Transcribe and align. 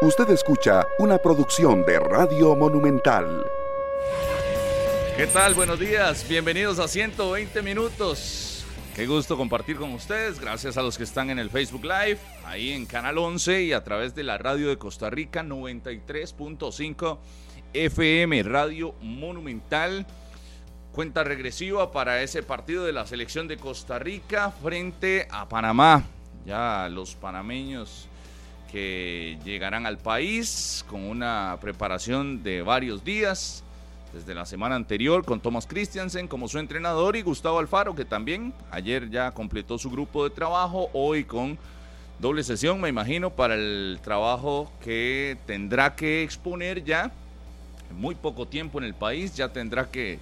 Usted 0.00 0.30
escucha 0.30 0.86
una 1.00 1.18
producción 1.18 1.84
de 1.84 1.98
Radio 1.98 2.54
Monumental. 2.54 3.44
¿Qué 5.16 5.26
tal? 5.26 5.54
Buenos 5.54 5.80
días. 5.80 6.24
Bienvenidos 6.28 6.78
a 6.78 6.86
120 6.86 7.62
minutos. 7.62 8.64
Qué 8.94 9.08
gusto 9.08 9.36
compartir 9.36 9.74
con 9.74 9.92
ustedes. 9.92 10.38
Gracias 10.38 10.76
a 10.76 10.82
los 10.82 10.96
que 10.96 11.02
están 11.02 11.30
en 11.30 11.40
el 11.40 11.50
Facebook 11.50 11.82
Live, 11.82 12.18
ahí 12.44 12.70
en 12.70 12.86
Canal 12.86 13.18
11 13.18 13.64
y 13.64 13.72
a 13.72 13.82
través 13.82 14.14
de 14.14 14.22
la 14.22 14.38
radio 14.38 14.68
de 14.68 14.78
Costa 14.78 15.10
Rica 15.10 15.42
93.5 15.42 17.18
FM, 17.72 18.44
Radio 18.44 18.94
Monumental. 19.00 20.06
Cuenta 20.92 21.24
regresiva 21.24 21.90
para 21.90 22.22
ese 22.22 22.44
partido 22.44 22.84
de 22.84 22.92
la 22.92 23.04
selección 23.04 23.48
de 23.48 23.56
Costa 23.56 23.98
Rica 23.98 24.52
frente 24.62 25.26
a 25.28 25.48
Panamá. 25.48 26.04
Ya 26.46 26.88
los 26.88 27.16
panameños 27.16 28.07
que 28.70 29.38
llegarán 29.44 29.86
al 29.86 29.98
país 29.98 30.84
con 30.88 31.04
una 31.04 31.56
preparación 31.60 32.42
de 32.42 32.62
varios 32.62 33.04
días 33.04 33.64
desde 34.12 34.34
la 34.34 34.46
semana 34.46 34.74
anterior 34.74 35.24
con 35.24 35.40
Thomas 35.40 35.66
Christiansen 35.66 36.28
como 36.28 36.48
su 36.48 36.58
entrenador 36.58 37.16
y 37.16 37.22
Gustavo 37.22 37.58
Alfaro 37.58 37.94
que 37.94 38.04
también 38.04 38.54
ayer 38.70 39.10
ya 39.10 39.30
completó 39.32 39.78
su 39.78 39.90
grupo 39.90 40.24
de 40.24 40.30
trabajo, 40.30 40.90
hoy 40.92 41.24
con 41.24 41.58
doble 42.18 42.42
sesión 42.42 42.80
me 42.80 42.88
imagino 42.88 43.30
para 43.30 43.54
el 43.54 44.00
trabajo 44.02 44.70
que 44.82 45.36
tendrá 45.46 45.94
que 45.94 46.22
exponer 46.22 46.84
ya. 46.84 47.12
En 47.90 47.96
muy 47.96 48.14
poco 48.14 48.46
tiempo 48.46 48.78
en 48.78 48.84
el 48.84 48.94
país, 48.94 49.34
ya 49.34 49.48
tendrá 49.48 49.90
que 49.90 50.18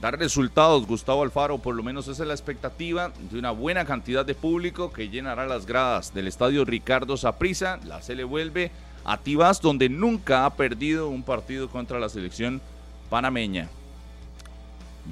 dar 0.00 0.18
resultados 0.18 0.86
Gustavo 0.86 1.22
Alfaro, 1.22 1.58
por 1.58 1.74
lo 1.74 1.82
menos 1.82 2.08
esa 2.08 2.22
es 2.22 2.28
la 2.28 2.34
expectativa 2.34 3.12
de 3.30 3.38
una 3.38 3.50
buena 3.50 3.84
cantidad 3.84 4.24
de 4.24 4.34
público 4.34 4.92
que 4.92 5.08
llenará 5.08 5.46
las 5.46 5.66
gradas 5.66 6.12
del 6.12 6.28
estadio 6.28 6.64
Ricardo 6.64 7.16
Saprissa. 7.16 7.78
La 7.84 8.02
se 8.02 8.14
le 8.14 8.24
vuelve 8.24 8.70
a 9.04 9.18
Tibás, 9.18 9.60
donde 9.60 9.88
nunca 9.88 10.44
ha 10.44 10.54
perdido 10.54 11.08
un 11.08 11.22
partido 11.22 11.68
contra 11.68 11.98
la 11.98 12.08
selección 12.08 12.60
panameña. 13.08 13.68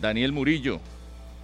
Daniel 0.00 0.32
Murillo. 0.32 0.80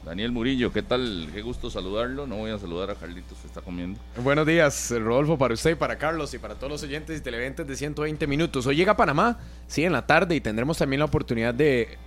Daniel 0.04 0.32
Murillo, 0.32 0.72
¿qué 0.72 0.82
tal? 0.82 1.28
Qué 1.32 1.42
gusto 1.42 1.70
saludarlo. 1.70 2.26
No 2.26 2.36
voy 2.36 2.50
a 2.50 2.58
saludar 2.58 2.90
a 2.90 2.94
Carlitos, 2.94 3.36
que 3.38 3.46
está 3.46 3.60
comiendo. 3.60 4.00
Buenos 4.22 4.46
días, 4.46 4.90
Rodolfo, 4.98 5.36
para 5.36 5.52
usted, 5.52 5.76
para 5.76 5.98
Carlos 5.98 6.32
y 6.32 6.38
para 6.38 6.54
todos 6.54 6.72
los 6.72 6.82
oyentes 6.82 7.18
y 7.18 7.22
televidentes 7.22 7.66
de 7.66 7.76
120 7.76 8.26
minutos. 8.26 8.66
Hoy 8.66 8.76
llega 8.76 8.96
Panamá, 8.96 9.38
sí, 9.66 9.84
en 9.84 9.92
la 9.92 10.06
tarde, 10.06 10.34
y 10.34 10.40
tendremos 10.40 10.78
también 10.78 11.00
la 11.00 11.04
oportunidad 11.04 11.52
de 11.52 11.98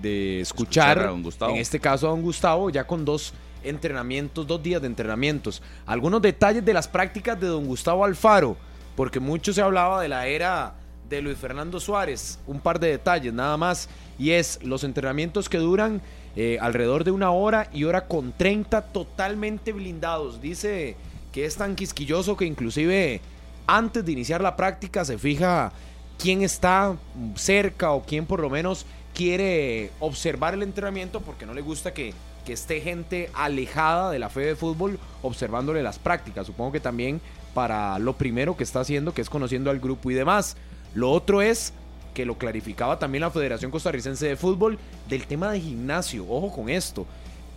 de 0.00 0.40
escuchar, 0.40 1.10
en 1.48 1.56
este 1.56 1.80
caso 1.80 2.06
a 2.06 2.10
don 2.10 2.22
Gustavo, 2.22 2.70
ya 2.70 2.86
con 2.86 3.04
dos 3.04 3.32
entrenamientos, 3.62 4.46
dos 4.46 4.62
días 4.62 4.80
de 4.80 4.86
entrenamientos. 4.86 5.62
Algunos 5.84 6.22
detalles 6.22 6.64
de 6.64 6.74
las 6.74 6.88
prácticas 6.88 7.38
de 7.40 7.48
don 7.48 7.66
Gustavo 7.66 8.04
Alfaro, 8.04 8.56
porque 8.94 9.20
mucho 9.20 9.52
se 9.52 9.62
hablaba 9.62 10.00
de 10.00 10.08
la 10.08 10.26
era 10.26 10.74
de 11.08 11.22
Luis 11.22 11.38
Fernando 11.38 11.80
Suárez. 11.80 12.38
Un 12.46 12.60
par 12.60 12.80
de 12.80 12.88
detalles 12.88 13.32
nada 13.32 13.56
más, 13.56 13.88
y 14.18 14.30
es 14.30 14.58
los 14.62 14.84
entrenamientos 14.84 15.48
que 15.48 15.58
duran 15.58 16.00
eh, 16.36 16.58
alrededor 16.60 17.04
de 17.04 17.10
una 17.10 17.30
hora 17.30 17.68
y 17.72 17.84
hora 17.84 18.06
con 18.06 18.32
30 18.32 18.82
totalmente 18.82 19.72
blindados. 19.72 20.40
Dice 20.40 20.96
que 21.32 21.44
es 21.44 21.56
tan 21.56 21.76
quisquilloso 21.76 22.36
que 22.36 22.44
inclusive 22.44 23.20
antes 23.66 24.04
de 24.04 24.12
iniciar 24.12 24.40
la 24.40 24.56
práctica 24.56 25.04
se 25.04 25.18
fija 25.18 25.72
quién 26.18 26.42
está 26.42 26.96
cerca 27.34 27.92
o 27.92 28.04
quién 28.04 28.26
por 28.26 28.40
lo 28.40 28.48
menos 28.48 28.86
quiere 29.16 29.90
observar 29.98 30.52
el 30.52 30.62
entrenamiento 30.62 31.22
porque 31.22 31.46
no 31.46 31.54
le 31.54 31.62
gusta 31.62 31.94
que, 31.94 32.12
esté 32.46 32.80
gente 32.80 33.28
alejada 33.34 34.12
de 34.12 34.20
la 34.20 34.28
fe 34.28 34.42
de 34.42 34.54
fútbol 34.54 35.00
observándole 35.20 35.82
las 35.82 35.98
prácticas. 35.98 36.46
Supongo 36.46 36.70
que 36.70 36.78
también 36.78 37.20
para 37.54 37.98
lo 37.98 38.12
primero 38.12 38.56
que 38.56 38.62
está 38.62 38.78
haciendo, 38.78 39.12
que 39.12 39.20
es 39.20 39.28
conociendo 39.28 39.68
al 39.68 39.80
grupo 39.80 40.12
y 40.12 40.14
demás. 40.14 40.56
Lo 40.94 41.10
otro 41.10 41.42
es 41.42 41.72
que 42.14 42.24
lo 42.24 42.38
clarificaba 42.38 43.00
también 43.00 43.22
la 43.22 43.32
Federación 43.32 43.72
Costarricense 43.72 44.28
de 44.28 44.36
Fútbol 44.36 44.78
del 45.08 45.26
tema 45.26 45.50
de 45.50 45.60
gimnasio. 45.60 46.24
Ojo 46.28 46.54
con 46.54 46.68
esto. 46.68 47.04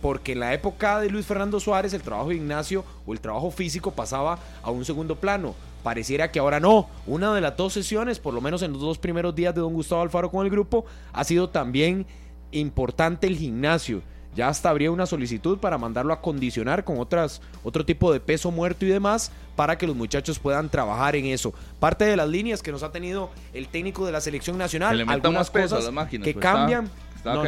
Porque 0.02 0.32
en 0.32 0.40
la 0.40 0.54
época 0.54 0.98
de 0.98 1.08
Luis 1.08 1.24
Fernando 1.24 1.60
Suárez 1.60 1.94
el 1.94 2.02
trabajo 2.02 2.30
de 2.30 2.34
gimnasio 2.34 2.84
o 3.06 3.12
el 3.12 3.20
trabajo 3.20 3.52
físico 3.52 3.92
pasaba 3.92 4.40
a 4.60 4.72
un 4.72 4.84
segundo 4.84 5.14
plano. 5.14 5.54
Pareciera 5.82 6.30
que 6.30 6.38
ahora 6.38 6.60
no. 6.60 6.88
Una 7.06 7.34
de 7.34 7.40
las 7.40 7.56
dos 7.56 7.72
sesiones, 7.72 8.18
por 8.18 8.34
lo 8.34 8.40
menos 8.40 8.62
en 8.62 8.72
los 8.72 8.80
dos 8.80 8.98
primeros 8.98 9.34
días 9.34 9.54
de 9.54 9.60
don 9.60 9.72
Gustavo 9.72 10.02
Alfaro 10.02 10.30
con 10.30 10.44
el 10.44 10.50
grupo, 10.50 10.84
ha 11.12 11.24
sido 11.24 11.48
también 11.48 12.06
importante 12.52 13.26
el 13.26 13.36
gimnasio. 13.36 14.02
Ya 14.34 14.48
hasta 14.48 14.70
habría 14.70 14.92
una 14.92 15.06
solicitud 15.06 15.58
para 15.58 15.76
mandarlo 15.76 16.12
a 16.12 16.20
condicionar 16.20 16.84
con 16.84 17.00
otras, 17.00 17.42
otro 17.64 17.84
tipo 17.84 18.12
de 18.12 18.20
peso 18.20 18.50
muerto 18.50 18.84
y 18.84 18.88
demás 18.88 19.32
para 19.56 19.76
que 19.76 19.86
los 19.86 19.96
muchachos 19.96 20.38
puedan 20.38 20.68
trabajar 20.68 21.16
en 21.16 21.26
eso. 21.26 21.52
Parte 21.80 22.04
de 22.04 22.16
las 22.16 22.28
líneas 22.28 22.62
que 22.62 22.70
nos 22.70 22.82
ha 22.82 22.92
tenido 22.92 23.30
el 23.52 23.66
técnico 23.68 24.06
de 24.06 24.12
la 24.12 24.20
selección 24.20 24.56
nacional, 24.56 25.04
algunas 25.08 25.50
cosas 25.50 25.90
que 26.08 26.18
pues, 26.20 26.36
cambian. 26.36 26.88
no, 27.24 27.44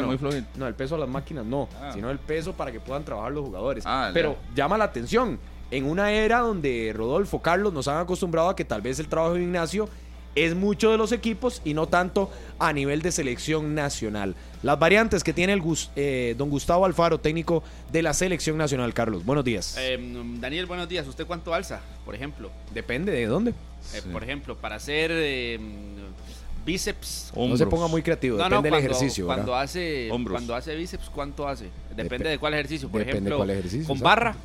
no, 0.57 0.67
el 0.67 0.75
peso 0.75 0.97
a 0.97 0.99
las 0.99 1.09
máquinas 1.09 1.47
no, 1.47 1.69
ah. 1.81 1.93
sino 1.95 2.11
el 2.11 2.19
peso 2.19 2.53
para 2.53 2.73
que 2.73 2.81
puedan 2.81 3.05
trabajar 3.05 3.31
los 3.31 3.45
jugadores. 3.45 3.85
Ah, 3.87 4.11
Pero 4.13 4.37
llama 4.55 4.77
la 4.77 4.85
atención 4.85 5.39
en 5.73 5.87
una 5.87 6.13
era 6.13 6.41
donde 6.41 6.93
Rodolfo, 6.95 7.41
Carlos 7.41 7.73
nos 7.73 7.89
han 7.89 7.97
acostumbrado 7.97 8.51
a 8.51 8.55
que 8.55 8.65
tal 8.65 8.83
vez 8.83 9.01
el 9.01 9.09
trabajo 9.09 9.35
de 9.35 9.43
Ignacio 9.43 9.89
es 10.35 10.55
mucho 10.55 10.91
de 10.91 10.99
los 10.99 11.13
equipos 11.13 11.63
y 11.65 11.73
no 11.73 11.89
tanto 11.89 12.31
a 12.59 12.75
nivel 12.75 13.01
de 13.01 13.11
selección 13.11 13.75
nacional. 13.75 14.35
Las 14.63 14.79
variantes 14.79 15.25
que 15.25 15.33
tiene 15.33 15.55
el 15.55 15.63
eh, 15.97 16.35
don 16.37 16.51
Gustavo 16.51 16.85
Alfaro, 16.85 17.19
técnico 17.21 17.63
de 17.91 18.03
la 18.03 18.13
selección 18.13 18.59
nacional, 18.59 18.93
Carlos. 18.93 19.25
Buenos 19.25 19.45
días. 19.45 19.77
Em, 19.79 20.41
Daniel, 20.41 20.67
buenos 20.67 20.91
días. 20.91 21.07
¿Usted 21.09 21.27
cuánto 21.27 21.55
alza, 21.55 21.81
por 22.05 22.15
ejemplo? 22.15 22.51
Depende 22.75 23.11
de 23.11 23.27
dónde. 23.27 23.53
Eh, 23.95 24.03
por 24.13 24.23
ejemplo, 24.23 24.57
para 24.57 24.77
hacer 24.77 25.11
em, 25.11 25.73
bíceps. 26.67 27.33
No 27.35 27.57
se 27.57 27.67
ponga 27.67 27.87
muy 27.89 28.03
creativo, 28.03 28.37
depende 28.37 28.71
del 28.71 28.79
ejercicio. 28.79 29.25
Cuando 29.25 29.55
hace, 29.55 30.09
cuando 30.11 30.55
hace 30.55 30.75
bíceps, 30.75 31.09
¿cuánto 31.09 31.49
hace? 31.49 31.71
Depende 31.97 32.29
de 32.29 32.39
cuál 32.39 32.53
ejercicio. 32.53 32.91
Por 32.91 33.01
ejemplo, 33.01 33.39
cuál 33.39 33.51
ejercicio, 33.51 33.89
con 33.89 34.01
barra 34.01 34.37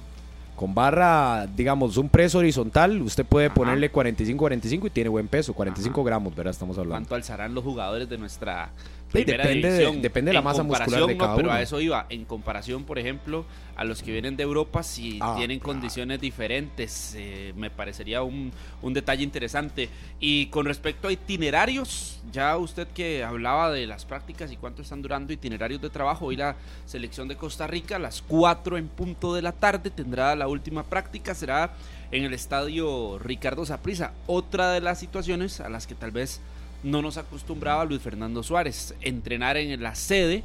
con 0.58 0.74
barra, 0.74 1.46
digamos, 1.56 1.98
un 1.98 2.10
preso 2.10 2.40
horizontal, 2.40 3.00
usted 3.04 3.24
puede 3.24 3.52
ponerle 3.52 3.92
45-45 3.92 4.88
y 4.88 4.90
tiene 4.90 5.08
buen 5.08 5.28
peso, 5.28 5.54
45 5.54 6.04
gramos, 6.04 6.36
¿verdad? 6.36 6.50
Estamos 6.50 6.76
hablando. 6.80 6.96
¿Cuánto 6.96 7.14
alzarán 7.14 7.54
los 7.54 7.64
jugadores 7.64 8.10
de 8.10 8.18
nuestra 8.18 8.72
depende, 9.14 9.70
de, 9.70 9.92
depende 9.98 10.30
de 10.30 10.34
la 10.34 10.42
masa 10.42 10.64
muscular 10.64 11.06
de 11.06 11.18
cada 11.18 11.36
Pero 11.36 11.52
a 11.52 11.62
eso 11.62 11.80
iba. 11.80 12.06
En 12.10 12.26
comparación, 12.26 12.84
por 12.84 13.00
ejemplo, 13.00 13.46
a 13.76 13.84
los 13.84 14.02
que 14.02 14.12
vienen 14.12 14.36
de 14.36 14.44
Europa, 14.44 14.84
si 14.84 15.20
ah, 15.22 15.36
tienen 15.38 15.60
condiciones 15.60 16.20
diferentes, 16.20 17.14
eh, 17.18 17.54
me 17.56 17.70
parecería 17.70 18.24
un, 18.24 18.52
un, 18.82 18.94
detalle 18.94 19.24
interesante. 19.24 19.90
Y 20.20 20.48
con 20.48 20.66
respecto 20.66 21.08
a 21.08 21.12
itinerarios, 21.12 22.20
ya 22.32 22.58
usted 22.58 22.88
que 22.88 23.24
hablaba 23.24 23.72
de 23.72 23.88
las 23.88 24.06
prácticas 24.06 24.52
y 24.52 24.58
cuánto 24.58 24.82
están 24.82 25.02
durando 25.02 25.32
itinerarios 25.32 25.82
de 25.82 25.90
trabajo, 25.90 26.26
hoy 26.26 26.36
la 26.36 26.56
selección 26.86 27.28
de 27.28 27.36
Costa 27.36 27.68
Rica 27.68 27.98
a 27.98 28.00
las 28.00 28.22
4 28.22 28.78
en 28.78 28.88
punto 28.88 29.34
de 29.34 29.42
la 29.42 29.52
tarde 29.52 29.90
tendrá 29.90 30.36
la 30.36 30.48
última 30.48 30.84
práctica, 30.84 31.36
será 31.36 31.72
en 32.12 32.24
el 32.24 32.34
estadio 32.34 33.20
Ricardo 33.20 33.66
Saprissa. 33.66 34.14
Otra 34.26 34.72
de 34.72 34.82
las 34.82 35.00
situaciones 35.00 35.60
a 35.60 35.70
las 35.70 35.88
que 35.88 35.96
tal 35.96 36.12
vez 36.12 36.42
no 36.84 37.02
nos 37.02 37.18
acostumbraba 37.18 37.86
Luis 37.86 38.02
Fernando 38.02 38.44
Suárez. 38.44 38.94
Entrenar 39.02 39.58
en 39.58 39.82
la 39.82 39.96
sede 39.96 40.44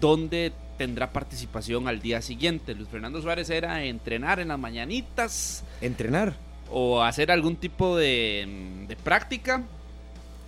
donde 0.00 0.52
tendrá 0.76 1.12
participación 1.12 1.88
al 1.88 2.00
día 2.00 2.22
siguiente. 2.22 2.74
Luis 2.74 2.88
Fernando 2.88 3.20
Suárez 3.20 3.50
era 3.50 3.84
entrenar 3.84 4.40
en 4.40 4.48
las 4.48 4.58
mañanitas. 4.58 5.64
¿Entrenar? 5.80 6.36
O 6.70 7.02
hacer 7.02 7.30
algún 7.30 7.56
tipo 7.56 7.96
de, 7.96 8.84
de 8.86 8.96
práctica. 8.96 9.64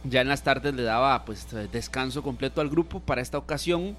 Ya 0.04 0.20
en 0.22 0.28
las 0.28 0.42
tardes 0.42 0.74
le 0.74 0.82
daba 0.82 1.24
pues 1.24 1.47
descanso 1.72 2.22
completo 2.22 2.60
al 2.60 2.70
grupo. 2.70 3.00
Para 3.00 3.20
esta 3.20 3.38
ocasión 3.38 3.97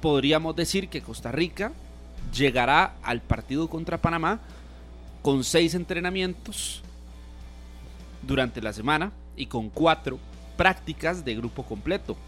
podríamos 0.00 0.54
decir 0.56 0.88
que 0.88 1.02
Costa 1.02 1.32
Rica 1.32 1.72
llegará 2.32 2.94
al 3.02 3.20
partido 3.20 3.68
contra 3.68 3.98
Panamá 3.98 4.40
con 5.22 5.44
seis 5.44 5.74
entrenamientos 5.74 6.82
durante 8.22 8.60
la 8.60 8.72
semana 8.72 9.12
y 9.36 9.46
con 9.46 9.70
cuatro 9.70 10.18
prácticas 10.60 11.24
de 11.24 11.34
grupo 11.34 11.62
completo. 11.62 12.18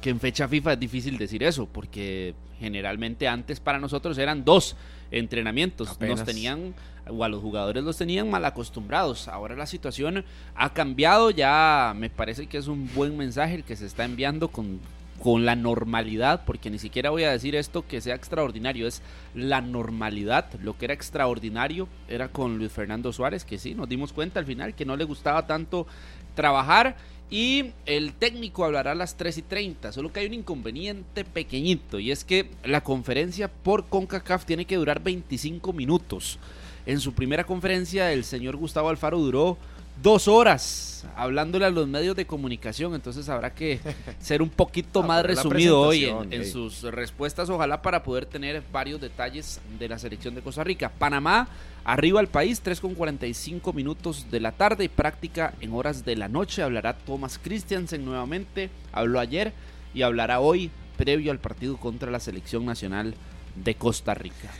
Que 0.00 0.10
en 0.10 0.18
fecha 0.18 0.48
FIFA 0.48 0.72
es 0.72 0.80
difícil 0.80 1.16
decir 1.16 1.44
eso, 1.44 1.66
porque 1.66 2.34
generalmente 2.58 3.28
antes 3.28 3.60
para 3.60 3.78
nosotros 3.78 4.18
eran 4.18 4.44
dos 4.44 4.74
entrenamientos. 5.12 5.96
Nos 6.00 6.24
tenían, 6.24 6.74
o 7.08 7.22
a 7.22 7.28
los 7.28 7.40
jugadores 7.40 7.84
los 7.84 7.96
tenían 7.96 8.28
mal 8.28 8.44
acostumbrados. 8.44 9.28
Ahora 9.28 9.54
la 9.54 9.66
situación 9.66 10.24
ha 10.56 10.72
cambiado, 10.72 11.30
ya 11.30 11.94
me 11.96 12.10
parece 12.10 12.48
que 12.48 12.58
es 12.58 12.66
un 12.66 12.92
buen 12.92 13.16
mensaje 13.16 13.54
el 13.54 13.62
que 13.62 13.76
se 13.76 13.86
está 13.86 14.04
enviando 14.04 14.48
con, 14.48 14.80
con 15.22 15.46
la 15.46 15.54
normalidad, 15.54 16.42
porque 16.44 16.68
ni 16.68 16.80
siquiera 16.80 17.10
voy 17.10 17.22
a 17.22 17.30
decir 17.30 17.54
esto 17.54 17.86
que 17.86 18.00
sea 18.00 18.16
extraordinario, 18.16 18.88
es 18.88 19.02
la 19.36 19.60
normalidad. 19.60 20.52
Lo 20.64 20.76
que 20.76 20.86
era 20.86 20.94
extraordinario 20.94 21.86
era 22.08 22.26
con 22.26 22.58
Luis 22.58 22.72
Fernando 22.72 23.12
Suárez, 23.12 23.44
que 23.44 23.56
sí, 23.56 23.76
nos 23.76 23.88
dimos 23.88 24.12
cuenta 24.12 24.40
al 24.40 24.46
final 24.46 24.74
que 24.74 24.84
no 24.84 24.96
le 24.96 25.04
gustaba 25.04 25.46
tanto 25.46 25.86
trabajar 26.34 26.96
y 27.30 27.72
el 27.86 28.12
técnico 28.12 28.64
hablará 28.64 28.92
a 28.92 28.94
las 28.94 29.16
3 29.16 29.38
y 29.38 29.42
30, 29.42 29.92
solo 29.92 30.12
que 30.12 30.20
hay 30.20 30.26
un 30.26 30.34
inconveniente 30.34 31.24
pequeñito 31.24 31.98
y 31.98 32.12
es 32.12 32.24
que 32.24 32.50
la 32.64 32.82
conferencia 32.82 33.48
por 33.48 33.86
CONCACAF 33.86 34.44
tiene 34.44 34.64
que 34.64 34.76
durar 34.76 35.02
25 35.02 35.72
minutos. 35.72 36.38
En 36.86 37.00
su 37.00 37.14
primera 37.14 37.44
conferencia 37.44 38.12
el 38.12 38.22
señor 38.22 38.56
Gustavo 38.56 38.90
Alfaro 38.90 39.18
duró 39.18 39.58
dos 40.02 40.28
horas 40.28 40.86
hablándole 41.14 41.64
a 41.64 41.70
los 41.70 41.86
medios 41.86 42.16
de 42.16 42.26
comunicación, 42.26 42.94
entonces 42.94 43.28
habrá 43.28 43.54
que 43.54 43.80
ser 44.18 44.42
un 44.42 44.48
poquito 44.48 45.02
más 45.02 45.24
resumido 45.24 45.80
hoy 45.80 46.12
en, 46.30 46.44
sus 46.44 46.82
respuestas, 46.82 47.48
ojalá 47.50 47.82
para 47.82 48.02
poder 48.02 48.26
tener 48.26 48.62
varios 48.72 49.00
detalles 49.00 49.60
de 49.78 49.88
la 49.88 49.98
selección 49.98 50.34
de 50.34 50.42
Costa 50.42 50.64
Rica. 50.64 50.90
Panamá, 50.90 51.48
arriba 51.84 52.20
al 52.20 52.28
país, 52.28 52.60
3 52.60 52.80
con 52.80 52.94
45 52.94 53.72
minutos 53.72 54.26
de 54.30 54.40
la 54.40 54.52
tarde 54.52 54.84
y 54.84 54.88
práctica 54.88 55.54
en 55.60 55.72
horas 55.72 56.04
de 56.04 56.16
la 56.16 56.28
noche. 56.28 56.62
Hablará 56.62 56.96
Thomas 56.96 57.38
Christiansen 57.42 58.04
nuevamente, 58.04 58.70
habló 58.92 59.20
ayer 59.20 59.52
y 59.94 60.02
hablará 60.02 60.40
hoy 60.40 60.70
previo 60.96 61.30
al 61.30 61.38
partido 61.38 61.76
contra 61.76 62.10
la 62.10 62.20
selección 62.20 62.64
nacional 62.64 63.14
de 63.54 63.74
Costa 63.74 64.14
Rica. 64.14 64.50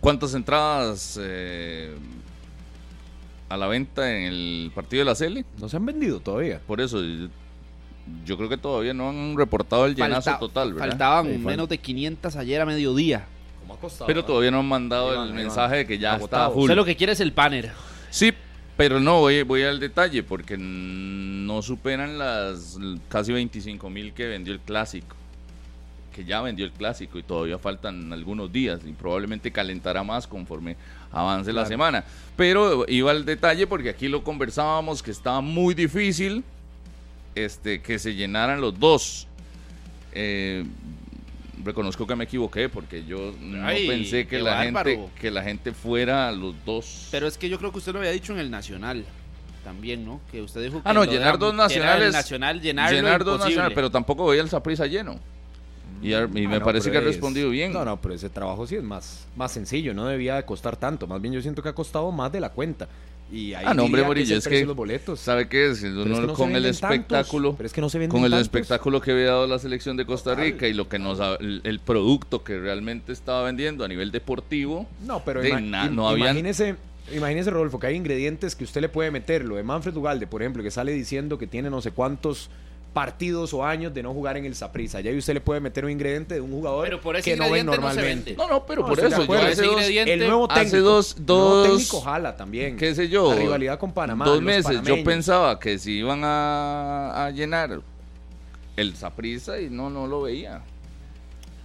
¿Cuántas 0.00 0.34
entradas 0.34 1.18
eh, 1.20 1.94
a 3.52 3.56
la 3.58 3.66
venta 3.66 4.10
en 4.10 4.32
el 4.32 4.72
partido 4.74 5.02
de 5.02 5.04
la 5.04 5.14
Cele. 5.14 5.44
No 5.58 5.68
se 5.68 5.76
han 5.76 5.84
vendido 5.84 6.20
todavía. 6.20 6.58
Por 6.66 6.80
eso, 6.80 7.02
yo 8.24 8.36
creo 8.38 8.48
que 8.48 8.56
todavía 8.56 8.94
no 8.94 9.10
han 9.10 9.36
reportado 9.36 9.84
el 9.84 9.94
llenazo 9.94 10.38
total, 10.38 10.72
¿verdad? 10.72 10.88
Faltaban 10.88 11.44
menos 11.44 11.68
de 11.68 11.76
500 11.76 12.34
ayer 12.36 12.62
a 12.62 12.64
mediodía. 12.64 13.26
¿Cómo 13.60 13.74
ha 13.74 13.76
costado, 13.76 14.06
pero 14.06 14.24
todavía 14.24 14.50
no 14.50 14.60
han 14.60 14.68
mandado 14.68 15.22
el 15.22 15.34
mensaje 15.34 15.76
de 15.76 15.86
que 15.86 15.98
ya 15.98 16.16
está 16.16 16.48
full. 16.48 16.62
Usted 16.62 16.76
lo 16.76 16.86
que 16.86 16.96
quiere 16.96 17.12
es 17.12 17.20
el 17.20 17.30
banner. 17.30 17.72
Sí, 18.08 18.32
pero 18.78 19.00
no, 19.00 19.20
voy, 19.20 19.42
voy 19.42 19.64
al 19.64 19.78
detalle 19.78 20.22
porque 20.22 20.56
no 20.56 21.60
superan 21.60 22.16
las 22.16 22.78
casi 23.10 23.34
25 23.34 23.90
mil 23.90 24.14
que 24.14 24.28
vendió 24.28 24.54
el 24.54 24.60
clásico 24.60 25.14
que 26.12 26.24
ya 26.24 26.42
vendió 26.42 26.64
el 26.64 26.72
clásico 26.72 27.18
y 27.18 27.22
todavía 27.22 27.58
faltan 27.58 28.12
algunos 28.12 28.52
días 28.52 28.80
y 28.86 28.92
probablemente 28.92 29.50
calentará 29.50 30.04
más 30.04 30.26
conforme 30.26 30.76
avance 31.12 31.52
la 31.52 31.66
semana. 31.66 32.04
Pero 32.36 32.84
iba 32.88 33.10
al 33.10 33.24
detalle 33.24 33.66
porque 33.66 33.90
aquí 33.90 34.08
lo 34.08 34.24
conversábamos 34.24 35.02
que 35.02 35.10
estaba 35.10 35.40
muy 35.40 35.74
difícil 35.74 36.42
este, 37.34 37.80
que 37.82 37.98
se 37.98 38.14
llenaran 38.14 38.60
los 38.60 38.78
dos. 38.78 39.26
Eh, 40.12 40.64
reconozco 41.64 42.06
que 42.06 42.16
me 42.16 42.24
equivoqué 42.24 42.68
porque 42.68 43.04
yo 43.04 43.32
no 43.40 43.66
pensé 43.66 44.26
que 44.26 44.40
la, 44.40 44.64
gente, 44.64 45.08
que 45.20 45.30
la 45.30 45.42
gente 45.42 45.72
fuera 45.72 46.32
los 46.32 46.54
dos. 46.64 47.08
Pero 47.10 47.26
es 47.26 47.38
que 47.38 47.48
yo 47.48 47.58
creo 47.58 47.72
que 47.72 47.78
usted 47.78 47.92
lo 47.92 47.98
había 47.98 48.10
dicho 48.10 48.32
en 48.32 48.38
el 48.38 48.50
Nacional 48.50 49.04
también, 49.62 50.04
¿no? 50.04 50.20
Que 50.30 50.42
usted 50.42 50.62
dijo 50.62 50.78
ah, 50.78 50.82
que 50.82 50.88
Ah, 50.88 50.92
no, 50.92 51.04
llenar 51.04 51.38
dos 51.38 51.54
nacionales. 51.54 52.12
Nacional, 52.12 52.60
llenar 52.60 53.24
dos 53.24 53.38
nacionales, 53.38 53.74
pero 53.74 53.90
tampoco 53.90 54.26
veía 54.26 54.42
el 54.42 54.48
Saprissa 54.48 54.86
lleno. 54.86 55.18
Y, 56.02 56.14
ah, 56.14 56.26
me 56.26 56.60
parece 56.60 56.90
que 56.90 56.98
ha 56.98 57.00
respondido 57.00 57.50
bien. 57.50 57.72
No, 57.72 57.84
no, 57.84 58.00
pero 58.00 58.14
ese 58.14 58.28
trabajo 58.28 58.66
sí 58.66 58.76
es 58.76 58.82
más, 58.82 59.26
más 59.36 59.52
sencillo, 59.52 59.94
no 59.94 60.06
debía 60.06 60.36
de 60.36 60.44
costar 60.44 60.76
tanto. 60.76 61.06
Más 61.06 61.22
bien 61.22 61.32
yo 61.32 61.40
siento 61.40 61.62
que 61.62 61.68
ha 61.68 61.74
costado 61.74 62.10
más 62.10 62.32
de 62.32 62.40
la 62.40 62.50
cuenta. 62.50 62.88
Y 63.32 63.54
ahí 63.54 63.64
ah, 63.66 63.72
no, 63.72 63.84
hombre, 63.84 64.02
Morillo, 64.02 64.36
es 64.36 64.46
que, 64.46 64.66
los 64.66 64.76
boletos. 64.76 65.18
¿sabe 65.18 65.48
qué 65.48 65.70
es? 65.70 65.82
con 66.36 66.54
el 66.54 66.66
espectáculo, 66.66 67.54
pero 67.56 67.66
es 67.66 67.72
que 67.72 67.80
no 67.80 67.88
se 67.88 68.06
con 68.08 68.24
el 68.24 68.34
espectáculo 68.34 69.00
que 69.00 69.12
había 69.12 69.28
dado 69.28 69.46
la 69.46 69.58
selección 69.58 69.96
de 69.96 70.04
Costa 70.04 70.34
Rica 70.34 70.68
y 70.68 70.74
lo 70.74 70.86
que 70.88 70.98
nos 70.98 71.18
el, 71.40 71.80
producto 71.82 72.44
que 72.44 72.58
realmente 72.58 73.12
estaba 73.12 73.44
vendiendo 73.44 73.84
a 73.84 73.88
nivel 73.88 74.12
deportivo, 74.12 74.86
no, 75.06 75.24
pero 75.24 75.42
no 75.42 76.16
imagínese, 76.16 76.76
imagínese, 77.10 77.50
Rodolfo, 77.50 77.78
que 77.78 77.86
hay 77.86 77.96
ingredientes 77.96 78.54
que 78.54 78.64
usted 78.64 78.82
le 78.82 78.90
puede 78.90 79.10
meter, 79.10 79.46
lo 79.46 79.56
de 79.56 79.62
Manfred 79.62 79.96
Ugalde, 79.96 80.26
por 80.26 80.42
ejemplo, 80.42 80.62
que 80.62 80.70
sale 80.70 80.92
diciendo 80.92 81.38
que 81.38 81.46
tiene 81.46 81.70
no 81.70 81.80
sé 81.80 81.92
cuántos 81.92 82.50
partidos 82.92 83.54
o 83.54 83.64
años 83.64 83.92
de 83.94 84.02
no 84.02 84.12
jugar 84.12 84.36
en 84.36 84.44
el 84.44 84.54
Saprissa. 84.54 85.00
Ya 85.00 85.10
usted 85.12 85.34
le 85.34 85.40
puede 85.40 85.60
meter 85.60 85.84
un 85.84 85.90
ingrediente 85.90 86.34
de 86.34 86.40
un 86.40 86.50
jugador 86.50 87.00
que 87.22 87.36
no 87.36 87.50
ve 87.50 87.64
normalmente. 87.64 88.34
No, 88.36 88.48
no, 88.48 88.66
pero 88.66 88.84
por 88.84 88.98
eso 88.98 89.24
yo 89.24 89.34
hace 89.34 89.62
dos, 89.62 89.82
el 89.88 90.18
nuevo 90.20 90.48
técnico, 90.48 90.78
dos, 90.78 91.16
dos 91.18 91.68
técnico 91.68 92.00
jala 92.00 92.36
también. 92.36 92.76
¿Qué 92.76 92.94
sé 92.94 93.08
yo? 93.08 93.32
La 93.32 93.40
rivalidad 93.40 93.78
con 93.78 93.92
Panamá. 93.92 94.24
Dos 94.24 94.42
meses 94.42 94.82
yo 94.82 95.02
pensaba 95.04 95.58
que 95.58 95.78
si 95.78 95.98
iban 95.98 96.22
a, 96.24 97.26
a 97.26 97.30
llenar 97.30 97.80
el 98.76 98.96
Saprissa 98.96 99.60
y 99.60 99.68
no 99.70 99.90
no 99.90 100.06
lo 100.06 100.22
veía. 100.22 100.62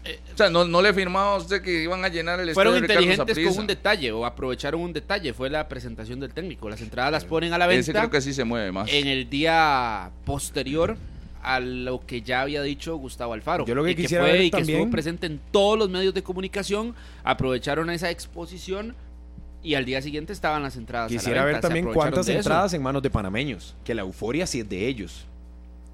Eh, 0.08 0.20
o 0.34 0.38
sea, 0.38 0.50
no, 0.50 0.64
no 0.64 0.82
le 0.82 0.94
firmaba 0.94 1.34
a 1.34 1.38
usted 1.38 1.62
que 1.62 1.84
iban 1.84 2.06
a 2.06 2.08
llenar 2.08 2.40
el 2.40 2.54
Fueron 2.54 2.78
inteligentes 2.78 3.38
con 3.46 3.60
un 3.60 3.68
detalle 3.68 4.12
o 4.12 4.26
aprovecharon 4.26 4.80
un 4.80 4.94
detalle. 4.94 5.34
Fue 5.34 5.50
la 5.50 5.68
presentación 5.68 6.20
del 6.20 6.34
técnico. 6.34 6.70
Las 6.70 6.82
entradas 6.82 7.12
las 7.12 7.26
ponen 7.26 7.52
a 7.54 7.58
la 7.58 7.68
venta. 7.68 7.82
Ese 7.82 7.92
creo 7.94 8.10
que 8.10 8.22
sí 8.22 8.34
se 8.34 8.46
mueve 8.46 8.72
más. 8.72 8.90
En 8.92 9.08
el 9.08 9.30
día 9.30 10.12
posterior 10.24 10.96
a 11.42 11.60
lo 11.60 12.06
que 12.06 12.22
ya 12.22 12.42
había 12.42 12.62
dicho 12.62 12.95
Gustavo 12.98 13.34
Alfaro. 13.34 13.66
Yo 13.66 13.75
lo 13.75 13.84
que 13.84 13.92
y 13.92 13.95
quisiera 13.95 14.25
que 14.25 14.31
ver 14.31 14.42
y 14.42 14.51
que 14.51 14.62
estuvo 14.62 14.89
presente 14.89 15.28
en 15.28 15.39
todos 15.51 15.78
los 15.78 15.89
medios 15.89 16.13
de 16.13 16.24
comunicación, 16.24 16.95
aprovecharon 17.24 17.89
esa 17.89 18.10
exposición 18.10 18.95
y 19.63 19.75
al 19.75 19.86
día 19.86 20.01
siguiente 20.01 20.34
estaban 20.34 20.63
las 20.63 20.75
entradas. 20.75 21.12
Quisiera 21.12 21.44
ver 21.44 21.60
también 21.60 21.92
cuántas 21.94 22.28
entradas 22.30 22.74
en 22.74 22.81
manos 22.81 23.01
de 23.01 23.10
panameños, 23.10 23.75
que 23.84 23.94
la 23.94 24.01
euforia 24.01 24.48
sí 24.48 24.60
es 24.60 24.69
de 24.69 24.88
ellos, 24.88 25.25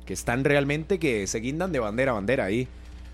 que 0.05 0.13
están 0.13 0.43
realmente 0.43 0.99
que 0.99 1.27
se 1.27 1.39
guindan 1.39 1.71
de 1.71 1.79
bandera 1.79 2.11
a 2.11 2.15
bandera 2.15 2.45
ahí. 2.45 2.67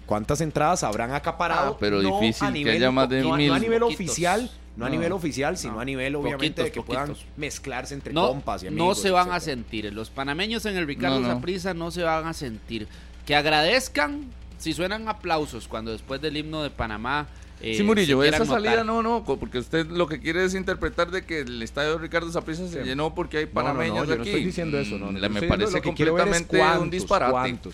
¿Cuántas 0.05 0.41
entradas 0.41 0.83
habrán 0.83 1.13
acaparado? 1.13 1.73
Ah, 1.73 1.77
pero 1.79 2.01
difícil 2.01 2.51
que 2.51 2.71
haya 2.71 2.89
más 2.89 3.07
de 3.07 3.23
mil. 3.23 3.51
a 3.53 3.59
nivel 3.59 3.83
oficial, 3.83 4.49
no, 4.75 4.85
a 4.85 4.89
nivel 4.89 5.11
oficial, 5.11 5.57
sino 5.57 5.79
a 5.79 5.85
nivel 5.85 6.15
obviamente 6.15 6.63
de 6.63 6.71
que 6.71 6.81
puedan 6.81 7.13
mezclarse 7.37 7.93
entre 7.93 8.13
compas 8.13 8.63
y 8.63 8.67
amigos. 8.67 8.87
No 8.87 8.95
se 8.95 9.11
van 9.11 9.31
a 9.31 9.39
sentir. 9.39 9.91
Los 9.93 10.09
panameños 10.09 10.65
en 10.65 10.77
el 10.77 10.87
Ricardo 10.87 11.21
Zaprisa 11.23 11.73
no 11.73 11.91
se 11.91 12.03
van 12.03 12.27
a 12.27 12.33
sentir. 12.33 12.87
Que 13.25 13.35
agradezcan 13.35 14.25
si 14.57 14.73
suenan 14.73 15.07
aplausos 15.07 15.67
cuando 15.67 15.91
después 15.91 16.21
del 16.21 16.37
himno 16.37 16.63
de 16.63 16.69
Panamá. 16.69 17.27
Eh, 17.61 17.75
sí, 17.75 17.83
Murillo, 17.83 18.23
esa 18.23 18.45
salida 18.45 18.85
no, 18.85 19.03
no, 19.03 19.23
porque 19.25 19.57
usted 19.57 19.85
lo 19.87 20.07
que 20.07 20.21
quiere 20.21 20.45
es 20.45 20.55
interpretar 20.55 21.11
de 21.11 21.25
que 21.25 21.41
el 21.41 21.61
estadio 21.61 21.93
de 21.93 21.97
Ricardo 21.97 22.31
Zaprisa 22.31 22.67
se 22.69 22.83
llenó 22.83 23.13
porque 23.13 23.39
hay 23.39 23.45
panameños 23.47 24.07
no, 24.07 24.13
aquí. 24.13 24.17
No, 24.17 24.23
estoy 24.23 24.45
diciendo 24.45 24.79
eso, 24.79 24.97
no. 24.97 25.11
me 25.11 25.41
parece 25.41 25.81
completamente 25.81 26.61
un 26.79 26.89
disparate. 26.89 27.51
No, 27.51 27.71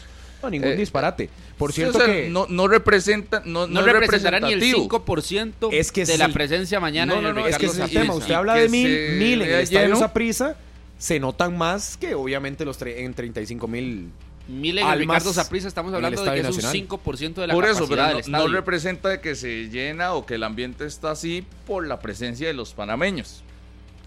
ningún 0.50 0.70
eh, 0.70 0.76
disparate. 0.76 1.30
Por 1.58 1.74
cierto 1.74 2.00
que 2.00 2.30
no, 2.30 2.48
no 2.50 2.68
representa 2.68 3.42
no, 3.46 3.68
no, 3.68 3.82
representará 3.82 4.40
ni 4.40 4.54
el 4.54 4.62
5% 4.62 5.70
es 5.72 5.92
que 5.92 6.06
de 6.06 6.18
la 6.18 6.30
presencia 6.30 6.80
mañana 6.80 7.20
no, 7.22 7.34
no, 7.34 7.48
es 7.48 7.58
que 7.58 7.68
es 7.68 7.78
el 7.78 7.90
tema. 7.90 8.14
Usted 8.14 8.34
habla 8.34 8.56
de 8.56 8.70
mil, 8.70 9.18
mil 9.18 9.42
en 9.42 9.50
el 9.50 9.60
estadio 9.62 9.96
Zaprisa, 9.96 10.56
se 10.98 11.20
notan 11.20 11.58
más 11.58 11.98
que 11.98 12.16
obviamente 12.16 12.66
los 12.66 12.82
en 12.82 13.14
35 13.14 13.68
mil 13.68 14.12
Mil 14.48 14.78
en 14.78 15.00
Ricardo 15.00 15.34
Zaprisa 15.34 15.68
estamos 15.68 15.94
hablando 15.94 16.24
de 16.24 16.32
que 16.32 16.48
es 16.48 16.64
un 16.64 16.88
5% 16.88 17.34
de 17.34 17.48
la 17.48 17.54
por 17.54 17.66
eso, 17.66 17.88
pero 17.88 18.20
no, 18.28 18.48
representa 18.48 19.20
que 19.20 19.36
se 19.36 19.70
llena 19.70 20.14
o 20.14 20.26
que 20.26 20.36
el 20.36 20.44
ambiente 20.44 20.86
está 20.86 21.12
así 21.12 21.46
por 21.66 21.88
la 21.88 22.00
presencia 22.00 22.48
de 22.48 22.54
los 22.54 22.74
panameños. 22.74 23.44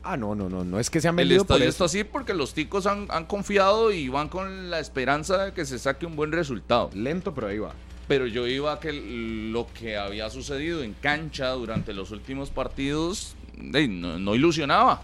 Ah, 0.02 0.16
no, 0.16 0.34
no, 0.34 0.48
no, 0.48 0.64
no 0.64 0.78
es 0.78 0.90
que 0.90 1.00
se 1.00 1.08
han 1.08 1.16
vendido 1.16 1.40
El 1.40 1.42
estadio 1.42 1.68
está 1.68 1.84
así 1.84 2.04
porque 2.04 2.34
los 2.34 2.54
ticos 2.54 2.86
han, 2.86 3.06
confiado 3.26 3.92
y 3.92 4.08
van 4.08 4.28
con 4.28 4.70
la 4.70 4.80
esperanza 4.80 5.46
de 5.46 5.52
que 5.52 5.64
se 5.64 5.78
saque 5.78 6.06
un 6.06 6.16
buen 6.16 6.32
resultado. 6.32 6.90
Lento, 6.94 7.34
pero 7.34 7.48
ahí 7.48 7.58
va. 7.58 7.72
Pero 8.06 8.26
yo 8.26 8.46
iba 8.46 8.72
a 8.72 8.80
que 8.80 8.92
lo 8.92 9.66
que 9.78 9.96
había 9.96 10.30
sucedido 10.30 10.82
en 10.82 10.94
cancha 10.94 11.50
durante 11.50 11.92
los 11.92 12.10
últimos 12.10 12.50
partidos 12.50 13.36
no, 13.60 14.34
ilusionaba. 14.34 15.02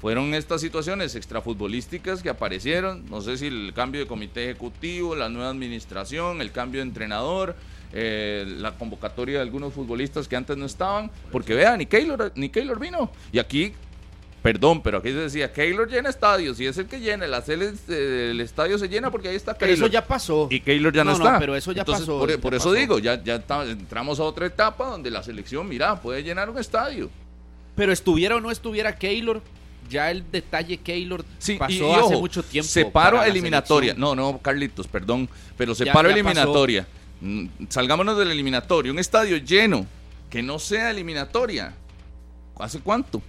Fueron 0.00 0.34
estas 0.34 0.62
situaciones 0.62 1.14
extrafutbolísticas 1.14 2.22
que 2.22 2.30
aparecieron, 2.30 3.04
no 3.10 3.20
sé 3.20 3.36
si 3.36 3.46
el 3.46 3.72
cambio 3.74 4.00
de 4.00 4.06
comité 4.06 4.44
ejecutivo, 4.44 5.14
la 5.14 5.28
nueva 5.28 5.50
administración, 5.50 6.40
el 6.40 6.52
cambio 6.52 6.80
de 6.80 6.88
entrenador, 6.88 7.54
eh, 7.92 8.44
la 8.58 8.72
convocatoria 8.72 9.36
de 9.36 9.42
algunos 9.42 9.72
futbolistas 9.72 10.28
que 10.28 10.36
antes 10.36 10.56
no 10.56 10.66
estaban, 10.66 11.10
porque 11.32 11.54
vean, 11.54 11.78
ni 11.78 11.86
Keylor, 11.86 12.32
ni 12.36 12.48
Keylor 12.48 12.78
vino. 12.78 13.10
Y 13.32 13.38
aquí, 13.38 13.72
perdón, 14.42 14.82
pero 14.82 14.98
aquí 14.98 15.08
se 15.08 15.16
decía, 15.16 15.52
Keylor 15.52 15.88
llena 15.88 16.08
estadios 16.08 16.60
y 16.60 16.66
es 16.66 16.78
el 16.78 16.86
que 16.86 17.00
llena, 17.00 17.26
la 17.26 17.42
el 17.48 18.40
estadio 18.40 18.78
se 18.78 18.88
llena 18.88 19.10
porque 19.10 19.28
ahí 19.28 19.36
está 19.36 19.54
Keylor. 19.54 19.76
Pero 19.76 19.86
eso 19.86 19.92
ya 19.92 20.06
pasó. 20.06 20.46
Y 20.50 20.60
Keylor 20.60 20.92
ya 20.92 21.04
no, 21.04 21.12
está. 21.12 21.38
pero 21.38 21.56
eso 21.56 21.72
ya 21.72 21.84
pasó. 21.84 22.26
Por, 22.40 22.54
eso 22.54 22.72
digo, 22.72 22.98
ya, 22.98 23.22
ya 23.22 23.42
entramos 23.66 24.20
a 24.20 24.22
otra 24.22 24.46
etapa 24.46 24.86
donde 24.86 25.10
la 25.10 25.22
selección, 25.22 25.68
mira, 25.68 26.00
puede 26.00 26.22
llenar 26.22 26.48
un 26.48 26.58
estadio. 26.58 27.10
Pero 27.74 27.92
estuviera 27.92 28.36
o 28.36 28.40
no 28.40 28.50
estuviera 28.50 28.94
Keylor, 28.94 29.40
ya 29.88 30.10
el 30.10 30.30
detalle 30.30 30.78
Keylor 30.78 31.24
pasó 31.58 31.96
hace 31.96 32.16
mucho 32.16 32.42
tiempo. 32.42 32.68
Separo 32.68 33.22
eliminatoria. 33.22 33.94
No, 33.94 34.14
no, 34.14 34.38
Carlitos, 34.38 34.86
perdón. 34.86 35.28
Pero 35.56 35.74
separo 35.74 36.08
eliminatoria. 36.08 36.82
Mm, 36.82 36.99
salgámonos 37.68 38.18
del 38.18 38.30
eliminatorio, 38.30 38.92
un 38.92 38.98
estadio 38.98 39.36
lleno, 39.38 39.86
que 40.28 40.42
no 40.42 40.58
sea 40.58 40.90
eliminatoria. 40.90 41.74
¿Hace 42.58 42.80
cuánto? 42.80 43.22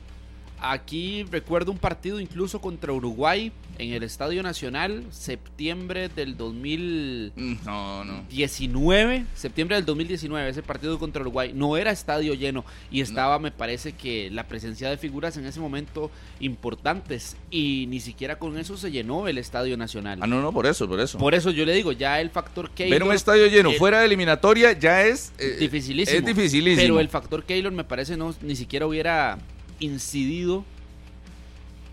Aquí 0.61 1.25
recuerdo 1.31 1.71
un 1.71 1.79
partido 1.79 2.19
incluso 2.19 2.61
contra 2.61 2.93
Uruguay 2.93 3.51
en 3.79 3.93
el 3.93 4.03
Estadio 4.03 4.43
Nacional, 4.43 5.03
septiembre 5.09 6.07
del 6.07 6.37
2019. 6.37 9.19
Mm, 9.19 9.25
septiembre 9.33 9.77
del 9.77 9.85
2019, 9.85 10.49
ese 10.49 10.61
partido 10.61 10.99
contra 10.99 11.21
Uruguay. 11.21 11.51
No 11.55 11.77
era 11.77 11.89
estadio 11.89 12.35
lleno 12.35 12.63
y 12.91 13.01
estaba, 13.01 13.39
me 13.39 13.49
parece 13.49 13.93
que, 13.93 14.29
la 14.29 14.47
presencia 14.47 14.87
de 14.89 14.97
figuras 14.97 15.35
en 15.37 15.47
ese 15.47 15.59
momento 15.59 16.11
importantes. 16.39 17.37
Y 17.49 17.87
ni 17.89 17.99
siquiera 17.99 18.37
con 18.37 18.59
eso 18.59 18.77
se 18.77 18.91
llenó 18.91 19.27
el 19.27 19.39
Estadio 19.39 19.75
Nacional. 19.77 20.19
Ah, 20.21 20.27
no, 20.27 20.43
no, 20.43 20.53
por 20.53 20.67
eso, 20.67 20.87
por 20.87 20.99
eso. 20.99 21.17
Por 21.17 21.33
eso 21.33 21.49
yo 21.49 21.65
le 21.65 21.73
digo, 21.73 21.91
ya 21.91 22.21
el 22.21 22.29
factor 22.29 22.69
Keylor. 22.69 22.99
Ver 22.99 23.07
un 23.07 23.15
estadio 23.15 23.47
lleno 23.47 23.71
fuera 23.71 24.01
de 24.01 24.05
eliminatoria 24.05 24.73
ya 24.73 25.01
es. 25.01 25.33
Eh, 25.39 25.57
dificilísimo. 25.59 26.19
Es 26.19 26.25
dificilísimo. 26.25 26.83
Pero 26.83 26.99
el 26.99 27.09
factor 27.09 27.45
Keylor 27.45 27.71
me 27.71 27.83
parece 27.83 28.15
no 28.15 28.35
ni 28.41 28.55
siquiera 28.55 28.85
hubiera 28.85 29.39
incidido 29.81 30.63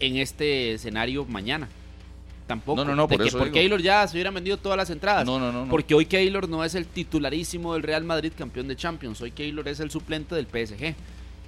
en 0.00 0.16
este 0.16 0.74
escenario 0.74 1.24
mañana. 1.24 1.68
Tampoco. 2.46 2.76
No, 2.76 2.84
no, 2.84 2.96
no, 2.96 3.08
por 3.08 3.20
eso 3.20 3.36
por 3.36 3.50
Keylor 3.50 3.82
ya 3.82 4.06
se 4.06 4.16
hubieran 4.16 4.32
vendido 4.32 4.56
todas 4.56 4.78
las 4.78 4.88
entradas. 4.88 5.26
No, 5.26 5.38
no, 5.38 5.52
no, 5.52 5.68
Porque 5.68 5.94
hoy 5.94 6.06
Keylor 6.06 6.48
no 6.48 6.64
es 6.64 6.74
el 6.74 6.86
titularísimo 6.86 7.74
del 7.74 7.82
Real 7.82 8.04
Madrid 8.04 8.32
campeón 8.36 8.68
de 8.68 8.76
Champions. 8.76 9.20
Hoy 9.20 9.32
Keylor 9.32 9.68
es 9.68 9.80
el 9.80 9.90
suplente 9.90 10.34
del 10.34 10.46
PSG. 10.46 10.94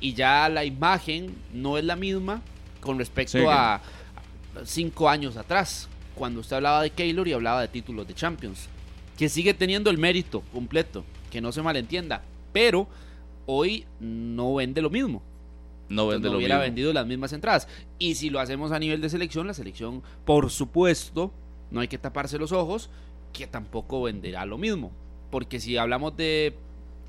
Y 0.01 0.15
ya 0.15 0.49
la 0.49 0.65
imagen 0.65 1.35
no 1.55 1.79
es 1.79 1.85
la 1.85 1.97
misma 1.97 2.43
con 2.81 2.99
respecto 2.99 3.51
a 3.51 3.81
cinco 4.65 5.09
años 5.09 5.37
atrás, 5.37 5.89
cuando 6.15 6.41
usted 6.41 6.57
hablaba 6.57 6.83
de 6.83 6.91
Keylor 6.91 7.29
y 7.29 7.33
hablaba 7.33 7.63
de 7.63 7.69
títulos 7.69 8.07
de 8.07 8.15
Champions. 8.15 8.69
Que 9.17 9.29
sigue 9.29 9.55
teniendo 9.55 9.91
el 9.91 9.97
mérito 9.97 10.43
completo, 10.53 11.05
que 11.31 11.41
no 11.41 11.53
se 11.53 11.63
malentienda. 11.63 12.23
Pero 12.53 12.89
hoy 13.47 13.87
no 14.01 14.55
vende 14.55 14.83
lo 14.83 14.91
mismo 14.91 15.23
no 15.91 16.07
vende 16.07 16.31
no 16.31 16.39
hubiera 16.39 16.59
vendido 16.59 16.93
las 16.93 17.07
mismas 17.07 17.33
entradas. 17.33 17.69
Y 17.99 18.15
si 18.15 18.31
lo 18.31 18.41
hacemos 18.41 18.73
a 18.73 18.79
nivel 18.79 19.01
de 19.03 19.11
selección, 19.11 19.47
la 19.47 19.55
selección, 19.55 20.03
por 20.25 20.51
supuesto, 20.51 21.33
no 21.71 21.81
hay 21.81 21.89
que 21.89 21.99
taparse 21.99 22.39
los 22.39 22.53
ojos, 22.53 22.89
que 23.33 23.47
tampoco 23.47 24.03
venderá 24.03 24.47
lo 24.47 24.57
mismo. 24.57 24.93
Porque 25.31 25.61
si 25.61 25.77
hablamos 25.77 26.17
de 26.17 26.55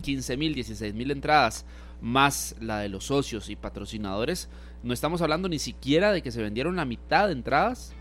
15 0.02 0.36
mil, 0.36 0.56
16 0.56 0.94
mil 0.96 1.12
entradas, 1.12 1.66
más 2.02 2.56
la 2.60 2.80
de 2.80 2.90
los 2.90 3.06
socios 3.06 3.50
y 3.50 3.56
patrocinadores, 3.56 4.50
no 4.82 4.94
estamos 4.94 5.22
hablando 5.22 5.48
ni 5.48 5.60
siquiera 5.60 6.12
de 6.12 6.24
que 6.24 6.32
se 6.32 6.42
vendieron 6.42 6.76
la 6.76 6.86
mitad 6.86 7.28
de 7.28 7.34
entradas. 7.34 7.94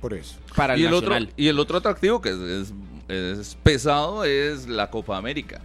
Por 0.00 0.14
eso. 0.14 0.38
Para 0.56 0.74
el, 0.74 0.80
y 0.80 0.84
el 0.86 0.94
otro 0.94 1.14
Y 1.36 1.48
el 1.48 1.58
otro 1.60 1.78
atractivo 1.78 2.22
que 2.22 2.30
es, 2.30 2.72
es 3.08 3.58
pesado 3.62 4.24
es 4.24 4.66
la 4.66 4.90
Copa 4.90 5.18
América 5.18 5.60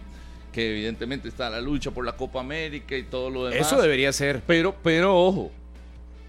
evidentemente 0.62 1.28
está 1.28 1.50
la 1.50 1.62
lucha 1.62 1.92
por 1.92 2.06
la 2.06 2.14
Copa 2.14 2.40
América 2.40 2.96
y 2.96 3.04
todo 3.04 3.30
lo 3.30 3.46
demás. 3.46 3.68
Eso 3.68 3.82
debería 3.82 4.12
ser. 4.14 4.42
Pero, 4.46 4.76
pero 4.84 5.16
ojo, 5.16 5.52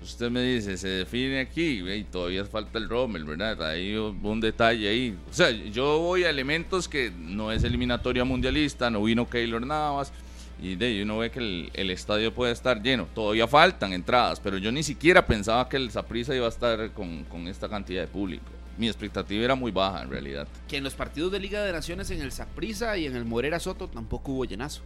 usted 0.02 0.30
me 0.30 0.42
dice, 0.42 0.76
se 0.76 0.88
define 0.88 1.40
aquí, 1.40 1.82
y 1.88 2.04
todavía 2.04 2.44
falta 2.44 2.78
el 2.78 2.88
Rommel, 2.88 3.25
¿verdad? 3.25 3.70
Hay 3.70 3.94
un 3.94 4.40
detalle 4.40 4.88
ahí. 4.88 5.16
O 5.30 5.32
sea, 5.32 5.50
yo 5.50 5.99
voy 5.99 6.25
a 6.25 6.30
elementos 6.30 6.88
que 6.88 7.11
no 7.11 7.52
es 7.52 7.64
eliminatoria 7.64 8.25
mundialista, 8.25 8.90
no 8.90 9.02
vino 9.02 9.28
Keylor 9.28 9.66
Navas, 9.66 10.12
y 10.61 10.75
de 10.75 11.02
uno 11.02 11.18
ve 11.18 11.30
que 11.30 11.38
el, 11.38 11.70
el, 11.75 11.90
estadio 11.90 12.35
puede 12.35 12.52
estar 12.52 12.82
lleno. 12.82 13.06
Todavía 13.14 13.47
faltan 13.47 13.92
entradas, 13.92 14.40
pero 14.40 14.58
yo 14.58 14.73
ni 14.73 14.82
siquiera 14.82 15.26
pensaba 15.26 15.68
que 15.68 15.76
el 15.76 15.90
Saprissa 15.90 16.35
iba 16.35 16.47
a 16.47 16.50
estar 16.50 16.90
con, 16.92 17.25
con 17.25 17.47
esta 17.47 17.68
cantidad 17.68 18.02
de 18.02 18.08
público 18.08 18.58
mi 18.78 18.87
expectativa 18.87 19.44
era 19.44 19.54
muy 19.54 19.70
baja 19.73 20.02
en 20.02 20.11
realidad. 20.11 20.49
Que 20.68 20.76
en 20.78 20.85
los 20.85 20.94
partidos 20.94 21.32
de 21.32 21.40
Liga 21.40 21.62
de 21.62 21.73
Naciones 21.73 22.11
en 22.11 22.23
el 22.23 22.32
Saprissa 22.32 22.97
y 22.97 23.06
en 23.06 23.16
el 23.16 23.25
Morera 23.25 23.58
Soto 23.58 23.88
tampoco 23.88 24.32
hubo 24.32 24.44
llenazo. 24.44 24.82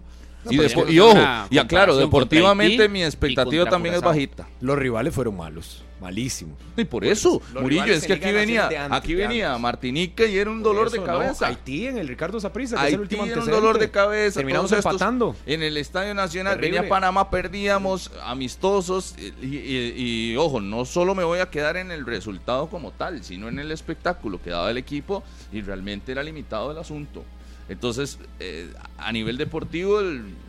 y, 0.50 0.56
y, 0.56 0.98
ojo, 0.98 1.18
y 1.50 1.58
aclaro, 1.58 1.96
deportivamente 1.96 2.88
mi 2.88 3.04
expectativa 3.04 3.66
también 3.66 3.94
es 3.94 4.00
bajita. 4.00 4.48
Los 4.60 4.78
rivales 4.78 5.14
fueron 5.14 5.36
malos. 5.36 5.84
Malísimo. 6.02 6.56
Y 6.76 6.84
por 6.84 7.04
eso, 7.04 7.40
Murillo, 7.60 7.84
es 7.84 8.04
que 8.04 8.14
aquí 8.14 8.32
venía, 8.32 8.68
aquí 8.90 9.14
venía 9.14 9.56
Martinica 9.56 10.26
y 10.26 10.36
era 10.36 10.50
un 10.50 10.60
dolor 10.60 10.90
de 10.90 11.00
cabeza. 11.00 11.46
Haití 11.46 11.86
en 11.86 11.96
el 11.96 12.08
Ricardo 12.08 12.40
Saprissa, 12.40 12.76
que 12.76 12.88
es 12.88 12.94
el 12.94 13.00
último 13.00 13.24
era 13.24 13.40
un 13.40 13.48
dolor 13.48 13.78
de 13.78 13.88
cabeza. 13.88 14.40
Terminamos 14.40 14.72
empatando. 14.72 15.36
En 15.46 15.62
el 15.62 15.76
Estadio 15.76 16.12
Nacional, 16.12 16.58
venía 16.58 16.88
Panamá, 16.88 17.30
perdíamos, 17.30 18.10
amistosos. 18.24 19.14
Y, 19.40 20.34
ojo, 20.36 20.60
no 20.60 20.84
solo 20.84 21.14
me 21.14 21.22
voy 21.22 21.38
a 21.38 21.50
quedar 21.50 21.76
en 21.76 21.92
el 21.92 22.04
resultado 22.04 22.68
como 22.68 22.90
tal, 22.90 23.22
sino 23.22 23.48
en 23.48 23.60
el 23.60 23.70
espectáculo 23.70 24.42
que 24.42 24.50
daba 24.50 24.70
el 24.70 24.78
equipo 24.78 25.22
y 25.52 25.62
realmente 25.62 26.10
era 26.10 26.24
limitado 26.24 26.72
el 26.72 26.78
asunto. 26.78 27.24
Entonces, 27.68 28.18
eh, 28.40 28.68
a 28.98 29.12
nivel 29.12 29.36
deportivo, 29.36 30.00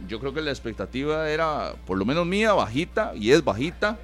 yo 0.08 0.20
creo 0.20 0.34
que 0.34 0.42
la 0.42 0.50
expectativa 0.50 1.30
era, 1.30 1.76
por 1.86 1.98
lo 1.98 2.06
menos 2.06 2.26
mía, 2.26 2.54
bajita, 2.54 3.14
y 3.16 3.32
es 3.32 3.44
bajita, 3.44 4.00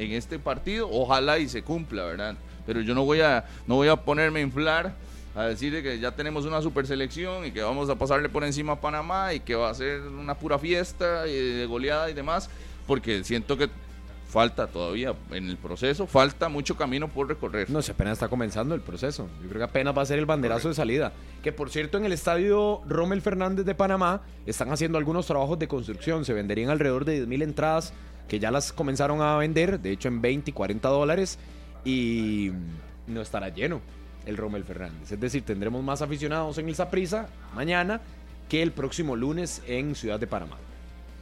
en 0.00 0.12
este 0.12 0.38
partido, 0.38 0.88
ojalá 0.90 1.38
y 1.38 1.48
se 1.48 1.62
cumpla, 1.62 2.04
¿verdad? 2.04 2.36
Pero 2.66 2.80
yo 2.80 2.94
no 2.94 3.04
voy 3.04 3.20
a, 3.20 3.44
no 3.66 3.76
voy 3.76 3.88
a 3.88 3.96
ponerme 3.96 4.40
a 4.40 4.42
inflar 4.42 4.94
a 5.34 5.44
decir 5.44 5.82
que 5.82 5.98
ya 5.98 6.10
tenemos 6.10 6.44
una 6.44 6.60
super 6.60 6.86
selección 6.86 7.44
y 7.46 7.52
que 7.52 7.62
vamos 7.62 7.88
a 7.88 7.94
pasarle 7.94 8.28
por 8.28 8.42
encima 8.42 8.72
a 8.72 8.80
Panamá 8.80 9.32
y 9.34 9.40
que 9.40 9.54
va 9.54 9.70
a 9.70 9.74
ser 9.74 10.00
una 10.00 10.34
pura 10.34 10.58
fiesta 10.58 11.26
y 11.28 11.32
de 11.32 11.66
goleada 11.66 12.10
y 12.10 12.14
demás, 12.14 12.50
porque 12.86 13.22
siento 13.22 13.56
que 13.56 13.68
falta 14.30 14.68
todavía 14.68 15.12
en 15.32 15.48
el 15.48 15.56
proceso, 15.56 16.06
falta 16.06 16.48
mucho 16.48 16.76
camino 16.76 17.08
por 17.08 17.28
recorrer. 17.28 17.68
No, 17.68 17.82
se 17.82 17.92
apenas 17.92 18.14
está 18.14 18.28
comenzando 18.28 18.74
el 18.74 18.80
proceso. 18.80 19.28
Yo 19.42 19.48
creo 19.48 19.58
que 19.58 19.64
apenas 19.64 19.96
va 19.96 20.02
a 20.02 20.06
ser 20.06 20.18
el 20.18 20.26
banderazo 20.26 20.68
de 20.68 20.74
salida. 20.74 21.12
Que 21.42 21.52
por 21.52 21.70
cierto, 21.70 21.98
en 21.98 22.04
el 22.04 22.12
estadio 22.12 22.80
Rommel 22.86 23.22
Fernández 23.22 23.66
de 23.66 23.74
Panamá 23.74 24.22
están 24.46 24.72
haciendo 24.72 24.98
algunos 24.98 25.26
trabajos 25.26 25.58
de 25.58 25.68
construcción. 25.68 26.24
Se 26.24 26.32
venderían 26.32 26.70
alrededor 26.70 27.04
de 27.04 27.26
10.000 27.26 27.42
entradas 27.42 27.92
que 28.30 28.38
ya 28.38 28.52
las 28.52 28.72
comenzaron 28.72 29.20
a 29.22 29.36
vender, 29.38 29.80
de 29.80 29.90
hecho 29.90 30.06
en 30.06 30.22
20 30.22 30.52
y 30.52 30.54
40 30.54 30.88
dólares, 30.88 31.36
y 31.84 32.52
no 33.08 33.22
estará 33.22 33.48
lleno 33.48 33.80
el 34.24 34.36
Rommel 34.36 34.62
Fernández. 34.62 35.10
Es 35.10 35.18
decir, 35.18 35.42
tendremos 35.42 35.82
más 35.82 36.00
aficionados 36.00 36.56
en 36.58 36.68
el 36.68 36.76
Saprisa 36.76 37.28
mañana 37.56 38.00
que 38.48 38.62
el 38.62 38.70
próximo 38.70 39.16
lunes 39.16 39.62
en 39.66 39.96
Ciudad 39.96 40.20
de 40.20 40.28
Panamá. 40.28 40.58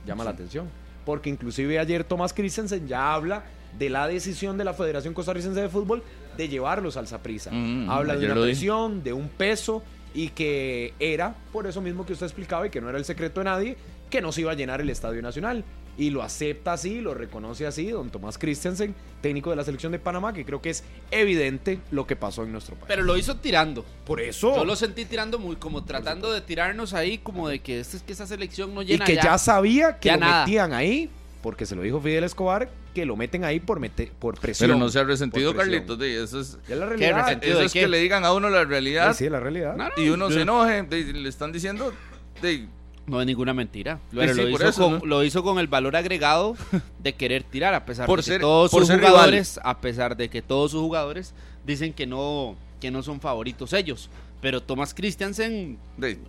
Llama 0.07 0.23
la 0.23 0.31
atención, 0.31 0.69
porque 1.07 1.31
inclusive 1.31 1.79
ayer 1.79 2.05
Tomás 2.05 2.35
Christensen 2.35 2.87
ya 2.87 3.15
habla 3.15 3.45
de 3.79 3.89
la 3.89 4.07
decisión 4.07 4.59
de 4.59 4.65
la 4.65 4.75
Federación 4.75 5.15
Costarricense 5.15 5.63
de 5.63 5.71
Fútbol 5.71 6.03
de 6.37 6.47
llevarlos 6.51 6.99
al 6.99 7.07
Saprisa. 7.07 7.51
Mm, 7.51 7.89
habla 7.89 8.17
de 8.17 8.27
una 8.27 8.35
presión, 8.43 9.03
de 9.03 9.15
un 9.15 9.31
peso 9.31 9.83
y 10.13 10.29
que 10.29 10.93
era, 11.01 11.35
por 11.55 11.67
eso 11.67 11.81
mismo 11.81 12.05
que 12.05 12.13
usted 12.13 12.27
explicaba 12.27 12.67
y 12.67 12.71
que 12.71 12.83
no 12.83 12.91
era 12.91 12.99
el 12.99 13.07
secreto 13.07 13.41
de 13.41 13.45
nadie, 13.45 13.77
que 14.11 14.21
no 14.21 14.31
se 14.31 14.43
iba 14.43 14.53
a 14.53 14.55
llenar 14.55 14.83
el 14.83 14.91
Estadio 14.91 15.23
Nacional 15.23 15.65
y 15.99 16.11
lo 16.11 16.23
acepta 16.23 16.73
así, 16.73 17.01
lo 17.01 17.13
reconoce 17.13 17.67
así, 17.67 17.91
don 17.91 18.09
Tomás 18.09 18.39
Christensen, 18.39 18.95
técnico 19.21 19.51
de 19.51 19.57
la 19.57 19.65
selección 19.65 19.91
de 19.91 19.99
Panamá, 19.99 20.33
que 20.33 20.45
creo 20.45 20.63
que 20.63 20.71
es 20.71 20.85
evidente 21.11 21.81
lo 21.91 22.07
que 22.07 22.15
pasó 22.15 22.45
en 22.45 22.53
nuestro 22.53 22.77
país. 22.77 22.87
Pero 22.87 23.03
lo 23.03 23.17
hizo 23.17 23.37
tirando. 23.37 23.85
Por 24.07 24.21
eso. 24.21 24.55
Yo 24.55 24.65
lo 24.65 24.77
sentí 24.77 25.05
tirando 25.05 25.41
muy, 25.41 25.57
como 25.57 25.85
tratando 25.85 26.33
de 26.33 26.41
tirarnos 26.41 26.95
ahí, 26.95 27.19
como 27.19 27.49
de 27.49 27.59
que, 27.59 27.81
este, 27.81 27.97
es 27.97 28.03
que 28.05 28.13
esa 28.13 28.29
selección 28.29 28.73
no 28.75 28.83
llena. 28.83 29.05
Y 29.05 29.07
que 29.07 29.17
ya, 29.17 29.37
sabía 29.39 29.99
que 29.99 30.13
lo 30.13 30.21
metían 30.21 30.73
ahí, 30.73 31.11
porque 31.43 31.67
se 31.67 31.75
lo 31.75 31.83
dijo 31.83 32.01
Fidel 32.01 32.23
Escobar, 32.23 32.71
que 32.95 33.05
lo 33.05 33.17
meten 33.17 33.45
ahí 33.45 33.59
por, 33.59 33.81
por 34.21 34.39
presión. 34.39 34.71
Pero 34.71 34.79
no 34.79 34.89
se 34.91 35.01
ha 35.01 35.05
resentido, 35.05 35.55
Carlitos. 35.55 36.01
eso 36.01 36.41
es, 36.41 36.59
la 36.69 36.87
realidad. 36.87 37.43
Eso 37.43 37.63
es 37.63 37.73
que 37.73 37.89
le 37.89 37.99
digan 37.99 38.25
a 38.25 38.33
uno 38.33 38.49
la 38.51 38.65
realidad. 38.65 39.17
Sí, 39.17 39.29
la 39.29 39.41
realidad. 39.41 39.77
y 39.97 40.11
uno 40.11 40.31
se 40.31 40.43
enoje, 40.43 40.85
le 40.89 41.29
están 41.29 41.51
diciendo. 41.51 41.93
De, 42.41 42.69
no 43.09 43.21
es 43.21 43.27
ninguna 43.27 43.55
mentira. 43.55 44.01
lo, 44.13 44.25
hizo 44.25 44.73
con, 44.73 45.09
lo, 45.09 45.25
hizo 45.25 45.43
con, 45.43 45.59
el 45.59 45.67
valor 45.67 45.97
agregado 45.97 46.57
de 46.99 47.15
querer 47.15 47.43
tirar, 47.43 47.75
a 47.75 47.85
pesar 47.85 48.09
de 48.09 48.23
que 48.23 48.39
todos 48.39 48.71
sus 48.71 48.91
jugadores, 48.91 49.61
a 49.63 49.81
pesar 49.81 50.17
de 50.17 50.29
que 50.29 50.43
todos 50.43 50.71
sus 50.73 50.81
jugadores 50.81 51.35
dicen 51.67 51.93
que 51.93 52.07
no, 52.07 52.57
que 52.81 52.91
no 52.91 53.03
son 53.03 53.21
favoritos 53.21 53.73
ellos. 53.73 54.11
Pero 54.41 54.63
Thomas 54.63 54.95
Christiansen 54.95 55.79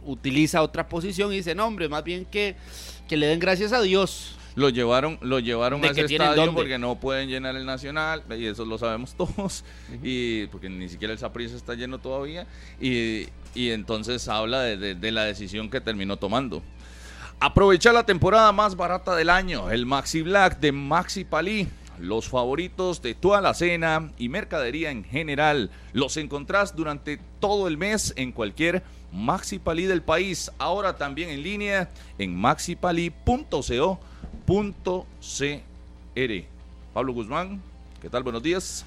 utiliza 0.03 0.63
otra 0.63 0.89
posición 0.89 1.31
y 1.31 1.37
dice, 1.37 1.53
no, 1.53 1.67
hombre, 1.67 1.89
más 1.89 2.03
bien 2.03 2.25
que, 2.25 2.55
que 3.07 3.17
le 3.17 3.27
den 3.27 3.39
gracias 3.39 3.71
a 3.71 3.81
Dios 3.81 4.35
lo 4.59 4.69
llevaron, 4.69 5.17
lo 5.21 5.39
llevaron 5.39 5.83
a 5.83 5.87
ese 5.87 6.01
estadio 6.01 6.53
porque 6.53 6.77
no 6.77 6.99
pueden 6.99 7.29
llenar 7.29 7.55
el 7.55 7.65
Nacional, 7.65 8.23
y 8.37 8.45
eso 8.45 8.65
lo 8.65 8.77
sabemos 8.77 9.13
todos, 9.17 9.63
y 10.03 10.47
porque 10.47 10.69
ni 10.69 10.89
siquiera 10.89 11.13
el 11.13 11.19
Saprissa 11.19 11.55
está 11.55 11.75
lleno 11.75 11.99
todavía, 11.99 12.45
y, 12.79 13.27
entonces 13.55 14.27
habla 14.27 14.61
de, 14.61 15.11
la 15.11 15.23
decisión 15.23 15.69
que 15.69 15.81
terminó 15.81 16.17
tomando. 16.17 16.61
Aprovecha 17.39 17.93
la 17.93 18.05
temporada 18.05 18.51
más 18.51 18.75
barata 18.75 19.15
del 19.15 19.29
año, 19.29 19.71
el 19.71 19.85
Maxi 19.85 20.21
Black 20.21 20.59
de 20.59 20.71
Maxi 20.71 21.23
Palí. 21.23 21.67
Los 21.99 22.29
favoritos 22.29 23.01
de 23.01 23.13
toda 23.13 23.41
la 23.41 23.53
cena 23.53 24.11
y 24.17 24.29
mercadería 24.29 24.89
en 24.89 25.03
general 25.03 25.69
los 25.91 26.15
encontrás 26.15 26.73
durante 26.73 27.19
todo 27.41 27.67
el 27.67 27.77
mes 27.77 28.13
en 28.15 28.31
cualquier 28.31 28.83
Maxi 29.11 29.59
Palí 29.59 29.85
del 29.85 30.01
país. 30.01 30.49
Ahora 30.59 30.95
también 30.95 31.29
en 31.29 31.43
línea 31.43 31.89
en 32.17 32.35
maxipali.co 32.35 33.99
.cr. 34.49 36.43
Pablo 36.93 37.13
Guzmán, 37.13 37.61
¿qué 38.01 38.09
tal? 38.09 38.23
Buenos 38.23 38.41
días. 38.41 38.85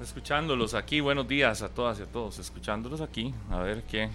Escuchándolos 0.00 0.74
aquí, 0.74 1.00
buenos 1.00 1.26
días 1.26 1.60
a 1.62 1.68
todas 1.68 1.98
y 1.98 2.02
a 2.02 2.06
todos. 2.06 2.38
Escuchándolos 2.38 3.00
aquí, 3.00 3.34
a 3.50 3.58
ver 3.58 3.82
qué. 3.82 4.08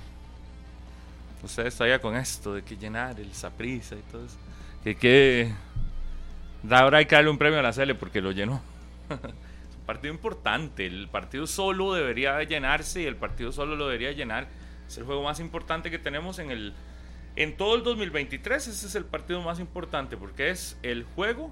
Usted 1.44 1.66
está 1.66 1.86
ya 1.86 2.00
con 2.00 2.16
esto 2.16 2.54
de 2.54 2.62
que 2.62 2.78
llenar 2.78 3.20
el 3.20 3.34
Saprisa 3.34 3.96
y 3.96 4.02
todo 4.10 4.26
eso. 4.26 4.38
Que 4.82 4.96
que. 4.96 5.52
Ahora 6.70 7.00
hay 7.00 7.06
que 7.06 7.16
darle 7.16 7.30
un 7.30 7.38
premio 7.38 7.60
a 7.60 7.62
la 7.62 7.74
Cele 7.74 7.96
porque 7.96 8.22
lo 8.22 8.32
llenó. 8.32 8.62
es 9.10 9.76
un 9.78 9.86
partido 9.86 10.14
importante. 10.14 10.86
El 10.86 11.10
partido 11.10 11.46
solo 11.48 11.94
debería 11.94 12.42
llenarse 12.44 13.02
y 13.02 13.06
el 13.06 13.18
partido 13.18 13.52
solo 13.52 13.76
lo 13.76 13.88
debería 13.88 14.14
llenar. 14.14 14.48
Es 14.88 14.98
el 14.98 15.04
juego 15.04 15.22
más 15.22 15.42
importante 15.42 15.92
que 15.92 16.00
tenemos 16.00 16.40
en 16.40 16.52
el 16.52 16.74
en 17.36 17.58
todo 17.58 17.76
el 17.76 17.84
2023 17.84 18.68
ese 18.68 18.86
es 18.86 18.94
el 18.94 19.06
partido 19.06 19.42
más 19.42 19.60
importante 19.60 20.18
porque 20.18 20.52
es 20.52 20.78
el 20.84 21.04
juego, 21.04 21.52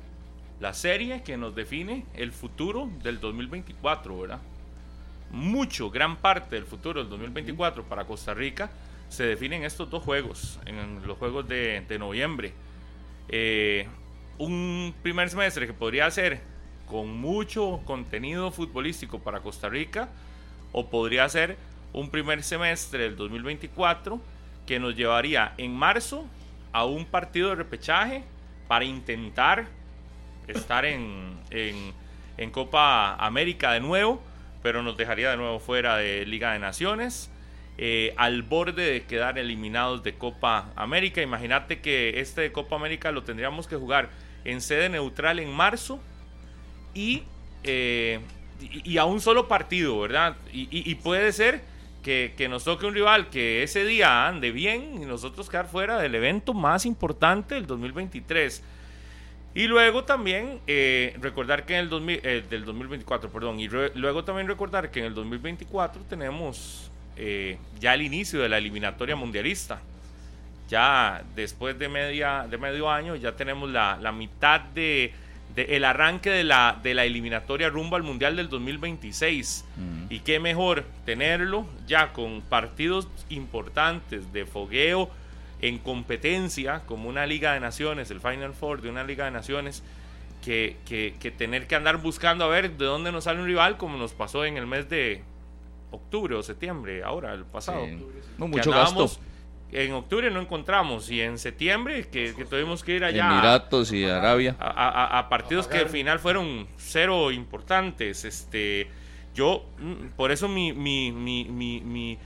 la 0.62 0.75
serie 0.75 1.24
que 1.24 1.38
nos 1.38 1.56
define 1.56 2.06
el 2.13 2.32
futuro 2.32 2.88
del 3.01 3.20
2024, 3.20 4.22
¿verdad? 4.22 4.39
Mucho, 5.32 5.89
gran 5.89 6.18
parte 6.18 6.56
del 6.56 6.65
futuro 6.65 7.01
del 7.01 7.10
2024 7.10 7.84
para 7.84 8.06
Costa 8.06 8.36
Rica 8.36 8.70
se 9.10 9.24
define 9.24 9.56
en 9.56 9.63
estos 9.63 9.89
dos 9.89 10.03
juegos, 10.03 10.60
en 10.68 11.06
los 11.06 11.18
juegos 11.18 11.48
de, 11.48 11.98
noviembre. 11.98 12.53
Eh, 13.27 13.88
un 14.38 14.94
primer 15.01 15.32
semestre 15.32 15.65
que 15.65 15.74
podría 15.74 16.10
ser 16.12 16.41
con 16.86 17.12
mucho 17.12 17.82
contenido 17.84 18.51
futbolístico 18.51 19.18
para 19.18 19.39
Costa 19.39 19.68
Rica, 19.68 20.10
o 20.74 20.91
podría 20.91 21.27
ser 21.27 21.58
un 21.91 22.12
primer 22.12 22.44
semestre 22.44 23.06
del 23.06 23.15
2024 23.15 24.22
que 24.68 24.80
nos 24.80 24.96
llevaría 24.96 25.56
en 25.58 25.74
marzo 25.74 26.27
a 26.72 26.86
un 26.86 27.06
partido 27.06 27.50
de 27.50 27.56
repechaje 27.56 28.24
para 28.68 28.86
intentar 28.86 29.80
estar 30.48 30.86
en, 30.86 31.38
en, 31.50 32.51
Copa 32.51 33.15
América 33.15 33.71
de 33.74 33.79
nuevo, 33.79 34.21
pero 34.63 34.81
nos 34.81 34.98
dejaría 34.98 35.29
de 35.31 35.38
nuevo 35.38 35.60
fuera 35.60 35.98
de 35.98 36.25
Liga 36.25 36.53
de 36.53 36.60
Naciones. 36.60 37.29
Eh, 37.77 38.13
al 38.17 38.43
borde 38.43 38.91
de 38.91 39.03
quedar 39.03 39.39
eliminados 39.39 40.03
de 40.03 40.13
Copa 40.13 40.71
América. 40.75 41.21
Imagínate 41.21 41.79
que 41.79 42.19
este 42.19 42.41
de 42.41 42.51
Copa 42.51 42.75
América 42.75 43.12
lo 43.12 43.24
tendríamos 43.24 43.67
que 43.67 43.75
jugar 43.75 44.10
en 44.43 44.62
sede 44.62 44.89
neutral 44.89 45.39
en 45.39 45.51
marzo 45.51 46.00
y, 46.93 47.24
eh, 47.63 48.19
y, 48.60 48.98
a 48.98 49.05
un 49.05 49.21
solo 49.21 49.48
partido, 49.48 50.00
¿verdad? 50.00 50.36
Y, 50.51 50.93
puede 50.95 51.31
ser 51.31 51.62
que, 52.03 52.48
nos 52.50 52.63
toque 52.63 52.86
un 52.86 52.93
rival 52.93 53.29
que 53.29 53.63
ese 53.63 53.86
día 53.86 54.27
ande 54.27 54.51
bien 54.51 55.01
y 55.01 55.05
nosotros 55.05 55.50
quedar 55.50 55.67
fuera 55.67 56.00
del 56.00 56.15
evento 56.15 56.53
más 56.53 56.86
importante 56.86 57.55
del 57.55 57.65
2023. 57.65 58.63
Y 59.53 59.67
luego 59.67 60.05
también 60.05 60.60
eh, 60.65 61.15
recordar 61.20 61.65
que 61.65 61.74
en 61.74 61.81
el 61.81 61.89
2000, 61.89 62.22
eh, 62.24 62.43
del 62.50 62.63
2024, 62.63 63.29
perdón, 63.29 63.60
y 63.60 63.67
luego 63.67 64.24
también 64.24 64.48
recordar 64.48 64.91
que 64.91 65.00
en 65.00 65.05
el 65.08 65.13
2024 65.13 66.03
tenemos 66.10 66.89
eh, 67.17 67.58
ya 67.79 67.93
el 67.93 68.01
inicio 68.01 68.41
de 68.41 68.48
la 68.48 68.58
eliminatoria 68.58 69.15
mundialista. 69.15 69.81
Ya 70.70 71.22
después 71.36 71.77
de, 71.77 71.89
media, 71.89 72.48
de 72.50 72.58
medio 72.58 72.89
año 72.89 73.17
ya 73.17 73.34
tenemos 73.34 73.70
la, 73.70 73.98
la 74.01 74.13
mitad 74.13 74.62
de, 74.62 75.13
el 75.58 75.84
arranque 75.84 76.29
de 76.29 76.46
la, 76.46 76.79
de 76.81 76.93
la 76.93 77.03
eliminatoria 77.03 77.70
rumbo 77.70 77.98
al 77.98 78.03
Mundial 78.03 78.38
del 78.38 78.48
2026. 78.48 79.65
Y 80.10 80.20
qué 80.20 80.39
mejor 80.39 80.86
tenerlo 81.05 81.67
ya 81.88 82.13
con 82.13 82.41
partidos 82.41 83.10
importantes 83.27 84.31
de 84.31 84.46
fogueo 84.46 85.10
en 85.62 85.77
competencia, 85.77 86.82
como 86.86 87.08
una 87.08 87.25
Liga 87.25 87.53
de 87.53 87.60
Naciones, 87.60 88.10
el 88.12 88.20
Final 88.20 88.53
Four 88.53 88.82
de 88.82 88.89
una 88.89 89.03
Liga 89.03 89.25
de 89.25 89.32
Naciones, 89.32 89.84
que, 90.44 90.77
que, 90.86 91.32
tener 91.32 91.68
que 91.68 91.75
andar 91.75 91.98
buscando 91.98 92.46
a 92.46 92.48
ver 92.48 92.75
de 92.77 92.86
dónde 92.86 93.12
nos 93.12 93.25
sale 93.25 93.39
un 93.39 93.46
rival, 93.46 93.77
como 93.77 93.98
nos 93.98 94.13
pasó 94.13 94.44
en 94.44 94.58
el 94.58 94.65
mes 94.65 94.89
de 94.89 95.22
octubre 95.91 96.36
o 96.36 96.41
septiembre, 96.41 97.03
ahora, 97.03 97.34
el 97.34 97.46
pasado. 97.46 97.86
No, 98.38 98.48
mucho 98.48 98.72
gasto. 98.72 99.10
En 99.72 99.94
octubre 99.94 100.30
no 100.30 100.41
encontramos 100.41 101.10
y 101.10 101.22
en 101.22 101.38
septiembre 101.38 102.10
que, 102.10 102.34
tuvimos 102.50 102.84
que 102.84 102.96
ir 102.96 103.06
allá. 103.06 103.32
Emiratos 103.32 103.94
y 103.94 104.03
Arabia. 104.03 104.58
A, 104.60 105.27
partidos 105.30 105.68
que 105.68 105.77
al 105.77 105.89
final 105.89 106.20
fueron 106.20 106.68
cero 106.75 107.32
importantes. 107.32 108.25
Este, 108.25 108.89
yo, 109.34 109.63
mm, 109.80 110.08
por 110.18 110.32
eso 110.32 110.50
mi, 110.50 110.74
mi, 110.74 111.13
mi, 111.13 111.46
mi 111.46 112.18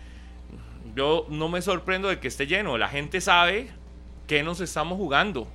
yo 0.96 1.25
no 1.30 1.50
me 1.50 1.62
sorprendo 1.62 2.08
de 2.08 2.20
que 2.20 2.28
esté 2.28 2.48
lleno. 2.48 2.78
La 2.78 2.88
gente 2.88 3.20
sabe 3.22 3.70
que 4.28 4.44
nos 4.44 4.62
estamos 4.62 4.98
jugando. 4.98 5.48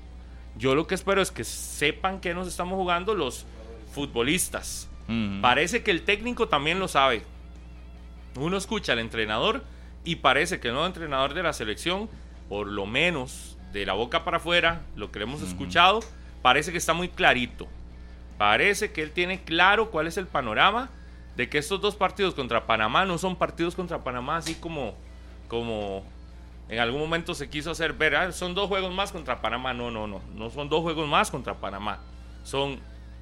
Yo 0.56 0.74
lo 0.74 0.86
que 0.86 0.94
espero 0.94 1.22
es 1.22 1.30
que 1.30 1.44
sepan 1.44 2.20
que 2.20 2.34
nos 2.34 2.46
estamos 2.46 2.76
jugando 2.76 3.14
los 3.14 3.46
futbolistas. 3.92 4.88
Parece 5.42 5.82
que 5.82 5.90
el 5.90 6.02
técnico 6.02 6.46
también 6.46 6.78
lo 6.78 6.86
sabe. 6.86 7.24
Uno 8.36 8.56
escucha 8.56 8.92
al 8.92 9.00
entrenador 9.00 9.64
y 10.04 10.16
parece 10.16 10.60
que 10.60 10.68
el 10.68 10.74
nuevo 10.74 10.86
entrenador 10.86 11.34
de 11.34 11.42
la 11.42 11.52
selección, 11.52 12.08
por 12.48 12.68
lo 12.68 12.86
menos 12.86 13.58
de 13.72 13.84
la 13.86 13.94
boca 13.94 14.24
para 14.24 14.36
afuera, 14.36 14.82
lo 14.94 15.10
que 15.10 15.20
hemos 15.20 15.42
escuchado, 15.42 15.98
parece 16.42 16.70
que 16.70 16.78
está 16.78 16.92
muy 16.92 17.08
clarito. 17.08 17.66
Parece 18.38 18.92
que 18.92 19.02
él 19.02 19.10
tiene 19.10 19.42
claro 19.42 19.90
cuál 19.90 20.06
es 20.06 20.16
el 20.16 20.28
panorama 20.28 20.90
de 21.36 21.48
que 21.48 21.58
estos 21.58 21.80
dos 21.80 21.96
partidos 21.96 22.34
contra 22.34 22.66
Panamá 22.66 23.04
no 23.04 23.18
son 23.18 23.34
partidos 23.34 23.74
contra 23.74 24.04
Panamá 24.04 24.36
así 24.36 24.54
como 24.54 24.94
como 25.50 26.04
en 26.70 26.78
algún 26.78 27.00
momento 27.00 27.34
se 27.34 27.50
quiso 27.50 27.72
hacer 27.72 27.92
ver, 27.92 28.14
ah, 28.14 28.32
son 28.32 28.54
dos 28.54 28.68
juegos 28.68 28.94
más 28.94 29.10
contra 29.10 29.42
Panamá. 29.42 29.74
No, 29.74 29.90
no, 29.90 30.06
no, 30.06 30.22
no 30.34 30.50
son 30.50 30.68
dos 30.70 30.80
juegos 30.82 31.06
más 31.08 31.30
contra 31.30 31.54
Panamá. 31.54 32.00
Son 32.44 32.78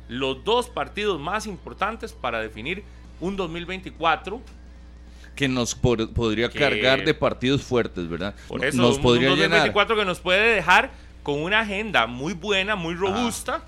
los 0.09 0.45
dos 0.45 0.69
partidos 0.69 1.19
más 1.19 1.47
importantes 1.47 2.13
para 2.13 2.41
definir 2.41 2.85
un 3.21 3.37
2024 3.37 4.41
que 5.35 5.49
nos 5.49 5.75
podría 5.75 6.51
cargar 6.51 7.05
de 7.05 7.15
partidos 7.15 7.63
fuertes, 7.63 8.09
¿verdad? 8.09 8.35
Por 8.49 8.65
eso, 8.65 8.77
nos 8.77 8.99
podría 8.99 9.33
un 9.33 9.39
2024 9.39 9.97
que 9.97 10.05
nos 10.05 10.21
puede 10.21 10.55
dejar 10.55 10.91
con 11.23 11.41
una 11.41 11.61
agenda 11.61 12.07
muy 12.07 12.35
buena, 12.35 12.77
muy 12.77 12.95
robusta 12.95 13.63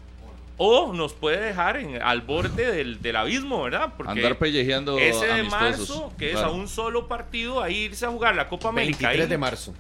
o 0.63 0.93
nos 0.93 1.15
puede 1.15 1.41
dejar 1.41 1.79
en, 1.79 2.03
al 2.03 2.21
borde 2.21 2.71
del, 2.71 3.01
del 3.01 3.17
abismo, 3.17 3.63
¿verdad? 3.63 3.95
Porque 3.97 4.13
Andar 4.13 4.37
pellejeando 4.37 4.99
ese 4.99 5.27
de 5.27 5.43
marzo, 5.45 6.13
que 6.19 6.33
es 6.33 6.37
a 6.37 6.51
un 6.51 6.69
solo 6.69 7.09
partido, 7.09 7.63
ahí 7.63 7.85
irse 7.85 8.05
a 8.05 8.11
jugar 8.11 8.37
la 8.37 8.47
Copa 8.47 8.69
América. 8.69 9.09
23 9.09 9.29
de 9.31 9.39
marzo 9.39 9.75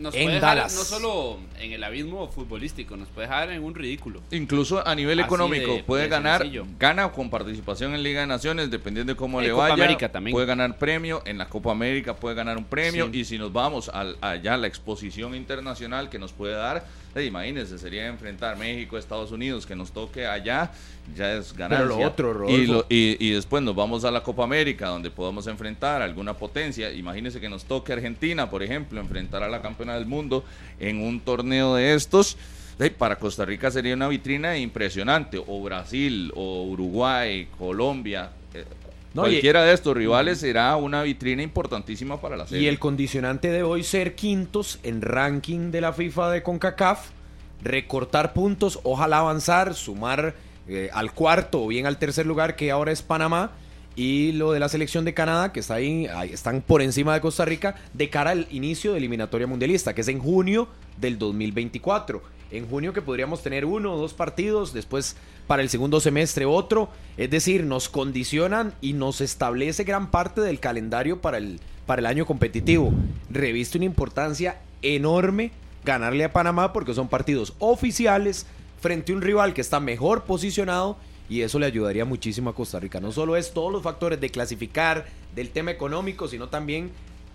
nos 0.00 0.14
puede 0.14 0.34
dejar 0.34 0.56
no 0.56 0.68
solo 0.68 1.38
en 1.58 1.72
el 1.72 1.84
abismo 1.84 2.28
futbolístico, 2.28 2.96
nos 2.96 3.08
puede 3.08 3.28
dejar 3.28 3.50
en 3.50 3.62
un 3.62 3.74
ridículo. 3.74 4.22
Incluso 4.30 4.86
a 4.86 4.94
nivel 4.94 5.20
económico, 5.20 5.82
puede 5.84 6.08
ganar, 6.08 6.46
gana 6.78 7.12
con 7.12 7.28
participación 7.30 7.94
en 7.94 8.02
Liga 8.02 8.22
de 8.22 8.26
Naciones, 8.26 8.70
dependiendo 8.70 9.12
de 9.12 9.16
cómo 9.16 9.40
le 9.40 9.52
vaya. 9.52 9.74
América 9.74 10.10
también. 10.10 10.32
Puede 10.32 10.46
ganar 10.46 10.78
premio, 10.78 11.22
en 11.26 11.38
la 11.38 11.48
Copa 11.48 11.72
América 11.72 12.16
puede 12.16 12.34
ganar 12.34 12.56
un 12.56 12.64
premio, 12.64 13.10
y 13.12 13.24
si 13.24 13.38
nos 13.38 13.52
vamos 13.52 13.90
al, 13.90 14.16
allá 14.20 14.54
a 14.54 14.56
la 14.56 14.66
exposición 14.66 15.34
internacional 15.34 16.08
que 16.08 16.18
nos 16.18 16.32
puede 16.32 16.54
dar, 16.54 16.86
eh, 17.14 17.24
imagínense, 17.24 17.78
sería 17.78 18.06
enfrentar 18.06 18.56
México, 18.56 18.96
Estados 18.96 19.32
Unidos, 19.32 19.66
que 19.66 19.74
nos 19.74 19.90
toque 19.90 20.26
allá, 20.26 20.70
ya 21.16 21.34
es 21.34 21.52
ganar. 21.52 21.84
lo 21.84 21.98
otro, 21.98 22.46
y, 22.48 23.16
y, 23.18 23.30
después 23.32 23.62
nos 23.62 23.74
vamos 23.74 24.04
a 24.04 24.10
la 24.10 24.22
Copa 24.22 24.44
América, 24.44 24.88
donde 24.88 25.10
podamos 25.10 25.46
enfrentar 25.46 26.02
alguna 26.02 26.34
potencia. 26.34 26.92
Imagínense 26.92 27.40
que 27.40 27.48
nos 27.48 27.64
toque 27.64 27.92
Argentina, 27.92 28.48
por 28.48 28.62
ejemplo, 28.62 29.00
enfrentar 29.00 29.42
a 29.42 29.48
la 29.48 29.60
campeona 29.60 29.94
del 29.94 30.06
mundo 30.06 30.44
en 30.78 31.02
un 31.02 31.20
torneo 31.20 31.74
de 31.74 31.94
estos. 31.94 32.36
Para 32.96 33.16
Costa 33.16 33.44
Rica 33.44 33.70
sería 33.70 33.94
una 33.94 34.08
vitrina 34.08 34.56
impresionante, 34.56 35.38
o 35.44 35.62
Brasil, 35.62 36.32
o 36.34 36.64
Uruguay, 36.64 37.46
Colombia, 37.58 38.30
eh, 39.10 39.14
Cualquiera 39.14 39.64
de 39.64 39.72
estos 39.72 39.96
rivales 39.96 40.38
será 40.38 40.76
una 40.76 41.02
vitrina 41.02 41.42
importantísima 41.42 42.20
para 42.20 42.36
la 42.36 42.46
serie. 42.46 42.64
Y 42.64 42.68
el 42.68 42.78
condicionante 42.78 43.50
de 43.50 43.62
hoy 43.62 43.82
ser 43.82 44.14
quintos 44.14 44.78
en 44.82 45.02
ranking 45.02 45.70
de 45.70 45.80
la 45.80 45.92
FIFA 45.92 46.30
de 46.30 46.42
CONCACAF, 46.42 47.08
recortar 47.62 48.32
puntos, 48.32 48.78
ojalá 48.84 49.18
avanzar, 49.18 49.74
sumar 49.74 50.34
eh, 50.68 50.90
al 50.92 51.12
cuarto 51.12 51.64
o 51.64 51.66
bien 51.66 51.86
al 51.86 51.98
tercer 51.98 52.26
lugar 52.26 52.54
que 52.54 52.70
ahora 52.70 52.92
es 52.92 53.02
Panamá 53.02 53.50
y 53.96 54.32
lo 54.32 54.52
de 54.52 54.60
la 54.60 54.68
selección 54.68 55.04
de 55.04 55.14
Canadá 55.14 55.52
que 55.52 55.60
está 55.60 55.74
ahí, 55.74 56.06
ahí 56.06 56.32
están 56.32 56.62
por 56.62 56.80
encima 56.80 57.12
de 57.12 57.20
Costa 57.20 57.44
Rica 57.44 57.74
de 57.92 58.08
cara 58.08 58.30
al 58.30 58.46
inicio 58.50 58.92
de 58.92 58.98
eliminatoria 58.98 59.48
mundialista 59.48 59.94
que 59.94 60.02
es 60.02 60.08
en 60.08 60.20
junio 60.20 60.68
del 61.00 61.18
2024 61.18 62.22
en 62.50 62.68
junio 62.68 62.92
que 62.92 63.02
podríamos 63.02 63.42
tener 63.42 63.64
uno 63.64 63.94
o 63.94 63.98
dos 63.98 64.14
partidos, 64.14 64.72
después 64.72 65.16
para 65.46 65.62
el 65.62 65.68
segundo 65.68 66.00
semestre 66.00 66.44
otro, 66.44 66.88
es 67.16 67.30
decir, 67.30 67.64
nos 67.64 67.88
condicionan 67.88 68.74
y 68.80 68.92
nos 68.92 69.20
establece 69.20 69.84
gran 69.84 70.10
parte 70.10 70.40
del 70.40 70.60
calendario 70.60 71.20
para 71.20 71.38
el, 71.38 71.60
para 71.86 72.00
el 72.00 72.06
año 72.06 72.26
competitivo. 72.26 72.92
Reviste 73.30 73.78
una 73.78 73.84
importancia 73.86 74.60
enorme 74.82 75.52
ganarle 75.84 76.24
a 76.24 76.32
Panamá 76.32 76.72
porque 76.72 76.94
son 76.94 77.08
partidos 77.08 77.54
oficiales 77.58 78.46
frente 78.80 79.12
a 79.12 79.16
un 79.16 79.22
rival 79.22 79.54
que 79.54 79.60
está 79.60 79.80
mejor 79.80 80.24
posicionado 80.24 80.96
y 81.28 81.42
eso 81.42 81.58
le 81.58 81.66
ayudaría 81.66 82.04
muchísimo 82.04 82.50
a 82.50 82.54
Costa 82.54 82.80
Rica. 82.80 83.00
No 83.00 83.12
solo 83.12 83.36
es 83.36 83.52
todos 83.52 83.72
los 83.72 83.82
factores 83.82 84.20
de 84.20 84.30
clasificar, 84.30 85.06
del 85.34 85.50
tema 85.50 85.70
económico, 85.70 86.26
sino 86.26 86.48
también 86.48 86.90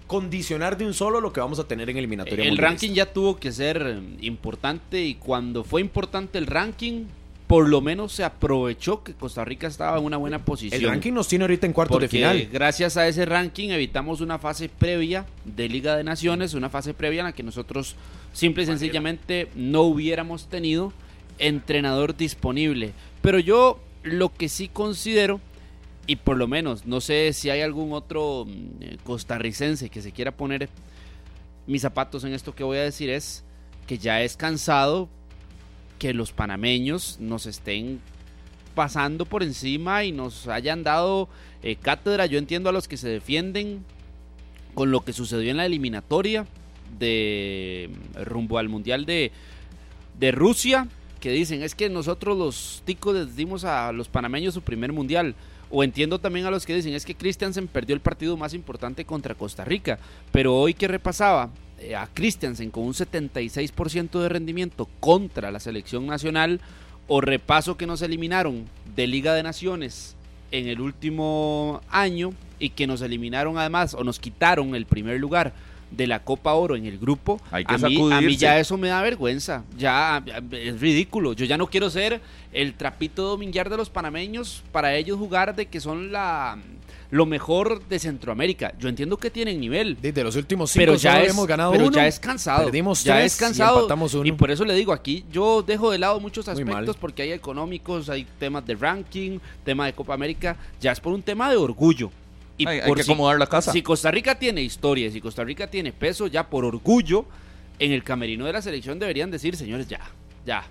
condicionar 0.08 0.78
de 0.78 0.86
un 0.86 0.94
solo 0.94 1.22
lo 1.22 1.34
que 1.34 1.40
vamos 1.40 1.60
a 1.60 1.68
tener 1.68 1.90
en 1.90 1.98
eliminatoria. 1.98 2.46
El 2.46 2.58
ranking 2.58 2.92
ya 2.92 3.12
tuvo 3.12 3.38
que 3.38 3.52
ser 3.52 4.02
importante 4.22 5.04
y 5.04 5.16
cuando 5.16 5.64
fue 5.64 5.82
importante 5.82 6.38
el 6.38 6.48
ranking, 6.48 7.06
por 7.48 7.68
lo 7.68 7.82
menos 7.82 8.12
se 8.12 8.24
aprovechó 8.24 9.04
que 9.04 9.14
Costa 9.14 9.46
Rica 9.46 9.68
estaba 9.68 9.98
en 9.98 10.04
una 10.04 10.18
buena 10.18 10.44
posición. 10.44 10.82
El 10.82 10.90
ranking 10.90 11.14
nos 11.14 11.28
tiene 11.28 11.44
ahorita 11.44 11.66
en 11.68 11.74
cuartos 11.74 12.00
de 12.02 12.08
final. 12.08 12.50
Gracias 12.52 12.98
a 12.98 13.08
ese 13.08 13.26
ranking 13.26 13.70
evitamos 13.70 14.22
una 14.22 14.40
fase 14.40 14.70
previa 14.70 15.26
de 15.44 15.70
Liga 15.70 15.96
de 15.96 16.04
Naciones, 16.04 16.54
una 16.54 16.70
fase 16.70 16.94
previa 16.94 17.20
en 17.20 17.26
la 17.26 17.32
que 17.34 17.44
nosotros 17.44 17.96
simple 18.34 18.64
y 18.64 18.66
sencillamente 18.66 19.50
no 19.56 19.82
hubiéramos 19.82 20.48
tenido 20.48 20.94
entrenador 21.38 22.16
disponible. 22.16 22.94
Pero 23.22 23.40
yo 23.40 23.80
lo 24.04 24.34
que 24.34 24.50
sí 24.50 24.68
considero 24.68 25.40
y 26.08 26.18
por 26.18 26.38
lo 26.38 26.48
menos, 26.48 26.86
no 26.86 27.02
sé 27.02 27.34
si 27.34 27.50
hay 27.50 27.62
algún 27.62 27.94
otro 27.94 28.46
mm, 28.48 29.04
costarricense 29.04 29.90
que 29.90 30.02
se 30.02 30.12
quiera 30.12 30.32
poner 30.32 30.70
mis 31.68 31.82
zapatos 31.82 32.24
en 32.24 32.34
esto 32.34 32.54
que 32.54 32.64
voy 32.64 32.78
a 32.78 32.84
decir 32.84 33.10
es 33.10 33.44
que 33.88 33.98
ya 33.98 34.22
es 34.22 34.38
cansado 34.38 35.10
que 36.00 36.14
los 36.14 36.32
panameños 36.32 37.18
nos 37.20 37.46
estén 37.46 38.00
pasando 38.76 39.26
por 39.26 39.42
encima 39.42 40.04
y 40.04 40.12
nos 40.12 40.48
hayan 40.48 40.84
dado 40.84 41.30
eh, 41.64 41.76
cátedra. 41.78 42.26
Yo 42.26 42.38
entiendo 42.38 42.70
a 42.70 42.74
los 42.74 42.88
que 42.88 42.98
se 42.98 43.08
defienden 43.08 43.84
con 44.74 44.92
lo 44.92 45.06
que 45.06 45.14
sucedió 45.14 45.50
en 45.50 45.58
la 45.58 45.66
eliminatoria 45.66 46.46
de 47.00 47.90
rumbo 48.26 48.58
al 48.58 48.70
Mundial 48.70 49.06
de, 49.06 49.32
de 50.20 50.32
Rusia 50.32 50.88
que 51.20 51.32
dicen, 51.32 51.64
es 51.64 51.74
que 51.74 51.90
nosotros 51.90 52.38
los 52.38 52.84
ticos 52.86 53.16
les 53.16 53.36
dimos 53.36 53.64
a 53.64 53.92
los 53.92 54.10
panameños 54.10 54.54
su 54.54 54.62
primer 54.62 54.94
mundial. 54.94 55.34
O 55.70 55.84
entiendo 55.84 56.20
también 56.20 56.46
a 56.46 56.52
los 56.52 56.66
que 56.66 56.76
dicen, 56.76 56.94
es 56.94 57.06
que 57.06 57.16
Christiansen 57.16 57.68
perdió 57.68 57.96
el 57.96 58.02
partido 58.02 58.38
más 58.38 58.54
importante 58.54 59.06
contra 59.06 59.36
Costa 59.36 59.66
Rica. 59.66 60.00
Pero 60.32 60.56
hoy 60.56 60.74
que 60.74 60.88
repasaba 60.88 61.50
eh, 61.80 61.96
a 61.96 62.08
Christiansen 62.08 62.72
con 62.72 62.84
un 62.84 62.94
76% 62.94 64.22
de 64.22 64.30
rendimiento 64.30 64.88
contra 65.00 65.52
la 65.52 65.60
selección 65.60 66.06
nacional, 66.06 66.62
o 67.08 67.22
repaso 67.22 67.78
que 67.78 67.88
nos 67.88 68.02
eliminaron 68.02 68.66
de 68.96 69.08
Liga 69.08 69.34
de 69.34 69.44
Naciones 69.44 70.16
en 70.52 70.68
el 70.68 70.82
último 70.82 71.82
año 71.90 72.32
y 72.60 72.70
que 72.70 72.88
nos 72.88 73.02
eliminaron 73.02 73.58
además 73.58 73.94
o 73.94 74.04
nos 74.04 74.20
quitaron 74.20 74.76
el 74.76 74.86
primer 74.86 75.20
lugar 75.20 75.54
de 75.92 76.08
la 76.08 76.24
Copa 76.24 76.54
Oro 76.54 76.76
en 76.76 76.86
el 76.86 76.98
grupo, 76.98 77.40
a, 77.52 77.60
mí, 77.60 78.12
a, 78.12 78.22
mí, 78.22 78.38
ya 78.38 78.60
eso 78.60 78.78
me 78.78 78.90
da 78.90 79.02
vergüenza, 79.02 79.64
ya 79.78 80.24
es 80.52 80.80
ridículo. 80.80 81.34
Yo 81.34 81.46
ya 81.46 81.58
no 81.58 81.68
quiero 81.68 81.90
ser 81.90 82.22
el 82.52 82.74
trapito 82.74 83.24
dominguear 83.24 83.70
de 83.70 83.78
los 83.78 83.90
panameños 83.90 84.64
para 84.72 84.96
ellos 84.96 85.18
jugar 85.18 85.56
de 85.56 85.68
que 85.68 85.80
son 85.80 86.12
la 86.12 86.58
lo 87.12 87.26
mejor 87.26 87.86
de 87.88 88.00
Centroamérica. 88.00 88.74
Yo 88.80 88.90
entiendo 88.90 89.18
que 89.18 89.30
tienen 89.30 89.60
nivel. 89.60 89.98
Desde 90.02 90.24
los 90.24 90.36
últimos 90.36 90.72
cinco 90.72 90.82
pero 90.82 90.96
ya 90.96 91.24
hemos 91.24 91.48
ganado 91.48 91.72
pero 91.72 91.92
ya 91.92 92.08
es 92.08 92.20
cansado. 92.20 92.66
Perdimos 92.66 93.04
ya 93.04 93.24
es 93.24 93.36
cansado. 93.36 93.88
Y, 94.24 94.32
por 94.34 94.52
eso 94.52 94.66
le 94.66 94.74
digo, 94.74 94.92
aquí 94.92 95.24
yo 95.32 95.62
dejo 95.62 95.92
de 95.92 96.00
lado 96.00 96.20
muchos 96.20 96.48
aspectos 96.48 96.98
porque 96.98 97.22
hay 97.24 97.32
económicos, 97.32 98.10
hay 98.10 98.28
temas 98.40 98.66
de 98.66 98.76
ranking, 98.76 99.40
tema 99.64 99.86
de 99.86 99.94
Copa 99.94 100.14
América. 100.14 100.58
Ya 100.82 100.92
es 100.92 101.00
por 101.00 101.14
un 101.14 101.22
tema 101.22 101.50
de 101.50 101.58
orgullo. 101.58 102.12
Y 102.58 102.68
hay, 102.68 102.82
que 102.94 103.02
acomodar 103.02 103.38
la 103.38 103.48
casa. 103.48 103.72
Si 103.72 103.82
Costa 103.82 104.12
Rica 104.12 104.38
tiene 104.38 104.62
historia, 104.62 105.12
si 105.12 105.20
Costa 105.20 105.44
Rica 105.44 105.68
tiene 105.68 105.92
peso, 105.92 106.28
ya 106.28 106.48
por 106.48 106.64
orgullo, 106.64 107.26
en 107.80 107.92
el 107.92 108.04
camerino 108.04 108.46
de 108.46 108.54
la 108.54 108.62
selección 108.62 108.98
deberían 108.98 109.30
decir, 109.30 109.58
señores, 109.58 109.88
ya, 109.88 110.00
ya, 110.46 110.66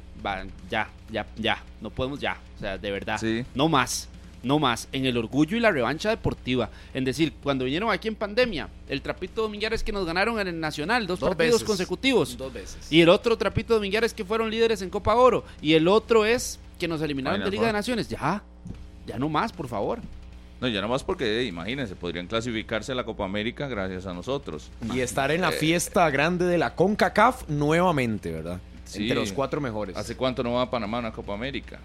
ya, 0.70 0.88
ya, 1.10 1.26
ya, 1.36 1.62
no 1.80 1.90
podemos 1.90 2.20
ya. 2.20 2.38
O 2.56 2.60
sea, 2.60 2.78
de 2.78 2.90
verdad, 2.90 3.20
no 3.54 3.68
más 3.68 4.08
no 4.44 4.58
más, 4.58 4.88
en 4.92 5.06
el 5.06 5.16
orgullo 5.16 5.56
y 5.56 5.60
la 5.60 5.70
revancha 5.70 6.10
deportiva. 6.10 6.70
En 6.92 7.04
decir, 7.04 7.32
cuando 7.42 7.64
vinieron 7.64 7.90
aquí 7.90 8.08
en 8.08 8.14
pandemia, 8.14 8.68
el 8.88 9.02
trapito 9.02 9.42
Domingueres 9.42 9.82
que 9.82 9.92
nos 9.92 10.06
ganaron 10.06 10.38
en 10.38 10.48
el 10.48 10.60
Nacional, 10.60 11.06
dos, 11.06 11.18
partidos 11.18 11.64
consecutivos. 11.64 12.36
Dos 12.36 12.52
veces. 12.52 12.92
Y 12.92 13.00
el 13.00 13.08
otro 13.08 13.36
trapito 13.36 13.74
Domingueres 13.74 14.14
que 14.14 14.24
fueron 14.24 14.50
líderes 14.50 14.82
en 14.82 14.90
Copa 14.90 15.14
Oro. 15.14 15.44
Y 15.60 15.74
el 15.74 15.88
otro 15.88 16.24
es 16.24 16.60
que 16.78 16.86
nos 16.86 17.00
eliminaron 17.02 17.42
de 17.42 17.50
Liga 17.50 17.66
de 17.66 17.72
Naciones. 17.72 18.08
Ya, 18.08 18.42
ya 19.06 19.18
no 19.18 19.28
más, 19.28 19.52
por 19.52 19.68
favor. 19.68 20.00
No, 20.64 20.70
ya 20.70 20.80
no 20.80 20.88
más 20.88 21.04
porque, 21.04 21.40
eh, 21.40 21.44
imagínense, 21.44 21.94
podrían 21.94 22.26
clasificarse 22.26 22.92
a 22.92 22.94
la 22.94 23.04
Copa 23.04 23.26
América 23.26 23.68
gracias 23.68 24.06
a 24.06 24.14
nosotros. 24.14 24.70
Y 24.94 25.00
estar 25.00 25.30
en 25.30 25.42
la 25.42 25.50
eh, 25.50 25.52
fiesta 25.52 26.08
grande 26.08 26.46
de 26.46 26.56
la 26.56 26.74
CONCACAF 26.74 27.50
nuevamente, 27.50 28.32
¿verdad? 28.32 28.60
Entre 28.94 29.14
los 29.14 29.30
cuatro 29.34 29.60
mejores. 29.60 29.94
¿Hace 29.94 30.16
cuánto 30.16 30.42
no 30.42 30.54
va 30.54 30.62
a 30.62 30.70
Panamá 30.70 30.96
a 30.96 31.00
una 31.00 31.12
Copa 31.12 31.34
América? 31.34 31.80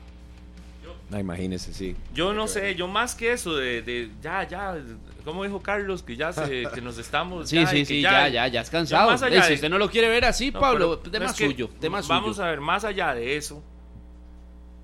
Ah, 1.11 1.19
imagínese, 1.19 1.73
sí. 1.73 1.93
Yo 2.13 2.33
no 2.33 2.47
sé, 2.47 2.75
yo 2.75 2.87
más 2.87 3.15
que 3.15 3.33
eso 3.33 3.57
de, 3.57 4.11
ya, 4.21 4.47
ya, 4.47 4.77
como 5.25 5.43
dijo 5.43 5.61
Carlos, 5.61 6.01
que 6.01 6.15
ya 6.15 6.31
se, 6.31 6.63
que 6.73 6.79
nos 6.79 6.97
estamos. 6.97 7.49
Sí, 7.49 7.65
sí, 7.67 7.83
sí, 7.83 7.99
ya, 7.99 8.29
ya, 8.29 8.47
ya, 8.47 8.61
es 8.61 8.69
cansado. 8.69 9.17
si 9.17 9.53
usted 9.55 9.69
no 9.69 9.77
lo 9.77 9.89
quiere 9.89 10.07
ver 10.07 10.23
así, 10.23 10.51
Pablo, 10.51 10.99
tema 10.99 11.33
suyo, 11.33 11.69
tema 11.81 11.99
Vamos 12.07 12.39
a 12.39 12.45
ver, 12.45 12.61
más 12.61 12.85
allá 12.85 13.13
de 13.13 13.35
eso, 13.35 13.61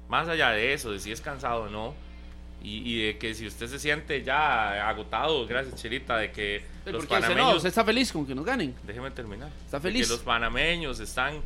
más 0.09 0.27
allá 0.27 0.49
de 0.49 0.73
eso, 0.73 0.91
de 0.91 0.99
si 0.99 1.13
es 1.13 1.21
cansado 1.21 1.63
o 1.63 1.69
no, 1.69 2.04
y, 2.67 3.05
de 3.05 3.17
que 3.17 3.33
si 3.35 3.45
usted 3.45 3.67
se 3.67 3.79
siente 3.79 4.23
ya 4.23 4.89
agotado, 4.89 5.45
gracias 5.45 5.81
Chirita, 5.81 6.17
de 6.17 6.31
que 6.31 6.63
los 6.85 7.05
panameños... 7.05 7.57
¿Usted 7.57 7.69
está 7.69 7.85
feliz 7.85 8.11
con 8.11 8.25
que 8.25 8.33
nos 8.33 8.45
ganen? 8.45 8.73
Déjeme 8.83 9.11
terminar. 9.11 9.49
¿Está 9.65 9.79
feliz? 9.79 10.07
que 10.07 10.13
los 10.13 10.21
panameños 10.21 10.99
están... 10.99 11.41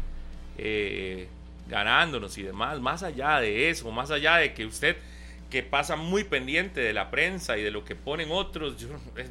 Eh, 0.58 1.28
ganándonos 1.70 2.38
y 2.38 2.44
demás, 2.44 2.80
más 2.80 3.04
allá 3.04 3.40
de 3.40 3.70
eso, 3.70 3.90
más 3.92 4.12
allá 4.12 4.38
de 4.38 4.54
que 4.54 4.66
usted 4.66 4.98
que 5.50 5.64
pasa 5.64 5.96
muy 5.96 6.24
pendiente 6.24 6.82
de 6.82 6.94
la 6.94 7.10
prensa 7.10 7.58
y 7.58 7.64
de 7.64 7.72
lo 7.72 7.86
que 7.86 7.96
ponen 7.96 8.30
otros, 8.32 8.76
eh, 9.16 9.30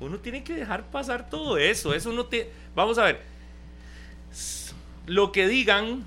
uno 0.00 0.18
tiene 0.18 0.42
que 0.42 0.54
dejar 0.54 0.84
pasar 0.90 1.28
todo 1.28 1.58
eso, 1.58 1.92
eso 1.94 2.12
no 2.12 2.26
te 2.26 2.50
vamos 2.74 2.98
a 2.98 3.04
ver. 3.04 3.20
Lo 5.06 5.32
que 5.32 5.48
digan 5.48 6.04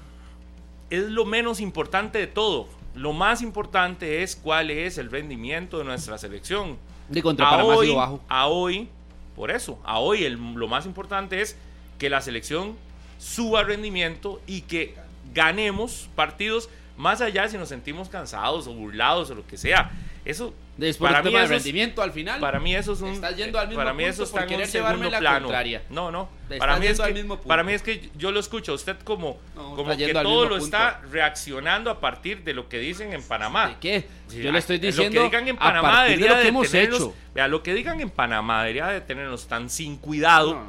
es 0.89 1.04
lo 1.04 1.26
menos 1.26 1.60
importante 1.60 2.17
de 2.19 2.28
todo. 2.28 2.67
Lo 2.95 3.13
más 3.13 3.41
importante 3.41 4.23
es 4.23 4.36
cuál 4.36 4.69
es 4.69 4.97
el 4.97 5.10
rendimiento 5.10 5.79
de 5.79 5.84
nuestra 5.84 6.17
selección. 6.17 6.77
De 7.10 7.21
contra 7.21 7.49
a 7.49 7.63
hoy, 7.63 7.93
bajo. 7.93 8.21
A 8.27 8.47
hoy, 8.47 8.89
por 9.36 9.51
eso, 9.51 9.79
a 9.84 9.99
hoy 9.99 10.29
lo 10.29 10.67
más 10.67 10.86
importante 10.86 11.41
es 11.41 11.58
que 11.97 12.10
la 12.10 12.21
selección 12.21 12.75
suba 13.17 13.63
rendimiento 13.63 14.41
y 14.45 14.62
que 14.62 14.95
ganemos 15.34 16.10
partidos 16.15 16.69
más 16.97 17.21
allá 17.21 17.47
si 17.47 17.58
nos 17.58 17.69
sentimos 17.69 18.10
cansados 18.10 18.67
o 18.67 18.73
burlados 18.73 19.29
o 19.32 19.36
lo 19.36 19.47
que 19.47 19.58
sea. 19.58 19.91
Eso 20.25 20.53
Después 20.76 21.12
para 21.12 21.24
mí 21.24 21.36
rendimiento 21.36 22.02
al 22.02 22.12
final. 22.12 22.40
Para 22.40 22.60
mí 22.60 22.76
eso 22.76 22.94
es 22.94 23.02
un 23.02 23.22
yendo 23.36 23.60
al 23.60 23.68
mismo 23.68 23.80
para 23.80 23.94
mí 23.94 24.06
eso 24.06 24.24
está 24.24 24.46
en 24.46 24.62
un 24.62 24.68
segundo 24.68 25.10
plano. 25.10 25.50
No, 25.90 26.12
no. 26.12 26.30
Para 26.58 26.78
mí 26.78 26.88
es 26.88 27.00
que 27.00 27.38
para 27.48 27.64
mí 27.64 27.74
es 27.74 27.84
que 27.84 28.10
yo 28.18 28.32
lo 28.32 28.40
escucho 28.40 28.74
usted 28.74 28.98
como 29.04 29.38
como 29.54 29.96
que 29.96 30.14
todo 30.14 30.46
lo 30.46 30.58
está 30.58 31.02
reaccionando 31.12 31.92
a 31.92 32.00
partir 32.00 32.44
de 32.44 32.54
lo 32.54 32.70
que 32.70 32.80
dicen 32.80 33.14
en 33.14 33.22
Panamá. 33.22 33.68
¿De 33.68 33.76
qué? 33.80 34.08
Yo 34.30 34.52
le 34.52 34.60
estoy 34.60 34.80
diciendo 34.80 35.24
lo 35.24 35.30
que 35.30 35.38
digan 35.38 35.48
en 35.48 35.58
Panamá 35.58 36.06
debería 36.06 36.36
de, 36.38 36.48
hemos 36.48 36.74
hecho. 36.74 37.14
Vea, 37.36 37.48
lo 37.48 37.62
que 37.62 37.74
digan 37.74 38.02
en 38.02 38.10
Panamá 38.10 38.62
debería 38.62 38.88
de 38.88 39.02
tenernos 39.02 39.48
tan 39.48 39.70
sin 39.70 39.98
cuidado 39.98 40.60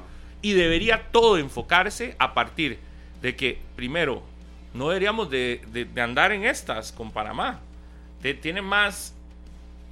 y 0.42 0.52
debería 0.52 1.08
todo 1.10 1.38
enfocarse 1.38 2.14
a 2.18 2.34
partir 2.34 2.78
de 3.22 3.34
que 3.34 3.58
primero 3.74 4.22
no 4.74 4.88
deberíamos 4.90 5.30
de, 5.30 5.88
andar 5.96 6.32
en 6.32 6.44
estas 6.44 6.92
con 6.92 7.10
Panamá. 7.10 7.60
tiene 8.42 8.60
más 8.60 9.14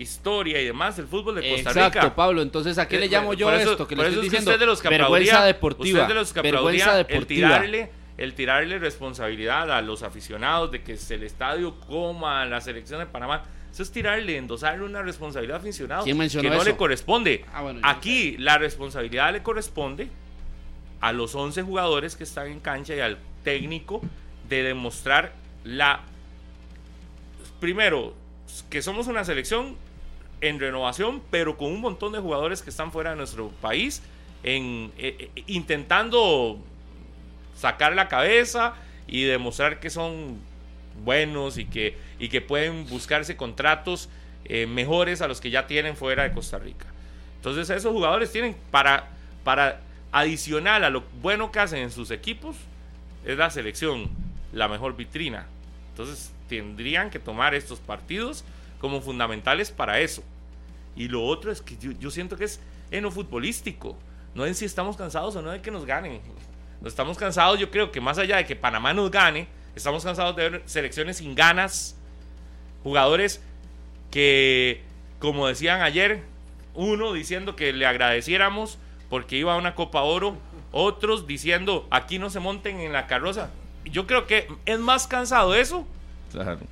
historia 0.02 0.60
y 0.60 0.66
demás 0.66 0.98
el 0.98 1.06
fútbol 1.06 1.36
de 1.36 1.48
Costa 1.48 1.70
Rica. 1.70 1.86
Exacto, 1.86 2.14
Pablo. 2.14 2.42
Entonces, 2.42 2.78
¿a 2.78 2.86
qué 2.86 2.98
le 2.98 3.08
llamo 3.08 3.34
yo 3.34 3.50
esto? 3.52 3.86
Que 3.86 3.96
le 3.96 4.08
estoy 4.08 4.24
diciendo 4.24 4.50
usted 4.50 4.60
de 4.60 4.66
los 4.66 4.82
que 4.82 4.88
vergüenza 4.88 5.44
deportiva. 5.44 6.06
de 6.06 6.14
los 6.14 6.32
que 6.32 6.42
vergüenza 6.42 6.96
deportiva. 6.96 7.48
El 7.48 7.54
tirarle, 7.54 7.90
el 8.18 8.34
tirarle 8.34 8.78
responsabilidad 8.78 9.70
a 9.72 9.80
los 9.82 10.02
aficionados 10.02 10.70
de 10.70 10.82
que 10.82 10.98
el 11.10 11.22
estadio 11.22 11.78
coma 11.80 12.42
a 12.42 12.46
la 12.46 12.60
selección 12.60 13.00
de 13.00 13.06
Panamá. 13.06 13.44
Eso 13.72 13.82
es 13.82 13.90
tirarle, 13.90 14.36
endosarle 14.36 14.84
una 14.84 15.00
responsabilidad 15.00 15.56
aficionado 15.56 16.04
que 16.04 16.50
no 16.50 16.62
le 16.62 16.76
corresponde. 16.76 17.46
Ah, 17.54 17.72
Aquí 17.82 18.36
la 18.36 18.58
responsabilidad 18.58 19.32
le 19.32 19.42
corresponde 19.42 20.08
a 21.00 21.12
los 21.12 21.34
11 21.34 21.62
jugadores 21.62 22.14
que 22.14 22.24
están 22.24 22.48
en 22.48 22.60
cancha 22.60 22.94
y 22.94 23.00
al 23.00 23.18
técnico 23.42 24.02
de 24.48 24.62
demostrar 24.62 25.32
la... 25.64 26.00
Primero, 27.60 28.14
que 28.68 28.82
somos 28.82 29.06
una 29.06 29.24
selección 29.24 29.76
en 30.42 30.60
renovación, 30.60 31.22
pero 31.30 31.56
con 31.56 31.68
un 31.68 31.80
montón 31.80 32.12
de 32.12 32.18
jugadores 32.18 32.60
que 32.62 32.70
están 32.70 32.92
fuera 32.92 33.10
de 33.10 33.16
nuestro 33.16 33.48
país, 33.60 34.02
en, 34.42 34.92
eh, 34.98 35.30
eh, 35.36 35.42
intentando 35.46 36.58
sacar 37.56 37.94
la 37.94 38.08
cabeza 38.08 38.74
y 39.06 39.22
demostrar 39.22 39.78
que 39.78 39.88
son 39.88 40.38
buenos 41.04 41.58
y 41.58 41.64
que, 41.64 41.96
y 42.18 42.28
que 42.28 42.40
pueden 42.40 42.86
buscarse 42.88 43.36
contratos 43.36 44.08
eh, 44.44 44.66
mejores 44.66 45.22
a 45.22 45.28
los 45.28 45.40
que 45.40 45.50
ya 45.50 45.66
tienen 45.68 45.96
fuera 45.96 46.24
de 46.24 46.32
Costa 46.32 46.58
Rica. 46.58 46.86
Entonces 47.36 47.70
esos 47.70 47.92
jugadores 47.92 48.32
tienen 48.32 48.56
para, 48.72 49.10
para 49.44 49.80
adicional 50.10 50.82
a 50.82 50.90
lo 50.90 51.04
bueno 51.22 51.52
que 51.52 51.60
hacen 51.60 51.78
en 51.78 51.92
sus 51.92 52.10
equipos, 52.10 52.56
es 53.24 53.38
la 53.38 53.50
selección 53.50 54.10
la 54.52 54.66
mejor 54.66 54.96
vitrina. 54.96 55.46
Entonces 55.90 56.32
tendrían 56.48 57.10
que 57.10 57.20
tomar 57.20 57.54
estos 57.54 57.78
partidos 57.78 58.44
como 58.80 59.00
fundamentales 59.00 59.70
para 59.70 60.00
eso. 60.00 60.24
Y 60.96 61.08
lo 61.08 61.24
otro 61.24 61.50
es 61.50 61.62
que 61.62 61.76
yo, 61.76 62.10
siento 62.10 62.36
que 62.36 62.44
es 62.44 62.60
en 62.90 63.02
lo 63.02 63.10
futbolístico, 63.10 63.96
no 64.34 64.46
en 64.46 64.54
si 64.54 64.64
estamos 64.64 64.96
cansados 64.96 65.34
o 65.36 65.42
no 65.42 65.50
de 65.50 65.60
que 65.62 65.70
nos 65.70 65.86
ganen. 65.86 66.20
No 66.80 66.88
estamos 66.88 67.16
cansados, 67.16 67.58
yo 67.58 67.70
creo 67.70 67.92
que 67.92 68.00
más 68.00 68.18
allá 68.18 68.36
de 68.36 68.44
que 68.44 68.56
Panamá 68.56 68.92
nos 68.92 69.10
gane, 69.10 69.48
estamos 69.74 70.04
cansados 70.04 70.36
de 70.36 70.50
ver 70.50 70.62
selecciones 70.66 71.18
sin 71.18 71.34
ganas, 71.34 71.96
jugadores 72.82 73.40
que, 74.10 74.82
como 75.18 75.46
decían 75.46 75.80
ayer, 75.80 76.22
uno 76.74 77.12
diciendo 77.12 77.56
que 77.56 77.72
le 77.72 77.86
agradeciéramos 77.86 78.78
porque 79.08 79.36
iba 79.36 79.54
a 79.54 79.56
una 79.56 79.74
Copa 79.74 80.02
Oro, 80.02 80.36
otros 80.72 81.26
diciendo 81.26 81.86
aquí 81.90 82.18
no 82.18 82.30
se 82.30 82.40
monten 82.40 82.80
en 82.80 82.92
la 82.92 83.06
carroza 83.06 83.50
yo 83.84 84.06
creo 84.06 84.26
que 84.26 84.48
es 84.66 84.78
más 84.78 85.06
cansado 85.06 85.54
eso, 85.54 85.86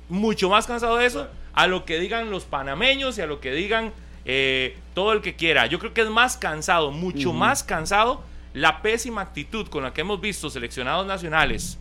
mucho 0.09 0.49
más 0.49 0.67
cansado 0.67 0.97
de 0.97 1.05
eso, 1.05 1.27
a 1.53 1.67
lo 1.67 1.85
que 1.85 1.99
digan 1.99 2.31
los 2.31 2.45
panameños 2.45 3.17
y 3.17 3.21
a 3.21 3.25
lo 3.25 3.39
que 3.39 3.51
digan 3.51 3.93
eh, 4.25 4.77
todo 4.93 5.13
el 5.13 5.21
que 5.21 5.35
quiera. 5.35 5.65
Yo 5.65 5.79
creo 5.79 5.93
que 5.93 6.01
es 6.01 6.09
más 6.09 6.37
cansado, 6.37 6.91
mucho 6.91 7.33
más 7.33 7.63
cansado 7.63 8.23
la 8.53 8.81
pésima 8.81 9.21
actitud 9.21 9.67
con 9.67 9.83
la 9.83 9.93
que 9.93 10.01
hemos 10.01 10.19
visto 10.19 10.49
seleccionados 10.49 11.05
nacionales 11.05 11.77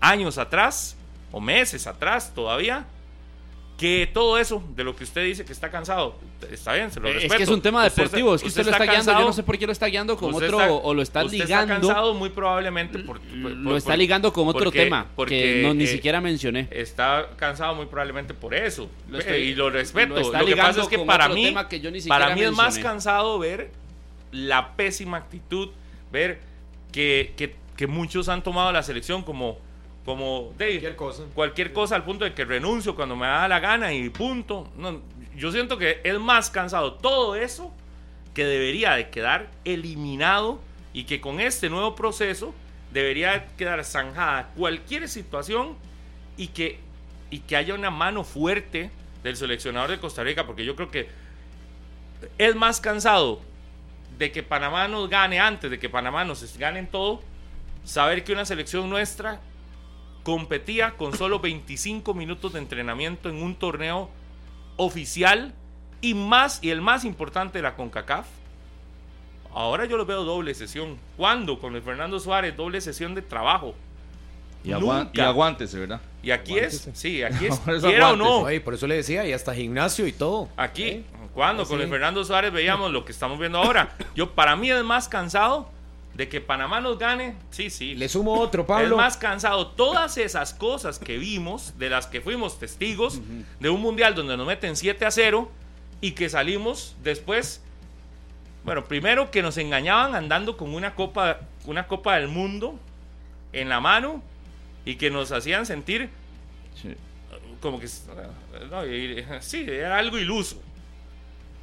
años 0.00 0.38
atrás, 0.38 0.96
o 1.32 1.40
meses 1.40 1.86
atrás 1.86 2.32
todavía, 2.34 2.86
que 3.76 4.08
todo 4.12 4.38
eso 4.38 4.62
de 4.76 4.84
lo 4.84 4.94
que 4.94 5.02
usted 5.02 5.24
dice 5.24 5.44
que 5.44 5.52
está 5.52 5.68
cansado, 5.68 6.16
está 6.50 6.74
bien, 6.74 6.92
se 6.92 7.00
lo 7.00 7.08
respeto. 7.08 7.34
Es 7.34 7.38
que 7.38 7.42
es 7.42 7.48
un 7.48 7.60
tema 7.60 7.82
deportivo, 7.82 8.34
es 8.34 8.42
que 8.42 8.48
usted, 8.48 8.64
lo 8.64 8.70
está, 8.70 8.84
guiando, 8.84 9.12
yo 9.12 9.24
no 9.26 9.32
sé 9.32 9.42
por 9.42 9.58
qué 9.58 9.66
lo 9.66 9.72
está 9.72 9.86
guiando 9.86 10.16
con 10.16 10.32
otro, 10.32 10.76
o 10.76 10.94
lo 10.94 11.02
está 11.02 11.24
usted 11.24 11.38
ligando. 11.38 11.74
está 11.74 11.88
cansado 11.88 12.14
muy 12.14 12.28
probablemente 12.28 13.00
por, 13.00 13.20
lo 13.32 13.76
está 13.76 13.96
ligando 13.96 14.32
con 14.32 14.46
otro 14.46 14.70
tema 14.70 15.08
que 15.26 15.62
no, 15.62 15.74
ni 15.74 15.84
eh, 15.84 15.88
siquiera 15.88 16.20
mencioné. 16.20 16.68
Está 16.70 17.30
cansado 17.36 17.74
muy 17.74 17.86
probablemente 17.86 18.32
por 18.32 18.54
eso, 18.54 18.88
y 19.36 19.54
lo 19.54 19.70
respeto. 19.70 20.14
Lo, 20.20 20.46
que 20.46 20.56
pasa 20.56 20.82
es 20.82 20.88
que 20.88 20.98
para 21.00 21.28
mí, 21.28 21.54
para 22.08 22.34
mí 22.34 22.42
es 22.42 22.52
más 22.52 22.78
cansado 22.78 23.38
ver 23.40 23.70
la 24.30 24.76
pésima 24.76 25.16
actitud, 25.16 25.70
ver 26.12 26.40
que, 26.92 27.34
que, 27.36 27.56
que 27.76 27.86
muchos 27.88 28.28
han 28.28 28.42
tomado 28.42 28.70
la 28.70 28.84
selección 28.84 29.22
como 29.22 29.58
como 30.04 30.52
cualquier 30.56 30.96
cosa. 30.96 31.24
Cualquier 31.34 31.72
cosa 31.72 31.96
al 31.96 32.04
punto 32.04 32.24
de 32.24 32.34
que 32.34 32.44
renuncio 32.44 32.94
cuando 32.94 33.16
me 33.16 33.26
da 33.26 33.48
la 33.48 33.60
gana 33.60 33.92
y 33.92 34.08
punto. 34.10 34.70
No, 34.76 35.00
yo 35.36 35.50
siento 35.50 35.78
que 35.78 36.00
es 36.04 36.18
más 36.18 36.50
cansado 36.50 36.94
todo 36.94 37.36
eso 37.36 37.72
que 38.34 38.44
debería 38.44 38.92
de 38.92 39.08
quedar 39.10 39.50
eliminado 39.64 40.60
y 40.92 41.04
que 41.04 41.20
con 41.20 41.40
este 41.40 41.70
nuevo 41.70 41.94
proceso 41.94 42.54
debería 42.92 43.46
quedar 43.56 43.84
zanjada 43.84 44.50
cualquier 44.56 45.08
situación 45.08 45.76
y 46.36 46.48
que, 46.48 46.80
y 47.30 47.40
que 47.40 47.56
haya 47.56 47.74
una 47.74 47.90
mano 47.90 48.24
fuerte 48.24 48.90
del 49.22 49.36
seleccionador 49.36 49.90
de 49.90 49.98
Costa 49.98 50.22
Rica, 50.22 50.46
porque 50.46 50.64
yo 50.64 50.76
creo 50.76 50.90
que 50.90 51.08
es 52.38 52.54
más 52.54 52.80
cansado 52.80 53.40
de 54.18 54.30
que 54.30 54.42
Panamá 54.42 54.86
nos 54.86 55.08
gane 55.08 55.40
antes 55.40 55.70
de 55.70 55.78
que 55.78 55.88
Panamá 55.88 56.24
nos 56.24 56.56
gane 56.58 56.78
en 56.78 56.86
todo, 56.86 57.22
saber 57.84 58.22
que 58.22 58.32
una 58.32 58.44
selección 58.44 58.88
nuestra 58.88 59.40
competía 60.24 60.96
con 60.96 61.16
solo 61.16 61.38
25 61.38 62.14
minutos 62.14 62.54
de 62.54 62.58
entrenamiento 62.58 63.28
en 63.28 63.42
un 63.42 63.54
torneo 63.54 64.10
oficial 64.76 65.54
y 66.00 66.14
más 66.14 66.58
y 66.62 66.70
el 66.70 66.80
más 66.80 67.04
importante 67.04 67.58
de 67.58 67.62
la 67.62 67.76
CONCACAF. 67.76 68.26
Ahora 69.52 69.84
yo 69.84 69.96
lo 69.96 70.04
veo 70.04 70.24
doble 70.24 70.52
sesión. 70.54 70.98
¿Cuándo? 71.16 71.60
Con 71.60 71.76
el 71.76 71.82
Fernando 71.82 72.18
Suárez, 72.18 72.56
doble 72.56 72.80
sesión 72.80 73.14
de 73.14 73.22
trabajo. 73.22 73.74
Y, 74.64 74.72
aguántese, 74.72 75.78
¿verdad? 75.78 76.00
Y 76.22 76.30
aquí 76.30 76.58
es, 76.58 76.88
sí, 76.94 77.22
aquí 77.22 77.46
es, 77.46 77.60
quiera 77.82 78.12
o 78.12 78.16
no. 78.16 78.46
por 78.64 78.74
eso 78.74 78.86
le 78.86 78.96
decía, 78.96 79.26
y 79.26 79.32
hasta 79.32 79.54
gimnasio 79.54 80.06
y 80.06 80.12
todo. 80.12 80.48
Aquí, 80.56 81.04
cuando 81.34 81.66
con 81.66 81.82
el 81.82 81.88
Fernando 81.88 82.24
Suárez 82.24 82.50
veíamos 82.50 82.90
lo 82.90 83.04
que 83.04 83.12
estamos 83.12 83.38
viendo 83.38 83.58
ahora. 83.58 83.94
Yo, 84.16 84.30
para 84.30 84.56
mí 84.56 84.70
es 84.70 84.82
más 84.82 85.06
cansado 85.06 85.68
de 86.14 86.28
que 86.28 86.40
Panamá 86.40 86.80
nos 86.80 86.98
gane, 86.98 87.34
sí, 87.50 87.70
sí. 87.70 87.94
Le 87.94 88.08
sumo 88.08 88.34
otro, 88.34 88.66
Pablo. 88.66 88.86
Es 88.86 88.96
más 88.96 89.16
cansado. 89.16 89.68
Todas 89.68 90.16
esas 90.16 90.54
cosas 90.54 90.98
que 90.98 91.18
vimos, 91.18 91.76
de 91.78 91.90
las 91.90 92.06
que 92.06 92.20
fuimos 92.20 92.58
testigos, 92.58 93.20
de 93.60 93.68
un 93.68 93.80
mundial 93.80 94.14
donde 94.14 94.36
nos 94.36 94.46
meten 94.46 94.76
7 94.76 95.04
a 95.04 95.10
0 95.10 95.50
y 96.00 96.12
que 96.12 96.28
salimos 96.28 96.96
después. 97.02 97.62
Bueno, 98.64 98.84
primero 98.84 99.30
que 99.30 99.42
nos 99.42 99.58
engañaban 99.58 100.14
andando 100.14 100.56
con 100.56 100.72
una 100.72 100.94
copa, 100.94 101.40
una 101.66 101.86
copa 101.86 102.16
del 102.16 102.28
mundo 102.28 102.78
en 103.52 103.68
la 103.68 103.80
mano 103.80 104.22
y 104.84 104.96
que 104.96 105.10
nos 105.10 105.32
hacían 105.32 105.66
sentir 105.66 106.10
como 107.60 107.80
que 107.80 107.88
sí, 107.88 109.66
era 109.66 109.98
algo 109.98 110.18
iluso. 110.18 110.60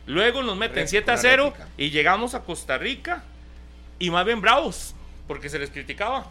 Luego 0.07 0.41
nos 0.41 0.57
meten 0.57 0.87
7 0.87 1.11
a 1.11 1.17
0 1.17 1.53
y 1.77 1.91
llegamos 1.91 2.33
a 2.33 2.43
Costa 2.43 2.77
Rica 2.77 3.23
y 4.01 4.09
más 4.09 4.25
bien 4.25 4.41
bravos, 4.41 4.95
porque 5.27 5.47
se 5.47 5.59
les 5.59 5.69
criticaba. 5.69 6.25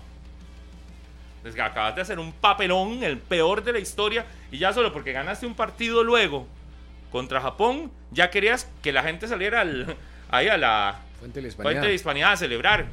Les 1.45 1.59
acabas 1.59 1.95
de 1.95 2.03
hacer 2.03 2.19
un 2.19 2.33
papelón, 2.33 3.03
el 3.05 3.17
peor 3.17 3.63
de 3.63 3.73
la 3.73 3.79
historia, 3.79 4.27
y 4.51 4.59
ya 4.59 4.73
solo 4.73 4.93
porque 4.93 5.13
ganaste 5.13 5.47
un 5.47 5.55
partido 5.55 6.03
luego 6.03 6.47
contra 7.13 7.41
Japón, 7.41 7.91
ya 8.11 8.29
querías 8.29 8.69
que 8.83 8.93
la 8.93 9.05
gente 9.05 9.29
saliera 9.29 9.65
ahí 10.31 10.49
a 10.49 10.59
la 10.59 11.01
Fuente 11.21 11.41
de 11.41 11.95
Hispanidad. 11.95 12.33
a 12.33 12.37
celebrar. 12.37 12.87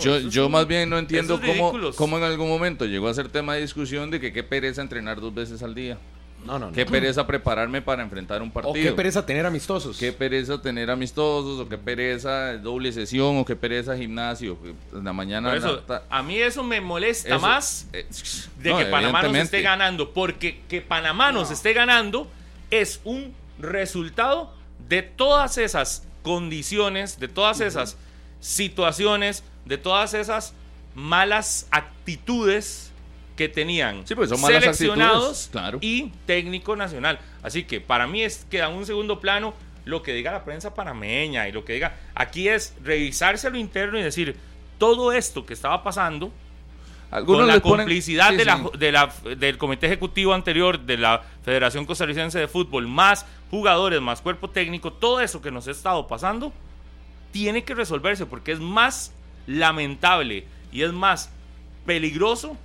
yo, 0.00 0.18
yo 0.20 0.48
más 0.48 0.66
bien 0.66 0.88
no 0.88 0.98
entiendo 0.98 1.40
cómo, 1.40 1.92
cómo 1.94 2.16
en 2.16 2.24
algún 2.24 2.48
momento 2.48 2.86
llegó 2.86 3.08
a 3.08 3.14
ser 3.14 3.28
tema 3.28 3.54
de 3.54 3.60
discusión 3.60 4.10
de 4.10 4.18
que 4.18 4.32
qué 4.32 4.42
pereza 4.42 4.80
entrenar 4.80 5.20
dos 5.20 5.34
veces 5.34 5.62
al 5.62 5.74
día. 5.74 5.98
No, 6.46 6.58
no, 6.58 6.72
Qué 6.72 6.86
pereza 6.86 7.26
prepararme 7.26 7.82
para 7.82 8.02
enfrentar 8.02 8.40
un 8.40 8.50
partido. 8.50 8.70
O 8.70 8.74
qué 8.74 8.92
pereza 8.92 9.26
tener 9.26 9.44
amistosos. 9.44 9.98
Qué 9.98 10.12
pereza 10.12 10.62
tener 10.62 10.90
amistosos, 10.90 11.58
o 11.60 11.68
qué 11.68 11.76
pereza 11.76 12.56
doble 12.58 12.92
sesión, 12.92 13.38
o 13.38 13.44
qué 13.44 13.56
pereza 13.56 13.96
gimnasio. 13.96 14.56
La 14.92 15.12
mañana. 15.12 15.52
a 16.08 16.22
mí 16.22 16.38
eso 16.38 16.62
me 16.62 16.80
molesta 16.80 17.38
más 17.38 17.88
eh, 17.92 18.06
de 18.58 18.76
que 18.76 18.84
Panamá 18.86 19.22
nos 19.22 19.36
esté 19.36 19.62
ganando. 19.62 20.12
Porque 20.12 20.60
que 20.68 20.80
Panamá 20.80 21.32
nos 21.32 21.50
esté 21.50 21.72
ganando 21.72 22.28
es 22.70 23.00
un 23.04 23.34
resultado 23.58 24.52
de 24.88 25.02
todas 25.02 25.58
esas 25.58 26.06
condiciones, 26.22 27.18
de 27.18 27.28
todas 27.28 27.60
esas 27.60 27.96
situaciones, 28.40 29.42
de 29.64 29.78
todas 29.78 30.14
esas 30.14 30.54
malas 30.94 31.66
actitudes 31.70 32.85
que 33.36 33.48
tenían 33.48 34.04
pues, 34.14 34.30
seleccionados 34.40 35.50
y 35.80 36.10
técnico 36.24 36.74
nacional. 36.74 37.20
Así 37.42 37.64
que 37.64 37.80
para 37.80 38.06
mí 38.06 38.22
es 38.22 38.46
queda 38.50 38.68
un 38.68 38.86
segundo 38.86 39.20
plano 39.20 39.54
lo 39.84 40.02
que 40.02 40.12
diga 40.12 40.32
la 40.32 40.44
prensa 40.44 40.74
panameña 40.74 41.48
y 41.48 41.52
lo 41.52 41.64
que 41.64 41.74
diga. 41.74 41.94
Aquí 42.14 42.48
es 42.48 42.74
revisarse 42.82 43.50
lo 43.50 43.58
interno 43.58 43.98
y 43.98 44.02
decir 44.02 44.36
todo 44.78 45.12
esto 45.12 45.46
que 45.46 45.54
estaba 45.54 45.82
pasando 45.82 46.32
con 47.24 47.46
la 47.46 47.60
complicidad 47.60 48.32
de 48.32 48.44
la, 48.92 49.12
del 49.36 49.58
comité 49.58 49.86
ejecutivo 49.86 50.34
anterior 50.34 50.80
de 50.80 50.96
la 50.96 51.22
Federación 51.44 51.86
Costarricense 51.86 52.38
de 52.38 52.48
Fútbol, 52.48 52.88
más 52.88 53.24
jugadores, 53.50 54.00
más 54.00 54.20
cuerpo 54.20 54.50
técnico, 54.50 54.92
todo 54.92 55.20
eso 55.20 55.40
que 55.40 55.52
nos 55.52 55.68
ha 55.68 55.70
estado 55.70 56.08
pasando, 56.08 56.52
tiene 57.30 57.62
que 57.64 57.74
resolverse 57.74 58.26
porque 58.26 58.52
es 58.52 58.60
más 58.60 59.12
lamentable 59.46 60.46
y 60.72 60.82
es 60.82 60.92
más 60.92 61.30
peligroso 61.86 62.56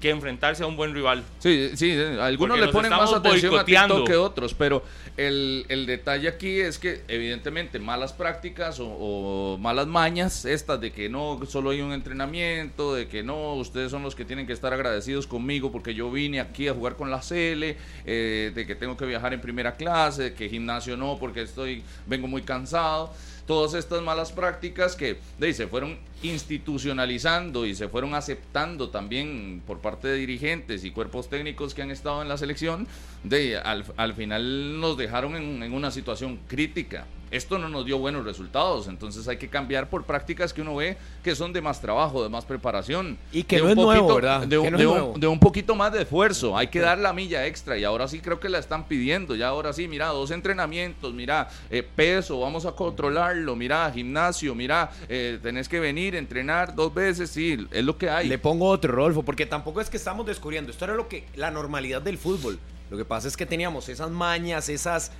que 0.00 0.10
enfrentarse 0.10 0.62
a 0.62 0.66
un 0.66 0.76
buen 0.76 0.94
rival. 0.94 1.22
Sí, 1.38 1.70
sí, 1.74 1.94
algunos 2.20 2.58
le 2.58 2.68
ponen 2.68 2.90
más 2.90 3.12
atención 3.12 3.58
a 3.58 3.64
TikTok 3.64 4.06
que 4.06 4.16
otros, 4.16 4.54
pero 4.54 4.82
el, 5.16 5.84
detalle 5.86 6.28
aquí 6.28 6.60
es 6.60 6.78
que 6.78 7.02
evidentemente 7.08 7.78
malas 7.78 8.12
prácticas 8.12 8.78
o, 8.80 9.58
malas 9.60 9.86
mañas, 9.86 10.44
estas 10.44 10.80
de 10.80 10.92
que 10.92 11.08
no 11.08 11.40
solo 11.46 11.70
hay 11.70 11.82
un 11.82 11.92
entrenamiento, 11.92 12.94
de 12.94 13.06
que 13.06 13.22
no, 13.22 13.54
ustedes 13.54 13.90
son 13.90 14.02
los 14.02 14.14
que 14.14 14.24
tienen 14.24 14.46
que 14.46 14.52
estar 14.52 14.72
agradecidos 14.72 15.26
conmigo 15.26 15.70
porque 15.70 15.94
yo 15.94 16.10
vine 16.10 16.40
aquí 16.40 16.68
a 16.68 16.74
jugar 16.74 16.96
con 16.96 17.10
la 17.10 17.20
CL, 17.20 17.76
eh, 18.06 18.52
de 18.54 18.66
que 18.66 18.74
tengo 18.74 18.96
que 18.96 19.04
viajar 19.04 19.34
en 19.34 19.40
primera 19.40 19.76
clase, 19.76 20.22
de 20.22 20.34
que 20.34 20.48
gimnasio 20.48 20.96
no 20.96 21.18
porque 21.18 21.42
estoy, 21.42 21.82
vengo 22.06 22.26
muy 22.26 22.42
cansado 22.42 23.12
todas 23.50 23.74
estas 23.74 24.00
malas 24.00 24.30
prácticas 24.30 24.94
que 24.94 25.18
se 25.40 25.66
fueron 25.66 25.98
institucionalizando 26.22 27.66
y 27.66 27.74
se 27.74 27.88
fueron 27.88 28.14
aceptando 28.14 28.90
también 28.90 29.60
por 29.66 29.80
parte 29.80 30.06
de 30.06 30.18
dirigentes 30.18 30.84
y 30.84 30.92
cuerpos 30.92 31.28
técnicos 31.28 31.74
que 31.74 31.82
han 31.82 31.90
estado 31.90 32.22
en 32.22 32.28
la 32.28 32.36
selección, 32.36 32.86
de, 33.24 33.58
al, 33.58 33.84
al 33.96 34.14
final 34.14 34.80
nos 34.80 34.96
dejaron 34.96 35.34
en, 35.34 35.64
en 35.64 35.72
una 35.72 35.90
situación 35.90 36.38
crítica 36.46 37.08
esto 37.30 37.58
no 37.58 37.68
nos 37.68 37.84
dio 37.84 37.98
buenos 37.98 38.24
resultados, 38.24 38.88
entonces 38.88 39.26
hay 39.28 39.36
que 39.36 39.48
cambiar 39.48 39.88
por 39.88 40.04
prácticas 40.04 40.52
que 40.52 40.62
uno 40.62 40.76
ve 40.76 40.96
que 41.22 41.34
son 41.34 41.52
de 41.52 41.60
más 41.60 41.80
trabajo, 41.80 42.22
de 42.22 42.28
más 42.28 42.44
preparación. 42.44 43.18
Y 43.32 43.44
que 43.44 43.58
no 43.58 43.68
es 43.68 43.76
nuevo, 43.76 44.14
¿verdad? 44.14 44.46
De, 44.46 44.58
un, 44.58 45.38
poquito 45.38 45.74
más 45.74 45.92
de 45.92 46.02
esfuerzo, 46.02 46.56
hay 46.56 46.68
que 46.68 46.80
dar 46.80 46.98
la 46.98 47.12
milla 47.12 47.46
extra 47.46 47.78
y 47.78 47.84
ahora 47.84 48.08
sí 48.08 48.20
creo 48.20 48.40
que 48.40 48.48
la 48.48 48.58
están 48.58 48.86
pidiendo, 48.88 49.34
ya 49.36 49.48
ahora 49.48 49.72
sí, 49.72 49.88
mira, 49.88 50.08
dos 50.08 50.30
entrenamientos, 50.30 51.14
mira, 51.14 51.48
eh, 51.70 51.82
peso, 51.82 52.40
vamos 52.40 52.66
a 52.66 52.72
controlarlo, 52.72 53.56
mira, 53.56 53.90
gimnasio, 53.92 54.54
mira, 54.54 54.90
eh, 55.08 55.38
tenés 55.42 55.68
que 55.68 55.80
venir, 55.80 56.16
entrenar 56.16 56.74
dos 56.74 56.92
veces, 56.92 57.30
sí, 57.30 57.66
es 57.70 57.84
lo 57.84 57.96
que 57.96 58.10
hay. 58.10 58.28
Le 58.28 58.38
pongo 58.38 58.66
otro, 58.66 58.92
Rolfo, 58.92 59.22
porque 59.22 59.46
tampoco 59.46 59.80
es 59.80 59.88
que 59.88 59.96
estamos 59.96 60.26
descubriendo, 60.26 60.70
esto 60.70 60.84
era 60.84 60.94
lo 60.94 61.08
que, 61.08 61.26
la 61.36 61.50
normalidad 61.50 62.02
del 62.02 62.18
fútbol. 62.18 62.58
Lo 62.90 62.96
que 62.96 63.04
pasa 63.04 63.28
es 63.28 63.36
que 63.36 63.46
teníamos 63.46 63.88
esas 63.88 64.10
mañas, 64.10 64.68
esas 64.68 65.12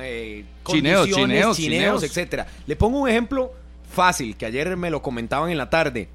eh, 0.00 0.44
chineos, 0.66 1.08
chineos, 1.08 1.56
chineos, 1.56 2.02
etcétera. 2.02 2.46
Le 2.66 2.76
pongo 2.76 3.00
un 3.00 3.08
ejemplo 3.08 3.52
fácil 3.92 4.36
que 4.36 4.46
ayer 4.46 4.76
me 4.76 4.90
lo 4.90 5.02
comentaban 5.02 5.50
en 5.50 5.58
la 5.58 5.70
tarde. 5.70 6.08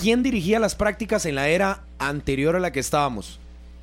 ¿Quién 0.00 0.22
dirigía 0.22 0.58
las 0.58 0.74
prácticas 0.74 1.26
en 1.26 1.34
la 1.34 1.48
era 1.48 1.82
anterior 1.98 2.56
a 2.56 2.60
la 2.60 2.72
que 2.72 2.80
estábamos? 2.80 3.40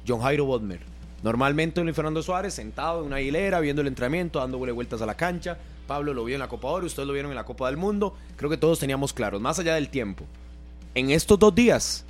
John 0.07 0.21
Jairo 0.21 0.45
Bodmer. 0.45 0.79
Normalmente 1.23 1.81
Luis 1.81 1.95
Fernando 1.95 2.21
Suárez 2.21 2.53
sentado 2.53 3.01
en 3.01 3.07
una 3.07 3.19
hilera, 3.19 3.59
viendo 3.59 3.81
el 3.81 3.87
entrenamiento, 3.87 4.39
dándole 4.39 4.71
vueltas 4.71 5.01
a 5.01 5.05
la 5.05 5.15
cancha. 5.15 5.57
Pablo 5.87 6.13
lo 6.13 6.23
vio 6.23 6.35
en 6.35 6.39
la 6.39 6.47
Copa 6.47 6.67
Oro, 6.67 6.85
ustedes 6.85 7.07
lo 7.07 7.13
vieron 7.13 7.31
en 7.31 7.35
la 7.35 7.45
Copa 7.45 7.67
del 7.67 7.77
Mundo. 7.77 8.15
Creo 8.35 8.49
que 8.49 8.57
todos 8.57 8.79
teníamos 8.79 9.13
claros, 9.13 9.41
más 9.41 9.57
allá 9.59 9.75
del 9.75 9.89
tiempo. 9.89 10.25
En 10.93 11.09
estos 11.09 11.39
dos 11.39 11.53
días, 11.53 12.05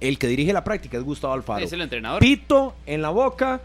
el 0.00 0.18
que 0.18 0.26
dirige 0.26 0.52
la 0.52 0.64
práctica 0.64 0.96
es 0.98 1.04
Gustavo 1.04 1.34
Alfaro. 1.34 1.64
Es 1.64 1.72
el 1.72 1.82
entrenador. 1.82 2.20
Pito 2.20 2.74
en 2.86 3.02
la 3.02 3.10
boca, 3.10 3.60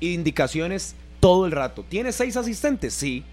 indicaciones 0.00 0.96
todo 1.20 1.46
el 1.46 1.52
rato. 1.52 1.84
¿Tiene 1.88 2.12
seis 2.12 2.36
asistentes? 2.36 2.94
Sí, 2.94 3.24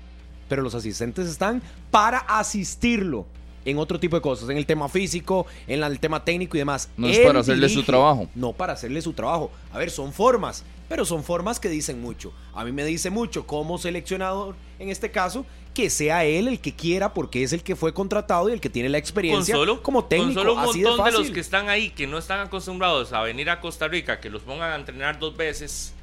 pero 0.47 0.61
los 0.61 0.75
asistentes 0.75 1.27
están 1.27 1.61
para 1.91 2.19
asistirlo 2.19 3.25
en 3.65 3.79
otro 3.79 3.99
tipo 3.99 4.15
de 4.15 4.21
cosas, 4.21 4.47
en 4.49 4.57
el 4.57 4.65
tema 4.65 4.87
físico, 4.87 5.47
en 5.67 5.83
el 5.83 5.99
tema 5.99 6.23
técnico 6.23 6.55
y 6.55 6.59
demás. 6.59 6.89
No 6.95 7.07
es 7.07 7.19
para 7.19 7.39
hacerle 7.39 7.67
su 7.67 7.83
trabajo. 7.83 8.29
No 8.35 8.53
para 8.53 8.73
hacerle 8.73 9.01
su 9.01 9.13
trabajo. 9.13 9.51
A 9.73 9.79
ver, 9.79 9.89
son 9.89 10.13
formas. 10.13 10.63
pero 10.87 11.03
son 11.03 11.23
formas 11.23 11.59
que 11.59 11.67
dicen 11.67 11.99
mucho. 11.99 12.31
A 12.53 12.63
mí 12.63 12.71
me 12.71 12.85
dice 12.85 13.09
mucho 13.09 13.47
como 13.47 13.79
seleccionador, 13.79 14.55
en 14.77 14.89
este 14.89 15.09
caso, 15.09 15.43
que 15.73 15.89
sea 15.89 16.25
él 16.25 16.47
el 16.47 16.59
que 16.59 16.75
quiera 16.75 17.11
porque 17.11 17.41
es 17.41 17.53
el 17.53 17.63
que 17.63 17.75
fue 17.75 17.91
contratado 17.91 18.49
y 18.49 18.53
el 18.53 18.61
que 18.61 18.69
tiene 18.69 18.87
la 18.89 18.99
experiencia 18.99 19.57
como 19.81 20.05
técnico. 20.05 20.35
Con 20.35 20.43
solo 20.43 20.53
un 20.53 20.61
montón 20.61 21.05
de, 21.05 21.11
los 21.11 21.31
que 21.31 21.39
están 21.39 21.69
ahí, 21.69 21.89
que 21.89 22.05
no 22.05 22.19
están 22.19 22.41
acostumbrados 22.41 23.13
a 23.13 23.21
venir 23.23 23.49
a 23.49 23.59
Costa 23.59 23.87
Rica, 23.87 24.19
que 24.19 24.29
los 24.29 24.43
pongan 24.43 24.71
a 24.71 24.75
entrenar 24.75 25.17
dos 25.17 25.35
veces, 25.35 25.94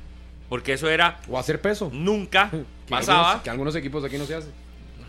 porque 0.48 0.74
eso 0.74 0.88
era... 0.88 1.18
O 1.28 1.38
hacer 1.38 1.60
peso. 1.60 1.90
Nunca 1.92 2.50
pasaba. 2.88 3.42
que 3.42 3.50
algunos 3.50 3.74
equipos 3.74 4.04
aquí 4.04 4.18
no 4.18 4.26
se 4.26 4.34
hace. 4.34 4.48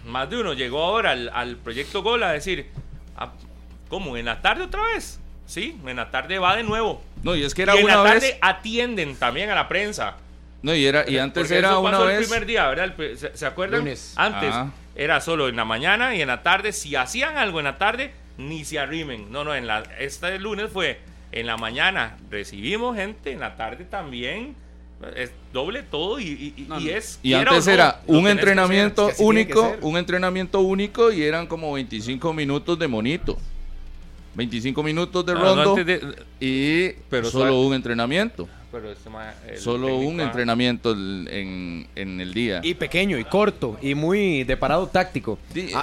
Más 0.06 0.30
de 0.30 0.38
uno 0.38 0.54
llegó 0.54 0.84
ahora 0.84 1.12
al, 1.12 1.58
proyecto 1.58 2.04
Gol 2.04 2.24
a 2.24 2.32
decir, 2.32 2.70
ah, 3.16 3.32
¿cómo? 3.90 4.18
¿En 4.18 4.26
la 4.26 4.42
tarde 4.42 4.64
otra 4.64 4.82
vez? 4.94 5.20
Sí, 5.46 5.78
en 5.86 5.96
la 5.96 6.10
tarde 6.10 6.40
va 6.40 6.56
de 6.56 6.64
nuevo. 6.64 7.04
No, 7.22 7.36
y 7.36 7.44
es 7.44 7.54
que 7.54 7.64
era 7.64 7.76
y 7.76 7.84
una 7.84 7.94
en 7.94 8.04
la 8.04 8.10
tarde 8.12 8.38
atienden 8.42 9.16
también 9.16 9.50
a 9.50 9.56
la 9.56 9.68
prensa. 9.68 10.18
No, 10.62 10.74
y, 10.74 10.86
era, 10.86 11.10
y 11.10 11.18
antes 11.18 11.52
era 11.52 11.70
eso 11.70 11.82
una 11.82 11.92
pasó 11.92 12.06
vez. 12.06 12.20
el 12.20 12.24
primer 12.24 12.46
día, 12.46 12.68
¿verdad? 12.68 12.94
¿Se, 13.34 13.46
acuerdan? 13.46 13.80
Lunes. 13.82 14.14
Antes 14.16 14.56
era 14.96 15.20
solo 15.20 15.50
en 15.50 15.58
la 15.58 15.66
mañana 15.66 16.16
y 16.16 16.22
en 16.22 16.28
la 16.28 16.42
tarde. 16.42 16.72
Si 16.72 16.96
hacían 16.96 17.38
algo 17.38 17.60
en 17.60 17.66
la 17.66 17.78
tarde, 17.78 18.14
ni 18.38 18.64
se 18.64 18.80
arrimen. 18.80 19.32
No, 19.32 19.44
no, 19.44 19.54
en 19.54 19.68
la, 19.68 19.84
este 20.00 20.40
lunes 20.40 20.70
fue 20.72 21.00
en 21.34 21.48
la 21.48 21.58
mañana 21.58 22.18
recibimos 22.30 22.96
gente, 22.96 23.32
en 23.32 23.40
la 23.40 23.56
tarde 23.56 23.86
también. 23.86 24.56
Es 25.16 25.32
doble 25.52 25.84
todo 25.84 26.20
y, 26.20 26.54
y, 26.80 26.90
es. 26.90 27.20
Y 27.24 27.34
antes 27.34 27.68
era 27.68 28.02
un 28.08 28.28
entrenamiento 28.28 29.10
único, 29.20 29.76
un 29.82 29.98
entrenamiento 29.98 30.60
único 30.62 31.12
y 31.12 31.24
eran 31.24 31.48
como 31.48 31.74
25 31.74 32.34
minutos 32.34 32.78
de 32.80 32.88
monito. 32.88 33.38
25 34.36 34.82
minutos 34.82 35.26
de 35.26 35.34
rondo 35.36 35.76
y 36.40 36.90
pero 37.10 37.30
solo 37.30 37.62
un 37.62 37.74
entrenamiento. 37.74 38.48
Solo 39.58 39.98
un 39.98 40.20
entrenamiento 40.20 40.92
en, 40.92 41.88
el 41.96 42.34
día. 42.34 42.62
Y 42.64 42.74
pequeño, 42.74 43.18
y 43.18 43.26
corto, 43.26 43.78
y 43.82 43.96
muy 43.96 44.44
de 44.44 44.58
parado 44.58 44.88
táctico. 44.88 45.38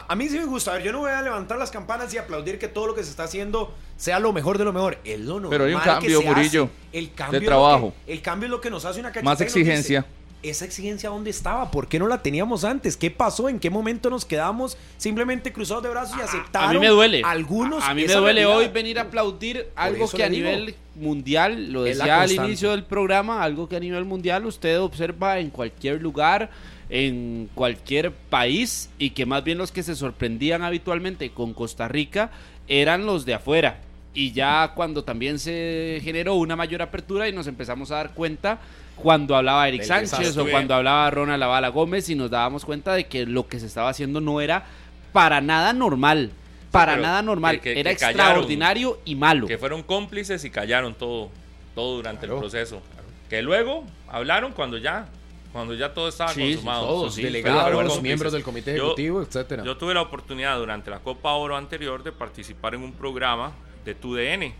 A, 0.08 0.14
mí 0.16 0.28
sí 0.28 0.38
me 0.38 0.46
gusta. 0.46 0.72
A 0.72 0.74
ver, 0.74 0.82
yo 0.84 0.92
no 0.92 1.00
voy 1.00 1.10
a 1.10 1.22
levantar 1.22 1.58
las 1.58 1.70
campanas 1.70 2.12
y 2.14 2.18
aplaudir 2.18 2.58
que 2.58 2.68
todo 2.68 2.86
lo 2.86 2.94
que 2.94 3.02
se 3.02 3.10
está 3.10 3.24
haciendo 3.24 3.74
sea 3.96 4.18
lo 4.18 4.32
mejor 4.32 4.58
de 4.58 4.64
lo 4.64 4.72
mejor. 4.72 4.98
Es 5.04 5.20
lo 5.20 5.48
Pero 5.48 5.64
hay 5.64 5.74
un 5.74 5.80
cambio, 5.80 6.22
Murillo, 6.22 6.70
el 6.92 7.12
cambio 7.12 7.40
de 7.40 7.46
trabajo. 7.46 7.94
el 8.06 8.22
cambio 8.22 8.46
es 8.46 8.50
lo 8.50 8.60
que 8.60 8.70
nos 8.70 8.84
hace 8.84 9.00
una 9.00 9.12
Más 9.22 9.40
exigencia 9.40 10.04
esa 10.42 10.64
exigencia 10.64 11.10
dónde 11.10 11.30
estaba, 11.30 11.70
por 11.70 11.86
qué 11.88 11.98
no 11.98 12.08
la 12.08 12.22
teníamos 12.22 12.64
antes, 12.64 12.96
qué 12.96 13.10
pasó, 13.10 13.48
en 13.48 13.58
qué 13.58 13.68
momento 13.68 14.08
nos 14.08 14.24
quedamos 14.24 14.76
simplemente 14.96 15.52
cruzados 15.52 15.82
de 15.82 15.90
brazos 15.90 16.16
y 16.18 16.22
aceptaron. 16.22 16.70
A 16.70 16.72
mí 16.72 16.78
me 16.78 16.88
duele. 16.88 17.22
Algunos. 17.24 17.84
A, 17.84 17.94
mí 17.94 18.04
me 18.06 18.12
duele 18.12 18.46
hoy 18.46 18.68
venir 18.68 18.98
a 18.98 19.02
aplaudir 19.02 19.68
algo 19.76 20.08
que 20.08 20.24
a 20.24 20.28
nivel 20.28 20.74
mundial, 20.94 21.72
lo 21.72 21.82
decía 21.82 22.22
al 22.22 22.32
inicio 22.32 22.70
del 22.70 22.84
programa, 22.84 23.42
algo 23.42 23.68
que 23.68 23.76
a 23.76 23.80
nivel 23.80 24.04
mundial 24.04 24.46
usted 24.46 24.80
observa 24.80 25.38
en 25.38 25.50
cualquier 25.50 26.00
lugar, 26.00 26.50
en 26.88 27.48
cualquier 27.54 28.12
país 28.12 28.90
y 28.98 29.10
que 29.10 29.26
más 29.26 29.44
bien 29.44 29.58
los 29.58 29.72
que 29.72 29.82
se 29.82 29.94
sorprendían 29.94 30.62
habitualmente 30.62 31.30
con 31.30 31.54
Costa 31.54 31.88
Rica 31.88 32.30
eran 32.68 33.06
los 33.06 33.24
de 33.24 33.34
afuera. 33.34 33.80
Y 34.12 34.32
ya 34.32 34.72
cuando 34.74 35.04
también 35.04 35.38
se 35.38 36.00
generó 36.02 36.34
una 36.34 36.56
mayor 36.56 36.82
apertura 36.82 37.28
y 37.28 37.32
nos 37.32 37.46
empezamos 37.46 37.92
a 37.92 37.96
dar 37.96 38.14
cuenta 38.14 38.58
cuando 39.02 39.36
hablaba 39.36 39.66
Eric 39.68 39.82
Sánchez 39.82 40.36
o 40.36 40.46
cuando 40.48 40.74
hablaba 40.74 41.10
Ronald 41.10 41.40
Lavala 41.40 41.68
Gómez 41.68 42.08
y 42.08 42.14
nos 42.14 42.30
dábamos 42.30 42.64
cuenta 42.64 42.94
de 42.94 43.06
que 43.06 43.26
lo 43.26 43.48
que 43.48 43.58
se 43.60 43.66
estaba 43.66 43.88
haciendo 43.88 44.20
no 44.20 44.40
era 44.40 44.64
para 45.12 45.40
nada 45.40 45.72
normal. 45.72 46.30
Para 46.70 46.96
nada 46.96 47.20
normal. 47.22 47.60
era 47.64 47.90
extraordinario 47.90 49.00
y 49.04 49.16
malo. 49.16 49.46
Que 49.46 49.58
fueron 49.58 49.82
cómplices 49.82 50.44
y 50.44 50.50
callaron 50.50 50.94
todo, 50.94 51.30
todo 51.74 51.96
durante 51.96 52.26
el 52.26 52.32
proceso. 52.32 52.80
Que 53.28 53.42
luego 53.42 53.84
hablaron 54.08 54.52
cuando 54.52 54.78
ya 54.78 55.08
cuando 55.52 55.74
ya 55.74 55.92
todo 55.92 56.08
estaba 56.08 56.32
consumado. 56.32 56.86
Todos, 56.86 57.16
delegados, 57.16 58.02
miembros 58.02 58.32
del 58.32 58.44
comité 58.44 58.76
ejecutivo, 58.76 59.20
etcétera. 59.20 59.64
Yo 59.64 59.76
tuve 59.76 59.94
la 59.94 60.02
oportunidad 60.02 60.56
durante 60.58 60.90
la 60.90 61.00
Copa 61.00 61.32
Oro 61.32 61.56
anterior 61.56 62.04
de 62.04 62.12
participar 62.12 62.74
en 62.74 62.82
un 62.82 62.92
programa 62.92 63.52
de 63.84 63.94
TUDN. 63.96 64.54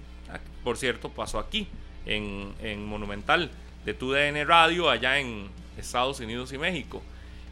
Por 0.64 0.76
cierto, 0.76 1.08
pasó 1.08 1.38
aquí, 1.38 1.68
en, 2.06 2.52
en 2.60 2.84
Monumental 2.84 3.50
de 3.84 3.94
TUDN 3.94 4.46
Radio 4.46 4.90
allá 4.90 5.18
en 5.18 5.48
Estados 5.76 6.20
Unidos 6.20 6.52
y 6.52 6.58
México. 6.58 7.02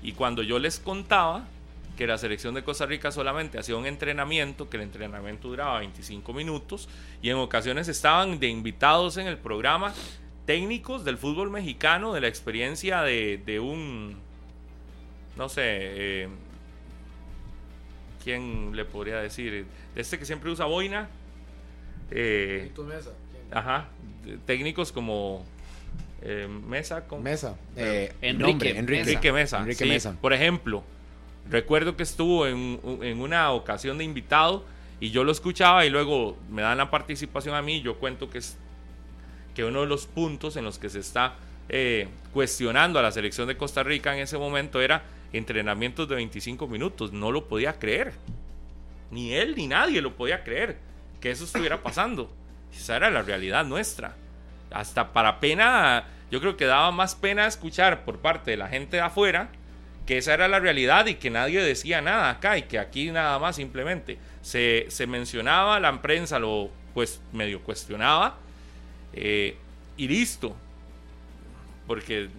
Y 0.03 0.13
cuando 0.13 0.43
yo 0.43 0.59
les 0.59 0.79
contaba 0.79 1.47
que 1.97 2.07
la 2.07 2.17
selección 2.17 2.55
de 2.55 2.63
Costa 2.63 2.87
Rica 2.87 3.11
solamente 3.11 3.59
hacía 3.59 3.77
un 3.77 3.85
entrenamiento, 3.85 4.71
que 4.71 4.77
el 4.77 4.85
entrenamiento 4.85 5.49
duraba 5.49 5.81
25 5.81 6.33
minutos, 6.33 6.89
y 7.21 7.31
en 7.31 7.37
ocasiones 7.37 7.89
estaban 7.89 8.39
de 8.39 8.47
invitados 8.47 9.17
en 9.17 9.27
el 9.27 9.37
programa 9.37 9.93
técnicos 10.47 11.05
del 11.05 11.19
fútbol 11.19 11.51
mexicano, 11.51 12.15
de 12.15 12.21
la 12.21 12.29
experiencia 12.29 13.03
de, 13.03 13.61
un, 13.61 14.17
no 15.37 15.49
sé, 15.49 15.63
eh, 15.65 16.29
¿quién 18.23 18.75
le 18.75 18.85
podría 18.85 19.17
decir? 19.17 19.67
De 19.95 20.01
este 20.01 20.19
que 20.19 20.25
siempre 20.25 20.51
usa 20.51 20.67
boina. 20.67 21.09
Eh, 22.11 22.71
ajá, 23.51 23.89
técnicos 24.47 24.93
como 24.93 25.45
eh, 26.23 26.49
Mesa 26.49 27.07
con 27.07 27.23
Mesa 27.23 27.57
eh, 27.77 28.13
Enrique, 28.21 28.77
Enrique, 28.77 29.33
Mesa, 29.33 29.61
Mesa. 29.61 30.17
por 30.21 30.33
ejemplo 30.33 30.83
recuerdo 31.49 31.97
que 31.97 32.03
estuvo 32.03 32.47
en, 32.47 32.81
en, 33.03 33.21
una 33.21 33.53
ocasión 33.53 33.99
de 33.99 34.05
invitado 34.05 34.65
y 35.01 35.11
yo 35.11 35.25
lo 35.25 35.33
escuchaba 35.33 35.87
y 35.87 35.91
luego 35.91 36.37
me 36.51 36.63
dan 36.63 36.79
la 36.79 36.91
participación 36.91 37.55
a 37.55 37.63
mí 37.63 37.77
y 37.77 37.83
yo 37.83 37.99
cuento 37.99 38.29
que 38.29 38.39
es 38.39 38.57
que 39.55 39.65
uno 39.65 39.81
de 39.81 39.87
los 39.87 40.07
puntos 40.07 40.57
en 40.57 40.65
los 40.65 40.79
que 40.79 40.89
se 40.89 41.01
está 41.01 41.35
eh, 41.69 42.09
cuestionando 42.33 42.99
a 42.99 43.03
la 43.03 43.13
selección 43.13 43.49
de 43.49 43.57
Costa 43.57 43.83
Rica 43.83 44.15
en 44.15 44.21
ese 44.21 44.39
momento 44.39 44.81
era 44.81 45.03
entrenamientos 45.33 46.09
de 46.09 46.15
25 46.15 46.67
minutos. 46.67 47.13
No 47.13 47.33
lo 47.33 47.49
podía 47.49 47.79
creer. 47.79 48.13
Ni 49.11 49.35
él 49.35 49.55
ni 49.57 49.67
nadie 49.67 50.01
lo 50.01 50.15
podía 50.15 50.45
creer 50.45 50.79
que 51.21 51.31
eso 51.31 51.45
estuviera 51.45 51.83
pasando. 51.83 52.31
Esa 52.73 52.97
era 52.97 53.11
la 53.11 53.23
realidad 53.23 53.65
nuestra 53.65 54.15
hasta 54.71 55.13
para 55.13 55.41
pena, 55.41 56.05
yo 56.31 56.41
creo 56.41 56.57
que 56.57 56.67
daba 56.67 56.91
más 56.91 57.15
pena 57.15 57.47
escuchar 57.47 58.05
por 58.05 58.19
parte 58.19 58.51
de 58.53 58.57
la 58.57 58.69
gente 58.69 58.97
de 58.97 59.03
afuera 59.03 59.51
que 60.09 60.17
esa 60.17 60.33
era 60.33 60.49
la 60.49 60.59
realidad 60.59 61.05
y 61.05 61.17
que 61.17 61.29
nadie 61.29 61.61
decía 61.61 62.01
nada 62.01 62.31
acá 62.31 62.57
y 62.57 62.63
que 62.63 62.79
aquí 62.79 63.11
nada 63.11 63.39
más 63.39 63.57
simplemente 63.57 64.17
se, 64.41 64.87
se 64.89 65.07
mencionaba, 65.07 65.79
la 65.81 66.01
prensa 66.01 66.39
lo 66.39 66.71
pues 66.95 67.21
medio 67.31 67.63
cuestionaba 67.63 68.39
eh, 69.13 69.59
y 69.99 70.09
listo. 70.09 70.57
Porque, 71.87 72.31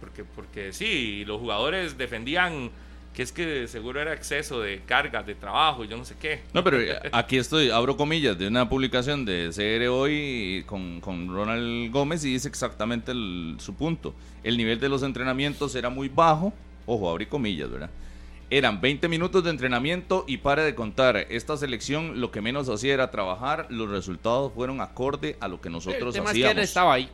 porque, 0.00 0.24
porque 0.24 0.72
sí, 0.72 1.24
los 1.26 1.40
jugadores 1.40 1.98
defendían 1.98 2.70
que 3.14 3.22
es 3.22 3.32
que 3.32 3.66
seguro 3.66 4.00
era 4.00 4.12
exceso 4.12 4.60
de 4.60 4.82
cargas 4.86 5.26
de 5.26 5.34
trabajo 5.34 5.84
y 5.84 5.88
yo 5.88 5.96
no 5.96 6.04
sé 6.04 6.14
qué. 6.20 6.42
No, 6.52 6.62
pero 6.62 6.80
eh, 6.80 6.98
aquí 7.12 7.38
estoy, 7.38 7.70
abro 7.70 7.96
comillas, 7.96 8.38
de 8.38 8.46
una 8.46 8.68
publicación 8.68 9.24
de 9.24 9.50
CR 9.54 9.88
hoy 9.88 10.64
con, 10.66 11.00
con 11.00 11.28
Ronald 11.28 11.92
Gómez 11.92 12.24
y 12.24 12.32
dice 12.32 12.48
exactamente 12.48 13.12
su 13.58 13.74
punto. 13.74 14.14
El 14.42 14.56
nivel 14.56 14.78
de 14.78 14.88
los 14.88 15.02
entrenamientos 15.02 15.74
era 15.74 15.90
muy 15.90 16.08
bajo, 16.08 16.52
ojo, 16.86 17.10
abrí 17.10 17.26
comillas, 17.26 17.70
¿verdad? 17.70 17.90
Eran 18.48 18.80
20 18.80 19.06
minutos 19.08 19.44
de 19.44 19.50
entrenamiento 19.50 20.24
y 20.26 20.38
para 20.38 20.64
de 20.64 20.74
contar, 20.74 21.16
esta 21.30 21.56
selección 21.56 22.20
lo 22.20 22.32
que 22.32 22.40
menos 22.40 22.68
hacía 22.68 22.94
era 22.94 23.10
trabajar, 23.10 23.66
los 23.70 23.88
resultados 23.88 24.52
fueron 24.52 24.80
acorde 24.80 25.36
a 25.40 25.46
lo 25.46 25.60
que 25.60 25.70
nosotros 25.70 26.16
hacíamos. 26.16 26.32
que 26.32 26.50
él 26.50 26.58
estaba 26.58 26.94
ahí. 26.94 27.08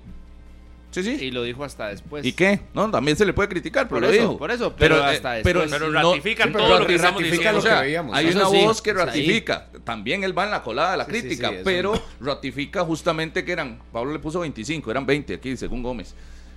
Sí, 0.96 1.18
sí. 1.18 1.26
Y 1.26 1.30
lo 1.30 1.42
dijo 1.42 1.62
hasta 1.62 1.88
después. 1.88 2.24
¿Y 2.24 2.32
qué? 2.32 2.60
No, 2.72 2.90
también 2.90 3.18
se 3.18 3.26
le 3.26 3.34
puede 3.34 3.50
criticar, 3.50 3.86
pero 3.86 4.00
por 4.00 4.08
lo 4.08 4.08
eso, 4.08 4.22
dijo. 4.22 4.38
Por 4.38 4.50
eso, 4.50 4.74
pero, 4.76 5.04
hasta 5.04 5.32
después. 5.32 5.70
Pero, 5.70 5.92
ratifica 5.92 6.50
todo 6.50 6.78
lo 6.78 6.86
que 6.86 6.94
estamos 6.94 7.22
diciendo. 7.22 7.62
hay 8.12 8.26
una 8.28 8.48
voz 8.48 8.80
que 8.80 8.94
ratifica. 8.94 9.68
También 9.84 10.24
él 10.24 10.36
va 10.36 10.44
en 10.44 10.52
la 10.52 10.62
colada 10.62 10.92
de 10.92 10.96
la 10.96 11.06
crítica, 11.06 11.52
pero 11.62 12.00
ratifica 12.18 12.82
justamente 12.82 13.44
que 13.44 13.52
eran, 13.52 13.78
Pablo 13.92 14.12
le 14.12 14.18
puso 14.18 14.40
25, 14.40 14.90
eran 14.90 15.04
20 15.04 15.34
aquí, 15.34 15.54
según 15.56 15.82
Gómez. 15.82 16.14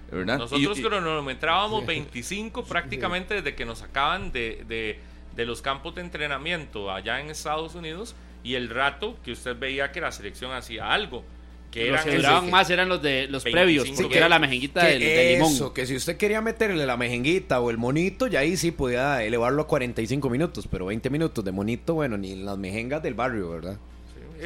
¿verdad? 0.09 0.39
Nosotros 0.39 0.79
cronometrábamos 0.79 1.85
25 1.85 2.63
prácticamente 2.67 3.35
desde 3.35 3.53
que 3.53 3.65
nos 3.65 3.79
sacaban 3.79 4.31
de, 4.31 4.63
de, 4.67 4.99
de 5.35 5.45
los 5.45 5.61
campos 5.61 5.93
de 5.95 6.01
entrenamiento 6.01 6.91
allá 6.91 7.19
en 7.19 7.29
Estados 7.29 7.75
Unidos 7.75 8.15
y 8.43 8.55
el 8.55 8.69
rato 8.69 9.17
que 9.23 9.33
usted 9.33 9.55
veía 9.59 9.91
que 9.91 10.01
la 10.01 10.11
selección 10.11 10.51
hacía 10.51 10.91
algo 10.91 11.23
que 11.71 11.91
los 11.91 12.01
que 12.01 12.17
duraban 12.17 12.49
más 12.49 12.69
eran 12.69 12.89
los 12.89 13.01
de 13.01 13.27
los 13.27 13.43
previos, 13.43 13.89
porque 13.91 14.17
era 14.17 14.29
la 14.29 14.39
mejenguita 14.39 14.85
del, 14.85 14.99
limón. 14.99 15.51
Eso, 15.51 15.73
que 15.73 15.85
si 15.85 15.95
usted 15.95 16.17
quería 16.17 16.41
meterle 16.41 16.85
la 16.85 16.97
mejenguita 16.97 17.59
o 17.59 17.69
el 17.69 17.77
monito, 17.77 18.27
ya 18.27 18.39
ahí 18.39 18.57
sí 18.57 18.71
podía 18.71 19.23
elevarlo 19.23 19.63
a 19.63 19.67
45 19.67 20.29
minutos, 20.29 20.67
pero 20.69 20.87
20 20.87 21.09
minutos 21.09 21.45
de 21.45 21.51
monito, 21.51 21.93
bueno, 21.93 22.17
ni 22.17 22.35
las 22.35 22.57
mejengas 22.57 23.03
del 23.03 23.13
barrio, 23.13 23.49
¿verdad? 23.49 23.77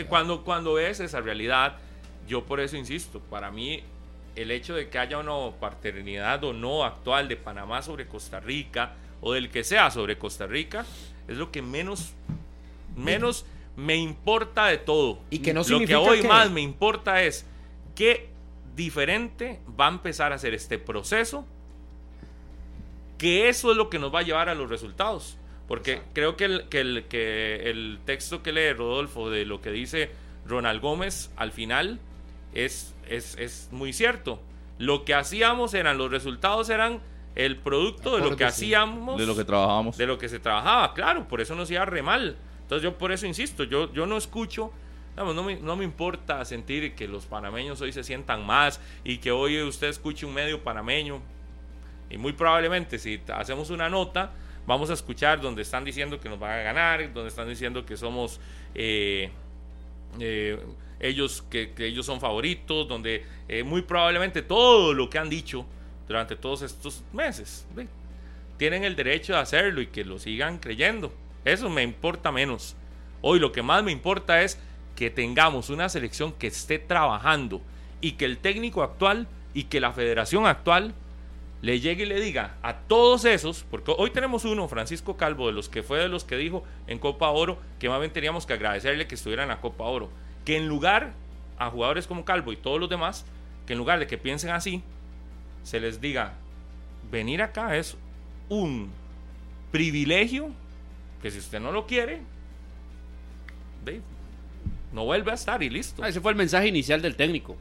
cuando, 0.10 0.44
cuando 0.44 0.74
ves 0.74 1.00
esa 1.00 1.22
realidad, 1.22 1.78
yo 2.28 2.44
por 2.46 2.60
eso 2.60 2.76
insisto, 2.76 3.20
para 3.20 3.52
mí 3.52 3.84
el 4.36 4.52
hecho 4.52 4.74
de 4.74 4.90
que 4.90 4.98
haya 4.98 5.20
una 5.20 5.56
paternidad 5.60 6.44
o 6.44 6.54
no 6.54 6.84
actual 6.84 7.28
de 7.28 7.38
Panamá 7.38 7.82
sobre 7.82 8.08
Costa 8.08 8.40
Rica 8.40 8.94
o 9.22 9.34
del 9.34 9.50
que 9.50 9.64
sea 9.64 9.92
sobre 9.92 10.18
Costa 10.18 10.48
Rica 10.48 10.86
es 11.28 11.38
lo 11.38 11.52
que 11.52 11.62
menos 11.62 12.14
menos 12.96 13.46
me 13.76 13.96
importa 13.96 14.68
de 14.68 14.78
todo. 14.78 15.20
Y 15.30 15.40
que 15.40 15.54
no 15.54 15.62
Lo 15.68 15.80
que 15.80 15.96
hoy 15.96 16.24
más 16.24 16.52
me 16.52 16.62
importa 16.62 17.24
es 17.24 17.46
qué 17.96 18.30
diferente 18.76 19.60
va 19.80 19.88
a 19.88 19.90
empezar 19.90 20.32
a 20.32 20.36
hacer 20.36 20.54
este 20.54 20.78
proceso, 20.80 21.46
que 23.18 23.50
eso 23.50 23.72
es 23.72 23.78
lo 23.78 23.90
que 23.90 24.00
nos 24.00 24.14
va 24.14 24.20
a 24.20 24.24
llevar 24.24 24.50
a 24.50 24.56
los 24.56 24.70
resultados. 24.70 25.38
Porque 25.68 26.02
creo 26.14 26.36
que 26.36 26.46
el, 26.46 26.68
que, 26.70 26.82
el, 26.82 27.06
que 27.08 27.70
el 27.70 28.00
texto 28.06 28.44
que 28.44 28.52
lee 28.52 28.74
Rodolfo 28.74 29.30
de 29.30 29.46
lo 29.46 29.62
que 29.62 29.72
dice 29.72 30.12
Ronald 30.46 30.82
Gómez 30.82 31.32
al 31.38 31.52
final 31.52 32.00
es, 32.54 32.94
es, 33.08 33.36
es 33.38 33.70
muy 33.72 33.94
cierto. 33.94 34.42
Lo 34.78 35.06
que 35.06 35.14
hacíamos 35.14 35.74
eran, 35.74 35.98
los 35.98 36.12
resultados 36.12 36.70
eran 36.70 37.02
el 37.36 37.58
producto 37.58 38.18
de 38.18 38.30
lo 38.30 38.36
que 38.36 38.46
hacíamos. 38.46 39.18
De 39.18 39.26
lo 39.26 39.36
que 39.36 39.46
trabajábamos. 39.46 39.98
De 39.98 40.06
lo 40.06 40.18
que 40.18 40.30
se 40.30 40.40
trabajaba, 40.40 40.94
claro, 40.94 41.28
por 41.28 41.42
eso 41.42 41.56
nos 41.56 41.72
iba 41.72 41.86
re 41.86 42.02
mal. 42.02 42.38
Entonces 42.74 42.92
yo 42.92 42.98
por 42.98 43.12
eso 43.12 43.28
insisto, 43.28 43.66
yo, 43.66 43.94
yo 43.94 44.08
no 44.08 44.18
escucho, 44.18 44.72
no, 45.16 45.44
me, 45.44 45.58
no 45.58 45.76
me 45.76 45.84
importa 45.84 46.44
sentir 46.44 46.96
que 46.96 47.08
los 47.08 47.28
panameños 47.28 47.80
hoy 47.82 47.94
se 47.94 48.04
sientan 48.04 48.44
más 48.44 48.82
y 49.04 49.20
que 49.20 49.32
hoy 49.32 49.62
usted 49.62 49.90
escuche 49.90 50.26
un 50.26 50.34
medio 50.34 50.64
panameño. 50.64 51.22
Y 52.10 52.18
muy 52.18 52.34
probablemente 52.34 52.98
si 52.98 53.22
hacemos 53.32 53.70
una 53.70 53.90
nota, 53.90 54.32
vamos 54.66 54.90
a 54.90 54.94
escuchar 54.94 55.40
donde 55.40 55.62
están 55.62 55.86
diciendo 55.86 56.20
que 56.20 56.30
nos 56.30 56.40
van 56.40 56.50
a 56.50 56.64
ganar, 56.64 57.14
donde 57.14 57.30
están 57.30 57.48
diciendo 57.48 57.86
que 57.86 57.96
somos... 57.96 58.40
Eh, 58.74 59.30
eh, 60.20 60.60
ellos 61.00 61.44
que, 61.52 61.74
ellos 61.78 62.08
son 62.08 62.20
favoritos, 62.20 62.88
donde 62.88 63.24
eh, 63.48 63.62
muy 63.62 63.84
probablemente 63.84 64.42
todo 64.42 64.96
lo 64.96 65.12
que 65.12 65.20
han 65.20 65.30
dicho 65.30 65.64
durante 66.08 66.36
todos 66.36 66.64
estos 66.64 67.04
meses 67.14 67.68
tienen 68.58 68.84
el 68.84 68.96
derecho 68.96 69.34
de 69.34 69.40
hacerlo 69.40 69.80
y 69.80 69.88
que 69.88 70.04
lo 70.04 70.18
sigan 70.18 70.58
creyendo. 70.58 71.14
Eso 71.46 71.70
me 71.70 71.84
importa 71.84 72.32
menos. 72.32 72.76
Hoy 73.22 73.40
lo 73.40 73.52
que 73.52 73.62
más 73.62 73.84
me 73.84 73.92
importa 73.92 74.42
es 74.42 74.60
que 74.96 75.10
tengamos 75.10 75.70
una 75.70 75.90
selección 75.90 76.34
que 76.34 76.48
esté 76.48 76.80
trabajando 76.80 77.62
y 78.02 78.14
que 78.14 78.26
el 78.26 78.38
técnico 78.38 78.84
actual 78.84 79.28
y 79.54 79.66
que 79.66 79.80
la 79.80 79.94
federación 79.94 80.46
actual 80.46 80.94
le 81.62 81.80
llegue 81.80 82.04
y 82.04 82.08
le 82.08 82.20
diga 82.20 82.58
a 82.62 82.76
todos 82.76 83.24
esos, 83.24 83.66
porque 83.72 83.94
hoy 83.98 84.10
tenemos 84.10 84.44
uno, 84.44 84.68
Francisco 84.68 85.16
Calvo, 85.16 85.48
de 85.48 85.54
los 85.54 85.70
que 85.70 85.82
fue 85.82 86.00
de 86.00 86.10
los 86.10 86.26
que 86.26 86.36
dijo 86.36 86.66
en 86.88 87.00
Copa 87.00 87.30
Oro 87.30 87.58
que 87.80 87.88
más 87.88 88.00
bien 88.00 88.12
teníamos 88.12 88.46
que 88.46 88.54
agradecerle 88.54 89.08
que 89.08 89.16
estuviera 89.16 89.44
en 89.44 89.50
la 89.50 89.62
Copa 89.62 89.86
Oro, 89.86 90.10
que 90.44 90.58
en 90.58 90.68
lugar 90.68 91.14
a 91.58 91.70
jugadores 91.70 92.06
como 92.06 92.26
Calvo 92.26 92.52
y 92.52 92.58
todos 92.58 92.82
los 92.82 92.90
demás, 92.90 93.26
que 93.66 93.74
en 93.74 93.80
lugar 93.80 94.00
de 94.00 94.08
que 94.08 94.18
piensen 94.18 94.50
así, 94.50 94.84
se 95.64 95.80
les 95.80 96.02
diga, 96.02 96.34
venir 97.10 97.42
acá 97.42 97.78
es 97.78 97.96
un 98.50 98.92
privilegio 99.72 100.52
que 101.24 101.32
si 101.32 101.40
usted 101.40 101.60
no 101.60 101.72
lo 101.72 101.88
quiere, 101.88 102.22
no 104.94 105.06
vuelve 105.06 105.32
a 105.32 105.34
estar 105.34 105.64
y 105.64 105.72
listo. 105.72 106.04
Ah, 106.04 106.10
ese 106.10 106.22
fue 106.22 106.32
el 106.32 106.38
mensaje 106.38 106.68
inicial 106.68 107.02
del 107.02 107.16
técnico 107.16 107.58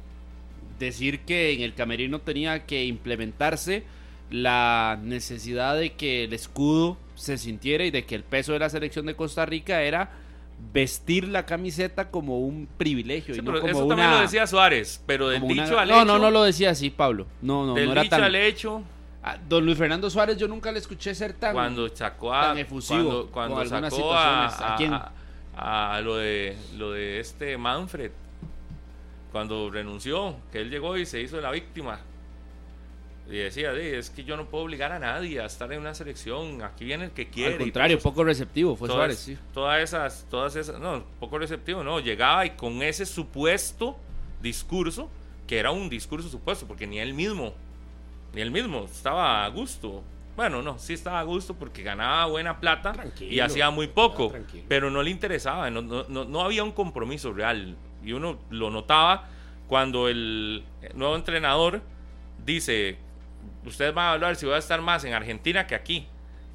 decir 0.78 1.20
que 1.20 1.52
en 1.52 1.62
el 1.62 1.74
camerino 1.74 2.20
tenía 2.20 2.66
que 2.66 2.84
implementarse 2.84 3.84
la 4.30 4.98
necesidad 5.02 5.76
de 5.76 5.92
que 5.92 6.24
el 6.24 6.32
escudo 6.32 6.96
se 7.14 7.38
sintiera 7.38 7.84
y 7.84 7.90
de 7.90 8.04
que 8.04 8.14
el 8.14 8.24
peso 8.24 8.52
de 8.52 8.58
la 8.58 8.68
selección 8.68 9.06
de 9.06 9.14
Costa 9.14 9.46
Rica 9.46 9.82
era 9.82 10.10
vestir 10.72 11.28
la 11.28 11.44
camiseta 11.44 12.10
como 12.10 12.40
un 12.40 12.68
privilegio. 12.78 13.34
y 13.34 13.42
no 13.42 13.52
como 13.60 13.68
eso 13.68 13.86
también 13.86 14.10
lo 14.10 14.20
decía 14.20 14.46
Suárez, 14.46 15.02
pero 15.06 15.28
del 15.28 15.46
dicho 15.46 15.78
al 15.78 15.90
hecho. 15.90 15.98
No, 15.98 16.04
no, 16.04 16.18
no 16.18 16.30
lo 16.30 16.42
decía 16.42 16.70
así, 16.70 16.90
Pablo. 16.90 17.26
No, 17.42 17.66
no, 17.66 17.74
del 17.74 17.86
no 17.86 17.92
era 17.92 18.02
dicho 18.02 18.16
al 18.16 18.34
hecho. 18.34 18.82
Don 19.48 19.64
Luis 19.64 19.78
Fernando 19.78 20.10
Suárez, 20.10 20.36
yo 20.36 20.48
nunca 20.48 20.72
le 20.72 20.78
escuché 20.78 21.14
ser 21.14 21.32
tan. 21.34 21.52
Cuando 21.52 21.88
sacó 21.94 22.34
a. 22.34 22.58
efusivo. 22.58 23.28
Cuando, 23.28 23.64
sacó 23.64 24.12
a, 24.12 24.46
a, 25.56 25.94
a, 25.94 26.00
lo, 26.00 26.16
de, 26.16 26.56
lo 26.76 26.92
de 26.92 27.20
este 27.20 27.56
Manfred 27.56 28.10
cuando 29.32 29.70
renunció, 29.70 30.36
que 30.52 30.60
él 30.60 30.70
llegó 30.70 30.96
y 30.98 31.06
se 31.06 31.20
hizo 31.20 31.40
la 31.40 31.50
víctima. 31.50 31.98
Y 33.28 33.36
decía, 33.36 33.72
es 33.72 34.10
que 34.10 34.24
yo 34.24 34.36
no 34.36 34.46
puedo 34.46 34.64
obligar 34.64 34.92
a 34.92 34.98
nadie 34.98 35.40
a 35.40 35.46
estar 35.46 35.72
en 35.72 35.80
una 35.80 35.94
selección, 35.94 36.60
aquí 36.62 36.84
viene 36.84 37.04
el 37.04 37.10
que 37.12 37.30
quiere. 37.30 37.54
Al 37.54 37.60
contrario, 37.60 37.98
poco 37.98 38.24
receptivo 38.24 38.76
fue 38.76 38.88
Suárez, 38.88 39.18
sí. 39.18 39.38
Todas 39.54 39.82
esas, 39.82 40.26
todas 40.28 40.54
esas, 40.54 40.78
no, 40.78 41.04
poco 41.18 41.38
receptivo, 41.38 41.82
no, 41.82 42.00
llegaba 42.00 42.44
y 42.44 42.50
con 42.50 42.82
ese 42.82 43.06
supuesto 43.06 43.96
discurso, 44.42 45.08
que 45.46 45.58
era 45.58 45.70
un 45.70 45.88
discurso 45.88 46.28
supuesto, 46.28 46.66
porque 46.66 46.86
ni 46.86 46.98
él 46.98 47.14
mismo, 47.14 47.54
ni 48.34 48.40
él 48.40 48.50
mismo 48.50 48.84
estaba 48.84 49.44
a 49.44 49.48
gusto. 49.48 50.02
Bueno, 50.36 50.62
no, 50.62 50.78
sí 50.78 50.94
estaba 50.94 51.20
a 51.20 51.24
gusto 51.24 51.54
porque 51.54 51.82
ganaba 51.82 52.26
buena 52.26 52.58
plata 52.58 52.94
y 53.20 53.40
hacía 53.40 53.70
muy 53.70 53.86
poco, 53.86 54.32
pero 54.66 54.90
no 54.90 55.02
le 55.02 55.10
interesaba, 55.10 55.68
no, 55.70 55.82
no, 55.82 56.04
no 56.08 56.40
había 56.40 56.64
un 56.64 56.72
compromiso 56.72 57.32
real 57.32 57.76
y 58.02 58.12
uno 58.12 58.38
lo 58.50 58.70
notaba 58.70 59.28
cuando 59.68 60.08
el 60.08 60.64
nuevo 60.94 61.16
entrenador 61.16 61.82
dice, 62.44 62.98
ustedes 63.64 63.94
van 63.94 64.06
a 64.06 64.12
hablar 64.12 64.36
si 64.36 64.46
va 64.46 64.56
a 64.56 64.58
estar 64.58 64.80
más 64.80 65.04
en 65.04 65.14
Argentina 65.14 65.66
que 65.66 65.74
aquí. 65.74 66.06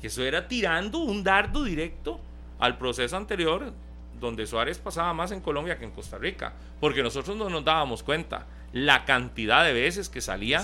Que 0.02 0.08
eso 0.08 0.24
era 0.24 0.48
tirando 0.48 1.00
un 1.00 1.24
dardo 1.24 1.64
directo 1.64 2.20
al 2.60 2.78
proceso 2.78 3.18
anterior 3.18 3.74
donde 4.20 4.46
Suárez 4.46 4.80
pasaba 4.80 5.14
más 5.14 5.32
en 5.32 5.42
Colombia 5.42 5.78
que 5.78 5.86
en 5.86 5.92
Costa 5.92 6.18
Rica, 6.18 6.54
porque 6.80 7.04
nosotros 7.04 7.36
no 7.36 7.50
nos 7.50 7.64
dábamos 7.64 8.04
cuenta 8.04 8.46
la 8.74 9.06
cantidad 9.06 9.64
de 9.64 9.74
veces 9.74 10.10
que 10.10 10.22
salía 10.22 10.64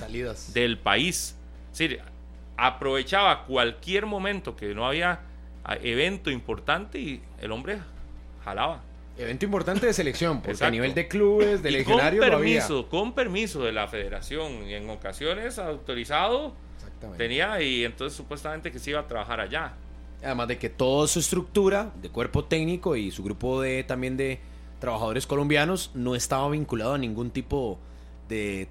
del 0.54 0.78
país. 0.78 1.36
Es 1.78 2.00
aprovechaba 2.58 3.46
cualquier 3.46 4.06
momento 4.06 4.56
que 4.56 4.74
no 4.76 4.86
había 4.86 5.22
ah, 5.64 5.76
evento 5.82 6.30
importante 6.30 7.00
y 7.00 7.22
el 7.42 7.52
hombre 7.52 7.80
jalaba. 8.44 8.82
Evento 9.18 9.46
importante 9.46 9.86
de 9.86 9.94
selección, 9.94 10.42
porque 10.42 10.64
a 10.64 10.72
nivel 10.72 10.94
de 10.94 11.08
clubes, 11.08 11.62
de 11.62 11.72
legionarios. 11.72 12.24
Con 12.24 12.32
permiso, 12.32 12.90
con 12.90 13.14
permiso 13.14 13.64
de 13.64 13.72
la 13.72 13.88
federación 13.88 14.68
y 14.68 14.74
en 14.74 14.90
ocasiones 14.90 15.60
autorizado. 15.60 16.56
Tenía 17.18 17.62
y 17.62 17.84
entonces 17.84 18.16
supuestamente 18.16 18.72
que 18.72 18.80
se 18.80 18.92
iba 18.92 19.02
a 19.02 19.08
trabajar 19.08 19.42
allá. 19.42 19.74
Además 20.24 20.48
de 20.48 20.58
que 20.58 20.70
toda 20.70 21.06
su 21.08 21.20
estructura 21.20 21.92
de 22.02 22.10
cuerpo 22.10 22.46
técnico 22.46 22.96
y 22.96 23.12
su 23.12 23.24
grupo 23.24 23.62
de 23.62 23.84
también 23.84 24.16
de 24.16 24.40
trabajadores 24.80 25.28
colombianos 25.28 25.92
no 25.94 26.16
estaba 26.16 26.50
vinculado 26.50 26.94
a 26.94 26.98
ningún 26.98 27.30
tipo 27.30 27.78
de 27.78 27.93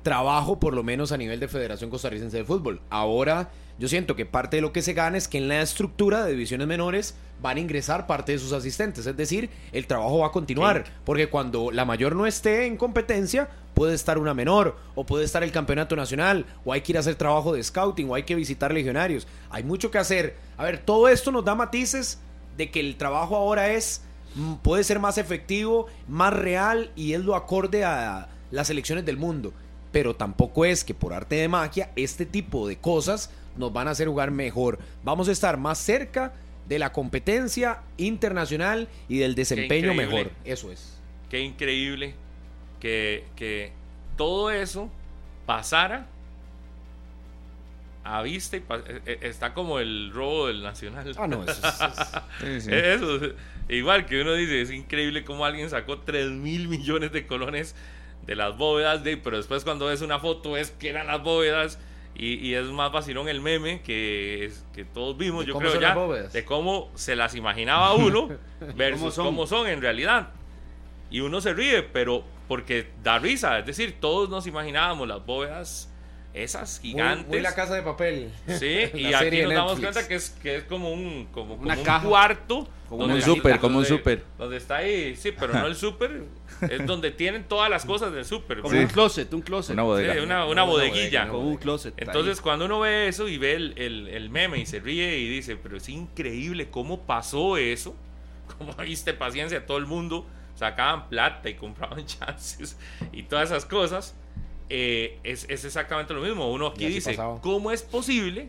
trabajo, 0.02 0.58
por 0.58 0.74
lo 0.74 0.82
menos 0.82 1.12
a 1.12 1.16
nivel 1.16 1.40
de 1.40 1.48
Federación 1.48 1.90
Costarricense 1.90 2.36
de 2.36 2.44
Fútbol. 2.44 2.80
Ahora 2.90 3.50
yo 3.78 3.88
siento 3.88 4.14
que 4.14 4.26
parte 4.26 4.58
de 4.58 4.62
lo 4.62 4.72
que 4.72 4.82
se 4.82 4.92
gana 4.92 5.16
es 5.16 5.28
que 5.28 5.38
en 5.38 5.48
la 5.48 5.60
estructura 5.60 6.24
de 6.24 6.32
divisiones 6.32 6.66
menores 6.66 7.14
van 7.40 7.56
a 7.56 7.60
ingresar 7.60 8.06
parte 8.06 8.32
de 8.32 8.38
sus 8.38 8.52
asistentes, 8.52 9.06
es 9.06 9.16
decir, 9.16 9.50
el 9.72 9.86
trabajo 9.86 10.18
va 10.18 10.28
a 10.28 10.32
continuar, 10.32 10.84
porque 11.04 11.28
cuando 11.28 11.72
la 11.72 11.84
mayor 11.84 12.14
no 12.14 12.26
esté 12.26 12.66
en 12.66 12.76
competencia, 12.76 13.48
puede 13.74 13.94
estar 13.94 14.18
una 14.18 14.34
menor, 14.34 14.76
o 14.94 15.04
puede 15.04 15.24
estar 15.24 15.42
el 15.42 15.50
campeonato 15.50 15.96
nacional, 15.96 16.46
o 16.64 16.72
hay 16.72 16.82
que 16.82 16.92
ir 16.92 16.96
a 16.96 17.00
hacer 17.00 17.16
trabajo 17.16 17.52
de 17.52 17.64
scouting, 17.64 18.08
o 18.08 18.14
hay 18.14 18.22
que 18.22 18.36
visitar 18.36 18.72
legionarios, 18.72 19.26
hay 19.50 19.64
mucho 19.64 19.90
que 19.90 19.98
hacer. 19.98 20.36
A 20.56 20.64
ver, 20.64 20.78
todo 20.78 21.08
esto 21.08 21.32
nos 21.32 21.44
da 21.44 21.56
matices 21.56 22.20
de 22.56 22.70
que 22.70 22.78
el 22.78 22.96
trabajo 22.96 23.34
ahora 23.34 23.72
es, 23.72 24.02
mm, 24.36 24.54
puede 24.56 24.84
ser 24.84 25.00
más 25.00 25.18
efectivo, 25.18 25.86
más 26.06 26.32
real, 26.32 26.92
y 26.94 27.14
es 27.14 27.24
lo 27.24 27.34
acorde 27.34 27.84
a 27.84 28.28
las 28.52 28.70
elecciones 28.70 29.04
del 29.04 29.16
mundo. 29.16 29.52
Pero 29.90 30.14
tampoco 30.14 30.64
es 30.64 30.84
que 30.84 30.94
por 30.94 31.12
arte 31.12 31.34
de 31.34 31.48
magia 31.48 31.90
este 31.96 32.24
tipo 32.24 32.68
de 32.68 32.76
cosas 32.76 33.30
nos 33.56 33.72
van 33.72 33.88
a 33.88 33.90
hacer 33.90 34.06
jugar 34.06 34.30
mejor. 34.30 34.78
Vamos 35.02 35.28
a 35.28 35.32
estar 35.32 35.56
más 35.56 35.78
cerca 35.78 36.32
de 36.68 36.78
la 36.78 36.92
competencia 36.92 37.80
internacional 37.96 38.88
y 39.08 39.18
del 39.18 39.34
desempeño 39.34 39.92
mejor. 39.94 40.30
Eso 40.44 40.70
es. 40.70 40.98
Qué 41.28 41.40
increíble 41.40 42.14
que, 42.78 43.24
que 43.34 43.72
todo 44.16 44.50
eso 44.50 44.88
pasara 45.46 46.06
a 48.04 48.22
vista 48.22 48.56
y 48.56 48.60
e, 48.60 49.02
e, 49.06 49.18
está 49.28 49.54
como 49.54 49.78
el 49.78 50.10
robo 50.12 50.48
del 50.48 50.62
nacional. 50.62 51.14
Ah, 51.16 51.26
no, 51.26 51.44
eso, 51.44 53.20
igual 53.68 54.06
que 54.06 54.20
uno 54.20 54.34
dice, 54.34 54.62
es 54.62 54.70
increíble 54.70 55.24
cómo 55.24 55.44
alguien 55.44 55.70
sacó 55.70 55.98
3 55.98 56.30
mil 56.30 56.68
millones 56.68 57.12
de 57.12 57.26
colones 57.26 57.74
de 58.26 58.36
las 58.36 58.56
bóvedas, 58.56 59.02
de, 59.04 59.16
pero 59.16 59.36
después 59.36 59.64
cuando 59.64 59.86
ves 59.86 60.00
una 60.00 60.18
foto 60.18 60.56
es 60.56 60.70
que 60.70 60.88
eran 60.88 61.06
las 61.06 61.22
bóvedas 61.22 61.78
y, 62.14 62.52
es 62.54 62.66
más 62.66 62.92
vacilón 62.92 63.28
el 63.28 63.40
meme 63.40 63.80
que, 63.80 64.52
que 64.74 64.84
todos 64.84 65.16
vimos, 65.16 65.46
yo 65.46 65.56
creo 65.56 65.80
ya, 65.80 65.94
de 66.28 66.44
cómo 66.44 66.90
se 66.94 67.16
las 67.16 67.34
imaginaba 67.34 67.94
uno 67.94 68.28
versus 68.76 69.14
¿Cómo 69.14 69.46
son? 69.46 69.66
en 69.66 69.80
realidad. 69.80 70.28
Y 71.10 71.20
uno 71.20 71.40
se 71.40 71.54
ríe, 71.54 71.82
pero 71.82 72.22
porque 72.48 72.90
da 73.02 73.18
risa, 73.18 73.58
es 73.58 73.66
decir, 73.66 73.96
todos 73.98 74.28
nos 74.28 74.46
imaginábamos 74.46 75.08
las 75.08 75.24
bóvedas 75.24 75.91
esas 76.34 76.80
gigantes. 76.80 77.28
Muy, 77.28 77.40
la 77.40 77.54
casa 77.54 77.74
de 77.74 77.82
papel. 77.82 78.30
Sí, 78.46 78.90
y 78.94 79.12
aquí 79.12 79.42
nos 79.42 79.54
damos 79.54 79.80
cuenta 79.80 80.06
que 80.08 80.14
es, 80.14 80.30
que 80.30 80.56
es 80.56 80.64
como 80.64 80.90
un, 80.92 81.26
como, 81.26 81.54
Una 81.54 81.76
un 81.76 81.84
cuarto. 82.08 82.68
Como 82.88 83.04
un 83.04 83.22
súper, 83.22 83.58
como 83.58 83.78
un 83.78 83.86
súper. 83.86 84.22
Donde 84.38 84.58
está 84.58 84.76
ahí, 84.76 85.16
sí, 85.16 85.32
pero 85.32 85.54
no 85.54 85.66
el 85.66 85.74
súper, 85.74 86.24
es 86.68 86.86
donde 86.86 87.10
tienen 87.10 87.44
todas 87.44 87.70
las 87.70 87.86
cosas 87.86 88.12
del 88.12 88.26
súper. 88.26 88.60
Como 88.60 88.78
un 88.78 88.86
closet, 88.86 89.32
un 89.32 89.40
closet. 89.40 89.72
Una 89.72 89.82
bodega. 89.82 90.22
una, 90.22 90.62
bodeguilla. 90.62 91.28
Como 91.28 91.48
un 91.48 91.56
closet. 91.56 91.94
Entonces, 91.96 92.40
cuando 92.40 92.66
uno 92.66 92.80
ve 92.80 93.08
eso 93.08 93.28
y 93.28 93.38
ve 93.38 93.54
el, 93.54 93.78
el, 93.78 94.30
meme 94.30 94.58
y 94.58 94.66
se 94.66 94.78
ríe 94.78 95.18
y 95.18 95.28
dice, 95.28 95.56
pero 95.56 95.78
es 95.78 95.88
increíble 95.88 96.68
cómo 96.70 97.00
pasó 97.00 97.56
eso, 97.56 97.94
cómo 98.58 98.74
viste 98.74 99.14
paciencia, 99.14 99.64
todo 99.64 99.78
el 99.78 99.86
mundo 99.86 100.26
sacaban 100.54 101.08
plata 101.08 101.48
y 101.48 101.54
compraban 101.54 102.04
chances 102.06 102.76
y 103.10 103.22
todas 103.22 103.50
esas 103.50 103.64
cosas 103.64 104.14
eh, 104.68 105.18
es, 105.22 105.44
exactamente 105.48 106.14
lo 106.14 106.20
mismo. 106.20 106.50
Uno 106.50 106.68
aquí 106.68 106.86
dice, 106.86 107.16
¿cómo 107.40 107.70
es 107.70 107.82
posible 107.82 108.48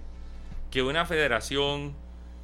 que 0.72 0.82
una 0.82 1.06
federación 1.06 1.94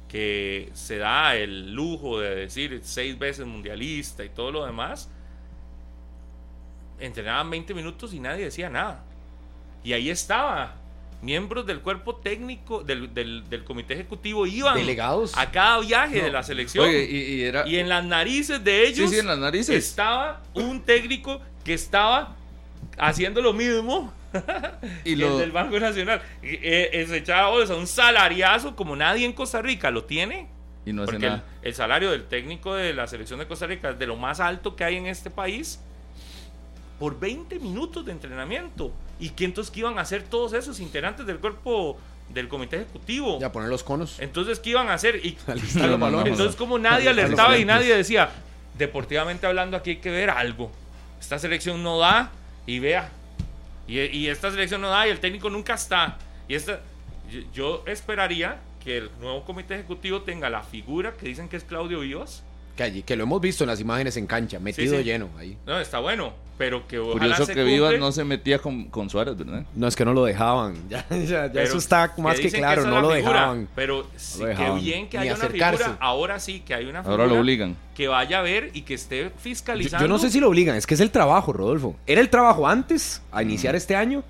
que 0.08 0.70
se 0.74 0.98
da 0.98 1.36
el 1.36 1.72
lujo 1.72 2.20
de 2.20 2.34
decir 2.34 2.80
seis 2.82 3.18
veces 3.18 3.46
mundialista 3.46 4.24
y 4.24 4.28
todo 4.28 4.50
lo 4.50 4.66
demás, 4.66 5.08
entrenaban 6.98 7.48
20 7.50 7.74
minutos 7.74 8.12
y 8.12 8.20
nadie 8.20 8.44
decía 8.44 8.68
nada? 8.68 9.04
Y 9.82 9.92
ahí 9.92 10.10
estaba 10.10 10.76
miembros 11.22 11.66
del 11.66 11.80
cuerpo 11.80 12.16
técnico 12.16 12.82
del, 12.82 13.12
del, 13.12 13.64
comité 13.64 13.94
ejecutivo 13.94 14.46
iban 14.46 14.74
delegados 14.74 15.36
a 15.36 15.50
cada 15.50 15.80
viaje 15.80 16.22
de 16.22 16.30
la 16.30 16.42
selección 16.42 16.88
y, 16.90 17.42
era... 17.42 17.68
y, 17.68 17.76
en 17.76 17.90
las 17.90 18.02
narices 18.04 18.64
de 18.64 18.86
ellos 18.86 19.12
en 19.12 19.26
las 19.26 19.38
narices. 19.38 19.76
estaba 19.76 20.40
un 20.54 20.80
técnico 20.80 21.40
que 21.62 21.74
estaba 21.74 22.36
haciendo 23.00 23.40
lo 23.40 23.52
mismo 23.52 24.12
y 25.04 25.16
lo... 25.16 25.32
el 25.32 25.38
del 25.38 25.52
Banco 25.52 25.78
Nacional 25.80 26.22
eh, 26.42 27.04
se 27.08 27.16
echaba 27.16 27.50
un 27.50 27.86
salariazo 27.86 28.76
como 28.76 28.94
nadie 28.94 29.26
en 29.26 29.32
Costa 29.32 29.60
Rica 29.62 29.90
lo 29.90 30.04
tiene 30.04 30.48
y 30.86 30.92
no 30.92 31.04
porque 31.04 31.26
el, 31.26 31.42
el 31.62 31.74
salario 31.74 32.10
del 32.10 32.24
técnico 32.24 32.74
de 32.74 32.94
la 32.94 33.06
selección 33.06 33.38
de 33.38 33.46
Costa 33.46 33.66
Rica 33.66 33.90
es 33.90 33.98
de 33.98 34.06
lo 34.06 34.16
más 34.16 34.40
alto 34.40 34.76
que 34.76 34.84
hay 34.84 34.96
en 34.96 35.06
este 35.06 35.30
país 35.30 35.80
por 37.00 37.18
20 37.18 37.58
minutos 37.58 38.04
de 38.04 38.12
entrenamiento. 38.12 38.92
¿Y 39.18 39.30
qué 39.30 39.46
entonces 39.46 39.72
qué 39.72 39.80
iban 39.80 39.98
a 39.98 40.02
hacer 40.02 40.22
todos 40.22 40.52
esos 40.52 40.78
integrantes 40.80 41.26
del 41.26 41.38
cuerpo 41.38 41.98
del 42.28 42.46
comité 42.46 42.76
ejecutivo? 42.76 43.40
Ya 43.40 43.50
poner 43.50 43.70
los 43.70 43.82
conos. 43.82 44.20
Entonces, 44.20 44.60
¿qué 44.60 44.70
iban 44.70 44.88
a 44.88 44.94
hacer? 44.94 45.16
Y, 45.24 45.36
entonces, 45.48 46.56
como 46.56 46.78
nadie 46.78 47.08
alertaba 47.08 47.56
y 47.56 47.64
nadie 47.64 47.96
decía, 47.96 48.30
deportivamente 48.76 49.46
hablando, 49.46 49.78
aquí 49.78 49.90
hay 49.90 49.96
que 49.96 50.10
ver 50.10 50.28
algo. 50.28 50.70
Esta 51.18 51.38
selección 51.38 51.82
no 51.82 51.98
da 51.98 52.30
y 52.70 52.78
vea. 52.78 53.10
Y, 53.88 54.28
esta 54.28 54.52
selección 54.52 54.80
no 54.80 54.88
da 54.88 55.08
y 55.08 55.10
el 55.10 55.18
técnico 55.18 55.50
nunca 55.50 55.74
está. 55.74 56.18
Y 56.46 56.54
esta, 56.54 56.80
yo, 57.52 57.82
esperaría 57.86 58.60
que 58.84 58.98
el 58.98 59.10
nuevo 59.20 59.44
comité 59.44 59.74
ejecutivo 59.74 60.22
tenga 60.22 60.48
la 60.48 60.62
figura 60.62 61.12
que 61.14 61.26
dicen 61.26 61.48
que 61.48 61.56
es 61.56 61.64
Claudio 61.64 62.00
Vivas. 62.00 62.44
Que, 62.88 63.02
que 63.02 63.16
lo 63.16 63.24
hemos 63.24 63.40
visto 63.40 63.64
en 63.64 63.68
las 63.68 63.80
imágenes 63.80 64.16
en 64.16 64.26
cancha, 64.26 64.58
metido 64.58 65.00
lleno 65.00 65.28
ahí. 65.38 65.56
No, 65.66 65.80
está 65.80 65.98
bueno 65.98 66.32
pero 66.60 66.86
que 66.86 66.98
ojalá 66.98 67.36
Curioso 67.36 67.46
que 67.54 67.64
Vivas 67.64 67.98
no 67.98 68.12
se 68.12 68.22
metía 68.22 68.58
con, 68.58 68.90
con, 68.90 69.08
Suárez, 69.08 69.34
¿verdad? 69.34 69.64
No, 69.74 69.88
es 69.88 69.96
que 69.96 70.04
no 70.04 70.12
lo 70.12 70.26
dejaban. 70.26 70.74
Ya, 70.90 71.06
ya, 71.08 71.62
eso 71.62 71.78
está 71.78 72.12
más 72.18 72.38
que, 72.38 72.50
claro, 72.50 72.84
no 72.84 73.00
lo 73.00 73.08
dejaban. 73.08 73.66
Pero 73.74 74.06
sí, 74.14 74.42
qué 74.54 74.70
bien 74.72 75.08
que 75.08 75.16
haya 75.16 75.36
una 75.36 75.46
figura, 75.46 75.96
ahora 75.98 76.38
sí, 76.38 76.60
que 76.60 76.74
hay 76.74 76.84
una 76.84 77.02
figura. 77.02 77.22
Ahora 77.22 77.34
lo 77.34 77.40
obligan. 77.40 77.78
Que 77.94 78.08
vaya 78.08 78.40
a 78.40 78.42
ver 78.42 78.72
y 78.74 78.82
que 78.82 78.92
esté 78.92 79.30
fiscalizando. 79.38 80.04
Yo, 80.04 80.08
no 80.08 80.18
sé 80.18 80.28
si 80.28 80.38
lo 80.38 80.48
obligan, 80.48 80.76
es 80.76 80.86
que 80.86 80.92
es 80.92 81.00
el 81.00 81.10
trabajo, 81.10 81.54
Rodolfo. 81.54 81.96
Era 82.06 82.20
el 82.20 82.28
trabajo 82.28 82.68
antes, 82.68 83.22
a 83.32 83.42
iniciar 83.42 83.74
este 83.74 83.96
año, 83.96 84.22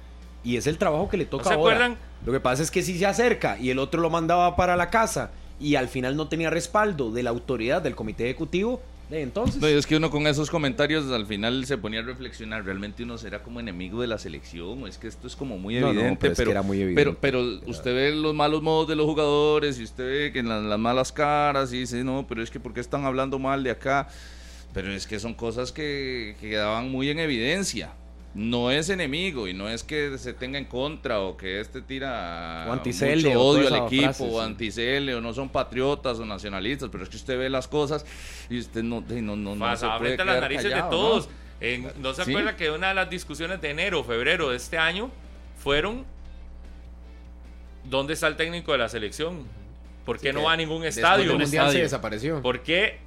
y 0.45 0.57
es 0.57 0.69
el 0.69 0.79
trabajo 0.79 1.09
que 1.09 1.17
le 1.17 1.25
toca 1.25 1.43
¿No 1.43 1.49
se 1.49 1.55
ahora. 1.55 1.75
Acuerdan? 1.75 1.99
Lo 2.25 2.31
que 2.33 2.39
pasa 2.39 2.63
es 2.63 2.71
que 2.71 2.83
si 2.83 2.97
se 2.97 3.07
acerca 3.07 3.59
y 3.59 3.71
el 3.71 3.81
otro 3.81 4.01
lo 4.01 4.09
mandaba 4.09 4.55
para 4.55 4.77
la 4.77 4.89
casa 4.89 5.33
y 5.61 5.77
al 5.77 5.89
final 5.89 6.17
no 6.17 6.29
tenía 6.29 6.51
respaldo 6.51 7.13
de 7.13 7.23
la 7.23 7.31
autoridad 7.31 7.83
del 7.83 7.95
comité 7.95 8.25
ejecutivo, 8.25 8.81
entonces. 9.11 9.61
No, 9.61 9.67
es 9.67 9.87
que 9.87 9.97
uno 9.97 10.11
con 10.11 10.27
esos 10.27 10.51
comentarios 10.51 11.11
al 11.11 11.27
final 11.27 11.65
se 11.67 11.77
ponía 11.77 12.01
a 12.01 12.03
reflexionar, 12.03 12.65
realmente 12.65 13.03
uno 13.03 13.19
será 13.19 13.43
como 13.43 13.61
enemigo 13.61 14.01
de 14.01 14.07
la 14.07 14.19
selección, 14.19 14.83
o 14.83 14.87
es 14.87 14.99
que 14.99 15.09
esto 15.09 15.27
es 15.27 15.37
como 15.37 15.59
muy 15.59 15.77
evidente, 15.77 16.31
pero, 16.31 16.51
era 16.51 16.63
muy 16.63 16.81
evidente. 16.81 17.17
pero, 17.21 17.43
usted 17.67 17.95
ve 17.95 18.15
los 18.15 18.35
malos 18.35 18.63
modos 18.63 18.89
de 18.89 18.97
los 18.97 19.07
jugadores 19.07 19.79
y 19.79 19.85
usted 19.85 20.05
ve 20.05 20.33
que 20.33 20.43
las, 20.43 20.63
las 20.63 20.79
malas 20.79 21.13
caras 21.13 21.73
y 21.73 21.81
dice, 21.81 22.03
no, 22.05 22.27
pero 22.29 22.43
es 22.43 22.51
que 22.51 22.61
¿por 22.61 22.73
qué 22.73 22.81
están 22.81 23.05
hablando 23.05 23.39
mal 23.39 23.63
de 23.63 23.71
acá? 23.71 24.09
Pero 24.73 24.93
es 24.93 25.07
que 25.07 25.19
son 25.19 25.35
cosas 25.35 25.73
que, 25.73 26.37
que 26.41 26.51
quedaban 26.51 26.91
muy 26.91 27.11
en 27.11 27.19
evidencia 27.19 27.93
no 28.33 28.71
es 28.71 28.89
enemigo 28.91 29.49
y 29.49 29.55
no 29.55 29.69
es 29.69 29.83
que 29.83 30.17
se 30.17 30.33
tenga 30.33 30.57
en 30.59 30.65
contra 30.67 31.21
o 31.21 31.37
que 31.37 31.61
este 31.61 31.83
tira 31.83 32.65
mucho 32.69 33.41
odio 33.41 33.67
al 33.67 33.87
equipo 33.87 34.25
o 34.25 34.41
anticele 34.41 35.15
o 35.17 35.21
no 35.21 35.35
son 35.35 35.49
patriotas 35.49 36.19
o 36.21 36.27
nacionalistas, 36.27 36.89
pero 36.93 37.03
es 37.03 37.11
que 37.11 37.17
usted 37.17 37.39
ve 37.39 37.51
las 37.51 37.67
cosas 37.67 38.07
y 38.49 38.59
usted 38.61 38.85
no, 38.85 39.01
no, 39.09 39.37
no, 39.37 39.57
no 39.57 39.77
se 39.77 39.87
puede 39.99 40.17
las 40.17 40.41
narices 40.41 40.73
de 40.75 40.83
todos. 40.91 41.29
¿no? 41.99 42.15
se 42.15 42.23
acuerda 42.23 42.57
que 42.57 42.71
una 42.71 42.89
de 42.89 42.95
las 42.95 43.11
discusiones 43.11 43.61
de 43.61 43.71
enero, 43.71 44.05
febrero 44.05 44.51
de 44.51 44.57
este 44.57 44.79
año 44.79 45.11
fueron 45.59 46.05
¿dónde 47.85 48.15
está 48.15 48.29
el 48.29 48.37
técnico 48.37 48.73
de 48.73 48.79
la 48.79 48.89
selección? 48.89 49.45
¿Por 50.05 50.19
qué 50.19 50.33
no 50.33 50.45
va 50.45 50.53
a 50.53 50.57
ningún 50.57 50.85
estadio? 50.85 51.33
El 51.33 51.39
mundial 51.39 51.73
se 51.73 51.79
desapareció. 51.79 52.41
¿Por 52.43 52.63
qué 52.63 52.99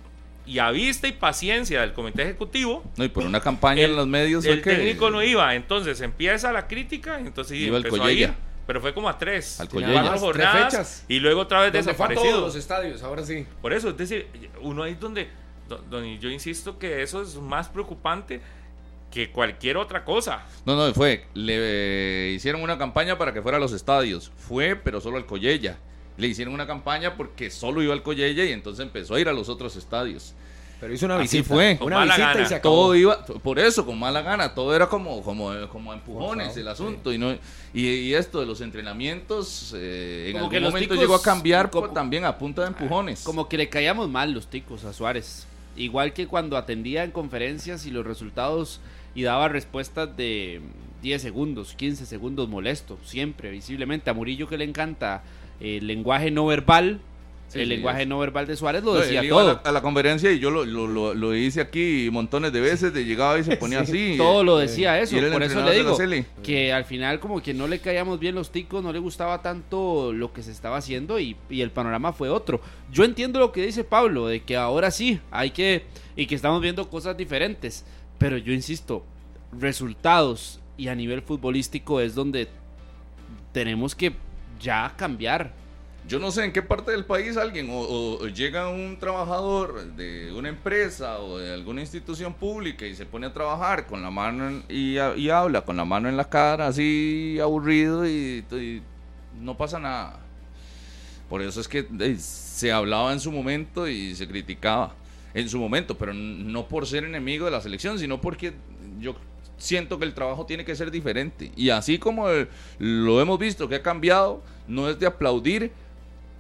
y 0.46 0.60
a 0.60 0.72
vista 0.72 1.08
y 1.08 1.14
paciencia 1.14 1.82
del 1.82 1.94
comité 1.94 2.24
ejecutivo. 2.24 2.84
No, 2.98 3.04
y 3.04 3.10
por 3.10 3.26
una 3.26 3.40
campaña 3.40 3.84
en 3.84 3.96
los 3.96 4.08
medios. 4.08 4.46
El 4.46 4.62
técnico 4.62 5.10
no 5.10 5.24
iba, 5.24 5.56
entonces 5.56 6.02
empieza 6.02 6.52
la 6.52 6.68
crítica, 6.68 7.20
entonces 7.20 7.58
iba 7.58 7.78
empezó 7.78 8.04
a 8.04 8.12
ir, 8.12 8.34
pero 8.68 8.82
fue 8.82 8.94
como 8.94 9.10
a 9.10 9.18
tres, 9.18 9.60
al 9.60 9.70
cuatro 9.70 10.20
jornadas 10.20 10.72
fechas. 10.72 11.06
y 11.08 11.20
luego 11.20 11.42
otra 11.42 11.62
vez 11.62 11.74
desaparecido. 11.74 12.30
todos 12.30 12.44
los 12.44 12.56
estadios, 12.56 13.04
ahora 13.04 13.26
sí. 13.26 13.46
Por 13.62 13.74
eso, 13.74 13.90
es 13.90 13.98
decir, 13.98 14.28
uno 14.62 14.84
ahí 14.84 14.96
donde, 14.96 15.30
donde 15.90 16.18
yo 16.20 16.30
insisto 16.30 16.78
que 16.78 17.02
eso 17.02 17.22
es 17.22 17.36
más 17.36 17.70
preocupante 17.70 18.42
que 19.12 19.30
cualquier 19.30 19.78
otra 19.78 20.04
cosa. 20.04 20.44
No, 20.66 20.76
no, 20.76 20.92
fue, 20.94 21.28
le 21.36 22.32
hicieron 22.32 22.62
una 22.62 22.78
campaña 22.78 23.18
para 23.18 23.32
que 23.32 23.42
fuera 23.42 23.58
a 23.58 23.62
los 23.62 23.72
estadios, 23.72 24.32
fue, 24.36 24.76
pero 24.76 25.00
solo 25.00 25.18
al 25.18 25.26
Collella 25.26 25.78
le 26.18 26.28
hicieron 26.28 26.54
una 26.54 26.68
campaña 26.68 27.16
porque 27.16 27.50
solo 27.50 27.82
iba 27.82 27.94
al 27.94 28.04
Collella 28.04 28.46
y 28.46 28.52
entonces 28.52 28.86
empezó 28.86 29.16
a 29.16 29.20
ir 29.20 29.28
a 29.28 29.34
los 29.34 29.50
otros 29.50 29.76
estadios. 29.76 30.34
Pero 30.84 30.94
hizo 30.94 31.06
una 31.06 31.18
visita. 31.18 31.48
fue. 31.48 31.78
una 31.80 32.04
visita 32.04 32.42
y 32.42 32.46
se 32.46 32.56
acabó. 32.56 32.76
Todo 32.76 32.96
iba, 32.96 33.26
por 33.26 33.58
eso, 33.58 33.86
con 33.86 33.98
mala 33.98 34.22
gana, 34.22 34.54
todo 34.54 34.76
era 34.76 34.88
como, 34.88 35.24
como, 35.24 35.54
como 35.70 35.94
empujones 35.94 36.58
el 36.58 36.68
asunto. 36.68 37.14
Y, 37.14 37.18
no, 37.18 37.38
y, 37.74 38.14
esto 38.14 38.42
de 38.42 38.46
los 38.46 38.60
entrenamientos, 38.60 39.74
eh, 39.78 40.32
en 40.32 40.38
algún 40.38 40.62
momento 40.62 40.96
llegó 40.96 41.16
a 41.16 41.22
cambiar 41.22 41.72
también 41.94 42.26
a 42.26 42.38
punta 42.38 42.64
de 42.64 42.68
empujones. 42.68 43.22
Como 43.22 43.48
que 43.48 43.56
le 43.56 43.70
caíamos 43.70 44.10
mal 44.10 44.34
los 44.34 44.48
ticos 44.48 44.84
a 44.84 44.92
Suárez. 44.92 45.48
Igual 45.78 46.12
que 46.12 46.28
cuando 46.28 46.58
atendía 46.58 47.06
en 47.06 47.12
conferencias 47.12 47.86
y 47.86 47.92
los 47.92 48.06
resultados 48.06 48.82
y 49.16 49.24
daba 49.24 49.48
respuestas 49.48 50.18
de 50.18 50.60
10 51.02 51.22
segundos, 51.22 51.76
15 51.76 52.06
segundos 52.06 52.50
molesto, 52.50 53.00
siempre, 53.06 53.52
visiblemente. 53.52 54.10
A 54.10 54.14
Murillo 54.14 54.50
que 54.50 54.58
le 54.58 54.66
encanta 54.66 55.24
el 55.60 55.88
lenguaje 55.88 56.32
no 56.32 56.46
verbal. 56.46 57.00
el 57.54 57.70
lenguaje 57.70 58.06
no 58.06 58.18
verbal 58.18 58.48
de 58.48 58.56
Suárez 58.56 58.84
lo 58.84 58.96
decía 58.96 59.22
todo. 59.28 59.62
A 59.64 59.72
la, 59.72 59.82
conferencia 59.82 60.32
y 60.32 60.40
yo 60.40 60.50
lo, 60.50 60.66
lo, 60.66 61.14
lo, 61.14 61.36
hice 61.36 61.62
aquí 61.62 62.10
montones 62.12 62.52
de 62.52 62.62
veces, 62.62 62.94
de 62.94 63.06
llegaba 63.06 63.38
y 63.38 63.44
se 63.44 63.56
ponía 63.58 63.82
así. 63.82 64.16
Todo 64.18 64.44
lo 64.44 64.58
decía 64.58 65.00
eso, 65.00 65.18
por 65.32 65.44
eso 65.44 65.62
le 65.62 65.76
digo 65.76 65.98
que 66.42 66.74
al 66.74 66.86
final 66.86 67.20
como 67.20 67.42
que 67.42 67.54
no 67.54 67.68
le 67.68 67.80
caíamos 67.80 68.20
bien 68.20 68.36
los 68.36 68.52
ticos, 68.52 68.84
no 68.84 68.92
le 68.92 69.00
gustaba 69.00 69.42
tanto 69.42 70.12
lo 70.14 70.34
que 70.34 70.42
se 70.42 70.52
estaba 70.52 70.78
haciendo 70.78 71.20
y, 71.20 71.36
y 71.50 71.62
el 71.62 71.72
panorama 71.72 72.14
fue 72.14 72.30
otro. 72.30 72.62
Yo 72.92 73.04
entiendo 73.04 73.40
lo 73.40 73.52
que 73.52 73.66
dice 73.66 73.84
Pablo, 73.84 74.28
de 74.28 74.42
que 74.42 74.58
ahora 74.58 74.92
sí 74.92 75.20
hay 75.32 75.52
que, 75.52 75.84
y 76.16 76.26
que 76.26 76.36
estamos 76.36 76.62
viendo 76.62 76.90
cosas 76.90 77.16
diferentes, 77.16 77.86
pero 78.18 78.38
yo 78.38 78.54
insisto, 78.54 79.06
resultados 79.60 80.60
y 80.78 80.88
a 80.88 80.96
nivel 80.96 81.22
futbolístico 81.22 82.02
es 82.02 82.16
donde 82.16 82.48
tenemos 83.52 83.96
que 83.96 84.14
ya 84.64 84.94
cambiar. 84.98 85.52
Yo 86.08 86.20
no 86.20 86.32
sé 86.32 86.44
en 86.44 86.52
qué 86.52 86.62
parte 86.62 86.92
del 86.92 87.06
país 87.06 87.38
alguien 87.38 87.70
o, 87.72 88.28
llega 88.28 88.68
un 88.68 88.98
trabajador 89.00 89.86
de 89.96 90.34
una 90.34 90.50
empresa 90.50 91.20
o 91.20 91.38
de 91.38 91.54
alguna 91.54 91.82
institución 91.82 92.34
pública 92.34 92.86
y 92.86 92.96
se 92.96 93.06
pone 93.06 93.28
a 93.28 93.34
trabajar 93.34 93.86
con 93.86 94.02
la 94.02 94.12
mano 94.12 94.64
y, 94.68 94.98
habla 94.98 95.62
con 95.62 95.78
la 95.78 95.86
mano 95.86 96.10
en 96.10 96.18
la 96.18 96.26
cara 96.26 96.68
así 96.68 97.38
aburrido 97.42 98.06
y, 98.08 98.44
no 99.40 99.56
pasa 99.56 99.80
nada. 99.80 100.20
Por 101.30 101.42
eso 101.42 101.62
es 101.62 101.68
que 101.68 101.88
se 102.20 102.72
hablaba 102.72 103.14
en 103.14 103.20
su 103.20 103.32
momento 103.32 103.88
y 103.88 104.14
se 104.16 104.28
criticaba 104.28 104.94
en 105.34 105.50
su 105.50 105.58
momento, 105.58 105.98
pero 105.98 106.14
no 106.14 106.68
por 106.68 106.86
ser 106.86 107.06
enemigo 107.06 107.46
de 107.46 107.52
la 107.52 107.62
selección, 107.62 107.98
sino 107.98 108.22
porque 108.22 108.54
yo 109.00 109.16
siento 109.64 109.98
que 109.98 110.06
el 110.06 110.14
trabajo 110.14 110.46
tiene 110.46 110.66
que 110.66 110.76
ser 110.76 110.92
diferente. 110.92 111.52
Y 111.56 111.70
así 111.70 111.98
como 111.98 112.28
lo 112.80 113.22
hemos 113.22 113.40
visto 113.40 113.70
que 113.70 113.76
ha 113.76 113.82
cambiado, 113.82 114.42
no 114.68 114.90
es 114.90 115.00
de 115.00 115.08
aplaudir, 115.08 115.72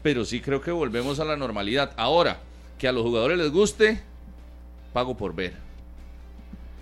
pero 0.02 0.26
sí 0.26 0.42
creo 0.42 0.62
que 0.62 0.72
volvemos 0.72 1.20
a 1.20 1.26
la 1.26 1.38
normalidad. 1.38 1.94
Ahora, 1.96 2.40
que 2.78 2.88
a 2.88 2.92
los 2.92 3.04
jugadores 3.04 3.38
les 3.38 3.50
guste, 3.50 4.02
pago 4.92 5.16
por 5.16 5.34
ver. 5.34 5.54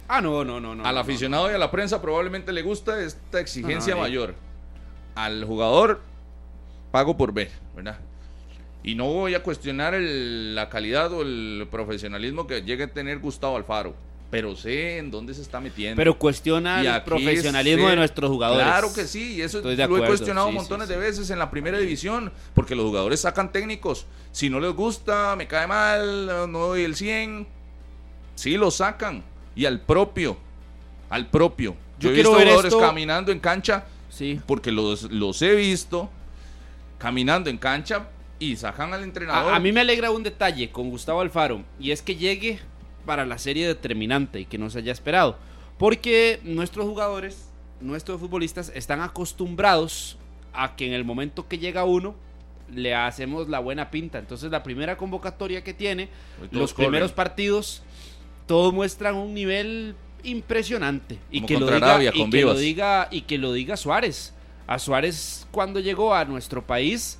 Ah, 0.08 0.20
no, 0.20 0.44
no, 0.44 0.60
no. 0.60 0.74
no 0.76 0.84
Al 0.84 0.98
aficionado 0.98 1.50
y 1.52 1.54
a 1.54 1.60
la 1.60 1.70
prensa 1.70 2.02
probablemente 2.02 2.52
le 2.52 2.64
gusta 2.64 3.02
esta 3.02 3.39
exigencia 3.39 3.96
mayor. 3.96 4.34
Al 5.14 5.46
jugador, 5.46 6.02
pago 6.92 7.16
por 7.18 7.34
ver, 7.34 7.52
¿verdad? 7.76 8.00
Y 8.84 8.96
no 8.96 9.06
voy 9.06 9.36
a 9.36 9.44
cuestionar 9.44 9.94
la 9.94 10.70
calidad 10.70 11.14
o 11.14 11.22
el 11.22 11.68
profesionalismo 11.70 12.48
que 12.48 12.64
llegue 12.64 12.86
a 12.86 12.88
tener 12.88 13.20
Gustavo 13.20 13.58
Alfaro 13.58 13.94
pero 14.32 14.56
sé 14.56 14.98
en 14.98 15.12
dónde 15.12 15.34
se 15.34 15.42
está 15.42 15.60
metiendo. 15.60 15.98
Pero 15.98 16.18
cuestiona 16.18 16.82
el 16.82 17.04
profesionalismo 17.04 17.90
de 17.90 17.98
nuestros 17.98 18.32
jugadores. 18.32 18.66
Claro 18.66 18.94
que 18.94 19.06
sí, 19.06 19.34
y 19.36 19.42
eso 19.42 19.62
lo 19.62 19.72
he 19.72 20.08
cuestionado 20.08 20.50
montones 20.52 20.88
de 20.88 20.96
veces 20.96 21.30
en 21.30 21.38
la 21.38 21.52
primera 21.52 21.78
división, 21.78 22.32
porque 22.56 22.74
los 22.74 22.86
jugadores 22.86 23.20
sacan 23.20 23.52
técnicos. 23.52 24.08
Si 24.32 24.50
no 24.50 24.62
les 24.62 24.74
gusta, 24.74 25.36
me 25.36 25.48
cae 25.48 25.68
mal, 25.68 26.28
no 26.50 26.60
doy 26.60 26.84
el 26.84 26.96
100, 26.96 27.46
sí 28.36 28.56
lo 28.56 28.72
sacan. 28.72 29.22
Y 29.54 29.66
al 29.66 29.82
propio, 29.82 30.38
al 31.10 31.30
propio, 31.30 31.76
Yo, 32.00 32.10
he 32.10 32.14
visto 32.14 32.34
jugadores 32.34 32.74
caminando 32.74 33.34
en 33.34 33.40
cancha, 33.42 33.84
sí. 34.10 34.40
porque 34.48 34.72
los, 34.72 35.12
los 35.12 35.42
he 35.42 35.54
visto 35.56 36.10
caminando 36.98 37.50
en 37.50 37.58
cancha 37.58 38.08
y 38.40 38.56
sacan 38.56 38.94
al 38.94 39.04
entrenador. 39.04 39.54
A, 39.54 39.60
mí 39.60 39.74
me 39.74 39.82
alegra 39.82 40.10
un 40.10 40.24
detalle 40.24 40.72
con 40.72 40.90
Gustavo 40.90 41.20
Alfaro 41.20 41.64
y 41.78 41.92
es 41.92 42.02
que 42.02 42.16
llegue 42.16 42.60
para 43.02 43.26
la 43.26 43.38
serie 43.38 43.68
determinante 43.68 44.39
y 44.39 44.45
que 44.45 44.58
no 44.58 44.70
se 44.70 44.80
haya 44.80 44.91
esperado. 44.91 45.38
Porque 45.78 46.39
nuestros 46.43 46.86
jugadores, 46.86 47.49
nuestros 47.80 48.20
futbolistas 48.20 48.72
están 48.76 49.02
acostumbrados 49.02 50.18
a 50.54 50.76
que 50.76 50.88
en 50.88 50.93
el 50.93 51.04
momento 51.04 51.47
que 51.47 51.58
llega 51.58 51.84
uno 51.86 52.16
le 52.74 52.95
hacemos 52.95 53.49
la 53.49 53.60
buena 53.60 53.91
pinta. 53.91 54.20
Entonces 54.20 54.52
la 54.52 54.64
primera 54.64 54.97
convocatoria 54.97 55.64
que 55.64 55.74
tiene, 55.74 56.10
los 56.52 56.74
primeros 56.74 57.12
partidos, 57.12 57.84
todos 58.47 58.74
muestran 58.74 59.16
un 59.16 59.34
nivel 59.34 59.95
impresionante. 60.24 61.18
Y 61.32 61.41
que, 61.41 61.60
lo 61.60 61.68
diga, 61.68 62.04
y 62.14 62.30
que 62.30 62.41
lo 62.41 62.54
diga 62.54 63.08
y 63.12 63.22
que 63.22 63.38
lo 63.38 63.54
diga 63.54 63.78
Suárez. 63.78 64.34
A 64.68 64.80
Suárez 64.80 65.47
cuando 65.52 65.80
llegó 65.80 66.14
a 66.14 66.26
nuestro 66.26 66.66
país 66.66 67.18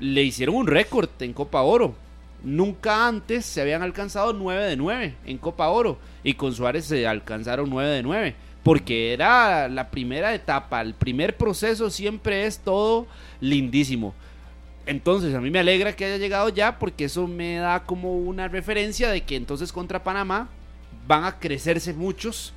le 0.00 0.22
hicieron 0.22 0.56
un 0.56 0.66
récord 0.66 1.08
en 1.20 1.32
Copa 1.32 1.62
Oro. 1.62 1.94
Nunca 2.44 3.08
antes 3.08 3.46
se 3.46 3.60
habían 3.62 3.82
alcanzado 3.82 4.32
9 4.32 4.64
de 4.64 4.76
9 4.76 5.14
en 5.24 5.38
Copa 5.38 5.68
Oro 5.68 5.98
y 6.22 6.34
con 6.34 6.54
Suárez 6.54 6.84
se 6.84 7.06
alcanzaron 7.06 7.70
9 7.70 7.88
de 7.90 8.02
9 8.02 8.34
porque 8.62 9.12
era 9.12 9.68
la 9.68 9.90
primera 9.90 10.34
etapa, 10.34 10.80
el 10.80 10.94
primer 10.94 11.36
proceso 11.36 11.90
siempre 11.90 12.46
es 12.46 12.58
todo 12.58 13.06
lindísimo. 13.40 14.14
Entonces 14.86 15.34
a 15.34 15.40
mí 15.40 15.50
me 15.50 15.58
alegra 15.58 15.94
que 15.94 16.04
haya 16.04 16.16
llegado 16.16 16.48
ya 16.48 16.78
porque 16.78 17.04
eso 17.04 17.26
me 17.26 17.56
da 17.56 17.84
como 17.84 18.18
una 18.18 18.48
referencia 18.48 19.10
de 19.10 19.22
que 19.22 19.36
entonces 19.36 19.72
contra 19.72 20.02
Panamá 20.02 20.48
van 21.06 21.24
a 21.24 21.38
crecerse 21.38 21.92
muchos 21.92 22.52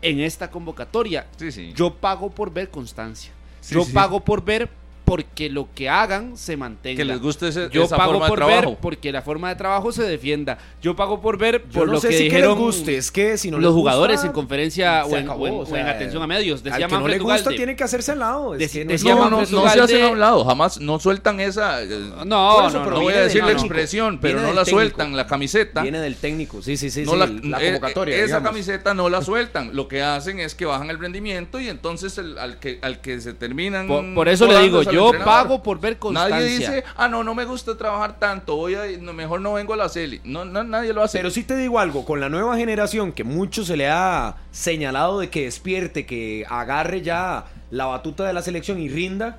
en 0.00 0.20
esta 0.20 0.50
convocatoria. 0.50 1.26
Yo 1.74 1.94
pago 1.94 2.30
por 2.30 2.52
ver 2.52 2.70
constancia. 2.70 3.32
Yo 3.70 3.84
pago 3.92 4.20
por 4.20 4.44
ver 4.44 4.68
porque 5.04 5.50
lo 5.50 5.68
que 5.74 5.88
hagan 5.88 6.36
se 6.36 6.56
mantenga. 6.56 6.96
Que 6.96 7.04
les 7.04 7.20
guste 7.20 7.48
ese, 7.48 7.68
Yo 7.70 7.84
esa 7.84 7.96
pago 7.96 8.12
forma 8.12 8.28
por 8.28 8.38
de 8.38 8.44
trabajo. 8.46 8.70
ver 8.70 8.78
porque 8.80 9.12
la 9.12 9.22
forma 9.22 9.48
de 9.48 9.56
trabajo 9.56 9.92
se 9.92 10.02
defienda. 10.04 10.58
Yo 10.80 10.94
pago 10.96 11.20
por 11.20 11.36
ver 11.38 11.62
Yo 11.70 11.80
por 11.80 11.86
no 11.88 11.92
lo 11.94 12.00
sé 12.00 12.08
que 12.08 12.18
si 12.18 12.24
dijeron 12.24 12.54
que 12.56 12.56
les 12.56 12.66
guste, 12.76 12.96
es 12.96 13.10
que 13.10 13.36
si 13.38 13.50
no 13.50 13.58
los 13.58 13.72
les 13.72 13.74
jugadores 13.74 14.16
gusta, 14.16 14.26
en 14.28 14.32
conferencia 14.32 15.04
o 15.04 15.16
en, 15.16 15.24
acabó, 15.24 15.44
o 15.44 15.46
en- 15.46 15.54
o 15.54 15.58
o 15.58 15.66
en 15.66 15.72
sea, 15.84 15.90
atención 15.90 16.22
a 16.22 16.26
medios. 16.26 16.62
Decía 16.62 16.84
al 16.86 16.90
que 16.90 16.98
no 16.98 17.08
le 17.08 17.18
gusta 17.18 17.40
Ugalde. 17.40 17.56
tiene 17.56 17.76
que 17.76 17.84
hacerse 17.84 18.12
al 18.12 18.18
lado. 18.20 18.54
es 18.54 18.60
Dec- 18.60 18.72
que 18.72 18.84
no 18.84 18.90
decía 18.92 19.14
No, 19.14 19.30
no, 19.30 19.46
se 19.70 19.80
hacen 19.80 20.02
a 20.04 20.08
un 20.08 20.20
lado, 20.20 20.44
jamás 20.44 20.80
no 20.80 20.98
sueltan 20.98 21.40
esa. 21.40 21.82
eh, 21.82 21.88
No, 22.24 22.68
eso, 22.68 22.78
no, 22.84 22.90
no 22.90 23.00
voy 23.00 23.14
a 23.14 23.20
decir 23.22 23.44
la 23.44 23.52
expresión, 23.52 24.18
pero 24.20 24.40
no 24.40 24.48
la 24.52 24.64
técnico. 24.64 24.70
sueltan, 24.70 25.16
la 25.16 25.26
camiseta. 25.26 25.82
Viene 25.82 26.00
del 26.00 26.16
técnico, 26.16 26.62
sí, 26.62 26.76
sí, 26.76 26.90
sí. 26.90 27.02
no 27.04 27.12
sí, 27.12 27.18
la, 27.18 27.26
la 27.26 27.62
eh, 27.62 27.72
convocatoria. 27.72 28.14
esa 28.16 28.26
digamos. 28.26 28.48
camiseta 28.50 28.94
no 28.94 29.08
la 29.08 29.22
sueltan. 29.22 29.74
Lo 29.74 29.88
que 29.88 30.02
hacen 30.02 30.38
es 30.40 30.54
que 30.54 30.64
bajan 30.64 30.90
el 30.90 30.98
rendimiento 30.98 31.58
y 31.60 31.68
entonces 31.68 32.18
al, 32.18 32.58
que, 32.58 32.78
al 32.82 33.00
que 33.00 33.20
se 33.20 33.34
terminan. 33.34 33.86
Por, 34.14 34.28
eso 34.28 34.46
le 34.46 34.58
digo, 34.60 34.82
al 34.92 34.96
yo 34.96 35.06
entrenador. 35.06 35.34
pago 35.34 35.62
por 35.62 35.80
ver 35.80 35.98
constancia. 35.98 36.36
Nadie 36.36 36.58
dice, 36.58 36.84
ah, 36.96 37.08
no, 37.08 37.24
no 37.24 37.34
me 37.34 37.44
gusta 37.44 37.76
trabajar 37.76 38.18
tanto, 38.18 38.56
voy 38.56 38.74
a, 38.74 38.82
mejor 39.12 39.40
no 39.40 39.54
vengo 39.54 39.74
a 39.74 39.76
la 39.76 39.88
CELI. 39.88 40.20
No, 40.24 40.44
no, 40.44 40.62
nadie 40.64 40.92
lo 40.92 41.02
hace. 41.02 41.18
Pero 41.18 41.30
sí 41.30 41.42
te 41.44 41.56
digo 41.56 41.78
algo, 41.78 42.04
con 42.04 42.20
la 42.20 42.28
nueva 42.28 42.56
generación 42.56 43.12
que 43.12 43.24
mucho 43.24 43.64
se 43.64 43.76
le 43.76 43.88
ha 43.88 44.36
señalado 44.50 45.20
de 45.20 45.30
que 45.30 45.44
despierte, 45.44 46.06
que 46.06 46.44
agarre 46.48 47.02
ya 47.02 47.46
la 47.70 47.86
batuta 47.86 48.24
de 48.24 48.32
la 48.32 48.42
selección 48.42 48.78
y 48.78 48.88
rinda, 48.88 49.38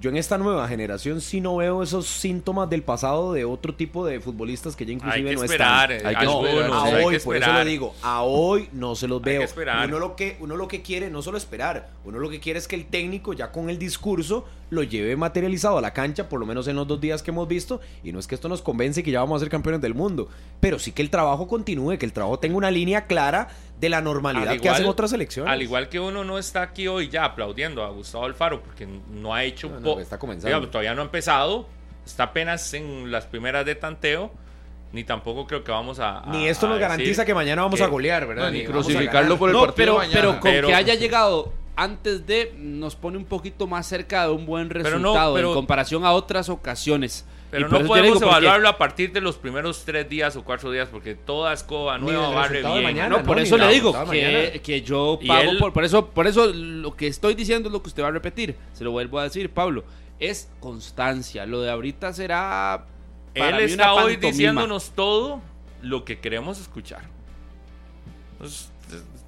yo 0.00 0.10
en 0.10 0.16
esta 0.16 0.36
nueva 0.38 0.66
generación 0.68 1.20
sí 1.20 1.40
no 1.40 1.56
veo 1.56 1.82
esos 1.82 2.06
síntomas 2.06 2.68
del 2.68 2.82
pasado 2.82 3.32
de 3.32 3.44
otro 3.44 3.74
tipo 3.74 4.04
de 4.04 4.20
futbolistas 4.20 4.74
que 4.76 4.84
ya 4.84 4.92
inclusive 4.92 5.28
Hay 5.30 5.34
que 5.34 5.38
no 5.38 5.44
esperar, 5.44 5.92
están. 5.92 6.06
eh, 6.12 6.16
Hay 6.16 6.20
que 6.20 6.24
No, 6.26 6.46
esperar, 6.46 6.70
a 6.72 6.82
hay 6.84 6.90
que 6.92 6.96
hoy, 6.96 7.02
por 7.04 7.14
eso 7.14 7.30
esperar. 7.44 7.64
le 7.64 7.70
digo, 7.70 7.94
a 8.02 8.22
hoy 8.22 8.68
no 8.72 8.94
se 8.96 9.06
los 9.08 9.18
Hay 9.20 9.24
que 9.24 9.30
veo. 9.30 9.42
esperar. 9.42 9.88
Uno 9.88 9.98
lo 9.98 10.16
que 10.16 10.36
uno 10.40 10.56
lo 10.56 10.68
que 10.68 10.82
quiere 10.82 11.10
no 11.10 11.22
solo 11.22 11.38
esperar, 11.38 11.90
uno 12.04 12.18
lo 12.18 12.28
que 12.28 12.40
quiere 12.40 12.58
es 12.58 12.68
que 12.68 12.76
el 12.76 12.86
técnico 12.86 13.32
ya 13.32 13.52
con 13.52 13.70
el 13.70 13.78
discurso 13.78 14.44
lo 14.70 14.82
lleve 14.82 15.14
materializado 15.16 15.78
a 15.78 15.80
la 15.80 15.92
cancha, 15.92 16.28
por 16.28 16.40
lo 16.40 16.46
menos 16.46 16.66
en 16.66 16.74
los 16.74 16.88
dos 16.88 17.00
días 17.00 17.22
que 17.22 17.30
hemos 17.30 17.46
visto, 17.46 17.80
y 18.02 18.10
no 18.10 18.18
es 18.18 18.26
que 18.26 18.34
esto 18.34 18.48
nos 18.48 18.60
convence 18.62 19.02
que 19.04 19.12
ya 19.12 19.20
vamos 19.20 19.36
a 19.36 19.40
ser 19.44 19.48
campeones 19.50 19.80
del 19.80 19.94
mundo, 19.94 20.28
pero 20.58 20.80
sí 20.80 20.90
que 20.90 21.02
el 21.02 21.10
trabajo 21.10 21.46
continúe, 21.46 21.96
que 21.98 22.06
el 22.06 22.12
trabajo 22.12 22.38
tenga 22.40 22.56
una 22.56 22.70
línea 22.72 23.06
clara 23.06 23.48
de 23.80 23.88
la 23.88 24.00
normalidad 24.00 24.48
Al 24.48 24.56
que 24.60 24.64
igual- 24.66 24.74
hacen 24.74 24.86
otras 24.86 25.10
selecciones. 25.10 25.52
Al 25.52 25.60
igual 25.62 25.88
que 25.88 26.00
uno 26.00 26.24
no 26.24 26.38
está 26.38 26.62
aquí 26.62 26.86
hoy 26.88 27.08
ya 27.08 27.24
aplaudiendo 27.24 27.82
a 27.84 27.88
Gustavo 27.90 28.24
Alfaro 28.24 28.62
porque 28.62 28.86
no 28.86 29.34
ha 29.34 29.42
hecho... 29.44 29.68
No, 29.68 29.80
no, 29.80 30.00
está 30.00 30.18
comenzando. 30.18 30.48
Digamos, 30.48 30.70
todavía 30.70 30.94
no 30.94 31.02
ha 31.02 31.04
empezado, 31.04 31.68
está 32.06 32.24
apenas 32.24 32.72
en 32.74 33.10
las 33.10 33.26
primeras 33.26 33.66
de 33.66 33.74
tanteo, 33.74 34.30
ni 34.92 35.02
tampoco 35.04 35.46
creo 35.46 35.64
que 35.64 35.72
vamos 35.72 35.98
a... 35.98 36.20
a- 36.20 36.26
Ni 36.26 36.46
esto 36.48 36.66
a 36.66 36.70
nos 36.70 36.78
garantiza 36.78 37.24
que 37.24 37.34
mañana 37.34 37.62
vamos 37.62 37.78
que- 37.78 37.84
a 37.84 37.88
golear, 37.88 38.26
¿verdad? 38.26 38.44
No, 38.44 38.50
ni 38.52 38.62
a 38.62 38.66
crucificarlo 38.66 39.36
por 39.38 39.50
el 39.50 39.54
no, 39.54 39.60
partido 39.66 39.74
pero, 39.76 39.94
mañana. 39.96 40.14
pero 40.20 40.32
con 40.40 40.50
Pero- 40.50 40.68
que 40.68 40.74
haya 40.74 40.94
llegado 40.94 41.52
antes 41.76 42.24
de 42.26 42.54
nos 42.56 42.94
pone 42.94 43.18
un 43.18 43.24
poquito 43.24 43.66
más 43.66 43.86
cerca 43.86 44.22
de 44.28 44.32
un 44.32 44.46
buen 44.46 44.68
Pero 44.68 44.82
no, 44.82 44.88
resultado 45.08 45.34
pero- 45.34 45.48
en 45.48 45.54
comparación 45.54 46.04
a 46.04 46.12
otras 46.12 46.48
ocasiones. 46.48 47.26
Pero 47.56 47.68
no 47.68 47.86
podemos 47.86 48.18
digo, 48.18 48.30
evaluarlo 48.30 48.68
a 48.68 48.76
partir 48.78 49.12
de 49.12 49.20
los 49.20 49.36
primeros 49.36 49.84
tres 49.84 50.08
días 50.08 50.34
o 50.36 50.44
cuatro 50.44 50.70
días, 50.70 50.88
porque 50.88 51.14
toda 51.14 51.52
escoba 51.52 51.98
nueva 51.98 52.28
barre 52.30 52.62
bien. 52.62 52.82
mañana, 52.82 53.08
No, 53.18 53.22
por 53.24 53.36
no, 53.36 53.42
eso 53.42 53.56
le 53.56 53.68
digo 53.68 53.92
que, 54.10 54.82
yo 54.84 55.18
pago 55.26 55.50
él- 55.52 55.58
por, 55.58 55.72
por 55.72 55.84
eso 55.84 56.06
por 56.10 56.26
eso 56.26 56.46
lo 56.52 56.94
que 56.96 57.06
estoy 57.06 57.34
diciendo 57.34 57.68
es 57.68 57.72
lo 57.72 57.82
que 57.82 57.88
usted 57.88 58.02
va 58.02 58.08
a 58.08 58.12
repetir. 58.12 58.56
Se 58.72 58.84
lo 58.84 58.90
vuelvo 58.90 59.18
a 59.18 59.24
decir, 59.24 59.50
Pablo. 59.50 59.84
Es 60.20 60.48
constancia. 60.60 61.44
Lo 61.46 61.60
de 61.60 61.70
ahorita 61.70 62.12
será. 62.12 62.86
para 63.34 63.48
Él 63.58 63.64
mí 63.66 63.70
está 63.72 63.94
una 63.94 64.04
hoy 64.04 64.16
diciéndonos 64.16 64.90
todo 64.92 65.40
lo 65.82 66.04
que 66.04 66.18
queremos 66.20 66.60
escuchar. 66.60 67.02
Entonces, 68.32 68.70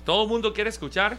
todo 0.04 0.22
el 0.24 0.28
mundo 0.28 0.52
quiere 0.52 0.70
escuchar 0.70 1.18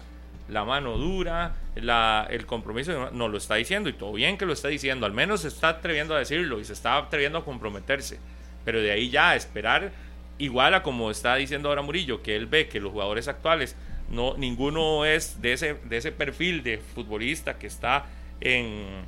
la 0.50 0.64
mano 0.64 0.98
dura, 0.98 1.56
el 1.76 2.46
compromiso, 2.46 3.12
no 3.12 3.28
lo 3.28 3.38
está 3.38 3.56
diciendo 3.56 3.90
y 3.90 3.94
todo 3.94 4.14
bien 4.14 4.38
que 4.38 4.46
lo 4.46 4.54
está 4.54 4.70
diciendo, 4.70 5.06
al 5.06 5.14
menos 5.14 5.42
se 5.42 5.50
está 5.50 5.70
atreviendo 5.70 6.16
a 6.16 6.20
decirlo 6.20 6.60
y 6.60 6.66
se 6.66 6.74
está 6.74 6.98
atreviendo 6.98 7.40
a 7.40 7.46
comprometerse, 7.46 8.20
pero 8.64 8.82
de 8.82 8.92
ahí 8.92 9.10
ya 9.10 9.32
a 9.32 9.36
esperar 9.36 9.92
igual 10.38 10.74
a 10.74 10.84
como 10.84 11.12
está 11.12 11.36
diciendo 11.36 11.70
ahora 11.70 11.82
Murillo, 11.82 12.22
que 12.22 12.36
él 12.36 12.46
ve 12.46 12.68
que 12.68 12.80
los 12.80 12.92
jugadores 12.92 13.28
actuales 13.28 13.76
no 14.10 14.38
ninguno 14.38 15.06
es 15.06 15.42
de 15.42 15.54
ese 15.54 15.74
de 15.74 15.98
ese 15.98 16.12
perfil 16.12 16.64
de 16.64 16.78
futbolista 16.78 17.58
que 17.58 17.68
está 17.68 18.06
en 18.40 19.04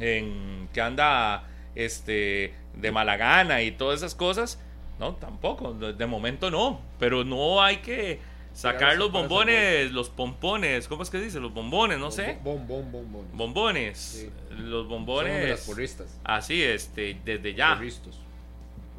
en 0.00 0.68
que 0.72 0.80
anda 0.80 1.44
este 1.74 2.54
de 2.74 2.90
mala 2.90 3.16
gana 3.16 3.62
y 3.62 3.70
todas 3.70 3.98
esas 4.00 4.14
cosas, 4.14 4.60
no, 4.98 5.14
tampoco, 5.14 5.74
de 5.74 6.06
momento 6.06 6.50
no, 6.50 6.80
pero 6.98 7.24
no 7.24 7.62
hay 7.62 7.78
que 7.78 8.18
sacar 8.56 8.96
los 8.96 9.12
bombones, 9.12 9.92
los 9.92 10.08
pompones, 10.08 10.88
¿cómo 10.88 11.02
es 11.02 11.10
que 11.10 11.18
dice? 11.20 11.38
Los 11.40 11.52
bombones, 11.52 11.98
no 11.98 12.10
sé. 12.10 12.38
Bom, 12.42 12.66
bom, 12.66 12.90
bom, 12.90 13.12
bom. 13.12 13.24
Bombones, 13.32 13.98
Sí. 13.98 14.30
los 14.50 14.58
Son 14.58 14.60
de 14.60 14.64
las 14.80 14.88
bombones. 14.88 15.60
porristas. 15.60 16.18
Así, 16.24 16.62
este, 16.62 17.18
desde 17.24 17.54
ya, 17.54 17.78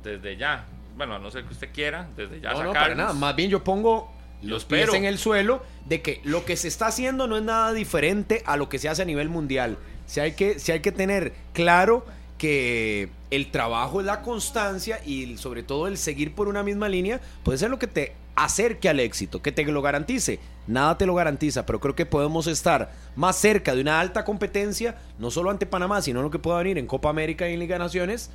desde 0.03 0.37
ya. 0.37 0.65
Bueno, 0.95 1.15
a 1.15 1.19
no 1.19 1.29
ser 1.31 1.43
que 1.45 1.53
usted 1.53 1.69
quiera, 1.73 2.07
desde 2.15 2.39
ya 2.39 2.51
No, 2.53 2.63
no, 2.63 2.69
sacarlos. 2.69 2.83
para 2.83 2.95
nada. 2.95 3.13
Más 3.13 3.35
bien 3.35 3.49
yo 3.49 3.63
pongo 3.63 4.11
los 4.41 4.65
pies 4.65 4.93
en 4.93 5.05
el 5.05 5.17
suelo 5.17 5.63
de 5.85 6.01
que 6.01 6.21
lo 6.23 6.45
que 6.45 6.55
se 6.55 6.67
está 6.67 6.87
haciendo 6.87 7.27
no 7.27 7.37
es 7.37 7.43
nada 7.43 7.73
diferente 7.73 8.43
a 8.45 8.57
lo 8.57 8.69
que 8.69 8.77
se 8.79 8.89
hace 8.89 9.01
a 9.01 9.05
nivel 9.05 9.29
mundial. 9.29 9.77
Si 10.05 10.19
hay 10.19 10.33
que, 10.33 10.59
si 10.59 10.71
hay 10.71 10.79
que 10.81 10.91
tener 10.91 11.33
claro 11.53 12.05
que 12.37 13.09
el 13.31 13.49
trabajo 13.51 13.99
es 13.99 14.05
la 14.05 14.21
constancia 14.21 14.99
y 15.05 15.37
sobre 15.37 15.63
todo 15.63 15.87
el 15.87 15.97
seguir 15.97 16.33
por 16.35 16.47
una 16.47 16.61
misma 16.63 16.87
línea 16.87 17.19
puede 17.43 17.57
ser 17.57 17.69
lo 17.71 17.79
que 17.79 17.87
te 17.87 18.13
acerque 18.37 18.87
al 18.87 18.99
éxito, 18.99 19.41
que 19.41 19.51
te 19.51 19.65
lo 19.65 19.81
garantice. 19.81 20.39
Nada 20.67 20.97
te 20.97 21.05
lo 21.05 21.15
garantiza, 21.15 21.65
pero 21.65 21.79
creo 21.79 21.95
que 21.95 22.05
podemos 22.05 22.47
estar 22.47 22.91
más 23.15 23.35
cerca 23.35 23.73
de 23.75 23.81
una 23.81 23.99
alta 23.99 24.23
competencia, 24.23 24.95
no 25.17 25.31
solo 25.31 25.49
ante 25.49 25.65
Panamá, 25.65 26.01
sino 26.01 26.21
lo 26.21 26.29
que 26.29 26.39
pueda 26.39 26.59
venir 26.59 26.77
en 26.77 26.85
Copa 26.85 27.09
América 27.09 27.49
y 27.49 27.53
en 27.53 27.59
Liga 27.59 27.75
de 27.75 27.79
Naciones, 27.79 28.29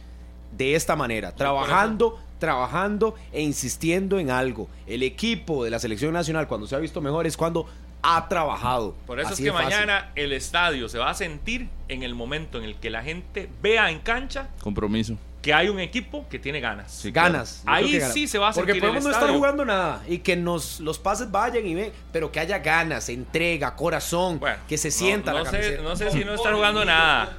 de 0.56 0.74
esta 0.74 0.96
manera, 0.96 1.34
trabajando, 1.34 2.18
trabajando 2.38 3.14
e 3.32 3.42
insistiendo 3.42 4.18
en 4.18 4.30
algo. 4.30 4.68
El 4.86 5.02
equipo 5.02 5.64
de 5.64 5.70
la 5.70 5.78
selección 5.78 6.12
nacional, 6.12 6.48
cuando 6.48 6.66
se 6.66 6.74
ha 6.74 6.78
visto 6.78 7.00
mejor, 7.00 7.26
es 7.26 7.36
cuando 7.36 7.66
ha 8.02 8.28
trabajado. 8.28 8.94
Por 9.06 9.20
eso 9.20 9.30
Así 9.30 9.46
es 9.46 9.52
que 9.52 9.56
mañana 9.56 10.10
el 10.16 10.32
estadio 10.32 10.88
se 10.88 10.98
va 10.98 11.10
a 11.10 11.14
sentir 11.14 11.68
en 11.88 12.02
el 12.02 12.14
momento 12.16 12.58
en 12.58 12.64
el 12.64 12.74
que 12.74 12.90
la 12.90 13.02
gente 13.02 13.48
vea 13.62 13.90
en 13.90 14.00
cancha 14.00 14.48
Compromiso. 14.60 15.16
Que 15.42 15.52
hay 15.52 15.68
un 15.68 15.80
equipo 15.80 16.24
que 16.30 16.38
tiene 16.38 16.60
ganas. 16.60 16.92
Sí, 16.92 17.10
ganas. 17.10 17.62
Ahí 17.66 17.98
ganas. 17.98 18.14
sí 18.14 18.28
se 18.28 18.38
va 18.38 18.50
a 18.50 18.52
Porque 18.52 18.76
podemos 18.76 19.04
el 19.04 19.10
no 19.10 19.10
estar 19.10 19.28
jugando 19.30 19.64
nada 19.64 20.02
y 20.08 20.18
que 20.18 20.36
nos 20.36 20.78
los 20.78 20.98
pases 21.00 21.30
vayan 21.32 21.66
y 21.66 21.74
ven, 21.74 21.92
pero 22.12 22.30
que 22.30 22.38
haya 22.40 22.60
ganas, 22.60 23.08
entrega, 23.08 23.74
corazón, 23.74 24.38
Bueno, 24.38 24.56
que 24.68 24.78
se 24.78 24.90
sienta 24.92 25.32
no, 25.32 25.38
la 25.40 25.44
sé, 25.50 25.56
camiseta. 25.58 25.82
no 25.82 25.96
sé 25.96 26.10
si 26.12 26.24
no 26.24 26.34
está 26.34 26.54
jugando 26.54 26.84
nada. 26.84 27.38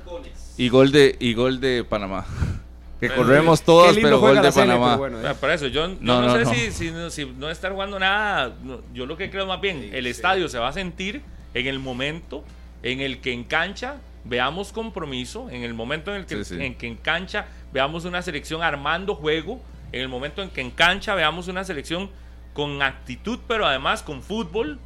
Y 0.58 0.68
gol 0.70 0.92
de, 0.92 1.16
y 1.20 1.34
gol 1.34 1.60
de 1.60 1.84
Panamá. 1.84 2.26
Que 3.00 3.10
Pero- 3.10 3.22
corremos 3.24 3.62
todos, 3.64 3.98
pero 4.02 4.18
gol 4.22 4.42
de 4.42 4.50
Panamá. 4.54 4.96
bueno, 4.96 5.18
por 5.42 5.50
eso, 5.52 5.68
yo, 5.68 5.90
yo 5.90 5.98
No, 6.00 6.22
no, 6.22 6.28
no, 6.28 6.34
sé 6.38 6.44
no. 6.46 6.54
Si, 6.54 6.72
si, 6.72 6.92
no- 6.92 7.10
si 7.10 7.26
no 7.26 7.50
está 7.50 7.70
jugando 7.70 8.00
nada. 8.00 8.54
no, 8.64 8.80
yo 8.94 9.06
lo 9.06 9.18
que 9.18 9.30
creo 9.30 9.46
más 9.46 9.60
bien, 9.60 9.90
el 9.92 10.08
estadio 10.08 10.48
se 10.48 10.58
va 10.58 10.70
a 10.70 10.74
sentir 10.74 11.22
en 11.54 11.68
el 11.68 11.80
momento 11.80 12.46
en 12.82 13.02
el 13.02 13.20
que 13.20 13.34
en 13.34 13.44
cancha 13.44 13.96
veamos 14.24 14.72
compromiso, 14.72 15.50
en 15.50 15.64
el 15.64 15.74
momento 15.74 16.12
en 16.12 16.22
el 16.22 16.26
que, 16.26 16.46
Sí, 16.46 16.56
sí. 16.56 16.64
En, 16.64 16.76
que 16.76 16.88
en 16.88 16.96
cancha 16.96 17.46
veamos 17.74 18.06
una 18.06 18.22
selección 18.22 18.62
armando 18.62 19.16
juego, 19.16 19.60
en 19.92 20.02
el 20.02 20.08
momento 20.08 20.42
en 20.42 20.50
que 20.50 20.62
en 20.62 20.72
cancha 20.72 21.16
veamos 21.16 21.48
una 21.48 21.64
selección 21.64 22.10
con 22.54 22.82
actitud, 22.82 23.40
pero 23.48 23.66
además 23.66 24.04
con 24.04 24.22
fútbol. 24.22 24.80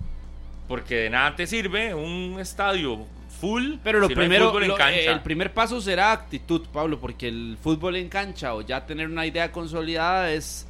Porque 0.68 0.96
de 0.96 1.10
nada 1.10 1.36
te 1.36 1.48
sirve 1.48 1.94
un 1.94 2.40
estadio 2.40 3.06
full. 3.40 3.76
Pero 3.84 4.00
lo 4.00 4.10
primero, 4.10 4.58
el 4.60 5.22
primer 5.22 5.54
paso 5.54 5.80
será 5.80 6.12
actitud, 6.12 6.66
Pablo, 6.74 7.00
porque 7.00 7.28
el 7.30 7.58
fútbol 7.62 7.96
en 7.96 8.10
cancha 8.10 8.54
o 8.54 8.62
ya 8.62 8.86
tener 8.86 9.08
una 9.08 9.26
idea 9.26 9.52
consolidada 9.52 10.32
es 10.32 10.68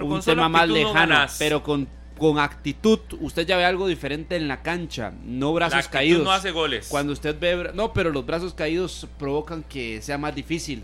un 0.00 0.20
tema 0.20 0.48
más 0.48 0.68
lejano. 0.68 1.26
pero 1.38 1.62
con, 1.62 1.86
con 2.18 2.40
actitud, 2.40 2.98
usted 3.20 3.46
ya 3.46 3.56
ve 3.56 3.64
algo 3.64 3.86
diferente 3.86 4.34
en 4.34 4.48
la 4.48 4.62
cancha, 4.62 5.12
no 5.24 5.52
brazos 5.52 5.86
caídos. 5.86 6.24
no 6.24 6.32
hace 6.32 6.50
goles. 6.50 6.88
Cuando 6.88 7.12
usted 7.12 7.38
ve, 7.38 7.70
no, 7.72 7.92
pero 7.92 8.10
los 8.10 8.26
brazos 8.26 8.52
caídos 8.52 9.06
provocan 9.16 9.62
que 9.62 10.02
sea 10.02 10.18
más 10.18 10.34
difícil 10.34 10.82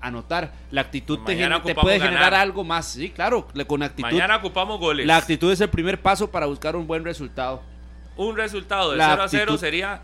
anotar. 0.00 0.52
La 0.70 0.82
actitud 0.82 1.20
te, 1.24 1.36
te, 1.36 1.74
puede 1.74 2.00
generar 2.00 2.34
algo 2.34 2.64
más. 2.64 2.86
Sí, 2.86 3.10
claro, 3.10 3.46
con 3.66 3.82
actitud. 3.82 4.10
Mañana 4.10 4.36
ocupamos 4.36 4.78
goles. 4.78 5.06
La 5.06 5.16
actitud 5.16 5.52
es 5.52 5.60
el 5.60 5.70
primer 5.70 6.00
paso 6.00 6.30
para 6.30 6.46
buscar 6.46 6.76
un 6.76 6.86
buen 6.86 7.04
resultado. 7.04 7.62
Un 8.16 8.36
resultado 8.36 8.92
de 8.92 8.98
0 8.98 9.22
a 9.22 9.28
0 9.28 9.58
sería 9.58 10.02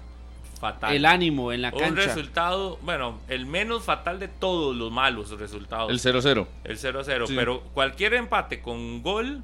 fatal. 0.60 0.94
El 0.94 1.04
ánimo 1.04 1.52
en 1.52 1.62
la 1.62 1.72
cancha. 1.72 1.88
Un 1.88 1.96
resultado, 1.96 2.78
bueno, 2.82 3.18
el 3.28 3.46
menos 3.46 3.82
fatal 3.82 4.20
de 4.20 4.28
todos 4.28 4.74
los 4.76 4.92
malos 4.92 5.30
resultados. 5.38 5.90
El 5.90 5.98
0-0. 5.98 6.46
El 6.64 6.78
0-0. 6.78 7.26
Pero 7.34 7.62
cualquier 7.74 8.14
empate 8.14 8.60
con 8.60 9.02
gol 9.02 9.42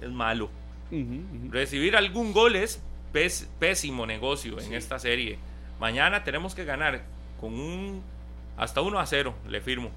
es 0.00 0.10
malo. 0.10 0.50
Recibir 1.50 1.96
algún 1.96 2.32
gol 2.32 2.54
es 2.54 2.80
pésimo 3.58 4.06
negocio 4.06 4.60
en 4.60 4.74
esta 4.74 4.98
serie. 4.98 5.38
Mañana 5.80 6.22
tenemos 6.22 6.54
que 6.54 6.64
ganar 6.64 7.02
con 7.40 7.52
un 7.54 8.02
hasta 8.56 8.80
1 8.80 8.98
a 8.98 9.06
0, 9.06 9.34
le 9.48 9.60
firmo. 9.60 9.90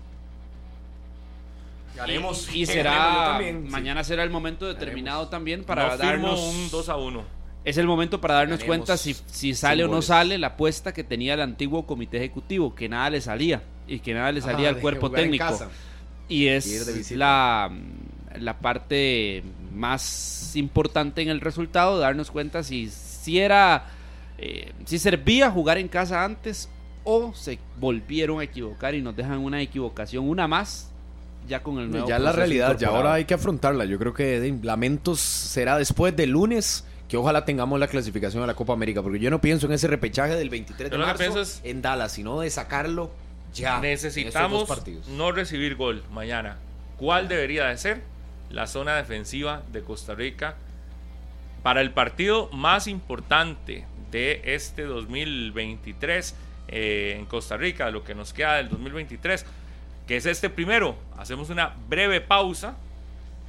Y, 2.53 2.65
será 2.65 3.39
mañana 3.69 4.03
será 4.03 4.23
el 4.23 4.29
momento 4.29 4.67
determinado 4.67 5.29
también 5.29 5.63
para 5.63 5.97
darnos 5.97 6.39
un 6.39 6.69
2 6.69 6.89
a 6.89 6.95
1. 6.97 7.37
Es 7.65 7.77
el 7.77 7.85
momento 7.85 8.21
para 8.21 8.35
darnos 8.35 8.63
cuenta 8.63 8.95
si, 8.95 9.13
si 9.25 9.53
sale 9.53 9.83
o 9.83 9.87
no 9.89 10.01
sale 10.01 10.37
la 10.37 10.47
apuesta 10.47 10.93
que 10.93 11.03
tenía 11.03 11.33
el 11.33 11.41
antiguo 11.41 11.85
comité 11.85 12.17
ejecutivo, 12.17 12.73
que 12.73 12.87
nada 12.87 13.09
le 13.09 13.19
salía 13.19 13.61
y 13.87 13.99
que 13.99 14.13
nada 14.13 14.31
le 14.31 14.41
salía 14.41 14.69
al 14.69 14.77
cuerpo 14.77 15.11
técnico. 15.11 15.59
Y 16.29 16.47
es 16.47 17.11
la, 17.11 17.69
la 18.39 18.59
parte 18.59 19.43
más 19.73 20.55
importante 20.55 21.21
en 21.21 21.29
el 21.29 21.41
resultado, 21.41 21.99
darnos 21.99 22.31
cuenta 22.31 22.63
si, 22.63 22.89
si 22.89 23.39
era, 23.39 23.87
eh, 24.37 24.71
si 24.85 24.97
servía 24.97 25.51
jugar 25.51 25.77
en 25.77 25.87
casa 25.87 26.23
antes 26.23 26.69
o 27.09 27.33
se 27.33 27.57
volvieron 27.79 28.41
a 28.41 28.43
equivocar 28.43 28.93
y 28.93 29.01
nos 29.01 29.15
dejan 29.15 29.39
una 29.39 29.61
equivocación, 29.61 30.27
una 30.27 30.45
más, 30.45 30.91
ya 31.47 31.63
con 31.63 31.79
el 31.79 31.89
nuevo. 31.89 32.05
Ya 32.05 32.19
la 32.19 32.33
realidad, 32.33 32.77
ya 32.77 32.89
ahora 32.89 33.13
hay 33.13 33.23
que 33.23 33.33
afrontarla. 33.33 33.85
Yo 33.85 33.97
creo 33.97 34.13
que 34.13 34.59
lamentos 34.61 35.21
será 35.21 35.77
después 35.77 36.13
del 36.17 36.31
lunes 36.31 36.83
que 37.07 37.15
ojalá 37.15 37.45
tengamos 37.45 37.79
la 37.79 37.87
clasificación 37.87 38.43
a 38.43 38.45
la 38.45 38.55
Copa 38.55 38.73
América, 38.73 39.01
porque 39.01 39.19
yo 39.19 39.29
no 39.29 39.39
pienso 39.39 39.67
en 39.67 39.71
ese 39.71 39.87
repechaje 39.87 40.35
del 40.35 40.49
23 40.49 40.91
de 40.91 40.97
marzo 40.97 41.43
en 41.63 41.81
Dallas, 41.81 42.11
sino 42.11 42.41
de 42.41 42.49
sacarlo 42.49 43.09
ya. 43.53 43.79
Necesitamos 43.79 44.69
no 45.07 45.31
recibir 45.31 45.77
gol 45.77 46.03
mañana. 46.11 46.57
¿Cuál 46.97 47.29
debería 47.29 47.67
de 47.67 47.77
ser? 47.77 48.01
La 48.49 48.67
zona 48.67 48.97
defensiva 48.97 49.63
de 49.71 49.81
Costa 49.81 50.13
Rica 50.13 50.57
para 51.63 51.79
el 51.79 51.91
partido 51.91 52.49
más 52.51 52.87
importante 52.87 53.85
de 54.11 54.41
este 54.43 54.83
2023 54.83 56.35
eh, 56.68 57.15
en 57.18 57.26
Costa 57.26 57.57
Rica, 57.57 57.89
lo 57.91 58.03
que 58.03 58.15
nos 58.15 58.34
queda 58.34 58.55
del 58.55 58.70
2023, 58.70 59.45
que 60.05 60.18
es 60.18 60.26
este 60.26 60.49
primero. 60.49 60.97
Hacemos 61.18 61.49
una 61.49 61.74
breve 61.88 62.22
pausa 62.22 62.76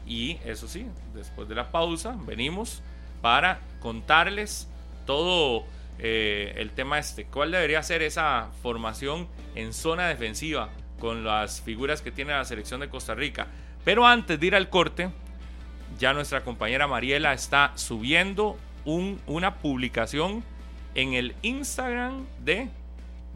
y 0.06 0.38
eso 0.44 0.68
sí, 0.68 0.86
después 1.14 1.48
de 1.48 1.54
la 1.54 1.70
pausa 1.70 2.16
venimos 2.26 2.82
para 3.20 3.60
contarles 3.80 4.68
todo 5.06 5.64
eh, 5.98 6.54
el 6.56 6.70
tema 6.70 6.98
este. 6.98 7.24
¿Cuál 7.24 7.50
debería 7.50 7.82
ser 7.82 8.02
esa 8.02 8.48
formación 8.62 9.28
en 9.54 9.72
zona 9.72 10.08
defensiva 10.08 10.70
con 11.00 11.24
las 11.24 11.60
figuras 11.60 12.02
que 12.02 12.10
tiene 12.10 12.32
la 12.32 12.44
selección 12.44 12.80
de 12.80 12.88
Costa 12.88 13.14
Rica? 13.14 13.48
Pero 13.84 14.06
antes 14.06 14.38
de 14.38 14.46
ir 14.46 14.54
al 14.54 14.68
corte, 14.68 15.10
ya 15.98 16.12
nuestra 16.12 16.42
compañera 16.42 16.86
Mariela 16.86 17.32
está 17.32 17.72
subiendo 17.74 18.56
un, 18.84 19.20
una 19.26 19.56
publicación 19.56 20.44
en 20.94 21.14
el 21.14 21.34
Instagram 21.42 22.26
de 22.44 22.68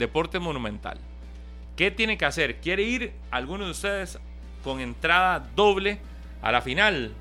Deporte 0.03 0.38
Monumental. 0.40 0.98
¿Qué 1.76 1.90
tiene 1.90 2.18
que 2.18 2.24
hacer? 2.24 2.57
¿Quiere 2.57 2.82
ir 2.82 3.12
alguno 3.30 3.64
de 3.64 3.70
ustedes 3.70 4.18
con 4.64 4.80
entrada 4.80 5.48
doble 5.55 5.98
a 6.42 6.53
la 6.53 6.61
final 6.61 7.12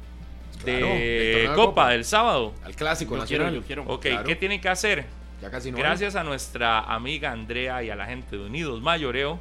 de 0.66 1.50
Copa, 1.56 1.90
del 1.90 2.06
sábado? 2.06 2.54
Al 2.64 2.76
clásico 2.76 3.16
nacional. 3.16 3.64
Quiero, 3.66 3.84
Ok, 3.88 4.08
¿qué 4.26 4.36
tiene 4.36 4.60
que 4.60 4.70
hacer? 4.70 5.06
Gracias 5.76 6.16
a 6.16 6.24
nuestra 6.24 6.80
amiga 6.82 7.32
Andrea 7.32 7.84
y 7.84 7.90
a 7.90 7.96
la 7.96 8.06
gente 8.06 8.36
de 8.38 8.46
Unidos 8.46 8.82
Mayoreo, 8.82 9.40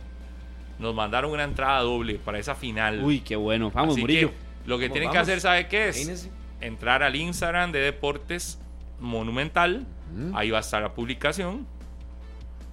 nos 0.78 0.95
mandaron 0.95 1.30
una 1.30 1.45
entrada 1.45 1.80
doble 1.80 2.14
para 2.14 2.38
esa 2.38 2.55
final. 2.55 3.03
Uy, 3.03 3.20
qué 3.20 3.36
bueno. 3.36 3.70
Vamos, 3.74 3.99
Murillo. 3.99 4.32
lo 4.66 4.78
que 4.78 4.88
tienen 4.88 5.11
que 5.11 5.18
hacer, 5.18 5.41
¿sabe 5.41 5.66
qué 5.66 5.88
es? 5.88 6.30
Entrar 6.61 7.03
al 7.03 7.16
Instagram 7.16 7.72
de 7.72 7.80
Deportes 7.80 8.59
Monumental. 8.99 9.86
Ahí 10.34 10.51
va 10.51 10.59
a 10.59 10.61
estar 10.61 10.82
la 10.82 10.93
publicación 10.95 11.66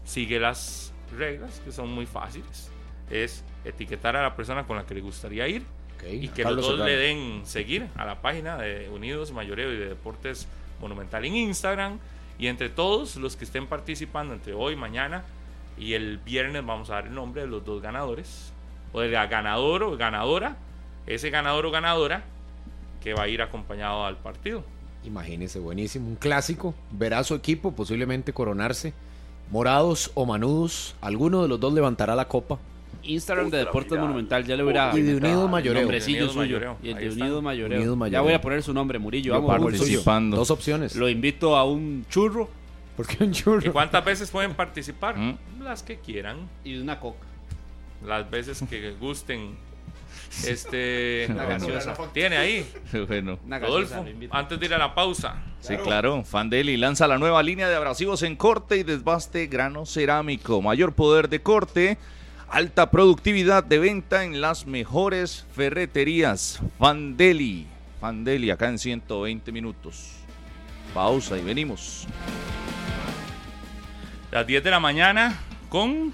sigue 0.07 0.39
las 0.39 0.93
reglas 1.15 1.61
que 1.63 1.71
son 1.71 1.91
muy 1.91 2.05
fáciles. 2.05 2.71
Es 3.11 3.43
etiquetar 3.63 4.15
a 4.15 4.23
la 4.23 4.35
persona 4.35 4.65
con 4.65 4.77
la 4.77 4.85
que 4.85 4.95
le 4.95 5.01
gustaría 5.01 5.47
ir 5.47 5.63
y 6.09 6.29
que 6.29 6.43
los 6.43 6.55
dos 6.55 6.79
le 6.79 6.95
den 6.95 7.41
seguir 7.45 7.87
a 7.95 8.05
la 8.05 8.21
página 8.21 8.57
de 8.57 8.89
Unidos 8.89 9.31
Mayoreo 9.31 9.71
y 9.73 9.77
de 9.77 9.89
Deportes 9.89 10.47
Monumental 10.79 11.25
en 11.25 11.35
Instagram. 11.35 11.99
Y 12.39 12.47
entre 12.47 12.69
todos 12.69 13.15
los 13.17 13.35
que 13.35 13.45
estén 13.45 13.67
participando 13.67 14.33
entre 14.33 14.53
hoy, 14.53 14.75
mañana 14.75 15.23
y 15.77 15.93
el 15.93 16.17
viernes 16.19 16.65
vamos 16.65 16.89
a 16.89 16.95
dar 16.95 17.07
el 17.07 17.13
nombre 17.13 17.41
de 17.41 17.47
los 17.47 17.65
dos 17.65 17.81
ganadores. 17.81 18.53
O 18.93 19.01
de 19.01 19.09
la 19.09 19.27
ganador 19.27 19.83
o 19.83 19.97
ganadora. 19.97 20.55
Ese 21.05 21.29
ganador 21.29 21.65
o 21.65 21.71
ganadora 21.71 22.23
que 23.03 23.13
va 23.13 23.23
a 23.23 23.27
ir 23.27 23.41
acompañado 23.41 24.05
al 24.05 24.17
partido. 24.17 24.63
Imagínese, 25.03 25.59
buenísimo. 25.59 26.07
Un 26.07 26.15
clásico. 26.15 26.73
Verá 26.91 27.19
a 27.19 27.23
su 27.23 27.33
equipo 27.35 27.73
posiblemente 27.73 28.33
coronarse 28.33 28.93
morados 29.51 30.11
o 30.13 30.25
manudos, 30.25 30.95
alguno 31.01 31.41
de 31.41 31.47
los 31.47 31.59
dos 31.59 31.73
levantará 31.73 32.15
la 32.15 32.27
copa. 32.27 32.59
Instagram 33.03 33.49
de 33.49 33.59
Deportes 33.59 33.97
Monumental, 33.97 34.45
ya 34.45 34.55
le 34.55 34.63
voy 34.63 34.75
a... 34.75 34.91
Y 34.93 35.01
de 35.01 35.15
Unidos 35.15 35.49
Mayoreo. 35.49 35.81
Nombrecillo 35.81 36.29
suyo. 36.29 36.75
Y 36.83 36.89
el 36.89 36.97
de 36.97 37.09
Unidos 37.11 37.41
Mayoreo. 37.41 38.07
Ya 38.09 38.21
voy 38.21 38.33
a 38.33 38.41
poner 38.41 38.61
su 38.63 38.73
nombre, 38.73 38.99
Murillo. 38.99 39.33
Vamos, 39.33 39.57
participando. 39.57 40.35
Dos 40.37 40.51
opciones. 40.51 40.95
Lo 40.95 41.07
invito 41.07 41.55
a 41.55 41.63
un 41.63 42.05
churro. 42.09 42.49
¿Por 42.97 43.07
qué 43.07 43.23
un 43.23 43.31
churro? 43.31 43.65
¿Y 43.65 43.69
cuántas 43.69 44.03
veces 44.03 44.29
pueden 44.29 44.55
participar? 44.55 45.17
¿Mm? 45.17 45.37
Las 45.61 45.83
que 45.83 45.97
quieran. 45.97 46.49
Y 46.63 46.77
una 46.77 46.99
coca. 46.99 47.25
Las 48.05 48.29
veces 48.29 48.61
que 48.69 48.91
gusten 48.99 49.55
este. 50.45 51.27
Tiene 52.13 52.37
ahí. 52.37 52.69
Bueno. 53.07 53.39
Rodolfo, 53.47 54.05
antes 54.31 54.59
de 54.59 54.65
ir 54.65 54.73
a 54.73 54.77
la 54.77 54.93
pausa. 54.93 55.43
Sí, 55.59 55.75
claro. 55.77 56.23
Fandeli 56.23 56.77
lanza 56.77 57.07
la 57.07 57.17
nueva 57.17 57.43
línea 57.43 57.67
de 57.67 57.75
abrasivos 57.75 58.23
en 58.23 58.35
corte 58.35 58.77
y 58.77 58.83
desbaste 58.83 59.47
grano 59.47 59.85
cerámico. 59.85 60.61
Mayor 60.61 60.93
poder 60.93 61.29
de 61.29 61.41
corte. 61.41 61.97
Alta 62.49 62.91
productividad 62.91 63.63
de 63.63 63.77
venta 63.77 64.23
en 64.23 64.39
las 64.39 64.65
mejores 64.65 65.45
ferreterías. 65.53 66.61
Fandeli. 66.79 67.67
Fandeli 67.99 68.51
acá 68.51 68.69
en 68.69 68.79
120 68.79 69.51
minutos. 69.51 70.13
Pausa 70.93 71.37
y 71.37 71.43
venimos. 71.43 72.07
Las 74.31 74.47
10 74.47 74.63
de 74.63 74.71
la 74.71 74.79
mañana 74.79 75.37
con 75.69 76.13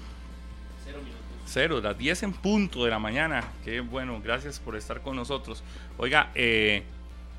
cero, 1.44 1.80
las 1.82 1.96
10 1.96 2.22
en 2.24 2.32
punto 2.32 2.84
de 2.84 2.90
la 2.90 2.98
mañana. 2.98 3.44
Qué 3.64 3.80
bueno, 3.80 4.20
gracias 4.22 4.58
por 4.58 4.76
estar 4.76 5.02
con 5.02 5.16
nosotros. 5.16 5.62
Oiga, 5.96 6.30
eh, 6.34 6.82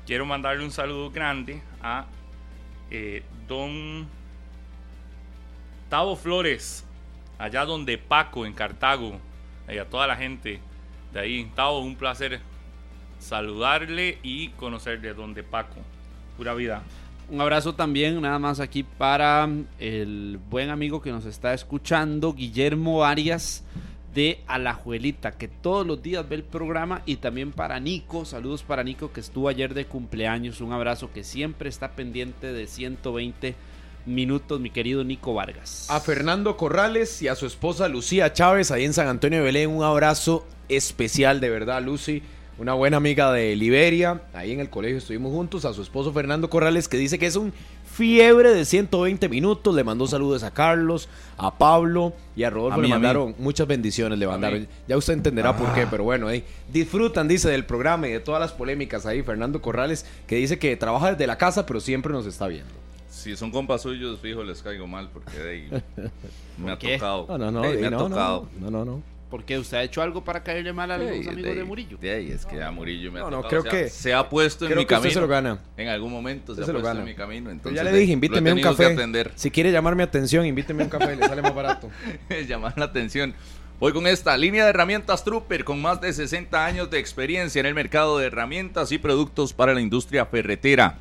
quiero 0.06 0.24
mandarle 0.26 0.64
un 0.64 0.70
saludo 0.70 1.10
grande 1.10 1.62
a 1.82 2.06
eh, 2.90 3.22
don 3.48 4.06
Tavo 5.88 6.16
Flores, 6.16 6.84
allá 7.38 7.64
donde 7.64 7.98
Paco, 7.98 8.46
en 8.46 8.52
Cartago, 8.52 9.18
y 9.68 9.78
a 9.78 9.84
toda 9.88 10.06
la 10.06 10.16
gente 10.16 10.60
de 11.12 11.20
ahí. 11.20 11.50
Tavo, 11.54 11.80
un 11.80 11.96
placer 11.96 12.40
saludarle 13.18 14.18
y 14.22 14.48
conocerle 14.50 15.14
donde 15.14 15.42
Paco. 15.42 15.76
Pura 16.36 16.54
vida. 16.54 16.82
Un 17.28 17.40
abrazo 17.40 17.74
también, 17.74 18.20
nada 18.20 18.38
más 18.38 18.60
aquí 18.60 18.84
para 18.84 19.48
el 19.80 20.38
buen 20.48 20.70
amigo 20.70 21.02
que 21.02 21.10
nos 21.10 21.24
está 21.24 21.54
escuchando, 21.54 22.32
Guillermo 22.32 23.04
Arias 23.04 23.64
de 24.16 24.40
Alajuelita, 24.46 25.32
que 25.32 25.46
todos 25.46 25.86
los 25.86 26.02
días 26.02 26.26
ve 26.26 26.36
el 26.36 26.42
programa, 26.42 27.02
y 27.04 27.16
también 27.16 27.52
para 27.52 27.78
Nico, 27.80 28.24
saludos 28.24 28.62
para 28.62 28.82
Nico 28.82 29.12
que 29.12 29.20
estuvo 29.20 29.50
ayer 29.50 29.74
de 29.74 29.84
cumpleaños, 29.84 30.62
un 30.62 30.72
abrazo 30.72 31.12
que 31.12 31.22
siempre 31.22 31.68
está 31.68 31.92
pendiente 31.92 32.54
de 32.54 32.66
120 32.66 33.54
minutos, 34.06 34.58
mi 34.58 34.70
querido 34.70 35.04
Nico 35.04 35.34
Vargas. 35.34 35.86
A 35.90 36.00
Fernando 36.00 36.56
Corrales 36.56 37.20
y 37.20 37.28
a 37.28 37.34
su 37.34 37.44
esposa 37.44 37.88
Lucía 37.88 38.32
Chávez, 38.32 38.70
ahí 38.70 38.84
en 38.84 38.94
San 38.94 39.06
Antonio 39.06 39.40
de 39.40 39.44
Belén, 39.44 39.68
un 39.68 39.84
abrazo 39.84 40.46
especial, 40.70 41.38
de 41.38 41.50
verdad, 41.50 41.82
Lucy. 41.82 42.22
Una 42.58 42.72
buena 42.72 42.96
amiga 42.96 43.30
de 43.32 43.54
Liberia, 43.54 44.22
ahí 44.32 44.50
en 44.50 44.60
el 44.60 44.70
colegio 44.70 44.96
estuvimos 44.96 45.30
juntos, 45.30 45.66
a 45.66 45.74
su 45.74 45.82
esposo 45.82 46.14
Fernando 46.14 46.48
Corrales, 46.48 46.88
que 46.88 46.96
dice 46.96 47.18
que 47.18 47.26
es 47.26 47.36
un 47.36 47.52
fiebre 47.96 48.52
de 48.52 48.64
120 48.64 49.28
minutos. 49.28 49.74
Le 49.74 49.82
mandó 49.82 50.06
saludos 50.06 50.42
a 50.42 50.52
Carlos, 50.52 51.08
a 51.38 51.56
Pablo 51.56 52.12
y 52.36 52.44
a 52.44 52.50
Rodolfo. 52.50 52.80
le 52.80 52.88
mandaron 52.88 53.34
muchas 53.38 53.66
bendiciones. 53.66 54.18
Le 54.18 54.26
mandaron. 54.26 54.68
Ya 54.86 54.96
usted 54.96 55.14
entenderá 55.14 55.56
por 55.56 55.72
qué, 55.72 55.82
ah. 55.82 55.88
pero 55.90 56.04
bueno, 56.04 56.28
disfrutan, 56.70 57.26
dice, 57.26 57.48
del 57.48 57.64
programa 57.64 58.08
y 58.08 58.12
de 58.12 58.20
todas 58.20 58.40
las 58.40 58.52
polémicas 58.52 59.06
ahí. 59.06 59.22
Fernando 59.22 59.62
Corrales, 59.62 60.04
que 60.26 60.36
dice 60.36 60.58
que 60.58 60.76
trabaja 60.76 61.12
desde 61.12 61.26
la 61.26 61.38
casa, 61.38 61.64
pero 61.64 61.80
siempre 61.80 62.12
nos 62.12 62.26
está 62.26 62.46
viendo. 62.46 62.72
Si 63.08 63.34
son 63.36 63.50
compas 63.50 63.82
suyos, 63.82 64.20
fijo, 64.20 64.44
les 64.44 64.62
caigo 64.62 64.86
mal 64.86 65.08
porque 65.10 65.38
de 65.38 65.50
ahí 65.50 65.68
me 66.58 66.72
ha 66.72 66.78
tocado. 66.78 67.26
No, 67.28 67.38
no, 67.38 67.50
no, 67.50 67.62
me 67.62 67.86
ha 67.86 67.90
tocado. 67.90 68.48
no, 68.60 68.70
no. 68.70 68.84
no. 68.84 69.15
¿Por 69.30 69.44
qué? 69.44 69.58
¿Usted 69.58 69.78
ha 69.78 69.82
hecho 69.82 70.02
algo 70.02 70.22
para 70.22 70.44
caerle 70.44 70.72
mal 70.72 70.90
a 70.90 70.98
los 70.98 71.10
amigos 71.10 71.34
de, 71.34 71.64
Murillo? 71.64 71.98
es 72.00 72.46
que 72.46 72.62
a 72.62 72.70
Murillo 72.70 73.10
me 73.10 73.20
ha 73.20 73.28
no, 73.28 73.42
creo 73.42 73.64
que 73.64 73.88
se 73.88 74.14
ha 74.14 74.28
puesto 74.28 74.68
en 74.68 74.76
mi 74.76 74.86
camino. 74.86 75.12
se 75.12 75.20
lo 75.20 75.26
gana. 75.26 75.58
En 75.76 75.88
algún 75.88 76.12
momento 76.12 76.54
se, 76.54 76.62
ha 76.62 76.66
puesto 76.66 76.90
en 76.92 77.04
mi 77.04 77.14
camino. 77.14 77.50
Entonces 77.50 77.76
ya 77.76 77.82
le 77.82 77.96
dije, 77.96 78.12
invíteme 78.12 78.52
un 78.52 78.60
café. 78.60 78.96
Si 79.34 79.50
quiere 79.50 79.72
llamarme 79.72 80.04
atención, 80.04 80.46
invíteme 80.46 80.82
a 80.82 80.86
un 80.86 80.90
café, 80.90 81.16
le 81.16 81.26
sale 81.26 81.42
más 81.42 81.54
barato. 81.54 81.90
Llamar 82.48 82.78
la 82.78 82.84
atención. 82.84 83.34
Voy 83.80 83.92
con 83.92 84.06
esta 84.06 84.36
línea 84.38 84.64
de 84.64 84.70
herramientas 84.70 85.22
Trooper 85.24 85.64
con 85.64 85.82
más 85.82 86.00
de 86.00 86.12
60 86.12 86.64
años 86.64 86.90
de 86.90 86.98
experiencia 86.98 87.60
en 87.60 87.66
el 87.66 87.74
mercado 87.74 88.18
de 88.18 88.26
herramientas 88.26 88.90
y 88.90 88.98
productos 88.98 89.52
para 89.52 89.74
la 89.74 89.82
industria 89.82 90.24
ferretera. 90.24 90.98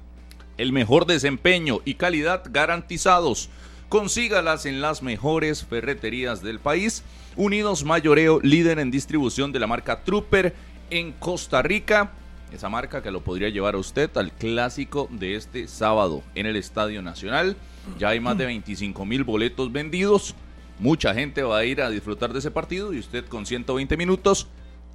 El 0.57 0.73
mejor 0.73 1.05
desempeño 1.05 1.79
y 1.85 1.93
calidad 1.93 2.43
garantizados. 2.49 3.49
Consígalas 3.87 4.65
en 4.65 4.81
las 4.81 5.03
mejores 5.03 5.63
ferreterías 5.63 6.41
del 6.41 6.59
país 6.59 7.03
Unidos 7.37 7.83
Mayoreo, 7.83 8.39
líder 8.41 8.79
en 8.79 8.91
distribución 8.91 9.51
de 9.51 9.59
la 9.59 9.67
marca 9.67 10.03
Trooper 10.03 10.55
en 10.89 11.11
Costa 11.11 11.61
Rica. 11.61 12.11
Esa 12.51 12.69
marca 12.69 13.03
que 13.03 13.11
lo 13.11 13.21
podría 13.21 13.49
llevar 13.49 13.75
a 13.75 13.77
usted 13.77 14.09
al 14.15 14.31
clásico 14.31 15.09
de 15.11 15.35
este 15.35 15.67
sábado 15.67 16.23
en 16.35 16.45
el 16.45 16.55
Estadio 16.55 17.01
Nacional. 17.01 17.57
Ya 17.99 18.09
hay 18.09 18.21
más 18.21 18.37
de 18.37 18.45
25 18.45 19.05
mil 19.05 19.25
boletos 19.25 19.71
vendidos. 19.71 20.33
Mucha 20.79 21.13
gente 21.13 21.43
va 21.43 21.57
a 21.57 21.65
ir 21.65 21.81
a 21.81 21.89
disfrutar 21.89 22.31
de 22.31 22.39
ese 22.39 22.51
partido 22.51 22.93
y 22.93 22.99
usted 22.99 23.25
con 23.25 23.45
120 23.45 23.97
minutos 23.97 24.47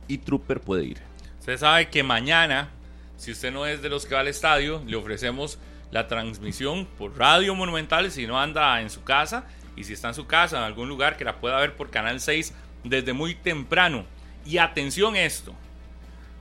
y 0.09 0.19
Trooper 0.19 0.61
puede 0.61 0.85
ir. 0.85 0.99
Usted 1.41 1.59
sabe 1.59 1.89
que 1.89 2.03
mañana, 2.03 2.71
si 3.19 3.33
usted 3.33 3.53
no 3.53 3.67
es 3.67 3.83
de 3.83 3.91
los 3.91 4.07
que 4.07 4.15
va 4.15 4.21
al 4.21 4.29
estadio, 4.29 4.83
le 4.87 4.97
ofrecemos 4.97 5.59
la 5.91 6.09
transmisión 6.09 6.87
por 6.99 7.19
Radio 7.19 7.55
Monumental 7.55 8.11
si 8.11 8.27
no 8.27 8.41
anda 8.41 8.81
en 8.81 8.89
su 8.89 9.03
casa 9.03 9.45
y 9.77 9.85
si 9.85 9.93
está 9.93 10.09
en 10.09 10.15
su 10.15 10.27
casa, 10.27 10.59
en 10.59 10.65
algún 10.65 10.89
lugar, 10.89 11.17
que 11.17 11.25
la 11.25 11.37
pueda 11.37 11.59
ver 11.59 11.77
por 11.77 11.91
Canal 11.91 12.21
6 12.21 12.55
desde 12.85 13.13
muy 13.13 13.35
temprano. 13.35 14.05
Y 14.45 14.59
atención 14.59 15.17
esto, 15.17 15.55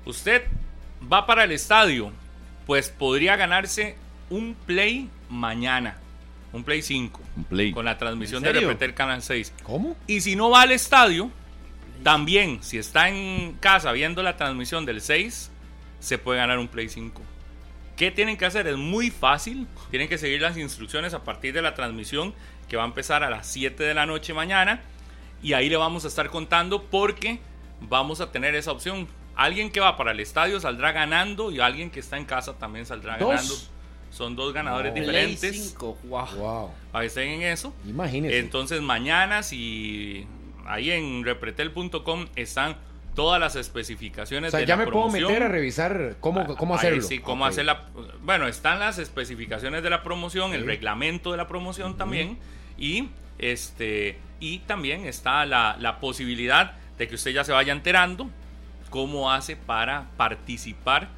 usted 0.06 0.44
va 1.12 1.26
para 1.26 1.44
el 1.44 1.52
estadio, 1.52 2.12
pues 2.66 2.90
podría 2.90 3.36
ganarse 3.36 3.96
un 4.30 4.56
Play 4.66 5.10
mañana. 5.30 5.98
Un 6.52 6.64
Play 6.64 6.82
5. 6.82 7.22
Un 7.36 7.44
Play. 7.44 7.72
Con 7.72 7.86
la 7.86 7.98
transmisión 7.98 8.42
de 8.42 8.54
Repetir 8.54 8.94
Canal 8.94 9.22
6. 9.22 9.54
¿Cómo? 9.64 9.96
Y 10.08 10.22
si 10.22 10.36
no 10.36 10.50
va 10.50 10.62
al 10.64 10.72
estadio, 10.72 11.32
también, 12.04 12.64
si 12.64 12.78
está 12.78 13.10
en 13.10 13.58
casa 13.60 13.92
viendo 13.92 14.24
la 14.24 14.38
transmisión 14.38 14.86
del 14.86 15.02
6, 15.02 15.52
se 16.00 16.18
puede 16.18 16.40
ganar 16.40 16.58
un 16.58 16.68
Play 16.68 16.90
5. 16.90 17.22
¿Qué 17.96 18.12
tienen 18.12 18.38
que 18.38 18.46
hacer? 18.46 18.66
Es 18.68 18.78
muy 18.78 19.12
fácil. 19.12 19.68
Tienen 19.90 20.08
que 20.08 20.18
seguir 20.18 20.42
las 20.42 20.58
instrucciones 20.58 21.14
a 21.14 21.24
partir 21.24 21.54
de 21.54 21.62
la 21.62 21.76
transmisión 21.76 22.34
que 22.70 22.78
va 22.78 22.84
a 22.84 22.86
empezar 22.86 23.24
a 23.24 23.30
las 23.30 23.48
7 23.48 23.84
de 23.84 23.94
la 23.94 24.06
noche 24.06 24.34
mañana. 24.34 24.82
Y 25.42 25.54
ahí 25.54 25.70
le 25.70 25.78
vamos 25.78 26.06
a 26.06 26.08
estar 26.08 26.30
contando 26.30 26.84
porque 26.84 27.40
vamos 27.82 28.22
a 28.22 28.32
tener 28.32 28.56
esa 28.56 28.72
opción. 28.72 29.08
Alguien 29.36 29.72
que 29.72 29.80
va 29.80 29.98
para 29.98 30.12
el 30.12 30.20
estadio 30.20 30.60
saldrá 30.60 30.92
ganando 30.92 31.52
y 31.52 31.60
alguien 31.60 31.90
que 31.90 32.00
está 32.00 32.18
en 32.18 32.26
casa 32.26 32.54
también 32.58 32.86
saldrá 32.86 33.18
ganando. 33.18 33.56
Son 34.12 34.36
dos 34.36 34.54
ganadores 34.54 34.94
diferentes. 34.94 35.76
Wow. 36.04 36.72
Para 36.92 37.04
que 37.04 37.08
estén 37.08 37.30
en 37.30 37.42
eso. 37.44 37.74
Imagínense. 37.86 38.40
Entonces 38.40 38.82
mañana 38.82 39.44
si 39.44 40.28
ahí 40.66 40.92
en 40.92 41.24
repretel.com 41.24 42.28
están 42.36 42.78
todas 43.16 43.40
las 43.40 43.56
especificaciones 43.56 44.54
o 44.54 44.58
sea, 44.58 44.66
ya 44.66 44.78
me 44.78 44.88
puedo 44.88 45.10
meter 45.10 45.44
a 45.44 45.48
revisar 45.50 46.16
cómo, 46.22 46.42
ah, 46.42 46.56
cómo 46.58 46.76
hacerlo. 46.76 47.02
sí, 47.02 47.20
cómo 47.20 47.46
hacer 47.46 47.66
la... 47.66 47.90
Bueno, 48.24 48.48
están 48.48 48.80
las 48.80 48.98
especificaciones 48.98 49.84
de 49.84 49.90
la 49.90 50.04
promoción, 50.04 50.54
el 50.54 50.66
reglamento 50.66 51.32
de 51.32 51.38
la 51.38 51.48
promoción 51.48 51.98
también. 51.98 52.38
Y, 52.80 53.10
este, 53.38 54.18
y 54.40 54.60
también 54.60 55.06
está 55.06 55.46
la, 55.46 55.98
posibilidad 56.00 56.74
de 56.98 57.08
que 57.08 57.16
usted 57.16 57.32
ya 57.32 57.44
se 57.44 57.52
vaya 57.52 57.74
enterando 57.74 58.30
cómo 58.90 59.32
hace 59.32 59.56
para 59.56 60.08
participar 60.18 61.10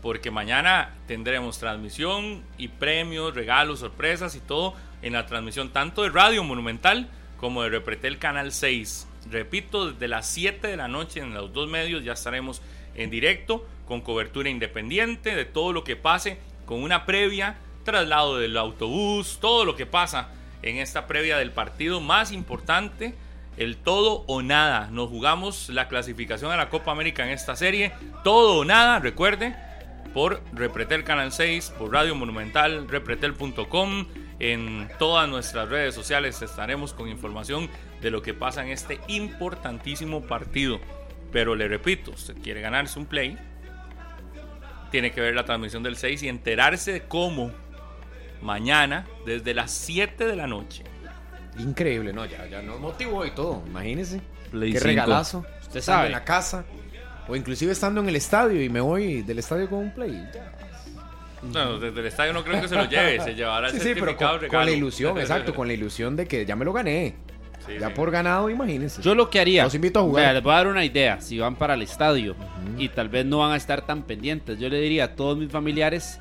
porque 0.00 0.30
mañana 0.30 0.94
tendremos 1.06 1.58
transmisión 1.58 2.42
y 2.56 2.68
premios, 2.68 3.34
regalos, 3.34 3.80
sorpresas 3.80 4.34
y 4.34 4.40
todo 4.40 4.74
en 5.02 5.12
la 5.12 5.26
transmisión 5.26 5.70
tanto 5.70 6.02
de 6.02 6.08
Radio 6.08 6.42
Monumental 6.42 7.10
como 7.36 7.62
de 7.62 7.68
Repretel 7.68 8.18
Canal 8.18 8.52
6. 8.52 9.06
Repito, 9.30 9.92
desde 9.92 10.08
las 10.08 10.26
7 10.28 10.68
de 10.68 10.76
la 10.78 10.88
noche 10.88 11.20
en 11.20 11.34
los 11.34 11.52
dos 11.52 11.68
medios 11.68 12.02
ya 12.02 12.14
estaremos 12.14 12.62
en 12.94 13.10
directo 13.10 13.66
con 13.86 14.00
cobertura 14.00 14.48
independiente 14.48 15.34
de 15.34 15.44
todo 15.44 15.74
lo 15.74 15.84
que 15.84 15.96
pase, 15.96 16.38
con 16.64 16.82
una 16.82 17.04
previa, 17.04 17.56
traslado 17.84 18.38
del 18.38 18.56
autobús, 18.56 19.38
todo 19.40 19.66
lo 19.66 19.76
que 19.76 19.84
pasa 19.84 20.30
en 20.62 20.76
esta 20.76 21.06
previa 21.06 21.38
del 21.38 21.52
partido 21.52 22.00
más 22.00 22.32
importante, 22.32 23.14
el 23.56 23.76
todo 23.76 24.24
o 24.26 24.42
nada. 24.42 24.88
Nos 24.90 25.08
jugamos 25.08 25.68
la 25.68 25.88
clasificación 25.88 26.52
a 26.52 26.56
la 26.56 26.68
Copa 26.68 26.92
América 26.92 27.24
en 27.24 27.30
esta 27.30 27.56
serie, 27.56 27.92
todo 28.24 28.58
o 28.58 28.64
nada, 28.64 28.98
recuerde, 28.98 29.54
por 30.14 30.42
Repretel 30.52 31.04
Canal 31.04 31.32
6, 31.32 31.74
por 31.78 31.92
Radio 31.92 32.14
Monumental, 32.14 32.88
repretel.com, 32.88 34.06
en 34.38 34.88
todas 34.98 35.28
nuestras 35.28 35.68
redes 35.68 35.94
sociales 35.94 36.40
estaremos 36.42 36.94
con 36.94 37.08
información 37.08 37.68
de 38.00 38.10
lo 38.10 38.22
que 38.22 38.34
pasa 38.34 38.62
en 38.62 38.70
este 38.70 38.98
importantísimo 39.08 40.22
partido. 40.22 40.80
Pero 41.30 41.54
le 41.54 41.68
repito, 41.68 42.10
usted 42.12 42.34
quiere 42.42 42.60
ganarse 42.60 42.98
un 42.98 43.06
play, 43.06 43.38
tiene 44.90 45.12
que 45.12 45.20
ver 45.20 45.34
la 45.34 45.44
transmisión 45.44 45.82
del 45.82 45.96
6 45.96 46.22
y 46.24 46.28
enterarse 46.28 46.92
de 46.92 47.02
cómo 47.02 47.52
mañana 48.42 49.06
desde 49.26 49.54
las 49.54 49.70
7 49.70 50.26
de 50.26 50.36
la 50.36 50.46
noche. 50.46 50.84
Increíble, 51.58 52.12
no, 52.12 52.24
ya, 52.26 52.46
ya 52.46 52.62
nos 52.62 52.80
motivó 52.80 53.24
y 53.24 53.32
todo, 53.32 53.62
imagínese. 53.66 54.20
Qué 54.50 54.80
regalazo. 54.80 55.44
Usted 55.62 55.80
sabe. 55.80 56.06
En 56.06 56.12
la 56.12 56.24
casa, 56.24 56.64
o 57.28 57.36
inclusive 57.36 57.72
estando 57.72 58.00
en 58.00 58.08
el 58.08 58.16
estadio 58.16 58.62
y 58.62 58.68
me 58.68 58.80
voy 58.80 59.22
del 59.22 59.38
estadio 59.38 59.68
con 59.68 59.80
un 59.80 59.90
play. 59.92 60.28
No, 61.42 61.78
desde 61.78 62.00
el 62.00 62.06
estadio 62.06 62.32
no 62.32 62.44
creo 62.44 62.60
que 62.60 62.68
se 62.68 62.74
lo 62.74 62.84
lleve, 62.84 63.20
se 63.20 63.34
llevará 63.34 63.68
el 63.68 63.80
certificado 63.80 64.40
con, 64.40 64.48
con, 64.48 64.64
la 64.66 64.70
ilusión, 64.70 65.18
exacto, 65.18 65.54
con 65.54 65.66
la 65.66 65.72
ilusión 65.72 66.16
de 66.16 66.26
que 66.26 66.44
ya 66.44 66.54
me 66.54 66.64
lo 66.64 66.72
gané. 66.72 67.14
ya 67.78 67.94
por 67.94 68.10
ganado, 68.10 68.50
imagínense. 68.50 69.00
Yo 69.00 69.14
lo 69.14 69.30
que 69.30 69.40
haría. 69.40 69.64
Los 69.64 69.74
invito 69.74 70.00
a 70.00 70.02
jugar. 70.02 70.34
les 70.34 70.42
voy 70.42 70.52
a 70.52 70.56
dar 70.56 70.66
una 70.66 70.84
idea. 70.84 71.20
Si 71.20 71.38
van 71.38 71.56
para 71.56 71.74
el 71.74 71.82
estadio 71.82 72.36
y 72.76 72.88
tal 72.88 73.08
vez 73.08 73.24
no 73.24 73.38
van 73.38 73.52
a 73.52 73.56
estar 73.56 73.86
tan 73.86 74.02
pendientes, 74.02 74.58
yo 74.58 74.68
le 74.68 74.80
diría 74.80 75.04
a 75.04 75.14
todos 75.16 75.38
mis 75.38 75.50
familiares: 75.50 76.18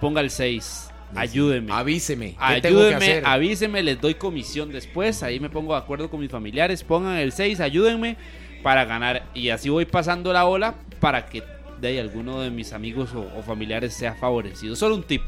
ponga 0.00 0.20
el 0.20 0.30
6 0.30 0.90
Ayúdeme. 1.14 1.72
Avíseme. 1.72 2.34
Ayúdeme, 2.38 3.22
avíseme, 3.24 3.82
les 3.82 4.00
doy 4.00 4.14
comisión 4.14 4.70
después. 4.70 5.22
Ahí 5.22 5.40
me 5.40 5.50
pongo 5.50 5.74
de 5.74 5.80
acuerdo 5.80 6.10
con 6.10 6.20
mis 6.20 6.30
familiares. 6.30 6.84
Pongan 6.84 7.16
el 7.16 7.32
6, 7.32 7.60
ayúdenme 7.60 8.16
para 8.62 8.84
ganar. 8.84 9.26
Y 9.34 9.50
así 9.50 9.68
voy 9.68 9.84
pasando 9.84 10.32
la 10.32 10.46
ola 10.46 10.74
para 11.00 11.26
que 11.26 11.42
de 11.80 11.88
ahí 11.88 11.98
alguno 11.98 12.40
de 12.40 12.50
mis 12.50 12.72
amigos 12.72 13.10
o, 13.14 13.42
familiares 13.42 13.94
sea 13.94 14.14
favorecido. 14.14 14.76
Solo 14.76 14.94
un 14.94 15.02
tip 15.02 15.22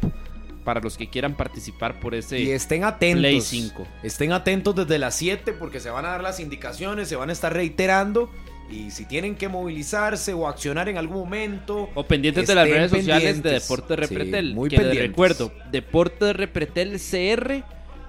para 0.64 0.80
los 0.80 0.97
que 0.97 1.09
quieran 1.09 1.37
participar 1.37 1.99
por 1.99 2.14
ese 2.14 2.39
y 2.39 2.51
estén 2.51 2.85
atentos, 2.85 3.20
Play 3.20 3.41
5. 3.41 3.87
Estén 4.05 4.33
atentos 4.33 4.76
desde 4.76 4.99
las 4.99 5.16
7 5.16 5.55
porque 5.55 5.80
se 5.80 5.91
van 5.91 6.05
a 6.05 6.11
dar 6.11 6.22
las 6.22 6.39
indicaciones, 6.39 7.09
se 7.09 7.16
van 7.16 7.30
a 7.30 7.33
estar 7.33 7.53
reiterando 7.53 8.30
y 8.73 8.91
si 8.91 9.05
tienen 9.05 9.37
que 9.37 9.49
movilizarse 9.49 10.33
o 10.33 10.49
accionar 10.49 10.89
en 10.89 10.97
algún 10.97 11.18
momento. 11.18 11.91
O 11.95 12.05
pendientes 12.05 12.47
de 12.47 12.55
las 12.55 12.68
redes 12.68 12.91
sociales 12.91 13.43
de 13.43 13.51
Deporte 13.53 13.97
Repretel. 13.97 14.55
muy 14.55 14.70
que 14.70 14.79
recuerdo, 14.79 15.53
Deporte 15.70 16.33
Repretel 16.33 16.99
CR 16.99 17.64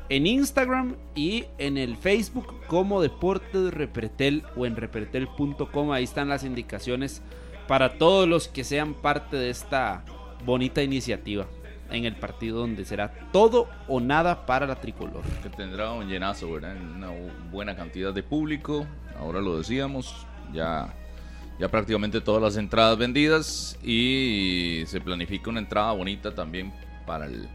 en 0.09 0.27
Instagram 0.27 0.95
y 1.15 1.45
en 1.57 1.77
el 1.77 1.97
Facebook 1.97 2.65
como 2.67 3.01
Deporte 3.01 3.71
Repretel 3.71 4.43
o 4.55 4.65
en 4.65 4.75
repretel.com. 4.75 5.91
Ahí 5.91 6.03
están 6.03 6.29
las 6.29 6.43
indicaciones 6.43 7.21
para 7.67 7.97
todos 7.97 8.27
los 8.27 8.47
que 8.47 8.63
sean 8.63 8.93
parte 8.93 9.37
de 9.37 9.49
esta 9.49 10.03
bonita 10.45 10.83
iniciativa 10.83 11.47
en 11.89 12.05
el 12.05 12.15
partido 12.15 12.59
donde 12.59 12.85
será 12.85 13.13
todo 13.31 13.67
o 13.87 13.99
nada 13.99 14.45
para 14.45 14.65
la 14.65 14.75
tricolor. 14.75 15.21
Que 15.41 15.49
tendrá 15.49 15.91
un 15.91 16.07
llenazo, 16.07 16.51
¿verdad? 16.51 16.75
Una 16.75 17.09
buena 17.51 17.75
cantidad 17.75 18.13
de 18.13 18.23
público, 18.23 18.85
ahora 19.19 19.41
lo 19.41 19.57
decíamos, 19.57 20.25
ya, 20.53 20.93
ya 21.59 21.69
prácticamente 21.69 22.21
todas 22.21 22.41
las 22.41 22.57
entradas 22.57 22.97
vendidas 22.97 23.77
y 23.83 24.83
se 24.87 25.01
planifica 25.01 25.49
una 25.49 25.59
entrada 25.59 25.91
bonita 25.91 26.33
también 26.33 26.73
para 27.05 27.25
el 27.25 27.49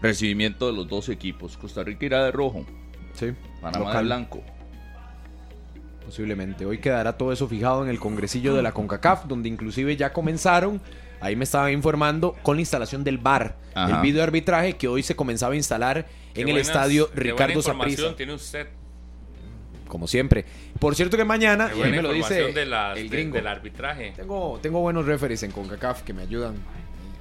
recibimiento 0.00 0.66
de 0.66 0.72
los 0.72 0.88
dos 0.88 1.08
equipos. 1.08 1.56
Costa 1.56 1.82
Rica 1.82 2.06
irá 2.06 2.24
de 2.24 2.32
rojo. 2.32 2.64
Sí. 3.14 3.32
Panamá 3.60 3.96
de 3.96 4.02
blanco. 4.02 4.42
Posiblemente. 6.04 6.66
Hoy 6.66 6.78
quedará 6.78 7.16
todo 7.16 7.32
eso 7.32 7.48
fijado 7.48 7.82
en 7.82 7.88
el 7.88 7.98
congresillo 7.98 8.54
de 8.54 8.62
la 8.62 8.72
CONCACAF, 8.72 9.24
donde 9.24 9.48
inclusive 9.48 9.96
ya 9.96 10.12
comenzaron, 10.12 10.82
ahí 11.20 11.34
me 11.34 11.44
estaba 11.44 11.72
informando, 11.72 12.36
con 12.42 12.56
la 12.56 12.60
instalación 12.60 13.04
del 13.04 13.16
VAR, 13.16 13.56
el 13.74 13.96
video 14.02 14.22
arbitraje 14.22 14.76
que 14.76 14.88
hoy 14.88 15.02
se 15.02 15.16
comenzaba 15.16 15.54
a 15.54 15.56
instalar 15.56 16.06
en 16.34 16.48
el 16.48 16.58
estadio 16.58 17.08
Ricardo 17.14 17.62
Saprissa. 17.62 18.14
tiene 18.14 18.34
usted? 18.34 18.68
Como 19.88 20.08
siempre. 20.08 20.44
Por 20.78 20.94
cierto 20.94 21.16
que 21.16 21.24
mañana, 21.24 21.70
me 21.74 22.02
lo 22.02 22.12
dice 22.12 22.40
el 22.40 23.08
gringo. 23.08 23.36
del 23.36 23.46
arbitraje. 23.46 24.12
Tengo, 24.16 24.58
tengo 24.62 24.80
buenos 24.80 25.06
referees 25.06 25.42
en 25.42 25.50
CONCACAF 25.50 26.02
que 26.02 26.12
me 26.12 26.22
ayudan. 26.22 26.54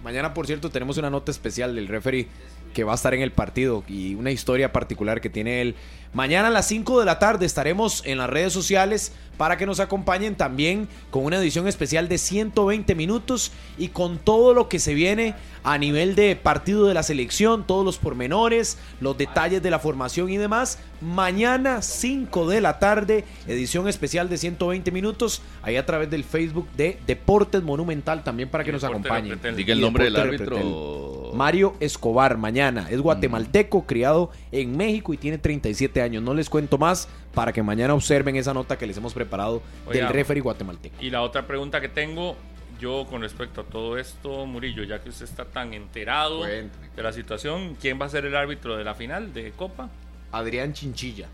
Mañana, 0.04 0.34
por 0.34 0.48
cierto, 0.48 0.70
tenemos 0.70 0.98
una 0.98 1.10
nota 1.10 1.32
especial 1.32 1.76
del 1.76 1.88
referee 1.88 2.28
que 2.74 2.84
va 2.84 2.92
a 2.92 2.96
estar 2.96 3.14
en 3.14 3.22
el 3.22 3.32
partido 3.32 3.84
y 3.88 4.16
una 4.16 4.32
historia 4.32 4.74
particular 4.74 5.22
que 5.22 5.30
tiene 5.30 5.62
él. 5.62 5.76
Mañana 6.14 6.50
a 6.50 6.52
las 6.52 6.68
5 6.68 7.00
de 7.00 7.06
la 7.06 7.20
tarde 7.20 7.46
estaremos 7.46 8.04
en 8.06 8.18
las 8.18 8.30
redes 8.30 8.52
sociales 8.52 9.14
para 9.38 9.58
que 9.58 9.66
nos 9.66 9.80
acompañen 9.80 10.36
también 10.36 10.88
con 11.12 11.26
una 11.26 11.38
edición 11.38 11.68
especial 11.68 12.08
de 12.08 12.18
120 12.18 12.96
minutos 12.96 13.52
y 13.78 13.90
con 13.90 14.18
todo 14.18 14.54
lo 14.54 14.70
que 14.70 14.80
se 14.80 14.94
viene 14.94 15.36
a 15.64 15.78
nivel 15.78 16.16
de 16.16 16.36
partido 16.36 16.88
de 16.88 16.94
la 16.94 17.04
selección, 17.04 17.66
todos 17.66 17.86
los 17.86 17.98
pormenores, 17.98 18.78
los 19.00 19.18
detalles 19.18 19.64
de 19.64 19.72
la 19.72 19.80
formación 19.80 20.30
y 20.30 20.38
demás. 20.38 20.80
Mañana 21.02 21.82
5 21.82 22.50
de 22.50 22.62
la 22.62 22.80
tarde, 22.80 23.26
edición 23.48 23.88
especial 23.88 24.30
de 24.30 24.38
120 24.38 24.92
minutos, 24.92 25.42
ahí 25.62 25.78
a 25.78 25.86
través 25.86 26.10
del 26.10 26.24
Facebook 26.24 26.68
de 26.76 27.00
Deportes 27.08 27.64
Monumental 27.64 28.24
también 28.24 28.50
para 28.50 28.64
que 28.64 28.72
nos 28.72 28.84
acompañen. 28.84 29.40
Diga 29.56 29.74
el 29.74 29.82
nombre 29.82 30.06
del 30.06 30.16
árbitro. 30.16 31.32
Mario 31.34 31.76
Escobar, 31.80 32.38
mañana. 32.38 32.88
Es 32.90 33.02
guatemalteco, 33.02 33.86
criado 33.86 34.32
en 34.52 34.78
México 34.78 35.14
y 35.14 35.18
tiene 35.18 35.38
37 35.38 36.02
años. 36.02 36.24
No 36.24 36.34
les 36.34 36.50
cuento 36.50 36.78
más 36.78 37.10
para 37.34 37.52
que 37.52 37.64
mañana 37.64 37.94
observen 37.94 38.36
esa 38.36 38.54
nota 38.54 38.78
que 38.78 38.86
les 38.86 38.98
hemos 38.98 39.14
preparado 39.14 39.62
del 39.92 40.08
referee 40.10 40.42
guatemalteco. 40.42 40.96
Y 41.00 41.10
la 41.10 41.22
otra 41.22 41.46
pregunta 41.48 41.82
que 41.82 41.90
tengo 41.90 42.36
yo 42.80 43.06
con 43.10 43.22
respecto 43.22 43.62
a 43.62 43.64
todo 43.64 43.98
esto, 43.98 44.46
Murillo, 44.46 44.84
ya 44.84 45.02
que 45.02 45.10
usted 45.10 45.26
está 45.26 45.46
tan 45.46 45.74
enterado 45.74 46.44
de 46.44 46.70
la 46.98 47.14
situación, 47.14 47.76
¿quién 47.80 48.00
va 48.00 48.06
a 48.06 48.10
ser 48.10 48.26
el 48.26 48.36
árbitro 48.36 48.78
de 48.78 48.84
la 48.84 48.94
final 48.94 49.34
de 49.34 49.52
Copa? 49.52 49.90
Adrián 50.32 50.74
Chinchilla. 50.74 51.28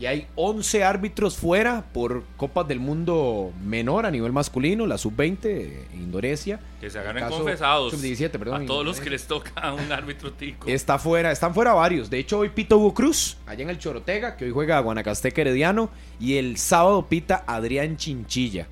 Y 0.00 0.06
hay 0.06 0.26
11 0.34 0.82
árbitros 0.82 1.36
fuera 1.36 1.84
por 1.92 2.24
Copas 2.38 2.66
del 2.66 2.80
Mundo 2.80 3.52
menor 3.62 4.06
a 4.06 4.10
nivel 4.10 4.32
masculino, 4.32 4.86
la 4.86 4.96
sub-20, 4.96 5.92
Indonesia. 5.92 6.58
Que 6.80 6.88
se 6.88 6.98
agarren 6.98 7.28
confesados. 7.28 7.92
Sub-17, 7.92 8.30
perdón. 8.30 8.62
A 8.62 8.66
todos 8.66 8.82
los 8.82 8.98
que 8.98 9.10
les 9.10 9.26
toca 9.26 9.74
un 9.74 9.92
árbitro 9.92 10.32
tico. 10.32 10.66
Está 10.68 10.98
fuera, 10.98 11.30
están 11.30 11.52
fuera 11.52 11.74
varios. 11.74 12.08
De 12.08 12.18
hecho, 12.18 12.38
hoy 12.38 12.48
pita 12.48 12.76
Hugo 12.76 12.94
Cruz, 12.94 13.36
allá 13.46 13.62
en 13.62 13.68
el 13.68 13.78
Chorotega, 13.78 14.38
que 14.38 14.46
hoy 14.46 14.52
juega 14.52 14.78
a 14.78 14.80
Guanacasteca 14.80 15.42
Herediano. 15.42 15.90
Y 16.18 16.38
el 16.38 16.56
sábado 16.56 17.06
pita 17.06 17.44
Adrián 17.46 17.98
Chinchilla. 17.98 18.68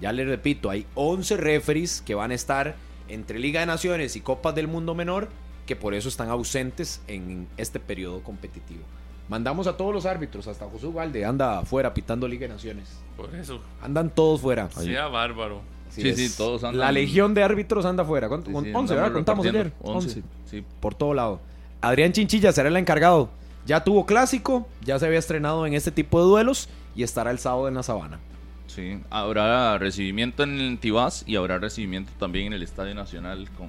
Ya 0.00 0.12
les 0.12 0.28
repito, 0.28 0.70
hay 0.70 0.86
11 0.94 1.36
referees 1.36 2.00
que 2.00 2.14
van 2.14 2.30
a 2.30 2.34
estar 2.34 2.76
entre 3.08 3.40
Liga 3.40 3.58
de 3.58 3.66
Naciones 3.66 4.14
y 4.14 4.20
Copas 4.20 4.54
del 4.54 4.68
Mundo 4.68 4.94
menor, 4.94 5.30
que 5.66 5.74
por 5.74 5.94
eso 5.94 6.08
están 6.08 6.28
ausentes 6.28 7.00
en 7.08 7.48
este 7.56 7.80
periodo 7.80 8.22
competitivo. 8.22 8.84
Mandamos 9.30 9.68
a 9.68 9.76
todos 9.76 9.94
los 9.94 10.06
árbitros, 10.06 10.48
hasta 10.48 10.66
José 10.66 10.88
Ugalde 10.88 11.24
anda 11.24 11.60
afuera 11.60 11.94
pitando 11.94 12.26
Liga 12.26 12.48
de 12.48 12.54
Naciones. 12.54 12.88
Por 13.16 13.32
eso. 13.32 13.60
Andan 13.80 14.10
todos 14.10 14.40
fuera. 14.40 14.68
Sea 14.72 15.06
bárbaro. 15.06 15.62
sí, 15.88 16.12
sí, 16.16 16.36
todos 16.36 16.64
andan. 16.64 16.80
La 16.80 16.90
legión 16.90 17.32
de 17.32 17.44
árbitros 17.44 17.84
anda 17.84 18.02
afuera. 18.02 18.28
11, 18.28 18.92
¿verdad? 18.92 19.12
Contamos 19.12 19.46
ayer. 19.46 19.72
11. 19.82 20.24
Sí. 20.46 20.64
Por 20.80 20.96
todo 20.96 21.14
lado. 21.14 21.40
Adrián 21.80 22.12
Chinchilla 22.12 22.50
será 22.50 22.70
el 22.70 22.76
encargado. 22.76 23.30
Ya 23.66 23.84
tuvo 23.84 24.04
clásico, 24.04 24.66
ya 24.82 24.98
se 24.98 25.06
había 25.06 25.20
estrenado 25.20 25.64
en 25.64 25.74
este 25.74 25.92
tipo 25.92 26.18
de 26.18 26.24
duelos 26.24 26.68
y 26.96 27.04
estará 27.04 27.30
el 27.30 27.38
sábado 27.38 27.68
en 27.68 27.74
la 27.74 27.84
sabana. 27.84 28.18
Sí, 28.66 29.00
habrá 29.10 29.78
recibimiento 29.78 30.42
en 30.42 30.58
el 30.58 30.78
Tibás 30.80 31.22
y 31.24 31.36
habrá 31.36 31.60
recibimiento 31.60 32.10
también 32.18 32.48
en 32.48 32.54
el 32.54 32.64
Estadio 32.64 32.96
Nacional 32.96 33.48
con 33.56 33.68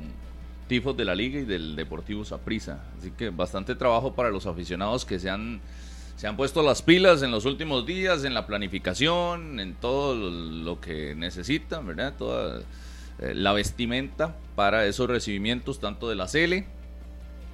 tifos 0.72 0.95
de 0.95 1.03
la 1.03 1.13
liga 1.13 1.38
y 1.38 1.43
del 1.43 1.76
Deportivo 1.76 2.24
Saprissa. 2.24 2.80
Así 2.97 3.11
que 3.11 3.30
bastante 3.30 3.76
trabajo 3.76 4.15
para 4.15 4.30
los 4.30 4.45
aficionados 4.45 5.03
que 5.03 5.19
se 5.19 5.30
han, 5.30 5.59
se 6.15 6.28
han 6.28 6.38
puesto 6.38 6.63
las 6.63 6.82
pilas 6.82 7.24
en 7.24 7.32
los 7.32 7.43
últimos 7.43 7.86
días, 7.86 8.24
en 8.24 8.34
la 8.34 8.47
planificación, 8.47 9.59
en 9.59 9.76
todo 9.76 10.15
lo 10.15 10.80
que 10.80 11.13
necesitan, 11.13 11.86
¿verdad? 11.86 12.13
Toda 12.17 12.61
eh, 13.19 13.34
la 13.36 13.51
vestimenta 13.51 14.38
para 14.55 14.86
esos 14.86 15.09
recibimientos, 15.09 15.82
tanto 15.82 16.07
de 16.07 16.15
la 16.15 16.30
Cele 16.30 16.67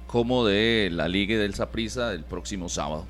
como 0.06 0.46
de 0.46 0.88
la 0.92 1.08
Liga 1.08 1.34
y 1.34 1.38
del 1.38 1.54
Saprissa 1.54 2.12
el 2.12 2.22
próximo 2.22 2.68
sábado. 2.68 3.04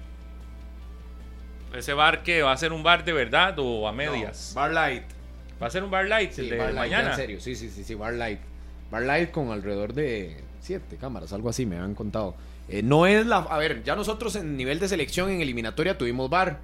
¿Ese 1.76 1.92
bar 1.92 2.22
que 2.22 2.40
va 2.40 2.52
a 2.52 2.56
ser 2.56 2.72
un 2.72 2.82
bar 2.82 3.04
de 3.04 3.12
verdad 3.12 3.58
o 3.58 3.86
a 3.86 3.92
medias? 3.92 4.52
bar 4.54 4.72
light. 4.72 5.04
¿Va 5.62 5.66
a 5.66 5.70
ser 5.70 5.84
un 5.84 5.90
bar 5.90 6.06
light 6.06 6.38
el 6.38 6.48
de 6.48 6.72
mañana? 6.72 7.10
en 7.10 7.16
serio, 7.16 7.40
sí, 7.40 7.54
sí, 7.54 7.68
sí, 7.68 7.84
sí, 7.84 7.94
bar 7.94 8.14
light. 8.14 8.40
Bar 8.90 9.02
Light 9.02 9.30
con 9.30 9.50
alrededor 9.50 9.92
de 9.92 10.36
siete 10.60 10.96
cámaras, 10.96 11.32
algo 11.32 11.48
así, 11.48 11.66
me 11.66 11.78
han 11.78 11.94
contado. 11.94 12.34
Eh, 12.68 12.82
no 12.82 13.06
es 13.06 13.26
la. 13.26 13.38
A 13.38 13.58
ver, 13.58 13.82
ya 13.84 13.96
nosotros 13.96 14.36
en 14.36 14.56
nivel 14.56 14.78
de 14.78 14.88
selección 14.88 15.30
en 15.30 15.40
eliminatoria 15.40 15.96
tuvimos 15.96 16.28
bar. 16.28 16.60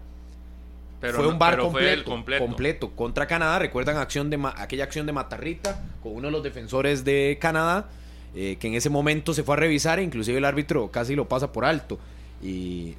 Pero 1.00 1.14
fue 1.18 1.26
un 1.26 1.38
bar 1.38 1.58
completo, 1.58 2.22
completo, 2.38 2.90
contra 2.92 3.26
Canadá. 3.26 3.58
Recuerdan 3.58 3.98
acción 3.98 4.30
de 4.30 4.40
aquella 4.56 4.84
acción 4.84 5.04
de 5.06 5.12
Matarrita 5.12 5.82
con 6.02 6.12
uno 6.12 6.28
de 6.28 6.32
los 6.32 6.42
defensores 6.42 7.04
de 7.04 7.36
Canadá 7.40 7.88
eh, 8.36 8.56
que 8.58 8.66
en 8.66 8.74
ese 8.74 8.90
momento 8.90 9.32
se 9.32 9.44
fue 9.44 9.54
a 9.54 9.58
revisar 9.58 10.00
e 10.00 10.02
inclusive 10.02 10.38
el 10.38 10.44
árbitro 10.44 10.90
casi 10.90 11.14
lo 11.14 11.28
pasa 11.28 11.52
por 11.52 11.64
alto. 11.64 11.98
Y 12.42 12.94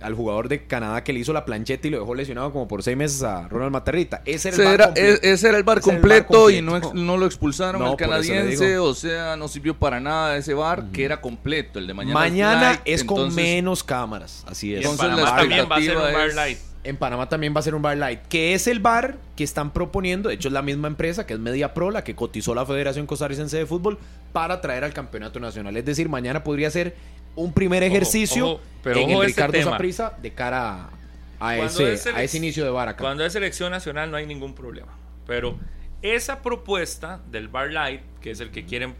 al 0.00 0.14
jugador 0.14 0.48
de 0.48 0.64
Canadá 0.66 1.04
que 1.04 1.12
le 1.12 1.20
hizo 1.20 1.32
la 1.32 1.44
plancheta 1.44 1.86
y 1.88 1.90
lo 1.90 2.00
dejó 2.00 2.14
lesionado 2.14 2.52
como 2.52 2.66
por 2.68 2.82
seis 2.82 2.96
meses 2.96 3.22
a 3.22 3.48
Ronald 3.48 3.72
Matarrita. 3.72 4.22
Ese 4.24 4.48
era 4.48 4.56
el, 4.56 4.78
bar, 4.78 4.92
e-, 4.96 5.18
ese 5.22 5.48
era 5.48 5.58
el 5.58 5.64
bar, 5.64 5.80
completo, 5.80 6.50
y 6.50 6.62
no, 6.62 6.80
no 6.94 7.16
lo 7.16 7.26
expulsaron 7.26 7.82
al 7.82 7.96
canadiense, 7.96 8.78
o 8.78 8.94
sea, 8.94 9.36
no 9.36 9.48
sirvió 9.48 9.76
para 9.76 10.00
nada 10.00 10.36
ese 10.36 10.54
bar, 10.54 10.86
que 10.92 11.04
era 11.04 11.20
completo, 11.20 11.78
el 11.78 11.86
de 11.86 11.94
mañana. 11.94 12.14
Mañana 12.14 12.80
es 12.84 13.04
con 13.04 13.34
menos 13.34 13.84
cámaras, 13.84 14.44
así 14.46 14.74
es. 14.74 14.84
en 14.84 14.96
Panamá 14.96 15.36
también 15.36 15.68
va 15.70 15.76
a 15.76 15.80
ser 15.80 15.96
un 15.96 16.12
bar 16.12 16.34
light. 16.34 16.58
En 16.82 16.96
Panamá 16.96 17.28
también 17.28 17.54
va 17.54 17.60
a 17.60 17.62
ser 17.62 17.74
un 17.74 17.82
bar 17.82 17.96
light, 17.98 18.20
que 18.30 18.54
es 18.54 18.66
el 18.66 18.80
bar 18.80 19.18
que 19.36 19.44
están 19.44 19.70
proponiendo, 19.70 20.30
de 20.30 20.36
hecho 20.36 20.48
es 20.48 20.54
la 20.54 20.62
misma 20.62 20.88
empresa 20.88 21.26
que 21.26 21.34
es 21.34 21.38
Media 21.38 21.74
Pro, 21.74 21.90
la 21.90 22.04
que 22.04 22.14
cotizó 22.14 22.54
la 22.54 22.64
Federación 22.64 23.06
Costarricense 23.06 23.58
de 23.58 23.66
Fútbol 23.66 23.98
para 24.32 24.62
traer 24.62 24.84
al 24.84 24.94
campeonato 24.94 25.40
nacional. 25.40 25.76
Es 25.76 25.84
decir, 25.84 26.08
mañana 26.08 26.42
podría 26.42 26.70
ser 26.70 26.94
un 27.36 27.52
primer 27.52 27.82
ejercicio 27.82 28.60
en 28.84 29.10
el 29.10 29.24
Ricardo 29.24 29.62
Zaprisa 29.62 30.16
de 30.20 30.32
cara 30.32 30.90
a 31.38 31.56
ese, 31.56 32.10
a 32.14 32.22
ese 32.22 32.36
inicio 32.36 32.64
de 32.64 32.70
bar 32.70 32.96
Cuando 32.96 33.24
es 33.24 33.32
selección 33.32 33.70
nacional 33.70 34.10
no 34.10 34.16
hay 34.16 34.26
ningún 34.26 34.54
problema. 34.54 34.92
Pero 35.26 35.58
esa 36.02 36.42
propuesta 36.42 37.20
del 37.30 37.48
Bar 37.48 37.70
Light, 37.72 38.02
que 38.20 38.30
es 38.30 38.40
el 38.40 38.50
que 38.50 38.64
quieren 38.64 38.94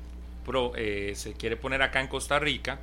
eh, 0.76 1.12
se 1.14 1.35
quiere 1.35 1.57
poner 1.57 1.83
acá 1.83 2.01
en 2.01 2.09
Costa 2.09 2.39
Rica, 2.39 2.78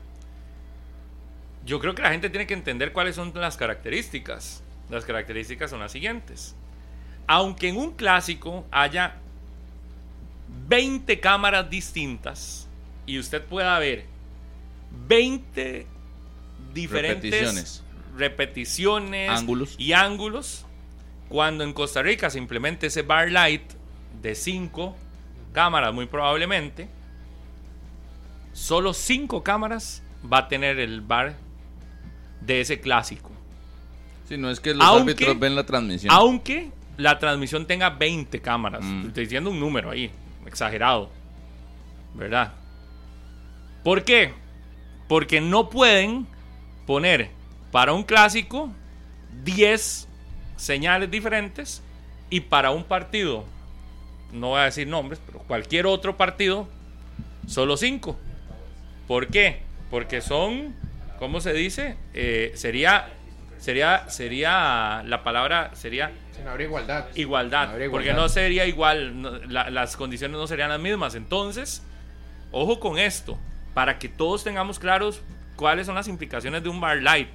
yo 1.66 1.80
creo 1.80 1.96
que 1.96 2.02
la 2.02 2.12
gente 2.12 2.30
tiene 2.30 2.48
que 2.48 2.54
entender 2.54 2.94
cuáles 2.94 3.16
son 3.16 3.32
las 3.36 3.58
características. 3.58 4.64
Las 4.90 5.04
características 5.06 5.70
son 5.70 5.82
las 5.82 5.92
siguientes. 5.92 6.56
Aunque 7.28 7.68
en 7.68 7.78
un 7.78 7.92
clásico 7.92 8.66
haya 8.72 9.16
20 10.68 11.20
cámaras 11.20 11.70
distintas 11.70 12.68
y 13.06 13.20
usted 13.20 13.44
pueda 13.44 13.78
ver 13.80 14.06
20 15.08 15.88
diferentes 16.74 17.84
repeticiones, 18.16 19.30
ángulos. 19.30 19.76
y 19.78 19.94
ángulos. 19.94 20.66
Cuando 21.30 21.64
en 21.64 21.74
Costa 21.74 22.02
Rica 22.02 22.30
se 22.30 22.38
implemente 22.38 22.88
ese 22.88 23.02
bar 23.02 23.32
light 23.32 23.74
de 24.22 24.34
5 24.34 24.96
cámaras, 25.52 25.94
muy 25.94 26.06
probablemente, 26.06 26.88
solo 28.54 28.94
5 28.94 29.44
cámaras 29.44 30.04
va 30.32 30.40
a 30.40 30.48
tener 30.48 30.80
el 30.80 31.02
bar 31.02 31.36
de 32.42 32.62
ese 32.62 32.80
clásico. 32.80 33.32
Si 34.28 34.38
no 34.38 34.50
es 34.50 34.60
que 34.60 34.74
los 34.74 34.88
árbitros 34.88 35.40
ven 35.40 35.56
la 35.56 35.66
transmisión. 35.66 36.14
Aunque 36.14 36.72
la 36.98 37.20
transmisión 37.20 37.66
tenga 37.66 37.90
20 37.92 38.42
cámaras. 38.42 38.84
Mm. 38.84 39.08
Estoy 39.08 39.24
diciendo 39.26 39.50
un 39.52 39.60
número 39.60 39.92
ahí, 39.92 40.12
exagerado. 40.46 41.10
¿Verdad? 42.14 42.54
¿Por 43.84 44.04
qué? 44.04 44.34
Porque 45.08 45.42
no 45.42 45.70
pueden 45.70 46.28
poner 46.86 47.30
para 47.72 47.94
un 47.94 48.04
clásico 48.04 48.72
10 49.44 50.08
señales 50.56 51.12
diferentes 51.12 51.84
y 52.30 52.42
para 52.42 52.72
un 52.72 52.84
partido, 52.84 53.46
no 54.34 54.50
voy 54.50 54.60
a 54.60 54.64
decir 54.64 54.88
nombres, 54.88 55.22
pero 55.26 55.40
cualquier 55.40 55.86
otro 55.86 56.18
partido, 56.18 56.68
solo 57.48 57.78
5. 57.78 58.18
¿Por 59.08 59.28
qué? 59.28 59.62
Porque 59.90 60.22
son, 60.22 60.76
¿cómo 61.20 61.40
se 61.40 61.54
dice? 61.54 61.96
Eh, 62.14 62.52
sería, 62.56 63.10
sería, 63.58 64.10
sería, 64.10 65.04
la 65.06 65.24
palabra 65.24 65.72
sería... 65.74 66.12
no 66.44 66.52
habría 66.52 66.68
igualdad. 66.68 67.06
Igualdad, 67.16 67.78
porque 67.90 68.14
no 68.14 68.28
sería 68.28 68.66
igual, 68.66 69.44
las 69.50 69.96
condiciones 69.96 70.38
no 70.38 70.48
serían 70.48 70.70
las 70.70 70.80
mismas. 70.80 71.16
Entonces, 71.16 71.84
ojo 72.52 72.80
con 72.80 72.98
esto 73.00 73.38
para 73.78 74.00
que 74.00 74.10
todos 74.10 74.44
tengamos 74.44 74.80
claros 74.80 75.22
cuáles 75.56 75.86
son 75.86 75.94
las 75.94 76.08
implicaciones 76.08 76.64
de 76.64 76.70
un 76.70 76.82
bar 76.82 76.98
light. 77.00 77.28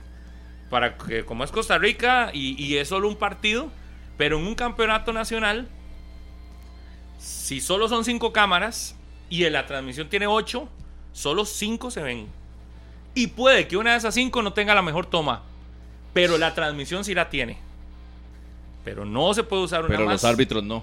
para 0.70 0.96
que, 0.96 1.24
como 1.24 1.44
es 1.44 1.52
Costa 1.52 1.78
Rica 1.78 2.32
y, 2.32 2.60
y 2.60 2.78
es 2.78 2.88
solo 2.88 3.06
un 3.06 3.14
partido, 3.14 3.70
pero 4.18 4.40
en 4.40 4.46
un 4.48 4.56
campeonato 4.56 5.12
nacional, 5.12 5.68
si 7.16 7.60
solo 7.60 7.88
son 7.88 8.04
cinco 8.04 8.32
cámaras 8.32 8.96
y 9.30 9.44
en 9.44 9.52
la 9.52 9.66
transmisión 9.68 10.08
tiene 10.08 10.26
ocho, 10.26 10.68
solo 11.12 11.44
cinco 11.44 11.92
se 11.92 12.02
ven. 12.02 12.26
Y 13.14 13.28
puede 13.28 13.68
que 13.68 13.76
una 13.76 13.92
de 13.92 13.98
esas 13.98 14.12
cinco 14.12 14.42
no 14.42 14.52
tenga 14.52 14.74
la 14.74 14.82
mejor 14.82 15.06
toma, 15.06 15.42
pero 16.12 16.38
la 16.38 16.56
transmisión 16.56 17.04
sí 17.04 17.14
la 17.14 17.30
tiene. 17.30 17.56
Pero 18.84 19.04
no 19.04 19.32
se 19.32 19.44
puede 19.44 19.62
usar 19.62 19.84
una 19.84 19.90
Pero 19.90 20.10
los 20.10 20.24
árbitros 20.24 20.64
no. 20.64 20.82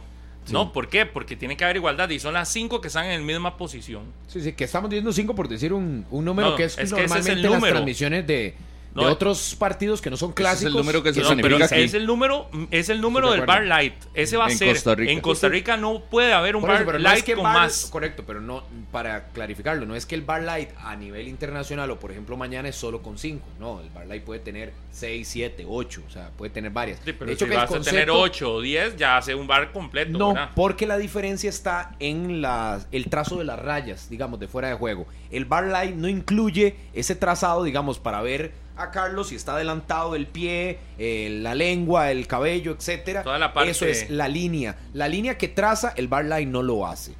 No, 0.51 0.73
¿por 0.73 0.89
qué? 0.89 1.05
Porque 1.05 1.35
tiene 1.35 1.57
que 1.57 1.63
haber 1.63 1.77
igualdad 1.77 2.09
y 2.09 2.19
son 2.19 2.33
las 2.33 2.49
cinco 2.49 2.81
que 2.81 2.87
están 2.87 3.05
en 3.05 3.21
la 3.21 3.25
misma 3.25 3.57
posición. 3.57 4.03
Sí, 4.27 4.41
sí, 4.41 4.53
que 4.53 4.63
estamos 4.63 4.89
diciendo 4.89 5.11
cinco 5.13 5.35
por 5.35 5.47
decir 5.47 5.73
un, 5.73 6.05
un 6.11 6.25
número 6.25 6.55
que 6.55 6.65
es, 6.65 6.77
normalmente 6.91 7.31
es 7.31 7.51
las 7.51 7.61
transmisiones 7.61 8.27
de, 8.27 8.55
de 8.95 9.05
otros 9.05 9.55
partidos 9.55 10.01
que 10.01 10.09
no 10.09 10.17
son 10.17 10.33
clásicos. 10.33 10.61
Es 10.61 10.67
el 10.67 10.73
número 10.73 11.03
que 11.03 11.13
se 11.13 11.21
no, 11.21 11.35
pero 11.41 11.57
es 11.57 11.93
el 11.93 12.05
número, 12.05 12.49
es 12.71 12.89
el 12.89 13.01
número 13.01 13.31
del 13.31 13.45
bar 13.45 13.65
light. 13.65 13.95
Ese 14.13 14.37
va 14.37 14.45
a 14.45 14.49
ser. 14.49 14.73
Costa 14.73 14.95
Rica. 14.95 15.11
En 15.11 15.21
Costa 15.21 15.49
Rica 15.49 15.77
no 15.77 16.01
puede 16.01 16.33
haber 16.33 16.55
un 16.55 16.63
bar 16.63 16.99
light 16.99 17.33
con 17.35 17.43
más. 17.43 17.87
Correcto, 17.91 18.23
pero 18.25 18.41
no 18.41 18.63
para 18.91 19.27
clarificarlo, 19.27 19.85
no 19.85 19.95
es 19.95 20.05
que 20.05 20.15
el 20.15 20.21
bar 20.21 20.41
light 20.43 20.69
a 20.79 20.95
nivel 20.95 21.27
internacional 21.27 21.91
o 21.91 21.99
por 21.99 22.11
ejemplo 22.11 22.35
mañana 22.37 22.69
es 22.69 22.75
solo 22.75 23.01
con 23.01 23.17
5. 23.17 23.45
No, 23.59 23.81
el 23.81 23.89
bar 23.89 24.07
light 24.07 24.23
puede 24.23 24.39
tener 24.39 24.73
6, 24.91 25.27
7, 25.27 25.65
8, 25.67 26.03
o 26.07 26.09
sea, 26.09 26.29
puede 26.31 26.51
tener 26.51 26.71
varias. 26.71 26.99
Sí, 27.03 27.13
pero 27.13 27.27
de 27.27 27.33
hecho, 27.33 27.45
si 27.45 27.53
vas 27.53 27.71
a 27.71 27.81
tener 27.81 28.09
8 28.09 28.53
o 28.53 28.61
10, 28.61 28.97
ya 28.97 29.17
hace 29.17 29.35
un 29.35 29.47
bar 29.47 29.71
completo. 29.71 30.17
No, 30.17 30.35
porque 30.55 30.87
la 30.87 30.97
diferencia 30.97 31.49
está 31.49 31.95
en 31.99 32.41
la, 32.41 32.81
el 32.91 33.09
trazo 33.09 33.37
de 33.37 33.45
las 33.45 33.59
rayas, 33.59 34.09
digamos, 34.09 34.39
de 34.39 34.47
fuera 34.47 34.69
de 34.69 34.75
juego. 34.75 35.07
El 35.31 35.45
bar 35.45 35.65
light 35.65 35.95
no 35.95 36.07
incluye 36.07 36.75
ese 36.93 37.15
trazado, 37.15 37.63
digamos, 37.63 37.99
para 37.99 38.21
ver 38.21 38.51
a 38.79 38.91
Carlos 38.91 39.29
si 39.29 39.35
está 39.35 39.55
adelantado 39.55 40.15
el 40.15 40.27
pie, 40.27 40.79
eh, 40.97 41.39
la 41.41 41.55
lengua, 41.55 42.11
el 42.11 42.27
cabello, 42.27 42.71
etcétera. 42.71 43.23
Eso 43.65 43.85
es 43.85 44.09
la 44.09 44.27
línea. 44.27 44.77
La 44.93 45.07
línea 45.07 45.37
que 45.37 45.47
traza 45.47 45.93
el 45.95 46.07
bar 46.07 46.25
line 46.25 46.47
no 46.47 46.63
lo 46.63 46.87
hace. 46.87 47.13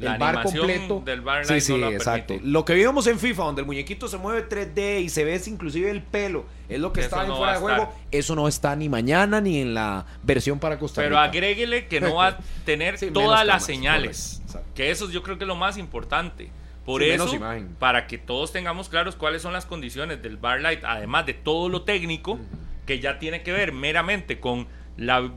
el 0.00 0.16
bar 0.16 0.42
completo 0.42 1.02
del 1.04 1.20
bar 1.20 1.44
line 1.44 1.60
sí, 1.60 1.74
sí, 1.74 1.82
exacto. 1.82 2.38
Lo 2.42 2.64
que 2.64 2.74
vimos 2.74 3.06
en 3.06 3.18
FIFA, 3.18 3.44
donde 3.44 3.60
el 3.62 3.66
muñequito 3.66 4.08
se 4.08 4.16
mueve 4.16 4.48
3D 4.48 5.02
y 5.02 5.08
se 5.08 5.24
ve 5.24 5.40
inclusive 5.46 5.90
el 5.90 6.02
pelo, 6.02 6.46
es 6.68 6.78
lo 6.78 6.92
que 6.92 7.00
está 7.00 7.26
en 7.26 7.34
fuera 7.34 7.54
de 7.54 7.58
juego. 7.58 7.92
Eso 8.10 8.34
no 8.34 8.48
está 8.48 8.74
ni 8.76 8.88
mañana 8.88 9.40
ni 9.40 9.60
en 9.60 9.74
la 9.74 10.06
versión 10.22 10.58
para 10.58 10.78
Costa 10.78 11.02
Rica. 11.02 11.08
Pero 11.08 11.18
agréguele 11.18 11.86
que 11.86 12.00
no 12.00 12.14
va 12.14 12.28
a 12.28 12.38
tener 12.64 12.98
todas 13.12 13.44
las 13.44 13.64
señales. 13.64 14.42
Que 14.74 14.90
eso 14.90 15.10
yo 15.10 15.22
creo 15.22 15.36
que 15.36 15.44
es 15.44 15.48
lo 15.48 15.56
más 15.56 15.76
importante. 15.76 16.50
Por 16.90 17.04
eso, 17.04 17.38
para 17.78 18.08
que 18.08 18.18
todos 18.18 18.50
tengamos 18.50 18.88
claros 18.88 19.14
cuáles 19.14 19.42
son 19.42 19.52
las 19.52 19.64
condiciones 19.64 20.20
del 20.22 20.36
Bar 20.36 20.60
Light, 20.60 20.82
además 20.82 21.24
de 21.24 21.34
todo 21.34 21.68
lo 21.68 21.82
técnico, 21.82 22.38
que 22.84 22.98
ya 22.98 23.20
tiene 23.20 23.44
que 23.44 23.52
ver 23.52 23.72
meramente 23.72 24.40
con 24.40 24.66
la 24.96 25.30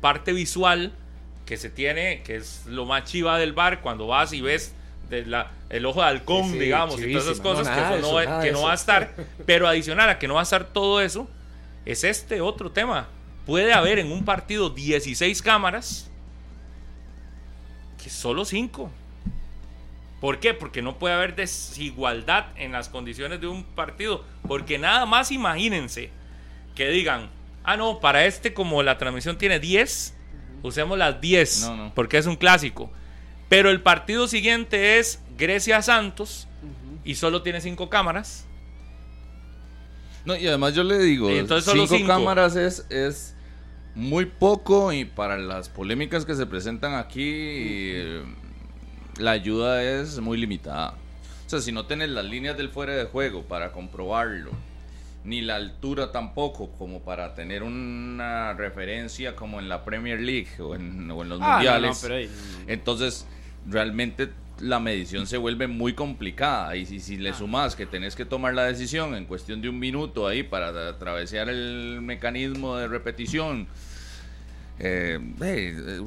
parte 0.00 0.32
visual 0.32 0.92
que 1.46 1.56
se 1.56 1.70
tiene, 1.70 2.22
que 2.24 2.34
es 2.34 2.64
lo 2.66 2.86
más 2.86 3.04
chiva 3.04 3.38
del 3.38 3.52
bar, 3.52 3.82
cuando 3.82 4.08
vas 4.08 4.32
y 4.32 4.40
ves 4.40 4.74
el 5.10 5.86
ojo 5.86 6.00
de 6.00 6.06
halcón, 6.06 6.58
digamos, 6.58 7.00
y 7.00 7.12
todas 7.12 7.26
esas 7.26 7.40
cosas 7.40 7.68
que, 7.68 8.00
no, 8.00 8.40
que 8.42 8.50
no 8.50 8.62
va 8.62 8.72
a 8.72 8.74
estar. 8.74 9.14
Pero 9.46 9.68
adicional 9.68 10.10
a 10.10 10.18
que 10.18 10.26
no 10.26 10.34
va 10.34 10.40
a 10.40 10.42
estar 10.42 10.64
todo 10.64 11.00
eso, 11.00 11.28
es 11.86 12.02
este 12.02 12.40
otro 12.40 12.72
tema. 12.72 13.08
Puede 13.46 13.72
haber 13.72 14.00
en 14.00 14.10
un 14.10 14.24
partido 14.24 14.70
16 14.70 15.40
cámaras, 15.40 16.10
que 18.02 18.10
solo 18.10 18.44
5 18.44 18.90
¿Por 20.20 20.38
qué? 20.38 20.52
Porque 20.52 20.82
no 20.82 20.98
puede 20.98 21.14
haber 21.14 21.34
desigualdad 21.34 22.46
en 22.56 22.72
las 22.72 22.88
condiciones 22.88 23.40
de 23.40 23.46
un 23.46 23.64
partido. 23.64 24.24
Porque 24.46 24.78
nada 24.78 25.06
más 25.06 25.30
imagínense 25.30 26.10
que 26.74 26.88
digan, 26.90 27.30
ah, 27.64 27.76
no, 27.76 28.00
para 28.00 28.26
este 28.26 28.52
como 28.52 28.82
la 28.82 28.98
transmisión 28.98 29.38
tiene 29.38 29.58
10, 29.58 30.14
usemos 30.62 30.98
las 30.98 31.20
10, 31.20 31.70
porque 31.94 32.18
es 32.18 32.26
un 32.26 32.36
clásico. 32.36 32.90
Pero 33.48 33.70
el 33.70 33.80
partido 33.80 34.28
siguiente 34.28 34.98
es 34.98 35.22
Grecia-Santos 35.38 36.46
y 37.02 37.14
solo 37.14 37.42
tiene 37.42 37.60
5 37.60 37.88
cámaras. 37.88 38.46
No, 40.26 40.36
y 40.36 40.46
además 40.46 40.74
yo 40.74 40.84
le 40.84 40.98
digo, 40.98 41.28
5 41.30 42.06
cámaras 42.06 42.56
es, 42.56 42.86
es 42.90 43.34
muy 43.94 44.26
poco 44.26 44.92
y 44.92 45.06
para 45.06 45.38
las 45.38 45.70
polémicas 45.70 46.26
que 46.26 46.34
se 46.34 46.44
presentan 46.46 46.94
aquí 46.94 48.22
la 49.20 49.32
ayuda 49.32 49.82
es 49.82 50.18
muy 50.18 50.38
limitada. 50.38 50.94
O 51.46 51.50
sea, 51.50 51.60
si 51.60 51.72
no 51.72 51.86
tienes 51.86 52.10
las 52.10 52.24
líneas 52.24 52.56
del 52.56 52.70
fuera 52.70 52.94
de 52.94 53.04
juego 53.04 53.42
para 53.42 53.72
comprobarlo, 53.72 54.50
ni 55.24 55.42
la 55.42 55.56
altura 55.56 56.12
tampoco 56.12 56.70
como 56.72 57.00
para 57.00 57.34
tener 57.34 57.62
una 57.62 58.54
referencia 58.54 59.36
como 59.36 59.60
en 59.60 59.68
la 59.68 59.84
Premier 59.84 60.20
League 60.20 60.48
o 60.58 60.74
en, 60.74 61.08
los 61.08 61.38
ah, 61.42 61.54
mundiales, 61.54 62.08
entonces 62.66 63.26
realmente 63.66 64.30
la 64.60 64.80
medición 64.80 65.26
se 65.26 65.36
vuelve 65.36 65.66
muy 65.66 65.94
complicada 65.94 66.76
y 66.76 66.86
si, 66.86 67.00
si 67.00 67.16
le 67.16 67.30
ah. 67.30 67.34
sumas 67.34 67.76
que 67.76 67.86
tenés 67.86 68.16
que 68.16 68.24
tomar 68.24 68.54
la 68.54 68.64
decisión 68.64 69.14
en 69.14 69.26
cuestión 69.26 69.60
de 69.60 69.68
un 69.68 69.78
minuto 69.78 70.26
ahí 70.26 70.42
para 70.42 70.88
atravesar 70.88 71.48
el 71.50 72.00
mecanismo 72.00 72.76
de 72.76 72.88
repetición, 72.88 73.66
eh, 74.78 75.18
eh 75.42 76.00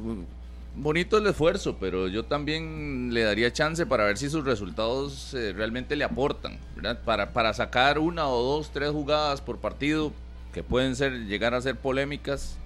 bonito 0.76 1.18
el 1.18 1.26
esfuerzo, 1.26 1.76
pero 1.78 2.08
yo 2.08 2.24
también 2.24 3.12
le 3.12 3.22
daría 3.22 3.52
chance 3.52 3.86
para 3.86 4.04
ver 4.04 4.18
si 4.18 4.28
sus 4.28 4.44
resultados 4.44 5.34
eh, 5.34 5.52
realmente 5.52 5.96
le 5.96 6.04
aportan, 6.04 6.58
¿verdad? 6.74 7.00
Para, 7.04 7.32
para 7.32 7.52
sacar 7.54 7.98
una 7.98 8.28
o 8.28 8.42
dos, 8.42 8.70
tres 8.72 8.90
jugadas 8.90 9.40
por 9.40 9.58
partido 9.58 10.12
que 10.52 10.62
pueden 10.62 10.96
ser 10.96 11.26
llegar 11.26 11.54
a 11.54 11.60
ser 11.60 11.76
polémicas, 11.76 12.56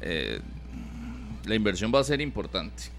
eh, 0.00 0.40
la 1.46 1.54
inversión 1.54 1.92
va 1.94 2.00
a 2.00 2.04
ser 2.04 2.20
importante. 2.20 2.97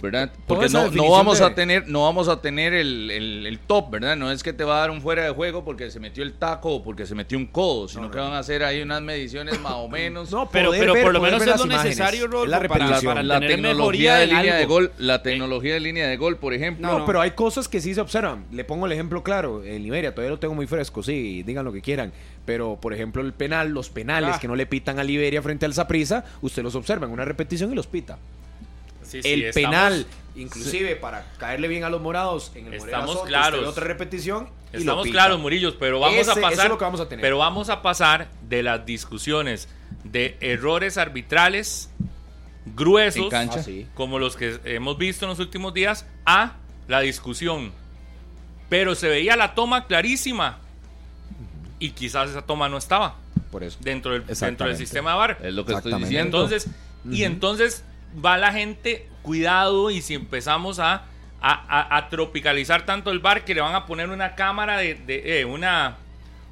¿Verdad? 0.00 0.30
Porque 0.46 0.68
no, 0.68 0.90
no, 0.90 1.10
vamos 1.10 1.40
a 1.40 1.54
tener, 1.54 1.88
no 1.88 2.02
vamos 2.02 2.28
a 2.28 2.40
tener 2.40 2.74
el, 2.74 3.10
el, 3.10 3.58
top, 3.60 3.90
¿verdad? 3.90 4.16
No 4.16 4.30
es 4.30 4.42
que 4.42 4.52
te 4.52 4.64
va 4.64 4.76
a 4.76 4.80
dar 4.80 4.90
un 4.90 5.00
fuera 5.00 5.24
de 5.24 5.30
juego 5.30 5.64
porque 5.64 5.90
se 5.90 6.00
metió 6.00 6.22
el 6.22 6.34
taco 6.34 6.76
o 6.76 6.82
porque 6.82 7.06
se 7.06 7.14
metió 7.14 7.38
un 7.38 7.46
codo, 7.46 7.88
sino 7.88 8.10
que 8.10 8.18
van 8.18 8.32
a 8.32 8.38
hacer 8.38 8.62
ahí 8.62 8.82
unas 8.82 9.02
mediciones 9.02 9.60
más 9.60 9.74
o 9.74 9.88
menos. 9.96 10.30
No, 10.30 10.48
pero, 10.50 10.70
pero 10.70 10.94
por 10.94 11.12
lo 11.12 11.20
menos 11.20 11.46
es 11.46 11.58
lo 11.58 11.66
necesario, 11.66 12.46
la 12.46 12.60
para, 12.60 13.22
la 13.22 13.40
tecnología 13.40 14.16
de 14.16 14.26
línea 14.26 14.56
de 14.56 14.66
gol, 14.66 14.92
la 14.98 15.22
tecnología 15.22 15.74
de 15.74 15.80
línea 15.80 16.06
de 16.08 16.16
gol, 16.16 16.36
por 16.36 16.52
ejemplo. 16.52 16.86
No, 16.86 17.06
pero 17.06 17.20
hay 17.20 17.32
cosas 17.32 17.68
que 17.68 17.80
sí 17.80 17.94
se 17.94 18.00
observan. 18.00 18.46
Le 18.52 18.64
pongo 18.64 18.86
el 18.86 18.92
ejemplo 18.92 19.22
claro, 19.22 19.62
el 19.62 19.84
Iberia 19.84 20.12
todavía 20.12 20.30
lo 20.30 20.38
tengo 20.38 20.54
muy 20.54 20.66
fresco, 20.66 21.02
sí, 21.02 21.42
digan 21.42 21.64
lo 21.64 21.72
que 21.72 21.80
quieran, 21.80 22.12
pero 22.44 22.78
por 22.80 22.92
ejemplo 22.92 23.22
el 23.22 23.32
penal, 23.32 23.70
los 23.70 23.90
penales 23.90 24.32
ah. 24.34 24.38
que 24.40 24.48
no 24.48 24.56
le 24.56 24.66
pitan 24.66 24.98
a 24.98 25.04
Liberia 25.04 25.42
frente 25.42 25.66
al 25.66 25.74
Zaprisa, 25.74 26.24
usted 26.42 26.62
los 26.62 26.74
observa 26.74 27.06
en 27.06 27.12
una 27.12 27.24
repetición 27.24 27.72
y 27.72 27.74
los 27.74 27.86
pita 27.86 28.18
el 29.12 29.52
penal, 29.52 30.06
inclusive 30.34 30.96
para 30.96 31.26
caerle 31.38 31.68
bien 31.68 31.84
a 31.84 31.90
los 31.90 32.00
morados 32.00 32.52
en 32.54 32.66
el 32.66 32.74
estamos 32.74 33.22
claros. 33.22 33.66
otra 33.66 33.84
repetición. 33.84 34.50
estamos 34.72 35.06
claros, 35.08 35.40
Murillos, 35.40 35.74
pero 35.78 36.00
vamos 36.00 36.28
a 36.28 36.34
pasar. 36.34 36.76
Pero 37.08 37.38
vamos 37.38 37.68
a 37.68 37.82
pasar 37.82 38.28
de 38.48 38.62
las 38.62 38.84
discusiones 38.84 39.68
de 40.04 40.36
errores 40.40 40.98
arbitrales 40.98 41.90
gruesos, 42.74 43.32
ah, 43.32 43.48
como 43.94 44.18
los 44.18 44.36
que 44.36 44.58
hemos 44.64 44.98
visto 44.98 45.24
en 45.24 45.30
los 45.30 45.38
últimos 45.38 45.72
días, 45.72 46.06
a 46.24 46.54
la 46.88 47.00
discusión. 47.00 47.72
Pero 48.68 48.94
se 48.94 49.08
veía 49.08 49.36
la 49.36 49.54
toma 49.54 49.86
clarísima. 49.86 50.58
Y 51.78 51.90
quizás 51.90 52.30
esa 52.30 52.42
toma 52.42 52.68
no 52.68 52.78
estaba. 52.78 53.16
Por 53.50 53.62
eso. 53.62 53.78
Dentro 53.80 54.12
del, 54.12 54.26
dentro 54.26 54.66
del 54.66 54.76
sistema 54.76 55.12
de 55.12 55.16
VAR. 55.16 55.38
Es 55.42 55.54
lo 55.54 55.64
que 55.64 55.74
estoy 55.74 55.94
diciendo. 55.94 56.42
Entonces, 56.42 56.68
y 57.10 57.24
entonces 57.24 57.84
va 58.24 58.36
la 58.36 58.52
gente, 58.52 59.08
cuidado, 59.22 59.90
y 59.90 60.02
si 60.02 60.14
empezamos 60.14 60.78
a, 60.78 61.04
a, 61.40 62.08
tropicalizar 62.10 62.86
tanto 62.86 63.10
el 63.10 63.20
bar 63.20 63.44
que 63.44 63.54
le 63.54 63.60
van 63.60 63.74
a 63.74 63.86
poner 63.86 64.08
una 64.10 64.34
cámara 64.34 64.78
de, 64.78 64.94
de 64.94 65.40
eh, 65.40 65.44
una, 65.44 65.96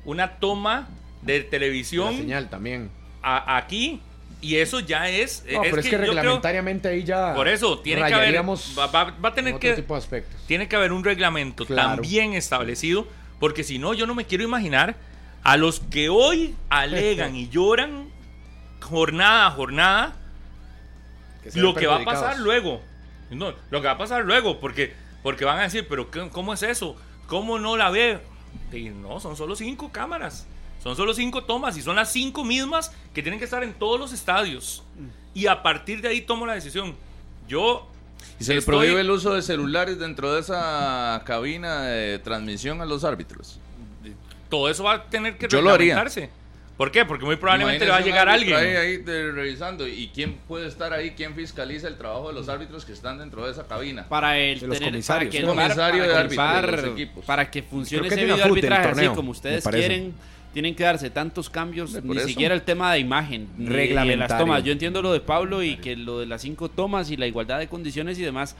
una 0.04 0.36
toma 0.36 0.88
de 1.22 1.40
televisión. 1.40 2.16
señal 2.16 2.48
también. 2.48 2.90
aquí. 3.22 4.00
Y 4.40 4.56
eso 4.56 4.80
ya 4.80 5.08
es. 5.08 5.42
No, 5.50 5.62
pero 5.62 5.78
es 5.78 5.88
que, 5.88 5.96
reglamentariamente 5.96 6.88
ahí 6.88 7.02
ya. 7.02 7.32
Por 7.34 7.48
eso, 7.48 7.78
tiene 7.78 8.06
que 8.06 8.12
haber. 8.12 8.44
Va, 8.44 9.14
a 9.22 9.34
tener 9.34 9.58
que. 9.58 9.72
Tipo 9.72 9.94
de 9.94 9.98
aspectos. 9.98 10.38
Tiene 10.46 10.68
que 10.68 10.76
haber 10.76 10.92
un 10.92 11.02
reglamento 11.02 11.64
también 11.64 12.34
establecido. 12.34 13.08
Porque 13.40 13.64
si 13.64 13.78
no, 13.78 13.94
yo 13.94 14.06
no 14.06 14.14
me 14.14 14.26
quiero 14.26 14.44
imaginar 14.44 14.96
a 15.42 15.56
los 15.56 15.80
que 15.80 16.10
hoy 16.10 16.54
alegan 16.68 17.34
y 17.36 17.48
lloran 17.48 18.10
jornada 18.80 19.46
a 19.46 19.50
jornada 19.50 20.16
lo 21.54 21.74
que 21.74 21.86
va 21.86 21.96
a 21.96 22.04
pasar 22.04 22.38
luego. 22.38 22.80
No, 23.30 23.52
lo 23.70 23.80
que 23.80 23.86
va 23.86 23.94
a 23.94 23.98
pasar 23.98 24.24
luego, 24.24 24.60
porque, 24.60 24.92
porque 25.22 25.44
van 25.44 25.58
a 25.58 25.62
decir, 25.62 25.86
pero 25.88 26.08
¿cómo 26.30 26.54
es 26.54 26.62
eso? 26.62 26.96
¿Cómo 27.26 27.58
no 27.58 27.76
la 27.76 27.90
ve? 27.90 28.20
Y 28.72 28.90
no, 28.90 29.18
son 29.20 29.36
solo 29.36 29.56
cinco 29.56 29.90
cámaras. 29.90 30.46
Son 30.82 30.94
solo 30.96 31.14
cinco 31.14 31.44
tomas 31.44 31.76
y 31.78 31.82
son 31.82 31.96
las 31.96 32.12
cinco 32.12 32.44
mismas 32.44 32.92
que 33.14 33.22
tienen 33.22 33.38
que 33.38 33.46
estar 33.46 33.64
en 33.64 33.72
todos 33.72 33.98
los 33.98 34.12
estadios. 34.12 34.82
Y 35.32 35.46
a 35.46 35.62
partir 35.62 36.02
de 36.02 36.08
ahí 36.08 36.20
tomo 36.20 36.44
la 36.44 36.54
decisión. 36.54 36.94
Yo. 37.48 37.88
¿Y 38.38 38.44
se 38.44 38.54
le 38.54 38.62
prohíbe 38.62 39.00
el 39.00 39.10
uso 39.10 39.32
de 39.32 39.42
celulares 39.42 39.98
dentro 39.98 40.34
de 40.34 40.40
esa 40.40 41.22
cabina 41.24 41.82
de 41.82 42.18
transmisión 42.18 42.80
a 42.80 42.84
los 42.84 43.04
árbitros? 43.04 43.58
todo 44.54 44.68
eso 44.68 44.84
va 44.84 44.94
a 44.94 45.04
tener 45.04 45.36
que 45.36 45.48
reglamentarse. 45.48 46.30
¿Por 46.76 46.90
qué? 46.90 47.04
Porque 47.04 47.24
muy 47.24 47.36
probablemente 47.36 47.84
le 47.84 47.90
va 47.90 47.98
a 47.98 48.00
llegar 48.00 48.28
alguien. 48.28 48.56
Ahí, 48.56 48.98
revisando. 49.04 49.86
¿Y 49.86 50.10
quién 50.12 50.34
puede 50.48 50.66
estar 50.66 50.92
ahí? 50.92 51.12
¿Quién 51.12 51.34
fiscaliza 51.34 51.86
el 51.86 51.96
trabajo 51.96 52.28
de 52.28 52.34
los 52.34 52.48
árbitros 52.48 52.84
que 52.84 52.92
están 52.92 53.18
dentro 53.18 53.44
de 53.44 53.52
esa 53.52 53.66
cabina? 53.66 54.08
Para 54.08 54.38
el 54.38 54.60
de 54.60 54.66
los 54.66 54.80
comisarios. 54.80 55.34
Para 55.34 55.42
que, 55.42 55.46
comisario 55.46 56.02
de 56.02 57.08
para 57.26 57.50
que 57.50 57.62
funcione 57.62 58.08
ese 58.08 58.24
video 58.24 58.44
arbitraje 58.44 58.88
así 58.88 59.08
como 59.08 59.30
ustedes 59.30 59.66
quieren 59.66 60.14
tienen 60.54 60.76
que 60.76 60.84
darse 60.84 61.10
tantos 61.10 61.50
cambios, 61.50 62.00
ni 62.04 62.20
siquiera 62.20 62.54
el 62.54 62.62
tema 62.62 62.92
de 62.92 63.00
imagen, 63.00 63.48
ni 63.58 63.88
de 63.88 64.16
las 64.16 64.38
tomas. 64.38 64.62
Yo 64.62 64.70
entiendo 64.70 65.02
lo 65.02 65.12
de 65.12 65.18
Pablo 65.18 65.64
y 65.64 65.76
que 65.78 65.96
lo 65.96 66.20
de 66.20 66.26
las 66.26 66.42
cinco 66.42 66.70
tomas 66.70 67.10
y 67.10 67.16
la 67.16 67.26
igualdad 67.26 67.58
de 67.58 67.66
condiciones 67.66 68.20
y 68.20 68.22
demás, 68.22 68.54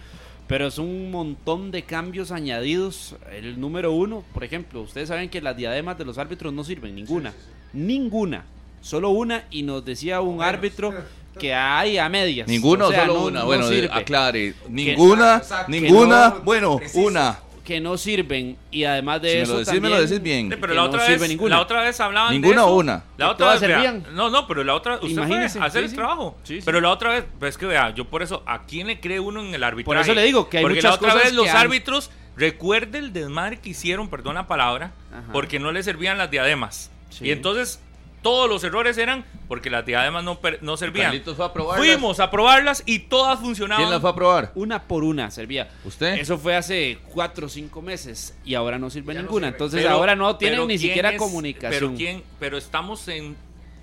pero 0.46 0.66
es 0.66 0.78
un 0.78 1.10
montón 1.10 1.70
de 1.70 1.82
cambios 1.82 2.30
añadidos. 2.30 3.16
El 3.32 3.60
número 3.60 3.92
uno, 3.92 4.24
por 4.32 4.44
ejemplo, 4.44 4.82
ustedes 4.82 5.08
saben 5.08 5.30
que 5.30 5.40
las 5.40 5.56
diademas 5.56 5.96
de 5.98 6.04
los 6.04 6.18
árbitros 6.18 6.52
no 6.52 6.64
sirven, 6.64 6.94
ninguna, 6.94 7.32
ninguna, 7.72 8.44
solo 8.80 9.10
una, 9.10 9.44
y 9.50 9.62
nos 9.62 9.84
decía 9.84 10.20
un 10.20 10.42
árbitro 10.42 10.92
que 11.38 11.54
hay 11.54 11.98
a 11.98 12.08
medias. 12.08 12.48
Ninguna 12.48 12.86
o, 12.86 12.92
solo 12.92 13.24
una, 13.24 13.44
bueno, 13.44 13.66
aclare, 13.90 14.54
ninguna, 14.68 15.42
ninguna, 15.68 16.30
bueno, 16.44 16.80
una 16.94 17.38
que 17.64 17.80
no 17.80 17.96
sirven 17.96 18.56
y 18.70 18.84
además 18.84 19.22
de 19.22 19.42
eso 19.42 19.54
me 19.54 19.58
lo 19.58 19.64
decís, 19.64 19.80
me 19.80 19.88
lo 19.88 20.00
decís 20.00 20.22
bien. 20.22 20.48
pero 20.60 20.74
la 20.74 20.84
otra, 20.84 21.06
vez, 21.06 21.40
la 21.40 21.60
otra 21.60 21.82
vez 21.82 21.98
hablaban 21.98 22.32
ninguna 22.32 22.56
de 22.56 22.60
eso. 22.60 22.66
o 22.68 22.76
una. 22.78 23.04
La 23.16 23.30
otra 23.30 23.50
vez 23.52 23.60
servían. 23.60 24.04
No, 24.12 24.30
no, 24.30 24.46
pero 24.46 24.62
la 24.62 24.74
otra 24.74 24.96
usted 24.96 25.08
Imagínese, 25.08 25.58
fue 25.58 25.62
a 25.62 25.68
hacer 25.68 25.84
el 25.84 25.94
trabajo. 25.94 26.36
pero 26.64 26.80
la 26.80 26.90
otra 26.90 27.10
vez, 27.10 27.24
pues 27.38 27.56
que 27.56 27.66
vea, 27.66 27.90
yo 27.94 28.04
por 28.04 28.22
eso 28.22 28.42
¿a 28.46 28.64
quién 28.64 28.86
le 28.86 29.00
cree 29.00 29.18
uno 29.18 29.40
en 29.40 29.54
el 29.54 29.64
arbitraje? 29.64 29.84
Por 29.84 29.96
eso 29.96 30.14
le 30.14 30.24
digo 30.24 30.48
que 30.48 30.58
hay 30.58 30.62
porque 30.62 30.76
muchas 30.76 30.90
la 30.90 31.08
otra 31.08 31.14
vez 31.14 31.32
los 31.32 31.48
árbitros 31.48 32.10
recuerde 32.36 32.98
el 32.98 33.12
desmadre 33.12 33.58
que 33.60 33.70
hicieron, 33.70 34.08
perdón 34.08 34.34
la 34.34 34.46
palabra, 34.46 34.92
porque 35.32 35.58
no 35.58 35.72
le 35.72 35.82
servían 35.82 36.18
las 36.18 36.30
diademas. 36.30 36.90
Y 37.20 37.30
entonces 37.30 37.80
todos 38.24 38.48
los 38.48 38.64
errores 38.64 38.96
eran 38.96 39.22
porque 39.48 39.68
las 39.68 39.84
diademas 39.84 40.24
no, 40.24 40.40
no 40.62 40.76
servían. 40.78 41.22
Fue 41.22 41.44
a 41.44 41.50
Fuimos 41.76 42.20
a 42.20 42.30
probarlas 42.30 42.82
y 42.86 43.00
todas 43.00 43.38
funcionaban. 43.38 43.84
¿Quién 43.84 43.90
las 43.90 44.00
fue 44.00 44.08
a 44.08 44.14
probar? 44.14 44.50
Una 44.54 44.82
por 44.82 45.04
una 45.04 45.30
servía. 45.30 45.68
¿Usted? 45.84 46.14
Eso 46.14 46.38
fue 46.38 46.56
hace 46.56 46.98
cuatro 47.12 47.46
o 47.46 47.48
cinco 47.50 47.82
meses 47.82 48.34
y 48.42 48.54
ahora 48.54 48.78
no 48.78 48.88
sirve 48.88 49.12
ninguna. 49.12 49.48
Entonces 49.48 49.84
ahora 49.84 50.16
no 50.16 50.36
tienen 50.36 50.66
ni 50.66 50.78
siquiera 50.78 51.18
comunicación. 51.18 51.94
Pero, 51.94 51.96
¿quién? 51.98 52.22
pero 52.40 52.56
estamos 52.56 53.06
en, 53.08 53.36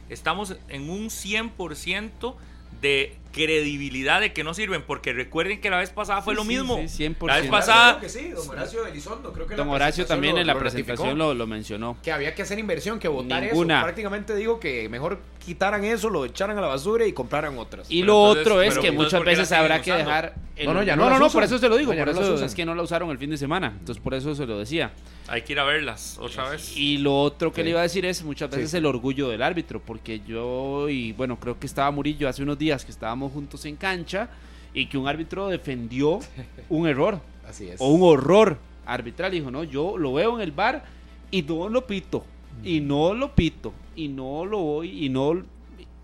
estamos 0.09 0.57
en 0.69 0.89
un 0.89 1.09
100% 1.09 2.34
de 2.81 3.15
credibilidad 3.31 4.21
de 4.21 4.33
que 4.33 4.43
no 4.43 4.53
sirven, 4.53 4.83
porque 4.83 5.13
recuerden 5.13 5.61
que 5.61 5.69
la 5.69 5.77
vez 5.77 5.89
pasada 5.89 6.21
fue 6.21 6.35
lo 6.35 6.43
mismo. 6.43 6.77
Sí, 6.87 7.05
100%. 7.05 7.27
La 7.27 7.37
vez 7.37 7.49
pasada. 7.49 7.99
Creo 7.99 8.01
que 8.01 8.09
sí, 8.09 8.29
don 8.29 8.49
Horacio 8.49 8.85
Elizondo, 8.85 9.33
creo 9.33 9.47
que 9.47 9.55
Don 9.55 9.69
Horacio 9.69 10.05
también 10.05 10.37
en 10.37 10.47
la 10.47 10.57
presentación 10.57 11.17
lo, 11.17 11.33
lo, 11.33 11.47
mencionó. 11.47 11.97
Que 12.03 12.11
había 12.11 12.35
que 12.35 12.41
hacer 12.41 12.59
inversión, 12.59 12.99
que 12.99 13.07
votar 13.07 13.43
Ninguna. 13.43 13.77
eso. 13.77 13.83
Prácticamente 13.85 14.35
digo 14.35 14.59
que 14.59 14.89
mejor 14.89 15.19
quitaran 15.43 15.84
eso, 15.84 16.09
lo 16.09 16.26
echaran 16.26 16.57
a 16.57 16.61
la 16.61 16.68
basura 16.68 17.05
y 17.05 17.13
compraran 17.13 17.57
otras. 17.57 17.89
Y 17.89 18.03
lo 18.03 18.22
otro 18.22 18.61
es 18.61 18.77
que 18.77 18.91
muchas 18.91 19.23
veces 19.23 19.51
habrá 19.51 19.81
que 19.81 19.91
dejar. 19.91 20.35
no, 20.63 20.73
no, 20.73 20.84
ya 20.84 20.95
no. 20.95 21.09
No, 21.09 21.19
no, 21.19 21.30
por 21.30 21.43
eso 21.43 21.57
se 21.57 21.68
lo 21.68 21.77
digo. 21.77 21.93
Por 21.93 22.09
eso 22.09 22.43
es 22.43 22.55
que 22.55 22.65
no 22.65 22.76
la 22.76 22.84
usaron 22.84 23.09
el 23.09 23.18
fin 23.18 23.30
de 23.30 23.38
semana. 23.38 23.73
Entonces, 23.80 24.01
por 24.01 24.13
eso 24.13 24.34
se 24.35 24.45
lo 24.45 24.59
decía. 24.59 24.91
Hay 25.27 25.41
que 25.43 25.53
ir 25.53 25.59
a 25.59 25.63
verlas 25.63 26.18
otra 26.19 26.49
vez. 26.49 26.76
Y 26.76 26.97
lo 26.97 27.22
otro 27.22 27.51
que 27.51 27.63
le 27.63 27.72
iba 27.72 27.80
a 27.80 27.84
decir 27.84 28.05
es 28.05 28.23
muchas 28.23 28.49
veces 28.49 28.73
el 28.73 28.85
orgullo 28.85 29.30
del 29.30 29.41
árbitro, 29.41 29.81
porque 29.81 30.22
yo, 30.22 30.89
y 30.89 31.13
bueno, 31.13 31.39
creo 31.39 31.59
que 31.59 31.68
estaba 31.68 31.89
Murillo 31.91 32.27
hace 32.27 32.43
unos 32.43 32.57
días 32.57 32.85
que 32.85 32.91
estábamos 32.91 33.31
juntos 33.31 33.65
en 33.65 33.76
cancha 33.76 34.30
y 34.73 34.85
que 34.88 34.97
un 34.97 35.07
árbitro 35.07 35.47
defendió 35.47 36.19
un 36.69 36.88
error. 36.88 37.19
Así 37.47 37.68
es. 37.68 37.80
O 37.80 37.88
un 37.88 38.03
horror 38.03 38.57
arbitral. 38.85 39.31
Dijo, 39.31 39.51
no, 39.51 39.63
yo 39.63 39.97
lo 39.97 40.13
veo 40.13 40.35
en 40.35 40.41
el 40.41 40.51
bar 40.51 40.84
y 41.30 41.41
no 41.43 41.69
lo 41.69 41.85
pito. 41.88 42.26
Y 42.63 42.80
no 42.80 43.13
lo 43.13 43.34
pito. 43.34 43.73
Y 43.95 44.07
no 44.07 44.45
lo 44.45 44.59
voy. 44.59 45.05
Y 45.05 45.09
no. 45.09 45.43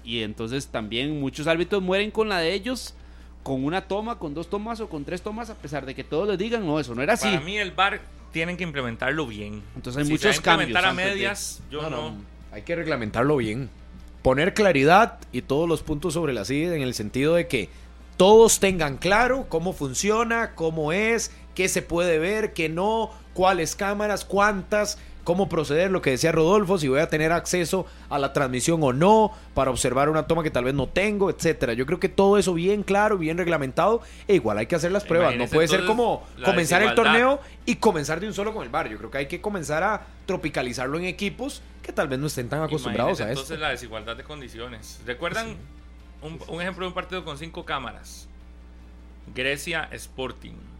Y 0.04 0.22
entonces 0.22 0.68
también 0.68 1.20
muchos 1.20 1.48
árbitros 1.48 1.82
mueren 1.82 2.12
con 2.12 2.30
la 2.30 2.40
de 2.40 2.54
ellos. 2.54 2.94
Con 3.44 3.64
una 3.64 3.88
toma, 3.88 4.20
con 4.20 4.34
dos 4.34 4.50
tomas 4.50 4.82
o 4.82 4.90
con 4.90 5.06
tres 5.06 5.22
tomas, 5.22 5.50
a 5.50 5.56
pesar 5.56 5.86
de 5.86 5.96
que 5.96 6.04
todos 6.04 6.28
les 6.28 6.38
digan, 6.38 6.66
no, 6.66 6.80
eso 6.82 6.94
no 6.94 7.02
era 7.02 7.14
así. 7.14 7.30
Para 7.30 7.40
mí 7.40 7.58
el 7.58 7.72
bar 7.72 8.02
tienen 8.32 8.58
que 8.58 8.64
implementarlo 8.64 9.26
bien. 9.26 9.64
Entonces 9.76 10.04
hay 10.04 10.10
muchos 10.10 10.42
cambios. 10.42 10.70
Implementar 10.70 10.86
a 10.86 10.94
medias, 10.94 11.62
yo 11.72 11.90
no, 11.90 12.16
Hay 12.52 12.64
que 12.64 12.76
reglamentarlo 12.76 13.38
bien. 13.38 13.70
Poner 14.22 14.54
claridad 14.54 15.20
y 15.32 15.44
todos 15.44 15.70
los 15.70 15.82
puntos 15.82 16.14
sobre 16.14 16.34
la 16.34 16.44
silla 16.44 16.76
en 16.76 16.82
el 16.82 16.94
sentido 16.94 17.36
de 17.36 17.48
que 17.48 17.70
todos 18.18 18.60
tengan 18.60 18.98
claro 18.98 19.46
cómo 19.48 19.74
funciona, 19.74 20.54
cómo 20.56 20.92
es, 20.92 21.32
qué 21.56 21.70
se 21.70 21.82
puede 21.82 22.20
ver, 22.20 22.54
qué 22.54 22.68
no, 22.68 23.12
cuáles 23.34 23.76
cámaras, 23.76 24.26
cuántas, 24.26 24.98
cómo 25.28 25.50
proceder, 25.50 25.92
lo 25.92 26.02
que 26.02 26.12
decía 26.12 26.32
Rodolfo, 26.32 26.78
si 26.78 26.88
voy 26.88 27.02
a 27.02 27.10
tener 27.10 27.34
acceso 27.34 27.86
a 28.10 28.18
la 28.18 28.32
transmisión 28.32 28.82
o 28.82 28.94
no, 28.94 29.34
para 29.54 29.72
observar 29.72 30.08
una 30.08 30.26
toma 30.26 30.42
que 30.42 30.52
tal 30.52 30.64
vez 30.64 30.74
no 30.74 30.88
tengo, 30.88 31.30
etcétera. 31.30 31.74
Yo 31.74 31.86
creo 31.86 32.00
que 32.00 32.08
todo 32.08 32.38
eso 32.38 32.54
bien 32.54 32.82
claro, 32.82 33.18
bien 33.18 33.38
reglamentado, 33.38 34.02
e 34.26 34.36
igual 34.36 34.58
hay 34.58 34.68
que 34.68 34.78
hacer 34.78 34.94
las 34.94 35.04
pruebas. 35.04 35.36
no 35.36 35.48
puede 35.48 35.68
ser 35.68 35.86
como 35.86 36.26
comenzar 36.46 36.82
el 36.82 36.96
torneo 36.96 37.42
y 37.66 37.76
comenzar 37.76 38.22
de 38.22 38.28
un 38.28 38.34
solo 38.34 38.54
con 38.54 38.64
el 38.64 38.70
bar. 38.70 38.88
Yo 38.88 38.98
creo 38.98 39.12
que 39.12 39.18
hay 39.18 39.28
que 39.28 39.42
comenzar 39.42 39.84
a 39.84 40.08
tropicalizarlo 40.26 40.98
en 40.98 41.04
equipos 41.04 41.62
que 41.84 41.92
tal 41.92 42.08
vez 42.08 42.20
no 42.20 42.28
estén 42.28 42.48
tan 42.48 42.64
acostumbrados 42.64 43.20
a 43.20 43.24
eso. 43.24 43.32
Entonces 43.32 43.60
la 43.60 43.72
desigualdad 43.72 44.16
de 44.16 44.24
condiciones. 44.24 45.02
¿Recuerdan 45.06 45.58
un, 46.22 46.62
ejemplo 46.62 46.86
de 46.86 46.88
un 46.88 46.94
partido 46.94 47.26
con 47.26 47.38
cinco 47.38 47.66
cámaras. 47.66 48.30
Grecia 49.36 49.90
Sporting. 49.92 50.77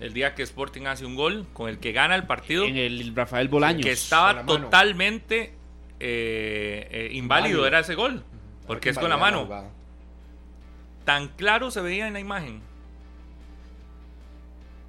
El 0.00 0.12
día 0.12 0.34
que 0.34 0.42
Sporting 0.42 0.86
hace 0.86 1.04
un 1.04 1.16
gol 1.16 1.46
con 1.52 1.68
el 1.68 1.78
que 1.78 1.92
gana 1.92 2.14
el 2.14 2.26
partido. 2.26 2.64
En 2.64 2.76
el 2.76 3.14
Rafael 3.14 3.48
Bolaños. 3.48 3.84
Que 3.84 3.92
estaba 3.92 4.44
totalmente 4.44 5.54
eh, 5.98 6.88
eh, 6.90 7.08
inválido, 7.12 7.66
era 7.66 7.80
ese 7.80 7.94
gol. 7.94 8.24
Porque 8.66 8.90
es 8.90 8.98
con 8.98 9.10
la 9.10 9.16
mano. 9.16 9.48
Tan 11.04 11.28
claro 11.28 11.70
se 11.70 11.80
veía 11.80 12.06
en 12.06 12.12
la 12.12 12.20
imagen. 12.20 12.60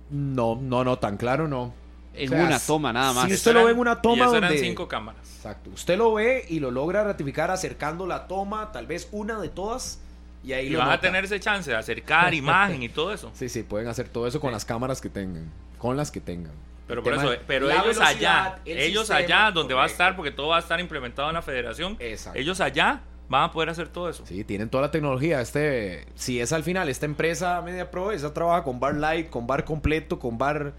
No, 0.09 0.57
no, 0.61 0.83
no, 0.83 0.99
tan 0.99 1.17
claro 1.17 1.47
no. 1.47 1.73
En 2.13 2.33
una 2.33 2.59
toma 2.59 2.91
nada 2.91 3.13
más. 3.13 3.27
Si 3.27 3.33
usted 3.33 3.53
lo 3.53 3.65
ve 3.65 3.71
en 3.71 3.79
una 3.79 4.01
toma 4.01 4.25
donde... 4.25 4.47
eran 4.47 4.57
cinco 4.57 4.87
cámaras. 4.87 5.21
Exacto. 5.35 5.69
Usted 5.69 5.97
lo 5.97 6.13
ve 6.13 6.45
y 6.49 6.59
lo 6.59 6.71
logra 6.71 7.03
ratificar 7.03 7.51
acercando 7.51 8.05
la 8.05 8.27
toma, 8.27 8.71
tal 8.71 8.87
vez 8.87 9.07
una 9.11 9.39
de 9.39 9.49
todas, 9.49 10.01
y 10.43 10.53
ahí 10.53 10.67
y 10.67 10.75
van 10.75 10.89
a 10.89 10.99
tener 10.99 11.25
ese 11.25 11.39
chance 11.39 11.69
de 11.69 11.77
acercar 11.77 12.33
imagen 12.33 12.83
y 12.83 12.89
todo 12.89 13.13
eso. 13.13 13.31
Sí, 13.33 13.49
sí, 13.49 13.63
pueden 13.63 13.87
hacer 13.87 14.09
todo 14.09 14.27
eso 14.27 14.39
con 14.39 14.51
las 14.51 14.65
cámaras 14.65 15.01
que 15.01 15.09
tengan, 15.09 15.51
con 15.77 15.97
las 15.97 16.11
que 16.11 16.21
tengan. 16.21 16.53
Pero 16.87 17.03
por 17.03 17.13
eso, 17.13 17.31
pero 17.45 17.69
ellos 17.69 17.99
allá, 17.99 18.59
ellos 18.65 19.11
allá 19.11 19.51
donde 19.51 19.75
va 19.75 19.83
a 19.83 19.87
estar, 19.87 20.15
porque 20.15 20.31
todo 20.31 20.47
va 20.47 20.57
a 20.57 20.59
estar 20.59 20.79
implementado 20.79 21.29
en 21.29 21.35
la 21.35 21.43
federación, 21.43 21.97
ellos 21.99 22.61
allá 22.61 23.01
van 23.29 23.43
a 23.43 23.51
poder 23.51 23.69
hacer 23.69 23.89
todo 23.89 24.09
eso. 24.09 24.25
Sí, 24.25 24.43
tienen 24.43 24.69
toda 24.69 24.81
la 24.81 24.91
tecnología. 24.91 25.39
Este, 25.39 26.07
si 26.15 26.41
es 26.41 26.51
al 26.51 26.63
final 26.63 26.89
esta 26.89 27.05
empresa 27.05 27.61
Media 27.61 27.91
Pro, 27.91 28.11
esa 28.11 28.33
trabaja 28.33 28.63
con 28.63 28.79
bar 28.79 28.95
light, 28.95 29.29
con 29.29 29.45
bar 29.45 29.65
completo, 29.65 30.17
con 30.17 30.39
bar 30.39 30.73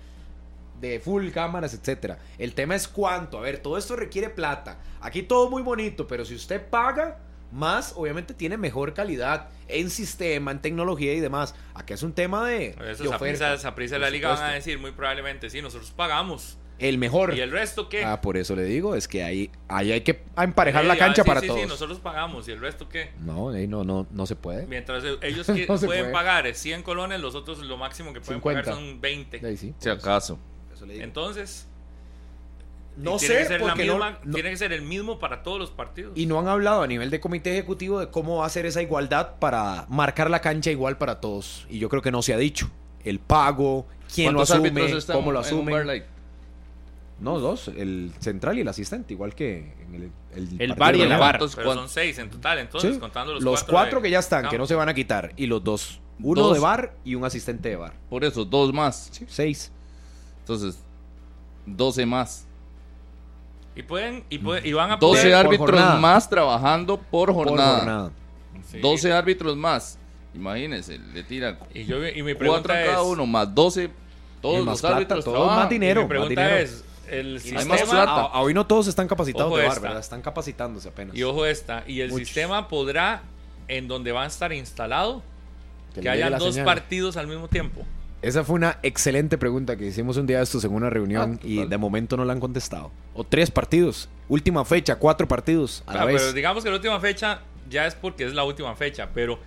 de 0.81 0.99
full 0.99 1.31
cámaras, 1.31 1.75
etcétera. 1.75 2.19
El 2.39 2.55
tema 2.55 2.75
es 2.75 2.89
cuánto. 2.89 3.39
A 3.39 3.43
ver, 3.43 3.59
todo 3.59 3.79
esto 3.79 3.95
requiere 3.95 4.31
plata. 4.31 4.79
Aquí 5.01 5.23
todo 5.23 5.49
muy 5.49 5.63
bonito, 5.63 6.09
pero 6.09 6.25
si 6.25 6.35
usted 6.35 6.61
paga 6.69 7.19
más, 7.53 7.95
obviamente 7.97 8.35
tiene 8.35 8.57
mejor 8.57 8.95
calidad 8.95 9.49
en 9.69 9.91
sistema, 9.91 10.51
en 10.51 10.61
tecnología 10.61 11.15
y 11.15 11.21
demás. 11.21 11.55
Aquí 11.75 11.93
es 11.93 12.03
un 12.03 12.13
tema 12.13 12.47
de. 12.49 12.77
Eso, 12.89 13.25
esa 13.25 13.75
prisa 13.75 13.95
de 13.95 14.01
la 14.01 14.11
liga 14.11 14.31
van 14.31 14.43
a 14.43 14.53
decir 14.53 14.79
muy 14.79 14.93
probablemente, 14.93 15.51
sí, 15.51 15.63
nosotros 15.63 15.91
pagamos. 15.91 16.59
El 16.79 16.97
mejor. 16.97 17.35
¿Y 17.37 17.41
el 17.41 17.51
resto 17.51 17.91
qué? 17.91 18.05
Ah, 18.05 18.23
por 18.23 18.39
eso 18.39 18.57
le 18.57 18.65
digo, 18.65 18.95
es 18.95 19.07
que 19.07 19.23
ahí, 19.23 19.51
ahí 19.69 19.93
hay 19.93 20.01
que 20.01 20.23
emparejar 20.39 20.87
la 20.87 20.97
cancha 20.97 21.25
para 21.25 21.43
todos. 21.43 21.61
Sí, 21.61 21.67
nosotros 21.67 21.99
pagamos. 22.01 22.49
¿Y 22.49 22.53
el 22.53 22.61
resto 22.61 22.89
qué? 22.89 23.11
No, 23.21 23.53
no, 23.53 23.85
no, 23.85 24.07
no 24.11 24.27
se 24.27 24.35
puede. 24.35 24.67
Mientras 24.67 25.05
ellos 25.21 25.47
pueden 25.85 26.11
pagar 26.11 26.53
100 26.53 26.83
colones, 26.83 27.21
los 27.21 27.35
otros 27.35 27.59
lo 27.59 27.77
máximo 27.77 28.15
que 28.15 28.23
pueden 28.23 28.41
pagar 28.41 28.65
son 28.65 28.99
20. 28.99 29.57
Si 29.57 29.89
acaso. 29.91 30.39
Entonces, 30.89 31.69
no 32.97 33.19
sé, 33.19 33.47
porque 33.59 33.87
no, 33.87 34.01
tiene 34.33 34.51
que 34.51 34.57
ser 34.57 34.73
el 34.73 34.83
mismo 34.83 35.19
para 35.19 35.43
todos 35.43 35.59
los 35.59 35.71
partidos. 35.71 36.13
Y 36.17 36.27
no 36.27 36.39
han 36.39 36.49
hablado 36.49 36.83
a 36.83 36.87
nivel 36.87 37.11
de 37.11 37.21
comité 37.21 37.53
ejecutivo 37.53 38.01
de 38.01 38.09
cómo 38.09 38.39
va 38.39 38.47
a 38.47 38.51
ser 38.51 38.67
esa 38.67 38.83
igualdad 38.83 39.37
para 39.39 39.87
marcar 39.89 40.31
la 40.31 40.41
cancha 40.41 40.71
igual 40.71 40.99
para 40.99 41.21
todos. 41.21 41.67
Y 41.71 41.79
yo 41.79 41.89
creo 41.89 42.03
que 42.03 42.11
no 42.11 42.23
se 42.23 42.35
ha 42.35 42.39
dicho. 42.39 42.71
El 43.05 43.19
pago, 43.19 43.87
quién 44.15 44.35
lo 44.35 44.43
asume, 44.43 44.73
cómo 45.07 45.33
lo 45.33 45.39
asume. 45.39 46.05
No, 47.21 47.39
dos, 47.39 47.69
el 47.69 48.13
central 48.19 48.57
y 48.57 48.63
el 48.63 48.69
asistente, 48.69 49.13
igual 49.13 49.35
que 49.35 49.75
en 49.83 49.95
el 49.95 50.13
El, 50.35 50.61
el 50.61 50.73
bar 50.75 50.97
y 50.97 51.03
el 51.03 51.09
bar. 51.11 51.39
Pero 51.55 51.75
son 51.75 51.89
seis 51.89 52.19
en 52.19 52.31
total, 52.31 52.59
entonces, 52.59 52.99
contando 52.99 53.35
los, 53.35 53.43
los 53.43 53.65
cuatro, 53.65 54.01
que 54.01 54.11
ya 54.11 54.21
están, 54.21 54.49
que 54.49 54.57
no 54.57 54.67
se 54.67 54.75
van 54.75 54.89
a 54.89 54.95
quitar, 54.95 55.33
y 55.37 55.47
los 55.47 55.63
dos. 55.63 56.01
Uno 56.23 56.53
de 56.53 56.61
bar 56.61 56.95
y 57.05 57.15
un 57.15 57.25
asistente 57.25 57.71
de 57.71 57.77
bar. 57.77 57.95
Por 58.09 58.25
eso, 58.25 58.45
dos 58.45 58.73
más. 58.75 59.09
Sí, 59.13 59.25
seis. 59.29 59.73
Entonces, 60.41 60.79
12 61.67 62.07
más. 62.07 62.47
Y 63.77 63.83
pueden 63.83 64.25
y, 64.29 64.37
y 64.37 64.73
van 64.73 64.93
a 64.93 64.97
12 64.97 65.35
árbitros 65.35 66.01
más 66.01 66.29
trabajando 66.29 66.99
por 66.99 67.33
jornada. 67.33 68.11
12 68.81 69.13
árbitros 69.13 69.57
más. 69.57 69.99
Imagínense, 70.35 70.99
le 71.13 71.25
tiran 71.25 71.59
y, 71.75 71.85
yo, 71.85 72.07
y 72.07 72.23
mi 72.23 72.35
pregunta 72.35 72.69
cada 72.69 73.03
uno 73.03 73.27
más 73.27 73.53
12 73.53 73.91
todos 74.41 74.65
los 74.65 74.85
árbitros 74.85 75.25
todo 75.25 75.47
más 75.47 75.69
dinero. 75.69 76.03
mi 76.03 76.09
pregunta 76.09 76.61
es 76.61 76.85
el 77.11 77.41
sistema, 77.41 77.77
ah, 78.07 78.41
hoy 78.41 78.55
no 78.55 78.65
todos 78.67 78.87
están 78.87 79.09
capacitados 79.09 79.57
de 79.57 79.67
bar, 79.67 79.81
¿verdad? 79.81 79.99
Están 79.99 80.23
capacitándose 80.23 80.89
apenas. 80.89 81.17
Y 81.17 81.25
ojo 81.25 81.45
esta, 81.45 81.83
y 81.87 82.01
el 82.01 82.13
sistema 82.13 82.69
podrá, 82.69 83.23
en 83.67 83.89
donde 83.89 84.13
va 84.13 84.23
a 84.23 84.27
estar 84.27 84.53
instalado, 84.53 85.23
que, 86.01 86.09
haya 86.09 86.31
dos 86.31 86.59
partidos 86.59 87.17
al 87.17 87.27
mismo 87.27 87.49
tiempo. 87.49 87.85
Esa 88.23 88.45
fue 88.45 88.57
una 88.57 88.79
excelente 88.83 89.39
pregunta 89.39 89.77
que 89.77 89.87
hicimos 89.87 90.17
un 90.17 90.27
día 90.27 90.39
de 90.39 90.45
estos 90.45 90.65
en 90.65 90.73
una 90.75 90.91
reunión 90.91 91.39
ah, 91.43 91.47
y 91.47 91.65
de 91.65 91.79
momento 91.79 92.17
no 92.17 92.25
la 92.25 92.33
han 92.35 92.41
contestado. 92.41 92.91
O 93.15 93.25
tres 93.25 93.51
partidos. 93.51 94.09
Última 94.29 94.65
fecha, 94.65 94.97
cuatro 94.97 95.27
partidos 95.27 95.83
a 95.87 95.95
la 95.95 96.05
vez. 96.05 96.21
Pero 96.21 96.33
digamos 96.35 96.63
que 96.63 96.71
la 96.71 96.77
última 96.77 97.01
fecha 97.01 97.41
ya 97.71 97.87
es 97.87 97.95
porque 97.95 98.25
es 98.27 98.35
la 98.35 98.45
última 98.45 98.75
fecha, 98.77 99.09
pero 99.15 99.39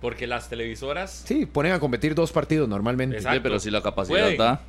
porque 0.00 0.26
las 0.26 0.48
televisoras... 0.48 1.24
Sí, 1.26 1.46
ponen 1.46 1.72
a 1.72 1.80
competir 1.80 2.14
dos 2.14 2.32
partidos 2.32 2.68
normalmente. 2.68 3.20
Sí, 3.20 3.28
pero 3.42 3.58
si 3.58 3.70
la 3.70 3.82
capacidad 3.82 4.36
da... 4.36 4.62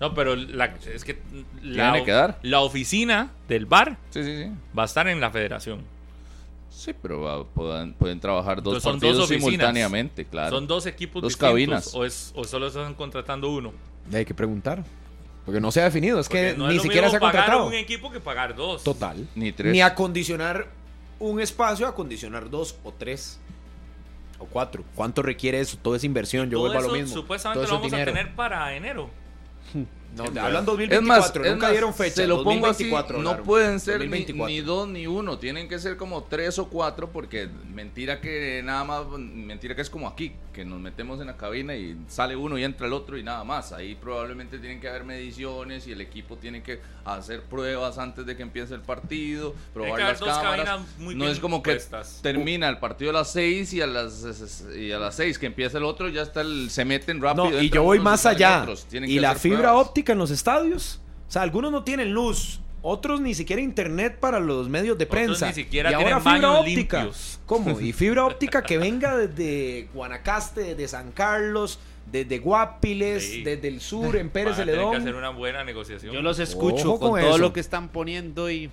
No, 0.00 0.14
pero 0.14 0.34
es 0.34 1.04
que 1.04 1.18
la, 1.62 2.36
la 2.42 2.60
oficina 2.60 3.32
del 3.48 3.66
bar 3.66 3.96
va 4.78 4.82
a 4.82 4.86
estar 4.86 5.08
en 5.08 5.20
la 5.20 5.30
federación. 5.30 5.80
Sí, 6.78 6.92
pero 6.92 7.48
pueden, 7.54 8.20
trabajar 8.20 8.62
dos 8.62 8.84
partidos 8.84 9.26
simultáneamente, 9.26 10.24
claro. 10.24 10.54
Son 10.54 10.68
dos 10.68 10.86
equipos 10.86 11.20
dos 11.20 11.36
cabinas. 11.36 11.92
O, 11.92 12.04
es, 12.04 12.30
o 12.36 12.44
solo 12.44 12.68
están 12.68 12.94
contratando 12.94 13.50
uno. 13.50 13.72
Hay 14.12 14.24
que 14.24 14.32
preguntar. 14.32 14.84
Porque 15.44 15.60
no 15.60 15.72
se 15.72 15.80
ha 15.80 15.84
definido, 15.84 16.20
es 16.20 16.28
que 16.28 16.54
ni 16.56 16.78
siquiera 16.78 17.10
se 17.10 17.16
ha 17.16 17.20
contratado. 17.20 17.64
pagar 17.64 17.66
un 17.66 17.74
equipo 17.74 18.12
que 18.12 18.20
pagar 18.20 18.54
dos. 18.54 18.84
Total. 18.84 19.26
Ni 19.34 19.50
tres. 19.50 19.72
Ni 19.72 19.80
acondicionar 19.80 20.68
un 21.18 21.40
espacio, 21.40 21.88
acondicionar 21.88 22.48
dos 22.48 22.76
o 22.84 22.92
tres 22.92 23.40
o 24.38 24.46
cuatro. 24.46 24.84
¿Cuánto 24.94 25.20
requiere 25.20 25.58
eso? 25.58 25.78
Toda 25.82 25.96
esa 25.96 26.06
inversión, 26.06 26.48
yo 26.48 26.60
vuelvo 26.60 26.78
a 26.78 26.82
lo 26.82 26.92
mismo. 26.92 27.12
Supuestamente 27.12 27.66
lo 27.66 27.74
vamos 27.74 27.92
a 27.92 28.04
tener 28.04 28.36
para 28.36 28.76
enero. 28.76 29.10
No, 30.18 30.40
hablan 30.40 30.64
2024, 30.64 31.44
es 31.44 31.52
nunca 31.52 31.70
dieron 31.70 31.94
fecha. 31.94 32.16
Se 32.16 32.26
lo 32.26 32.42
pongo 32.42 32.66
así, 32.66 32.90
no 33.18 33.42
pueden 33.42 33.78
ser 33.80 34.08
ni, 34.08 34.60
dos 34.60 34.88
ni 34.88 35.06
uno, 35.06 35.38
tienen 35.38 35.68
que 35.68 35.78
ser 35.78 35.96
como 35.96 36.24
tres 36.24 36.58
o 36.58 36.68
cuatro 36.68 37.10
porque 37.10 37.48
mentira 37.72 38.20
que 38.20 38.60
nada 38.64 38.84
más, 38.84 39.06
mentira 39.18 39.74
que 39.74 39.82
es 39.82 39.90
como 39.90 40.08
aquí, 40.08 40.32
que 40.52 40.64
nos 40.64 40.80
metemos 40.80 41.20
en 41.20 41.28
la 41.28 41.36
cabina 41.36 41.76
y 41.76 41.96
sale 42.08 42.34
uno 42.34 42.58
y 42.58 42.64
entra 42.64 42.86
el 42.86 42.92
otro 42.92 43.16
y 43.16 43.22
nada 43.22 43.44
más. 43.44 43.72
Ahí 43.72 43.94
probablemente 43.94 44.58
tienen 44.58 44.80
que 44.80 44.88
haber 44.88 45.04
mediciones 45.04 45.86
y 45.86 45.92
el 45.92 46.00
equipo 46.00 46.36
tiene 46.36 46.62
que 46.62 46.80
hacer 47.04 47.42
pruebas 47.42 47.98
antes 47.98 48.26
de 48.26 48.36
que 48.36 48.42
empiece 48.42 48.74
el 48.74 48.80
partido, 48.80 49.54
probar 49.72 50.00
las 50.00 50.18
cámaras. 50.18 50.80
no 50.98 51.28
es 51.28 51.38
como 51.38 51.62
que 51.62 51.80
termina 52.22 52.68
el 52.68 52.78
partido 52.78 53.10
a 53.10 53.14
las 53.14 53.32
seis 53.32 53.72
y 53.72 53.80
a 53.80 53.86
las 53.86 54.24
y 54.76 54.92
a 54.92 54.98
las 54.98 55.14
seis 55.14 55.38
que 55.38 55.46
empieza 55.46 55.78
el 55.78 55.84
otro 55.84 56.08
ya 56.08 56.22
está 56.22 56.40
el, 56.40 56.70
se 56.70 56.84
meten 56.84 57.20
rápido. 57.20 57.62
y 57.62 57.70
yo 57.70 57.82
voy 57.82 58.00
más 58.00 58.26
allá. 58.26 58.66
Y 58.90 59.18
la 59.20 59.34
fibra 59.34 59.76
óptica 59.76 60.07
en 60.12 60.18
los 60.18 60.30
estadios. 60.30 61.00
O 61.28 61.30
sea, 61.30 61.42
algunos 61.42 61.70
no 61.70 61.84
tienen 61.84 62.12
luz, 62.12 62.60
otros 62.82 63.20
ni 63.20 63.34
siquiera 63.34 63.60
internet 63.60 64.18
para 64.18 64.40
los 64.40 64.68
medios 64.68 64.96
de 64.96 65.06
prensa. 65.06 65.48
ni 65.48 65.54
siquiera 65.54 65.90
y 65.90 65.94
ahora 65.94 66.20
fibra 66.20 66.52
óptica. 66.52 67.08
¿Cómo? 67.46 67.78
Y 67.80 67.92
fibra 67.92 68.24
óptica 68.24 68.62
que 68.62 68.78
venga 68.78 69.16
desde 69.16 69.88
Guanacaste, 69.92 70.62
desde 70.62 70.88
San 70.88 71.12
Carlos, 71.12 71.78
desde 72.10 72.38
Guapiles, 72.38 73.44
desde 73.44 73.68
el 73.68 73.80
sur, 73.80 74.16
en 74.16 74.30
Pérez 74.30 74.56
Celedón. 74.56 74.92
que 74.92 74.96
hacer 74.98 75.14
una 75.14 75.30
buena 75.30 75.64
negociación. 75.64 76.14
Yo 76.14 76.22
los 76.22 76.38
escucho 76.38 76.98
con, 76.98 77.20
todo 77.20 77.38
lo 77.38 77.52
que 77.52 77.60
están 77.60 77.88
poniendo 77.88 78.50
y 78.50 78.70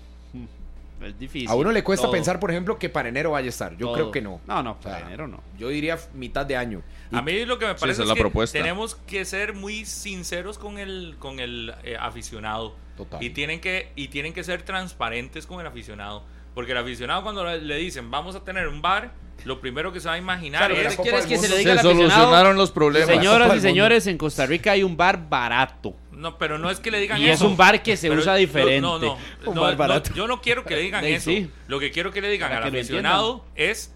es 1.07 1.17
difícil. 1.17 1.49
A 1.49 1.55
uno 1.55 1.71
le 1.71 1.83
cuesta 1.83 2.09
pensar, 2.09 2.39
por 2.39 2.51
ejemplo, 2.51 2.77
que 2.77 2.89
para 2.89 3.09
enero 3.09 3.31
vaya 3.31 3.47
a 3.47 3.49
estar. 3.49 3.77
Yo 3.77 3.93
creo 3.93 4.11
que 4.11 4.21
no. 4.21 4.41
No, 4.47 4.63
no, 4.63 4.79
para 4.79 5.01
enero 5.01 5.27
no. 5.27 5.41
Yo 5.57 5.69
diría 5.69 5.97
mitad 6.13 6.45
de 6.45 6.57
año. 6.57 6.81
A 7.11 7.21
mí 7.21 7.45
lo 7.45 7.59
que 7.59 7.67
me 7.67 7.75
parece 7.75 8.03
es, 8.03 8.11
que 8.11 8.47
tenemos 8.51 8.95
que 8.95 9.25
ser 9.25 9.53
muy 9.53 9.85
sinceros 9.85 10.57
con 10.57 10.77
el, 10.77 11.15
con 11.19 11.39
el 11.39 11.73
eh, 11.83 11.97
aficionado. 11.99 12.75
Y 13.19 13.31
tienen, 13.31 13.59
que, 13.59 13.91
y 13.95 14.07
tienen 14.07 14.33
que 14.33 14.43
ser 14.43 14.61
transparentes 14.61 15.45
con 15.45 15.59
el 15.59 15.67
aficionado. 15.67 16.23
Porque 16.55 16.71
el 16.71 16.77
aficionado 16.77 17.21
cuando 17.21 17.43
le 17.43 17.75
dicen 17.75 18.09
vamos 18.09 18.35
a 18.35 18.43
tener 18.43 18.67
un 18.67 18.81
bar, 18.81 19.13
lo 19.43 19.59
primero 19.59 19.91
que 19.91 19.99
se 19.99 20.07
va 20.07 20.15
a 20.15 20.17
imaginar 20.17 20.71
es 20.71 20.95
que 20.95 21.37
se 21.37 21.49
le 21.49 21.57
diga 21.57 21.81
solucionaron 21.81 22.55
los 22.57 22.71
problemas. 22.71 23.09
Señoras 23.09 23.55
y 23.55 23.59
señores, 23.59 24.07
en 24.07 24.17
Costa 24.17 24.45
Rica 24.45 24.71
hay 24.71 24.81
un 24.81 24.97
bar 24.97 25.29
barato. 25.29 25.93
No, 26.11 26.37
pero 26.37 26.57
no 26.57 26.71
es 26.71 26.79
que 26.79 26.89
le 26.89 26.99
digan 26.99 27.19
y 27.19 27.25
eso. 27.25 27.29
Y 27.29 27.33
es 27.33 27.41
un 27.41 27.57
bar 27.57 27.83
que 27.83 27.97
se 27.97 28.09
usa 28.09 28.35
diferente. 28.35 28.81
No, 28.81 28.97
no, 28.97 29.17
no, 29.53 30.03
yo 30.15 30.27
no 30.27 30.41
quiero 30.41 30.63
que 30.63 30.75
le 30.75 30.81
digan 30.81 31.03
eso. 31.03 31.29
Lo 31.67 31.79
que 31.79 31.91
quiero 31.91 32.11
que 32.11 32.21
le 32.21 32.29
digan 32.29 32.51
al 32.51 32.63
aficionado 32.63 33.45
es 33.55 33.93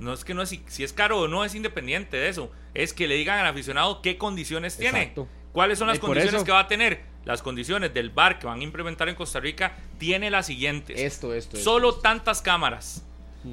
no 0.00 0.12
es 0.12 0.24
que 0.24 0.34
no 0.34 0.42
es 0.42 0.58
si 0.66 0.82
es 0.82 0.92
caro 0.92 1.20
o 1.20 1.28
no 1.28 1.44
es 1.44 1.54
independiente 1.54 2.16
de 2.16 2.28
eso. 2.28 2.50
Es 2.74 2.92
que 2.92 3.06
le 3.06 3.14
digan 3.14 3.38
al 3.38 3.46
aficionado 3.46 4.02
qué 4.02 4.18
condiciones 4.18 4.76
tiene. 4.76 5.14
¿Cuáles 5.52 5.78
son 5.78 5.88
las 5.88 6.00
condiciones 6.00 6.42
que 6.42 6.50
va 6.52 6.60
a 6.60 6.68
tener? 6.68 7.11
Las 7.24 7.42
condiciones 7.42 7.94
del 7.94 8.10
bar 8.10 8.38
que 8.38 8.46
van 8.46 8.60
a 8.60 8.62
implementar 8.62 9.08
en 9.08 9.14
Costa 9.14 9.40
Rica 9.40 9.76
tiene 9.98 10.30
las 10.30 10.46
siguientes. 10.46 10.98
Esto, 10.98 11.34
esto. 11.34 11.56
Solo 11.56 11.94
tantas 11.96 12.42
cámaras. 12.42 13.04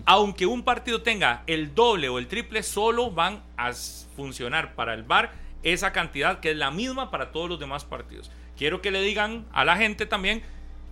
Aunque 0.06 0.46
un 0.46 0.64
partido 0.64 1.02
tenga 1.02 1.44
el 1.48 1.74
doble 1.74 2.10
o 2.10 2.20
el 2.20 2.28
triple, 2.28 2.62
solo 2.62 3.10
van 3.10 3.42
a 3.58 3.74
funcionar 4.16 4.76
para 4.76 4.94
el 4.94 5.04
bar 5.04 5.32
esa 5.64 5.92
cantidad 5.92 6.40
que 6.40 6.52
es 6.52 6.58
la 6.58 6.72
misma 6.72 7.10
para 7.10 7.32
todos 7.32 7.50
los 7.50 7.60
demás 7.60 7.86
partidos. 7.86 8.32
Quiero 8.56 8.82
que 8.82 8.92
le 8.92 9.02
digan 9.02 9.46
a 9.52 9.66
la 9.66 9.78
gente 9.78 10.06
también 10.06 10.44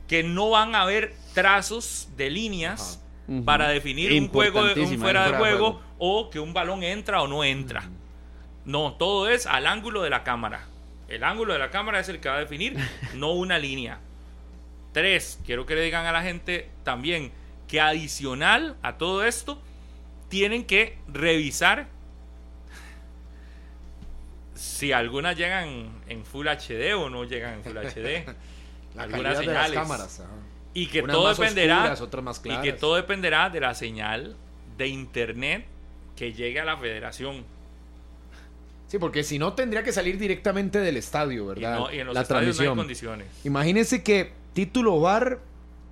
que 0.08 0.24
no 0.24 0.50
van 0.50 0.74
a 0.74 0.82
haber 0.82 1.16
trazos 1.34 2.10
de 2.18 2.30
líneas 2.30 3.04
para 3.46 3.68
definir 3.70 4.20
un 4.20 4.30
juego 4.30 4.62
un 4.62 5.00
fuera 5.00 5.30
de 5.30 5.38
juego, 5.38 5.82
o 5.98 6.30
que 6.30 6.40
un 6.40 6.54
balón 6.54 6.84
entra 6.84 7.22
o 7.22 7.28
no 7.28 7.44
entra. 7.44 7.90
No, 8.66 8.94
todo 8.94 9.30
es 9.30 9.46
al 9.46 9.68
ángulo 9.68 10.02
de 10.02 10.10
la 10.10 10.24
cámara. 10.24 10.68
El 11.08 11.24
ángulo 11.24 11.54
de 11.54 11.60
la 11.60 11.70
cámara 11.70 12.00
es 12.00 12.10
el 12.10 12.20
que 12.20 12.30
va 12.30 12.36
a 12.36 12.40
definir, 12.40 12.78
no 13.16 13.32
una 13.32 13.60
línea. 13.60 14.00
Tres, 14.92 15.40
quiero 15.46 15.66
que 15.66 15.76
le 15.76 15.82
digan 15.82 16.06
a 16.06 16.12
la 16.12 16.22
gente 16.22 16.70
también 16.84 17.32
que 17.68 17.82
adicional 17.82 18.78
a 18.82 18.98
todo 18.98 19.26
esto, 19.26 19.62
tienen 20.30 20.66
que 20.66 20.98
revisar 21.08 21.88
si 24.56 24.92
algunas 24.92 25.38
llegan 25.38 26.02
en 26.08 26.26
Full 26.26 26.48
HD 26.48 26.96
o 26.96 27.10
no 27.10 27.24
llegan 27.26 27.56
en 27.56 27.64
Full 27.64 27.78
HD. 27.78 28.36
algunas 28.98 29.38
señales. 29.38 29.74
cámaras, 29.74 30.24
y 30.74 30.88
que 30.88 31.04
todo 31.04 31.30
dependerá 31.30 31.96
y 32.44 32.62
que 32.62 32.74
todo 32.74 32.96
dependerá 32.96 33.50
de 33.50 33.60
la 33.60 33.74
señal 33.74 34.36
de 34.78 34.88
internet 34.88 35.66
que 36.16 36.34
llegue 36.34 36.60
a 36.60 36.66
la 36.66 36.78
federación. 36.78 37.46
Sí, 38.88 39.00
porque 39.00 39.24
si 39.24 39.38
no 39.38 39.54
tendría 39.54 39.84
que 39.84 39.92
salir 39.92 40.18
directamente 40.18 40.80
del 40.80 40.98
estadio, 40.98 41.48
¿verdad? 41.48 41.80
Y, 41.92 42.00
en 42.00 42.08
los 42.08 42.16
la 42.16 42.22
estadios 42.22 42.58
no 42.60 42.70
hay 42.72 42.76
condiciones. 42.76 43.28
Imagínense 43.44 44.02
que 44.02 44.32
título 44.54 45.00
bar 45.02 45.40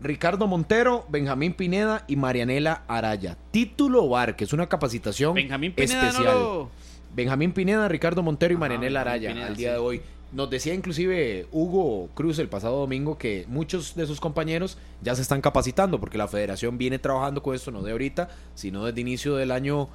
Ricardo 0.02 0.48
Montero, 0.48 1.06
Benjamín 1.10 1.54
Pineda 1.54 2.06
y 2.08 2.16
Marianela 2.16 2.84
Araya. 2.88 3.38
Título 3.52 4.08
bar, 4.08 4.36
que 4.36 4.46
es 4.46 4.54
una 4.54 4.68
capacitación 4.68 5.34
Benjamín 5.34 5.74
Pineda 5.74 6.08
especial. 6.08 6.68
Benjamín 7.14 7.54
Pineda, 7.54 7.88
Ricardo 7.88 8.24
Montero 8.24 8.54
y 8.54 8.58
Marianela 8.58 9.02
Araya 9.02 9.46
al 9.46 9.56
día 9.56 9.74
de 9.74 9.78
hoy. 9.78 10.02
Nos 10.32 10.50
decía 10.50 10.74
inclusive 10.74 11.48
Hugo 11.52 12.10
Cruz 12.14 12.40
el 12.40 12.50
pasado 12.50 12.80
domingo 12.80 13.18
que 13.18 13.46
muchos 13.48 13.96
de 13.96 14.06
sus 14.06 14.20
compañeros 14.20 14.78
ya 15.02 15.16
se 15.16 15.22
están 15.22 15.40
capacitando 15.40 16.00
porque 16.00 16.18
la 16.18 16.28
federación 16.28 16.78
viene 16.78 17.00
trabajando 17.00 17.42
con 17.42 17.56
esto 17.56 17.72
no 17.72 17.82
de 17.84 17.92
ahorita, 17.92 18.30
sino 18.54 18.84
desde 18.86 19.00
inicio 19.00 19.36
del 19.36 19.52
año 19.52 19.88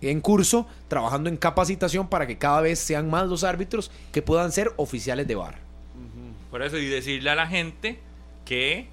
en 0.00 0.20
curso, 0.20 0.66
trabajando 0.88 1.28
en 1.28 1.36
capacitación 1.36 2.08
para 2.08 2.26
que 2.26 2.38
cada 2.38 2.60
vez 2.60 2.78
sean 2.78 3.10
más 3.10 3.28
los 3.28 3.44
árbitros 3.44 3.90
que 4.12 4.22
puedan 4.22 4.52
ser 4.52 4.72
oficiales 4.76 5.26
de 5.26 5.34
bar. 5.34 5.58
Por 6.50 6.62
eso 6.62 6.78
y 6.78 6.86
decirle 6.86 7.30
a 7.30 7.34
la 7.34 7.46
gente 7.46 8.00
que 8.44 8.88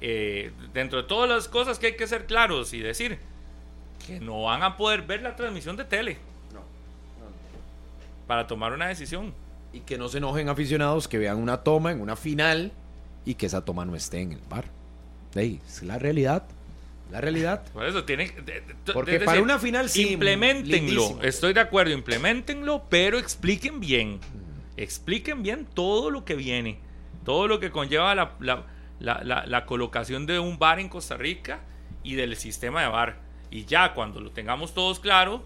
eh, 0.00 0.50
dentro 0.74 1.02
de 1.02 1.08
todas 1.08 1.28
las 1.28 1.48
cosas 1.48 1.78
que 1.78 1.86
hay 1.86 1.96
que 1.96 2.06
ser 2.06 2.26
claros 2.26 2.72
y 2.72 2.80
decir 2.80 3.18
que 4.06 4.20
no 4.20 4.42
van 4.42 4.62
a 4.62 4.76
poder 4.76 5.02
ver 5.02 5.22
la 5.22 5.36
transmisión 5.36 5.76
de 5.76 5.84
tele. 5.84 6.18
Para 8.26 8.46
tomar 8.46 8.72
una 8.72 8.88
decisión. 8.88 9.32
Y 9.72 9.80
que 9.80 9.98
no 9.98 10.08
se 10.08 10.18
enojen 10.18 10.48
aficionados 10.48 11.06
que 11.06 11.18
vean 11.18 11.38
una 11.38 11.58
toma 11.58 11.92
en 11.92 12.00
una 12.00 12.16
final 12.16 12.72
y 13.24 13.34
que 13.34 13.46
esa 13.46 13.64
toma 13.64 13.84
no 13.84 13.94
esté 13.94 14.20
en 14.20 14.32
el 14.32 14.40
bar. 14.48 14.64
Ahí, 15.34 15.60
es 15.66 15.82
la 15.82 15.98
realidad. 15.98 16.44
La 17.10 17.20
realidad. 17.20 17.64
Por 17.72 17.86
eso 17.86 18.04
tienen. 18.04 18.32
Porque 18.92 19.20
para 19.20 19.40
una 19.40 19.58
final 19.58 19.88
sí. 19.88 20.14
Implementenlo. 20.14 21.22
Estoy 21.22 21.52
de 21.52 21.60
acuerdo, 21.60 21.92
implementenlo, 21.92 22.84
pero 22.88 23.18
expliquen 23.18 23.80
bien. 23.80 24.20
Expliquen 24.76 25.42
bien 25.42 25.66
todo 25.72 26.10
lo 26.10 26.24
que 26.24 26.34
viene. 26.34 26.78
Todo 27.24 27.48
lo 27.48 27.60
que 27.60 27.70
conlleva 27.70 28.14
la, 28.14 28.64
la, 28.98 29.66
colocación 29.66 30.26
de 30.26 30.38
un 30.38 30.58
bar 30.58 30.78
en 30.78 30.88
Costa 30.88 31.16
Rica 31.16 31.60
y 32.02 32.14
del 32.14 32.36
sistema 32.36 32.82
de 32.82 32.88
bar. 32.88 33.16
Y 33.50 33.64
ya 33.64 33.94
cuando 33.94 34.20
lo 34.20 34.30
tengamos 34.30 34.74
todos 34.74 35.00
claro, 35.00 35.42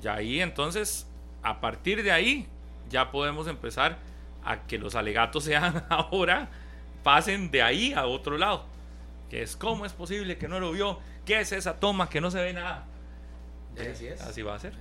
ya 0.00 0.14
ahí 0.14 0.40
entonces, 0.40 1.06
a 1.42 1.60
partir 1.60 2.02
de 2.02 2.12
ahí, 2.12 2.46
ya 2.88 3.10
podemos 3.10 3.46
empezar 3.46 3.98
a 4.44 4.66
que 4.66 4.78
los 4.78 4.94
alegatos 4.94 5.44
sean 5.44 5.84
ahora, 5.90 6.48
pasen 7.02 7.50
de 7.50 7.62
ahí 7.62 7.92
a 7.92 8.06
otro 8.06 8.38
lado. 8.38 8.66
Que 9.30 9.42
es 9.42 9.56
cómo 9.56 9.86
es 9.86 9.92
posible 9.92 10.36
que 10.36 10.48
no 10.48 10.60
lo 10.60 10.72
vio, 10.72 10.98
qué 11.24 11.40
es 11.40 11.52
esa 11.52 11.80
toma 11.80 12.10
que 12.10 12.20
no 12.20 12.30
se 12.30 12.42
ve 12.42 12.52
nada. 12.52 12.86
así 13.78 14.08
es. 14.08 14.20
Así 14.20 14.42
va 14.42 14.56
a 14.56 14.58
ser. 14.58 14.74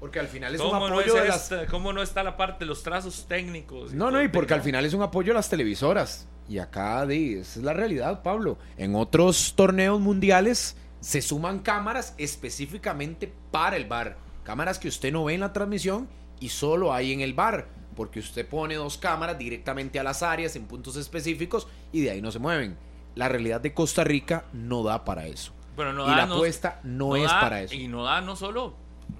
Porque 0.00 0.20
al 0.20 0.28
final 0.28 0.54
es 0.54 0.60
un 0.60 0.74
apoyo 0.74 1.14
de 1.14 1.28
las... 1.28 1.52
¿Cómo 1.70 1.92
no 1.92 2.02
está 2.02 2.22
la 2.22 2.36
parte 2.36 2.60
de 2.60 2.66
los 2.66 2.82
trazos 2.82 3.26
técnicos? 3.28 3.92
No, 3.92 4.10
no, 4.10 4.22
y 4.22 4.28
porque 4.28 4.54
al 4.54 4.62
final 4.62 4.84
es 4.84 4.94
un 4.94 5.02
apoyo 5.02 5.28
de 5.28 5.34
las 5.34 5.50
televisoras. 5.50 6.26
Y 6.48 6.58
acá, 6.58 7.02
esa 7.04 7.58
es 7.58 7.64
la 7.64 7.74
realidad, 7.74 8.22
Pablo. 8.22 8.58
En 8.76 8.94
otros 8.94 9.54
torneos 9.54 10.00
mundiales 10.00 10.76
se 11.00 11.20
suman 11.20 11.58
cámaras 11.58 12.14
específicamente 12.16 13.32
para 13.50 13.76
el 13.76 13.86
bar. 13.86 14.16
Cámaras 14.44 14.78
que 14.78 14.88
usted 14.88 15.12
no 15.12 15.24
ve 15.24 15.34
en 15.34 15.40
la 15.40 15.52
transmisión 15.52 16.08
y 16.40 16.48
solo 16.48 16.94
hay 16.94 17.12
en 17.12 17.20
el 17.20 17.34
bar. 17.34 17.66
Porque 17.96 18.20
usted 18.20 18.46
pone 18.48 18.76
dos 18.76 18.96
cámaras 18.96 19.36
directamente 19.36 19.98
a 19.98 20.04
las 20.04 20.22
áreas 20.22 20.54
en 20.54 20.66
puntos 20.66 20.96
específicos 20.96 21.66
y 21.92 22.02
de 22.02 22.12
ahí 22.12 22.22
no 22.22 22.30
se 22.30 22.38
mueven. 22.38 22.76
La 23.14 23.28
realidad 23.28 23.60
de 23.60 23.74
Costa 23.74 24.04
Rica 24.04 24.44
no 24.52 24.82
da 24.82 25.04
para 25.04 25.26
eso. 25.26 25.52
Pero 25.76 25.92
no 25.92 26.10
y 26.10 26.14
la 26.14 26.24
apuesta 26.24 26.80
no, 26.82 27.16
es 27.16 27.32
para 27.32 27.62
eso. 27.62 27.74
Y 27.74 27.88
no 27.88 28.04
da 28.04 28.20
no 28.20 28.36
solo 28.36 28.74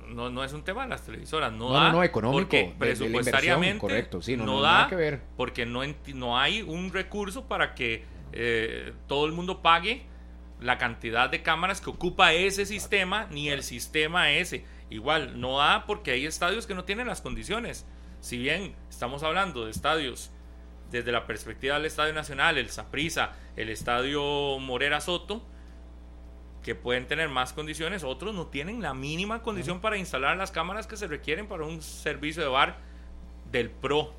no, 0.08 0.30
no 0.30 0.44
es 0.44 0.52
un 0.52 0.62
tema 0.62 0.82
de 0.82 0.88
las 0.88 1.02
televisoras, 1.04 1.52
no, 1.52 1.72
da. 1.72 1.84
No, 1.84 1.92
no, 1.92 2.02
económico. 2.02 2.56
Presupuestariamente. 2.78 3.78
correcto, 3.78 4.22
sí, 4.22 4.36
no, 4.36 4.44
no, 4.44 4.60
da. 4.60 4.86
que 4.88 4.96
ver. 4.96 5.22
Porque 5.36 5.66
no, 5.66 5.82
no 6.14 6.38
hay 6.38 6.62
un 6.62 6.92
recurso 6.92 7.46
para 7.46 7.74
que 7.74 8.04
eh, 8.32 8.92
todo 9.06 9.26
el 9.26 9.32
mundo 9.32 9.62
pague 9.62 10.02
la 10.60 10.78
cantidad 10.78 11.30
de 11.30 11.42
cámaras 11.42 11.80
que 11.80 11.90
ocupa 11.90 12.32
ese 12.32 12.66
sistema, 12.66 13.26
ni 13.30 13.48
el 13.48 13.62
sistema 13.62 14.30
ese. 14.30 14.64
Igual, 14.90 15.40
no 15.40 15.58
da 15.58 15.84
porque 15.86 16.12
hay 16.12 16.26
estadios 16.26 16.66
que 16.66 16.74
no 16.74 16.84
tienen 16.84 17.06
las 17.06 17.20
condiciones. 17.20 17.86
Si 18.20 18.38
bien 18.38 18.74
estamos 18.88 19.22
hablando 19.22 19.64
de 19.64 19.70
estadios 19.70 20.32
desde 20.90 21.12
la 21.12 21.26
perspectiva 21.26 21.74
del 21.74 21.86
Estadio 21.86 22.12
Nacional, 22.14 22.58
el 22.58 22.70
Saprissa, 22.70 23.32
el 23.56 23.68
Estadio 23.68 24.58
Morera 24.58 25.00
Soto, 25.00 25.42
que 26.62 26.74
pueden 26.74 27.06
tener 27.06 27.28
más 27.28 27.52
condiciones, 27.52 28.04
otros 28.04 28.34
no 28.34 28.46
tienen 28.46 28.82
la 28.82 28.94
mínima 28.94 29.42
condición 29.42 29.80
para 29.80 29.96
instalar 29.96 30.36
las 30.36 30.50
cámaras 30.50 30.86
que 30.86 30.96
se 30.96 31.06
requieren 31.06 31.46
para 31.46 31.64
un 31.64 31.80
servicio 31.82 32.42
de 32.42 32.48
bar 32.48 32.78
del 33.50 33.70
Pro. 33.70 34.12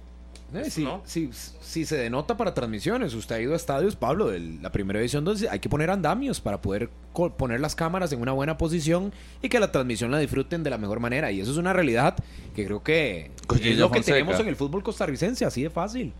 Eh, 0.53 0.71
sí, 1.05 1.29
sí, 1.61 1.85
se 1.85 1.95
denota 1.95 2.35
para 2.35 2.55
transmisiones. 2.55 3.13
Usted 3.13 3.35
ha 3.35 3.39
ido 3.39 3.53
a 3.53 3.55
estadios, 3.55 3.95
Pablo, 3.95 4.29
de 4.29 4.39
la 4.39 4.71
primera 4.71 4.99
edición, 4.99 5.23
donde 5.23 5.47
hay 5.47 5.59
que 5.59 5.69
poner 5.69 5.91
andamios 5.91 6.41
para 6.41 6.59
poder 6.59 6.89
poner 7.37 7.59
las 7.59 7.75
cámaras 7.75 8.11
en 8.13 8.21
una 8.21 8.31
buena 8.31 8.57
posición 8.57 9.13
y 9.43 9.49
que 9.49 9.59
la 9.59 9.71
transmisión 9.71 10.09
la 10.09 10.17
disfruten 10.17 10.63
de 10.63 10.71
la 10.71 10.79
mejor 10.79 10.99
manera. 10.99 11.31
Y 11.31 11.39
eso 11.39 11.51
es 11.51 11.57
una 11.57 11.73
realidad 11.73 12.15
que 12.55 12.65
creo 12.65 12.83
que 12.83 13.31
es 13.61 13.77
lo 13.77 13.91
que 13.91 14.01
tenemos 14.01 14.39
en 14.39 14.47
el 14.47 14.55
fútbol 14.55 14.81
costarricense, 14.81 15.45
así 15.45 15.61
de 15.61 15.69
fácil. 15.69 16.13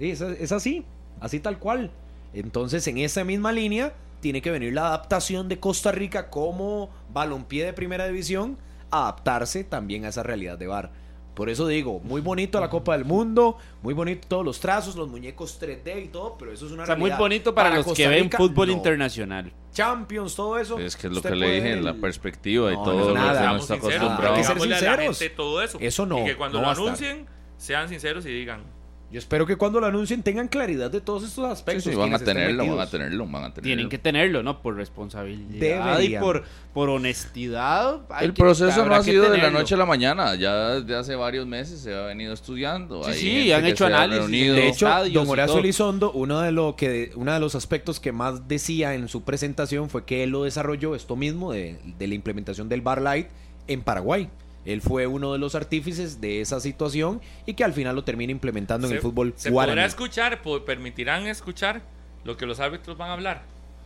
Es, 0.00 0.20
es 0.20 0.52
así, 0.52 0.84
así 1.20 1.40
tal 1.40 1.58
cual. 1.58 1.90
Entonces, 2.32 2.86
en 2.86 2.98
esa 2.98 3.24
misma 3.24 3.52
línea, 3.52 3.92
tiene 4.20 4.42
que 4.42 4.50
venir 4.50 4.72
la 4.72 4.88
adaptación 4.88 5.48
de 5.48 5.58
Costa 5.58 5.92
Rica 5.92 6.30
como 6.30 6.90
balompié 7.12 7.64
de 7.64 7.72
primera 7.72 8.06
división, 8.06 8.58
adaptarse 8.90 9.64
también 9.64 10.04
a 10.04 10.08
esa 10.08 10.22
realidad 10.22 10.58
de 10.58 10.66
bar. 10.66 10.92
Por 11.34 11.48
eso 11.48 11.66
digo, 11.66 12.00
muy 12.00 12.20
bonito 12.20 12.60
la 12.60 12.68
Copa 12.68 12.96
del 12.96 13.04
Mundo, 13.04 13.56
muy 13.82 13.94
bonito 13.94 14.26
todos 14.28 14.44
los 14.44 14.60
trazos, 14.60 14.96
los 14.96 15.08
muñecos 15.08 15.60
3D 15.60 16.04
y 16.04 16.08
todo, 16.08 16.36
pero 16.36 16.52
eso 16.52 16.66
es 16.66 16.72
una 16.72 16.82
o 16.82 16.86
sea, 16.86 16.96
muy 16.96 17.10
bonito 17.12 17.54
para, 17.54 17.74
los 17.74 17.92
que 17.94 18.08
ven 18.08 18.30
fútbol 18.30 18.70
internacional. 18.70 19.52
Champions, 19.72 20.34
todo 20.34 20.58
eso. 20.58 20.78
Es 20.78 20.96
que 20.96 21.06
es 21.06 21.12
lo 21.12 21.22
que 21.22 21.34
le 21.34 21.52
dije, 21.52 21.72
en 21.72 21.84
la 21.84 21.94
perspectiva 21.94 22.72
y 22.72 22.74
todo. 22.74 23.14
nada, 23.14 23.52
no 23.52 23.58
está 23.58 23.74
acostumbrado. 23.74 24.34
Hay 24.34 24.40
que 24.40 24.44
ser 24.44 24.60
sinceros. 24.60 25.22
todo 25.36 25.62
eso. 25.62 25.78
Eso 25.80 26.04
no. 26.04 26.18
Y 26.20 26.24
que 26.24 26.36
cuando 26.36 26.60
lo 26.60 26.68
anuncien, 26.68 27.26
sean 27.56 27.88
sinceros 27.88 28.26
y 28.26 28.30
digan, 28.30 28.64
yo 29.10 29.18
espero 29.18 29.44
que 29.44 29.56
cuando 29.56 29.80
lo 29.80 29.86
anuncien 29.86 30.22
tengan 30.22 30.46
claridad 30.46 30.88
de 30.88 31.00
todos 31.00 31.24
estos 31.24 31.44
aspectos. 31.44 31.82
Sí, 31.82 31.94
van 31.94 32.14
a 32.14 32.18
tenerlo, 32.20 32.64
van 32.64 32.78
a 32.78 32.86
tenerlo, 32.88 33.26
van 33.26 33.42
a 33.42 33.48
tenerlo. 33.48 33.62
Tienen 33.62 33.88
que 33.88 33.98
tenerlo, 33.98 34.44
¿no? 34.44 34.62
Por 34.62 34.76
responsabilidad 34.76 35.98
y 35.98 36.16
por, 36.16 36.44
por 36.72 36.88
honestidad. 36.90 38.02
El 38.20 38.34
proceso 38.34 38.86
no 38.86 38.94
ha 38.94 39.02
sido 39.02 39.28
de 39.28 39.38
la 39.38 39.50
noche 39.50 39.74
a 39.74 39.78
la 39.78 39.86
mañana. 39.86 40.36
Ya 40.36 40.76
desde 40.76 40.94
hace 40.94 41.16
varios 41.16 41.44
meses 41.44 41.80
se 41.80 41.92
ha 41.92 42.02
venido 42.02 42.32
estudiando. 42.32 43.02
Sí, 43.04 43.14
sí, 43.14 43.52
han 43.52 43.66
hecho 43.66 43.86
análisis. 43.86 44.30
De 44.30 44.68
hecho, 44.68 44.88
don 45.12 45.28
Horacio 45.28 45.58
Elizondo, 45.58 46.12
uno 46.12 46.40
de, 46.40 46.52
lo 46.52 46.76
que, 46.76 47.10
uno 47.16 47.32
de 47.32 47.40
los 47.40 47.56
aspectos 47.56 47.98
que 47.98 48.12
más 48.12 48.46
decía 48.46 48.94
en 48.94 49.08
su 49.08 49.22
presentación 49.22 49.90
fue 49.90 50.04
que 50.04 50.22
él 50.22 50.30
lo 50.30 50.44
desarrolló, 50.44 50.94
esto 50.94 51.16
mismo, 51.16 51.52
de, 51.52 51.78
de 51.98 52.06
la 52.06 52.14
implementación 52.14 52.68
del 52.68 52.80
Bar 52.80 53.02
Light 53.02 53.26
en 53.66 53.82
Paraguay. 53.82 54.28
Él 54.64 54.82
fue 54.82 55.06
uno 55.06 55.32
de 55.32 55.38
los 55.38 55.54
artífices 55.54 56.20
de 56.20 56.40
esa 56.40 56.60
situación 56.60 57.20
y 57.46 57.54
que 57.54 57.64
al 57.64 57.72
final 57.72 57.96
lo 57.96 58.04
termina 58.04 58.30
implementando 58.30 58.86
en 58.86 58.94
el 58.94 59.00
fútbol 59.00 59.32
¿Se 59.36 59.50
podrá 59.50 59.84
escuchar, 59.84 60.42
permitirán 60.66 61.26
escuchar 61.26 61.82
lo 62.24 62.36
que 62.36 62.46
los 62.46 62.60
árbitros 62.60 62.98
van 62.98 63.10
a 63.10 63.12
hablar? 63.14 63.42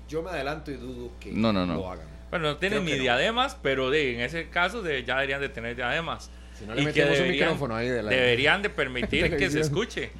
Yo 0.08 0.22
me 0.22 0.30
adelanto 0.30 0.70
y 0.70 0.74
dudo 0.74 1.10
que 1.20 1.32
no, 1.32 1.52
no, 1.52 1.64
no. 1.66 1.74
lo 1.74 1.90
hagan. 1.90 2.06
Bueno, 2.30 2.48
no 2.48 2.56
tienen 2.56 2.84
ni 2.84 2.92
diademas, 2.94 3.56
pero 3.62 3.90
de, 3.90 4.14
en 4.14 4.20
ese 4.20 4.48
caso 4.48 4.82
de, 4.82 5.04
ya 5.04 5.14
deberían 5.14 5.40
de 5.40 5.48
tener 5.48 5.76
diademas. 5.76 6.30
Si 6.58 6.64
no 6.66 6.74
le 6.74 6.82
metemos 6.82 7.18
un 7.20 7.28
micrófono 7.28 7.76
ahí 7.76 7.88
de 7.88 8.02
la... 8.02 8.10
Deberían 8.10 8.60
de 8.60 8.70
permitir 8.70 9.36
que 9.36 9.50
se 9.50 9.60
escuche. 9.60 10.10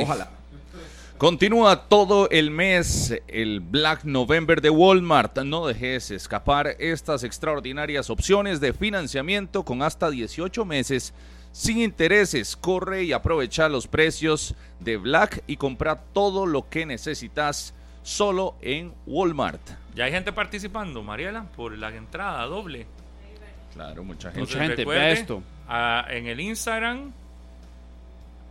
Ojalá. 0.00 0.30
Continúa 1.22 1.84
todo 1.84 2.28
el 2.30 2.50
mes 2.50 3.16
el 3.28 3.60
Black 3.60 4.02
November 4.02 4.60
de 4.60 4.70
Walmart. 4.70 5.38
No 5.42 5.68
dejes 5.68 6.10
escapar 6.10 6.74
estas 6.80 7.22
extraordinarias 7.22 8.10
opciones 8.10 8.58
de 8.58 8.72
financiamiento 8.72 9.62
con 9.62 9.82
hasta 9.82 10.10
18 10.10 10.64
meses 10.64 11.14
sin 11.52 11.78
intereses. 11.78 12.56
Corre 12.56 13.04
y 13.04 13.12
aprovecha 13.12 13.68
los 13.68 13.86
precios 13.86 14.56
de 14.80 14.96
Black 14.96 15.44
y 15.46 15.58
compra 15.58 15.94
todo 16.12 16.44
lo 16.44 16.68
que 16.68 16.86
necesitas 16.86 17.72
solo 18.02 18.56
en 18.60 18.92
Walmart. 19.06 19.60
Ya 19.94 20.06
hay 20.06 20.10
gente 20.10 20.32
participando, 20.32 21.04
Mariela, 21.04 21.44
por 21.54 21.78
la 21.78 21.94
entrada 21.94 22.44
doble. 22.46 22.84
Claro, 23.74 24.02
mucha 24.02 24.32
gente. 24.32 24.40
mucha 24.40 24.58
gente, 24.58 25.12
esto. 25.12 25.40
en 26.10 26.26
el 26.26 26.40
Instagram, 26.40 27.12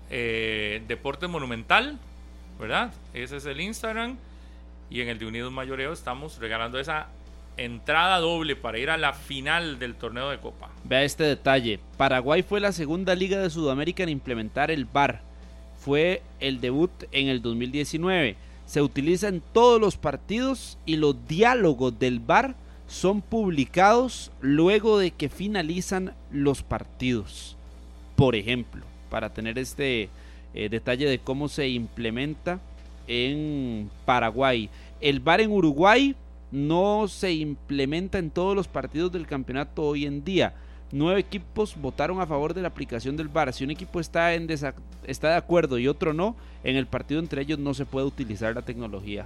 eh, 0.09 0.81
Deporte 0.87 1.27
Monumental, 1.27 1.99
¿verdad? 2.61 2.93
Ese 3.13 3.37
es 3.37 3.45
el 3.45 3.59
Instagram. 3.59 4.15
Y 4.89 5.01
en 5.01 5.09
el 5.09 5.19
de 5.19 5.25
Unidos 5.25 5.51
Mayoreo 5.51 5.91
estamos 5.91 6.37
regalando 6.37 6.79
esa 6.79 7.07
entrada 7.57 8.19
doble 8.19 8.55
para 8.55 8.77
ir 8.77 8.89
a 8.89 8.97
la 8.97 9.13
final 9.13 9.79
del 9.79 9.95
torneo 9.95 10.29
de 10.29 10.37
Copa. 10.37 10.69
Vea 10.83 11.03
este 11.03 11.23
detalle. 11.23 11.79
Paraguay 11.97 12.43
fue 12.43 12.59
la 12.59 12.71
segunda 12.71 13.15
liga 13.15 13.39
de 13.39 13.49
Sudamérica 13.49 14.03
en 14.03 14.09
implementar 14.09 14.69
el 14.69 14.85
VAR. 14.85 15.21
Fue 15.79 16.21
el 16.39 16.61
debut 16.61 16.91
en 17.11 17.27
el 17.27 17.41
2019. 17.41 18.35
Se 18.65 18.81
utiliza 18.81 19.27
en 19.27 19.41
todos 19.41 19.81
los 19.81 19.97
partidos 19.97 20.77
y 20.85 20.97
los 20.97 21.27
diálogos 21.27 21.97
del 21.97 22.19
VAR 22.19 22.55
son 22.87 23.21
publicados 23.21 24.31
luego 24.41 24.99
de 24.99 25.11
que 25.11 25.29
finalizan 25.29 26.13
los 26.31 26.61
partidos. 26.61 27.57
Por 28.15 28.35
ejemplo, 28.35 28.85
para 29.09 29.33
tener 29.33 29.57
este 29.57 30.09
eh, 30.53 30.69
detalle 30.69 31.07
de 31.07 31.19
cómo 31.19 31.47
se 31.47 31.69
implementa 31.69 32.59
en 33.07 33.89
Paraguay. 34.05 34.69
El 34.99 35.19
VAR 35.19 35.41
en 35.41 35.51
Uruguay 35.51 36.15
no 36.51 37.07
se 37.07 37.31
implementa 37.31 38.19
en 38.19 38.29
todos 38.29 38.55
los 38.55 38.67
partidos 38.67 39.11
del 39.11 39.27
campeonato 39.27 39.83
hoy 39.83 40.05
en 40.05 40.23
día. 40.23 40.53
Nueve 40.91 41.21
equipos 41.21 41.75
votaron 41.77 42.19
a 42.19 42.27
favor 42.27 42.53
de 42.53 42.61
la 42.61 42.67
aplicación 42.67 43.15
del 43.15 43.29
VAR. 43.29 43.53
Si 43.53 43.63
un 43.63 43.71
equipo 43.71 43.99
está, 43.99 44.33
en 44.33 44.47
está 44.49 45.29
de 45.29 45.35
acuerdo 45.35 45.77
y 45.77 45.87
otro 45.87 46.13
no, 46.13 46.35
en 46.63 46.75
el 46.75 46.85
partido 46.85 47.19
entre 47.19 47.41
ellos 47.41 47.59
no 47.59 47.73
se 47.73 47.85
puede 47.85 48.05
utilizar 48.05 48.53
la 48.53 48.61
tecnología. 48.61 49.25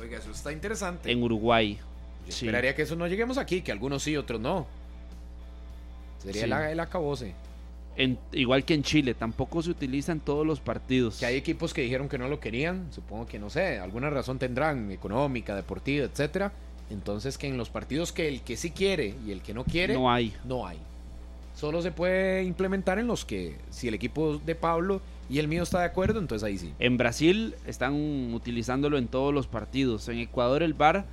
Oiga, 0.00 0.18
eso 0.18 0.30
está 0.30 0.52
interesante. 0.52 1.10
En 1.10 1.22
Uruguay. 1.22 1.78
esperaría 2.26 2.74
que 2.74 2.82
eso 2.82 2.96
no 2.96 3.06
lleguemos 3.08 3.38
aquí, 3.38 3.62
que 3.62 3.72
algunos 3.72 4.04
sí, 4.04 4.16
otros 4.16 4.40
no. 4.40 4.66
Sería 6.18 6.44
el, 6.44 6.72
el 6.72 6.80
acabose 6.80 7.34
igual 8.32 8.64
que 8.64 8.74
en 8.74 8.82
Chile, 8.82 9.14
tampoco 9.14 9.62
se 9.62 9.70
utiliza 9.70 10.12
en 10.12 10.20
todos 10.20 10.46
los 10.46 10.60
partidos. 10.60 11.18
Que 11.18 11.26
hay 11.26 11.36
equipos 11.36 11.74
que 11.74 11.82
dijeron 11.82 12.08
que 12.08 12.18
no 12.18 12.28
lo 12.28 12.40
querían, 12.40 12.88
supongo 12.92 13.26
que 13.26 13.38
no 13.38 13.50
sé, 13.50 13.78
alguna 13.78 14.10
razón 14.10 14.38
tendrán, 14.38 14.90
económica, 14.90 15.54
deportiva, 15.54 16.06
etcétera. 16.06 16.52
Entonces 16.90 17.38
que 17.38 17.48
en 17.48 17.56
los 17.56 17.70
partidos 17.70 18.12
que 18.12 18.28
el 18.28 18.42
que 18.42 18.56
sí 18.56 18.70
quiere 18.70 19.14
y 19.26 19.32
el 19.32 19.40
que 19.40 19.54
no 19.54 19.64
quiere, 19.64 19.94
no 19.94 20.10
hay. 20.10 20.34
No 20.44 20.66
hay. 20.66 20.78
Solo 21.54 21.82
se 21.82 21.92
puede 21.92 22.44
implementar 22.44 22.98
en 22.98 23.06
los 23.06 23.24
que, 23.24 23.56
si 23.70 23.88
el 23.88 23.94
equipo 23.94 24.38
de 24.38 24.54
Pablo 24.54 25.00
y 25.28 25.38
el 25.38 25.48
mío 25.48 25.62
está 25.62 25.80
de 25.80 25.84
acuerdo, 25.86 26.18
entonces 26.18 26.44
ahí 26.44 26.58
sí. 26.58 26.72
En 26.78 26.96
Brasil 26.96 27.54
están 27.66 27.94
utilizándolo 28.34 28.98
en 28.98 29.06
todos 29.06 29.32
los 29.32 29.46
partidos. 29.46 30.08
En 30.08 30.18
Ecuador 30.18 30.62
el 30.62 30.74
VAR 30.74 31.04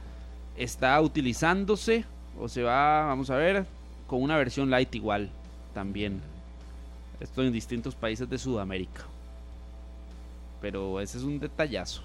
está 0.58 1.00
utilizándose, 1.02 2.06
o 2.40 2.48
se 2.48 2.64
va, 2.64 3.06
vamos 3.06 3.30
a 3.30 3.36
ver, 3.36 3.66
con 4.08 4.22
una 4.22 4.38
versión 4.38 4.70
light 4.70 4.94
igual 4.96 5.30
también. 5.74 6.22
Esto 7.20 7.44
en 7.44 7.52
distintos 7.52 7.96
países 7.96 8.30
de 8.30 8.38
Sudamérica. 8.38 9.04
Pero 10.62 11.00
ese 11.00 11.18
es 11.18 11.24
un 11.24 11.40
detallazo. 11.40 12.02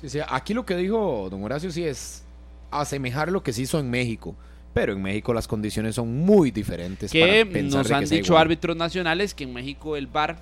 Sí, 0.00 0.08
sí, 0.08 0.18
aquí 0.26 0.54
lo 0.54 0.64
que 0.64 0.76
dijo 0.76 1.28
don 1.30 1.42
Horacio 1.44 1.70
sí 1.70 1.84
es 1.84 2.24
asemejar 2.70 3.30
lo 3.30 3.42
que 3.42 3.52
se 3.52 3.62
hizo 3.62 3.78
en 3.78 3.90
México. 3.90 4.34
Pero 4.72 4.92
en 4.92 5.02
México 5.02 5.32
las 5.32 5.46
condiciones 5.46 5.94
son 5.94 6.24
muy 6.24 6.50
diferentes. 6.50 7.12
Que 7.12 7.44
nos 7.44 7.90
han 7.90 8.04
dicho 8.04 8.36
árbitros 8.36 8.76
nacionales 8.76 9.32
que 9.32 9.44
en 9.44 9.52
México 9.52 9.96
el 9.96 10.08
VAR 10.08 10.38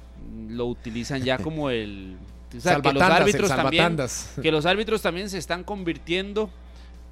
lo 0.48 0.66
utilizan 0.66 1.22
ya 1.22 1.38
como 1.42 1.70
el... 1.70 2.16
O 2.56 2.60
sea, 2.60 2.80
que 2.80 2.92
los 2.92 3.02
árbitros 3.02 3.48
también 3.48 3.96
que 4.42 4.52
los 4.52 4.66
árbitros 4.66 5.00
también 5.00 5.30
se 5.30 5.38
están 5.38 5.64
convirtiendo 5.64 6.50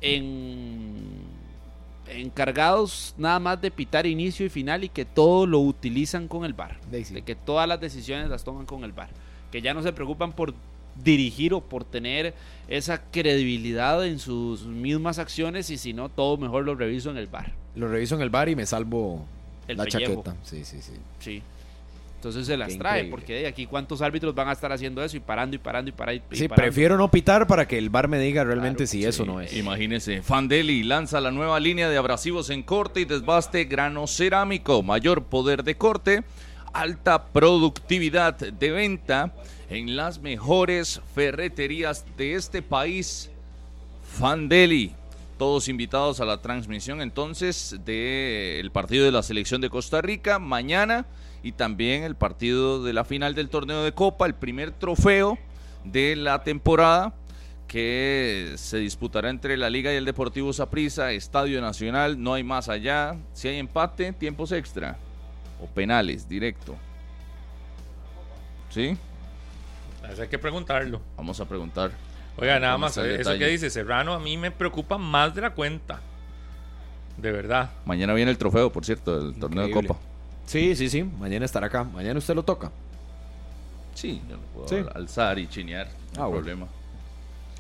en 0.03 1.30
encargados 2.13 3.15
nada 3.19 3.39
más 3.39 3.61
de 3.61 3.71
pitar 3.71 4.07
inicio 4.07 4.47
y 4.47 4.49
final 4.49 4.85
y 4.85 4.89
que 4.89 5.05
todo 5.05 5.47
lo 5.47 5.61
utilizan 5.61 6.29
con 6.29 6.45
el 6.45 6.53
bar. 6.53 6.79
De 6.91 7.23
que 7.23 7.35
todas 7.35 7.69
las 7.69 7.81
decisiones 7.81 8.29
las 8.29 8.45
toman 8.45 8.67
con 8.67 8.85
el 8.85 8.93
bar. 8.93 9.11
Que 9.51 9.63
ya 9.63 9.75
no 9.75 9.83
se 9.83 9.93
preocupan 9.93 10.33
por 10.33 10.55
dirigir 11.03 11.55
o 11.55 11.61
por 11.61 11.85
tener 11.85 12.35
esa 12.69 13.03
credibilidad 13.11 14.05
en 14.07 14.19
sus 14.19 14.67
mismas 14.67 15.19
acciones 15.19 15.71
y 15.71 15.79
si 15.79 15.93
no, 15.93 16.09
todo 16.09 16.37
mejor 16.37 16.65
lo 16.65 16.75
reviso 16.75 17.11
en 17.11 17.17
el 17.17 17.27
bar. 17.27 17.53
Lo 17.75 17.89
reviso 17.89 18.15
en 18.17 18.23
el 18.23 18.31
bar 18.31 18.49
y 18.49 18.57
me 18.57 18.67
salvo 18.67 19.25
la 19.67 19.87
chaqueta. 19.87 20.37
Sí, 20.43 20.65
sí, 20.65 20.83
sí. 20.83 20.93
Sí. 21.19 21.43
Entonces 22.21 22.47
se 22.47 22.59
las 22.59 22.77
trae, 22.77 23.07
porque 23.07 23.33
de 23.33 23.47
aquí 23.47 23.65
cuántos 23.65 24.03
árbitros 24.03 24.35
van 24.35 24.47
a 24.49 24.53
estar 24.53 24.71
haciendo 24.71 25.03
eso 25.03 25.17
y 25.17 25.21
parando 25.21 25.57
y 25.57 25.59
parando 25.59 25.89
y 25.89 25.93
parando. 25.93 26.23
sí, 26.33 26.49
prefiero 26.49 26.99
no 26.99 27.11
pitar 27.11 27.47
para 27.47 27.67
que 27.67 27.79
el 27.79 27.89
bar 27.89 28.09
me 28.09 28.19
diga 28.19 28.45
realmente 28.45 28.87
si 28.87 29.07
eso 29.07 29.25
no 29.25 29.41
es. 29.41 29.57
Imagínese, 29.57 30.21
Fandeli 30.21 30.83
lanza 30.83 31.19
la 31.23 31.31
nueva 31.31 31.59
línea 31.59 31.89
de 31.89 31.97
abrasivos 31.97 32.51
en 32.51 32.63
corte 32.63 33.01
y 33.01 33.05
desbaste 33.07 33.65
grano 33.65 34.07
cerámico, 34.07 34.83
mayor 34.83 35.25
poder 35.25 35.65
de 35.65 35.79
corte, 35.79 36.23
alta 36.75 37.25
productividad 37.25 38.35
de 38.35 38.71
venta 38.71 39.33
en 39.71 39.97
las 39.97 40.21
mejores 40.21 41.01
ferreterías 41.15 42.05
de 42.19 42.35
este 42.35 42.61
país. 42.61 43.31
Fandeli. 44.05 44.93
Todos 45.39 45.71
invitados 45.71 46.21
a 46.21 46.27
la 46.27 46.43
transmisión 46.43 47.01
entonces 47.01 47.81
del 47.87 48.71
partido 48.73 49.07
de 49.07 49.11
la 49.11 49.23
selección 49.23 49.63
de 49.63 49.71
Costa 49.71 50.03
Rica 50.03 50.39
mañana 50.39 51.07
y 51.43 51.53
también 51.53 52.03
el 52.03 52.15
partido 52.15 52.83
de 52.83 52.93
la 52.93 53.05
final 53.05 53.35
del 53.35 53.49
torneo 53.49 53.83
de 53.83 53.93
Copa, 53.93 54.27
el 54.27 54.35
primer 54.35 54.73
trofeo 54.73 55.39
de 55.85 56.17
la 56.17 56.43
temporada 56.43 57.15
que 57.67 58.55
se 58.57 58.79
disputará 58.79 59.31
entre 59.31 59.57
la 59.57 59.71
Liga 59.71 59.93
y 59.93 59.97
el 59.97 60.05
Deportivo 60.05 60.53
Saprissa, 60.53 61.13
Estadio 61.13 61.61
Nacional, 61.61 62.21
no 62.21 62.35
hay 62.35 62.43
más 62.43 62.69
allá. 62.69 63.17
Si 63.33 63.47
hay 63.47 63.59
empate, 63.59 64.13
tiempos 64.13 64.51
extra 64.51 64.97
o 65.63 65.67
penales, 65.67 66.29
directo. 66.29 66.77
¿Sí? 68.71 68.97
hay 70.03 70.29
que 70.29 70.39
preguntarlo. 70.39 71.01
Vamos 71.17 71.39
a 71.41 71.45
preguntar. 71.45 71.93
Oiga, 72.37 72.59
nada 72.59 72.77
más, 72.77 72.97
eso 72.97 73.39
que 73.39 73.47
dice 73.47 73.71
Serrano 73.71 74.15
a 74.15 74.19
mí 74.19 74.37
me 74.37 74.51
preocupa 74.51 74.99
más 74.99 75.35
de 75.35 75.43
la 75.43 75.51
cuenta. 75.51 76.01
De 77.17 77.31
verdad. 77.31 77.71
Mañana 77.85 78.15
viene 78.15 78.31
el 78.31 78.39
trofeo, 78.39 78.73
por 78.73 78.85
cierto, 78.85 79.21
del 79.23 79.39
torneo 79.39 79.67
de 79.67 79.73
Copa. 79.73 79.97
Sí, 80.51 80.75
sí, 80.75 80.91
sí. 80.91 81.05
Mañana 81.05 81.45
estará 81.45 81.69
acá. 81.69 81.85
Mañana 81.85 82.19
usted 82.19 82.35
lo 82.35 82.43
toca. 82.43 82.73
Sí, 83.95 84.21
yo 84.29 84.37
lo 84.37 84.67
puedo 84.67 84.91
alzar 84.97 85.39
y 85.39 85.47
chinear. 85.47 85.87
No 86.17 86.25
ah, 86.25 86.29
problema. 86.29 86.67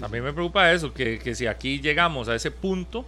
A 0.02 0.08
mí 0.08 0.20
me 0.20 0.32
preocupa 0.32 0.72
eso, 0.72 0.92
que, 0.92 1.34
si 1.36 1.46
aquí 1.46 1.80
llegamos 1.80 2.28
a 2.28 2.34
ese 2.34 2.50
punto 2.50 3.04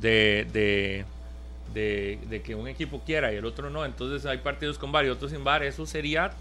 de, 0.00 0.48
de, 0.52 2.18
de, 2.28 2.42
que 2.42 2.56
un 2.56 2.66
equipo 2.66 3.00
quiera 3.06 3.32
y 3.32 3.36
el 3.36 3.44
otro 3.44 3.70
no, 3.70 3.84
entonces 3.84 4.26
hay 4.26 4.38
partidos 4.38 4.76
con 4.76 4.90
varios, 4.90 5.14
otros 5.18 5.30
sin 5.30 5.44
bar, 5.44 5.62
eso 5.62 5.86
sería 5.86 6.32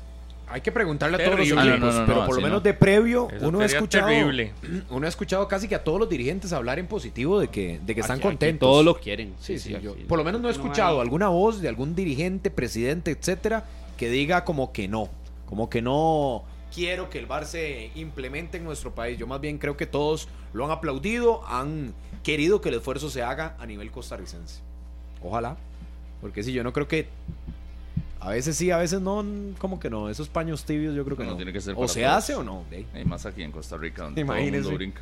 hay 0.48 0.62
que 0.62 0.72
preguntarle 0.72 1.22
a 1.22 1.26
todos 1.26 1.40
los 1.40 1.48
equipos, 1.48 2.04
pero 2.06 2.26
por 2.26 2.36
lo 2.36 2.42
menos 2.42 2.64
de 2.64 2.74
previo 2.74 3.28
uno 3.42 3.60
ha 3.62 3.66
escuchado 3.66 4.10
uno 4.90 5.06
ha 5.06 5.10
escuchado 5.10 5.48
casi 5.48 5.68
que 5.68 5.76
a 5.76 5.84
todos 5.84 6.00
los 6.00 6.10
dirigentes 6.10 6.54
hablar 6.54 6.80
en 6.80 6.88
positivo 6.88 7.40
de 7.40 7.48
que, 7.48 7.80
de 7.84 7.96
que 7.96 8.02
están 8.02 8.20
contentos. 8.20 8.68
todos 8.68 8.86
lo 8.86 9.00
quieren. 9.00 9.34
Sí, 9.40 9.60
sí, 9.60 9.76
por 10.08 10.18
lo 10.18 10.24
menos 10.24 10.42
no 10.42 10.50
he 10.50 10.52
escuchado 10.52 11.02
alguna 11.02 11.30
voz 11.30 11.62
de 11.62 11.68
algún 11.70 11.96
dirigente, 11.96 12.52
presidente, 12.52 13.12
etcétera, 13.12 13.66
que 13.98 14.10
diga 14.10 14.44
como 14.44 14.72
que 14.72 14.88
no, 14.88 15.10
como 15.46 15.70
que 15.70 15.82
no 15.82 16.44
quiero 16.74 17.10
que 17.10 17.20
el 17.20 17.26
bar 17.26 17.46
se 17.46 17.92
implemente 17.96 18.58
en 18.58 18.64
nuestro 18.64 18.94
país. 18.94 19.18
Yo 19.18 19.28
más 19.28 19.40
bien 19.40 19.58
creo 19.58 19.78
que 19.78 19.86
todos 19.86 20.28
lo 20.54 20.66
han 20.66 20.72
aplaudido, 20.72 21.46
han 21.48 21.94
querido 22.24 22.62
que 22.62 22.70
el 22.70 22.76
esfuerzo 22.76 23.10
se 23.10 23.22
haga 23.22 23.56
a 23.60 23.66
nivel 23.66 23.92
costarricense. 23.92 24.62
Ojalá, 25.22 25.58
porque 26.22 26.44
si 26.44 26.52
yo 26.52 26.64
no 26.64 26.74
creo 26.74 26.88
que 26.88 27.08
a 28.24 28.30
veces 28.30 28.56
sí, 28.56 28.72
a 28.72 28.78
veces 28.78 29.02
no, 29.02 29.26
como 29.58 29.80
que 29.80 29.90
no. 29.90 30.10
Esos 30.10 30.30
paños 30.30 30.64
tibios 30.64 30.96
yo 30.96 31.04
creo 31.04 31.18
que 31.18 31.26
no. 31.26 31.36
Tiene 31.36 31.52
que 31.52 31.60
ser 31.60 31.76
o 31.78 31.88
se 31.90 32.06
hace 32.06 32.34
o 32.36 32.44
no. 32.44 32.64
Hay 32.94 33.04
más 33.04 33.26
aquí 33.26 33.44
en 33.44 33.52
Costa 33.52 33.76
Rica 33.76 34.04
donde 34.04 34.24
todo 34.24 34.36
el 34.36 34.52
mundo 34.52 34.72
brinca. 34.72 35.02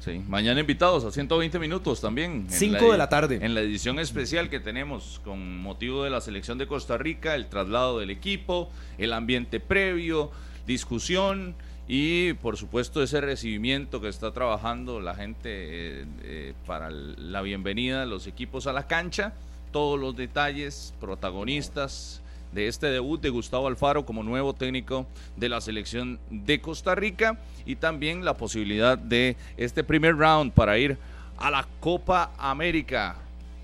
Sí. 0.00 0.22
Mañana 0.26 0.60
invitados 0.60 1.04
a 1.04 1.10
120 1.10 1.58
minutos 1.58 2.00
también. 2.00 2.46
5 2.48 2.92
de 2.92 2.96
la 2.98 3.10
tarde. 3.10 3.40
En 3.42 3.54
la 3.54 3.60
edición 3.60 3.98
especial 3.98 4.48
que 4.48 4.60
tenemos 4.60 5.20
con 5.24 5.58
motivo 5.60 6.04
de 6.04 6.10
la 6.10 6.22
selección 6.22 6.56
de 6.56 6.66
Costa 6.66 6.96
Rica, 6.96 7.34
el 7.34 7.48
traslado 7.48 7.98
del 7.98 8.08
equipo, 8.08 8.70
el 8.96 9.12
ambiente 9.12 9.60
previo, 9.60 10.30
discusión 10.66 11.54
y 11.86 12.32
por 12.34 12.56
supuesto 12.56 13.02
ese 13.02 13.20
recibimiento 13.20 14.00
que 14.00 14.08
está 14.08 14.32
trabajando 14.32 15.00
la 15.00 15.14
gente 15.14 15.50
eh, 15.50 16.06
eh, 16.22 16.54
para 16.66 16.90
la 16.90 17.42
bienvenida 17.42 18.00
de 18.00 18.06
los 18.06 18.26
equipos 18.26 18.66
a 18.66 18.72
la 18.72 18.86
cancha. 18.86 19.34
Todos 19.70 20.00
los 20.00 20.16
detalles, 20.16 20.94
protagonistas 20.98 22.22
de 22.52 22.68
este 22.68 22.86
debut 22.88 23.20
de 23.20 23.30
Gustavo 23.30 23.66
Alfaro 23.66 24.06
como 24.06 24.22
nuevo 24.22 24.54
técnico 24.54 25.06
de 25.36 25.48
la 25.48 25.60
selección 25.60 26.18
de 26.30 26.60
Costa 26.60 26.94
Rica 26.94 27.38
y 27.66 27.76
también 27.76 28.24
la 28.24 28.36
posibilidad 28.36 28.96
de 28.96 29.36
este 29.56 29.84
primer 29.84 30.16
round 30.16 30.52
para 30.52 30.78
ir 30.78 30.98
a 31.36 31.50
la 31.50 31.66
Copa 31.80 32.32
América. 32.38 33.16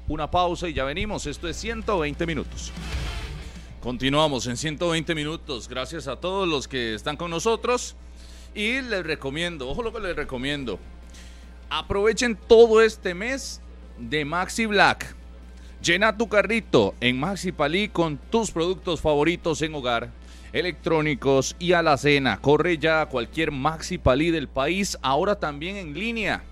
Una 0.06 0.30
pausa 0.30 0.68
y 0.68 0.74
ya 0.74 0.84
venimos. 0.84 1.26
Esto 1.26 1.48
es 1.48 1.56
120 1.56 2.26
minutos. 2.26 2.72
Continuamos 3.80 4.46
en 4.46 4.56
120 4.56 5.14
minutos. 5.14 5.68
Gracias 5.68 6.08
a 6.08 6.16
todos 6.16 6.48
los 6.48 6.68
que 6.68 6.94
están 6.94 7.16
con 7.16 7.30
nosotros. 7.30 7.96
Y 8.54 8.80
les 8.82 9.04
recomiendo, 9.04 9.68
ojo 9.68 9.82
lo 9.82 9.92
que 9.92 10.00
les 10.00 10.14
recomiendo. 10.14 10.78
Aprovechen 11.70 12.36
todo 12.36 12.80
este 12.80 13.14
mes 13.14 13.60
de 13.98 14.24
Maxi 14.24 14.66
Black. 14.66 15.16
Llena 15.84 16.16
tu 16.16 16.30
carrito 16.30 16.94
en 17.02 17.20
Maxi 17.20 17.52
Palí 17.52 17.90
con 17.90 18.16
tus 18.16 18.50
productos 18.50 19.02
favoritos 19.02 19.60
en 19.60 19.74
hogar, 19.74 20.08
electrónicos 20.54 21.56
y 21.58 21.74
alacena. 21.74 22.40
Corre 22.40 22.78
ya 22.78 23.02
a 23.02 23.06
cualquier 23.06 23.50
Maxi 23.50 23.98
Palí 23.98 24.30
del 24.30 24.48
país, 24.48 24.96
ahora 25.02 25.38
también 25.38 25.76
en 25.76 25.92
línea. 25.92 26.42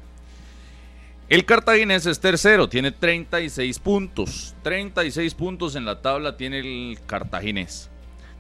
El 1.31 1.47
cartaginés 1.47 2.05
es 2.05 2.21
tercero, 2.21 2.69
tiene 2.69 2.93
36 2.93 3.79
puntos. 3.79 4.55
36 4.63 5.35
puntos 5.35 5.75
en 5.75 5.87
la 5.87 6.03
tabla 6.03 6.37
tiene 6.37 6.59
el 6.59 6.99
cartaginés. 7.07 7.89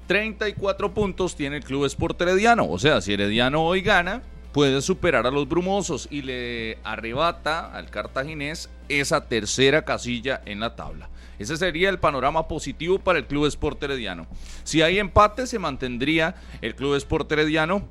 34 0.06 0.92
puntos 0.92 1.34
tiene 1.34 1.56
el 1.56 1.64
Club 1.64 1.86
Sport 1.86 2.20
Herediano. 2.20 2.68
O 2.68 2.78
sea, 2.78 3.00
si 3.00 3.14
Herediano 3.14 3.64
hoy 3.64 3.80
gana, 3.80 4.22
puede 4.52 4.82
superar 4.82 5.26
a 5.26 5.30
los 5.30 5.48
brumosos 5.48 6.08
y 6.10 6.20
le 6.22 6.76
arrebata 6.84 7.72
al 7.74 7.88
cartaginés 7.88 8.68
esa 8.88 9.28
tercera 9.28 9.84
casilla 9.84 10.42
en 10.44 10.60
la 10.60 10.76
tabla. 10.76 11.08
Ese 11.38 11.56
sería 11.56 11.90
el 11.90 11.98
panorama 11.98 12.46
positivo 12.48 12.98
para 12.98 13.18
el 13.18 13.26
Club 13.26 13.46
Sport 13.46 13.82
Herediano. 13.82 14.26
Si 14.62 14.82
hay 14.82 14.98
empate, 14.98 15.46
se 15.46 15.58
mantendría 15.58 16.36
el 16.62 16.74
Club 16.74 16.94
Sport 16.96 17.30
Herediano 17.32 17.88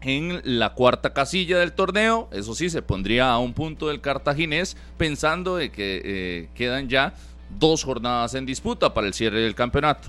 en 0.00 0.40
la 0.44 0.74
cuarta 0.74 1.12
casilla 1.12 1.58
del 1.58 1.72
torneo. 1.72 2.28
Eso 2.32 2.54
sí, 2.54 2.70
se 2.70 2.82
pondría 2.82 3.30
a 3.30 3.38
un 3.38 3.54
punto 3.54 3.88
del 3.88 4.00
cartaginés 4.00 4.76
pensando 4.96 5.56
de 5.56 5.70
que 5.70 6.02
eh, 6.04 6.48
quedan 6.54 6.88
ya 6.88 7.14
dos 7.58 7.84
jornadas 7.84 8.34
en 8.34 8.46
disputa 8.46 8.94
para 8.94 9.06
el 9.06 9.14
cierre 9.14 9.40
del 9.40 9.54
campeonato. 9.54 10.08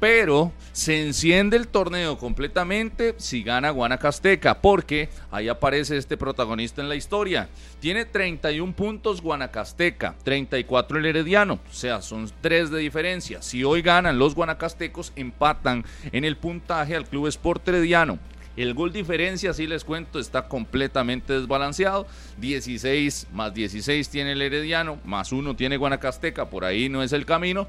Pero 0.00 0.50
se 0.72 1.06
enciende 1.06 1.58
el 1.58 1.68
torneo 1.68 2.16
completamente 2.16 3.14
si 3.18 3.42
gana 3.42 3.68
Guanacasteca, 3.68 4.62
porque 4.62 5.10
ahí 5.30 5.48
aparece 5.48 5.98
este 5.98 6.16
protagonista 6.16 6.80
en 6.80 6.88
la 6.88 6.96
historia. 6.96 7.50
Tiene 7.80 8.06
31 8.06 8.72
puntos 8.72 9.20
Guanacasteca, 9.20 10.14
34 10.24 10.98
el 10.98 11.06
Herediano, 11.06 11.60
o 11.70 11.74
sea, 11.74 12.00
son 12.00 12.30
3 12.40 12.70
de 12.70 12.78
diferencia. 12.78 13.42
Si 13.42 13.62
hoy 13.62 13.82
ganan 13.82 14.18
los 14.18 14.34
guanacastecos, 14.34 15.12
empatan 15.16 15.84
en 16.12 16.24
el 16.24 16.38
puntaje 16.38 16.96
al 16.96 17.06
Club 17.06 17.26
Sport 17.26 17.68
Herediano. 17.68 18.18
El 18.56 18.74
gol 18.74 18.92
diferencia, 18.92 19.54
si 19.54 19.66
les 19.66 19.84
cuento, 19.84 20.18
está 20.18 20.48
completamente 20.48 21.34
desbalanceado. 21.34 22.06
16 22.38 23.28
más 23.32 23.54
16 23.54 24.08
tiene 24.08 24.32
el 24.32 24.42
Herediano, 24.42 24.98
más 25.04 25.32
1 25.32 25.56
tiene 25.56 25.76
Guanacasteca, 25.76 26.50
por 26.50 26.64
ahí 26.64 26.88
no 26.88 27.02
es 27.02 27.12
el 27.12 27.26
camino 27.26 27.68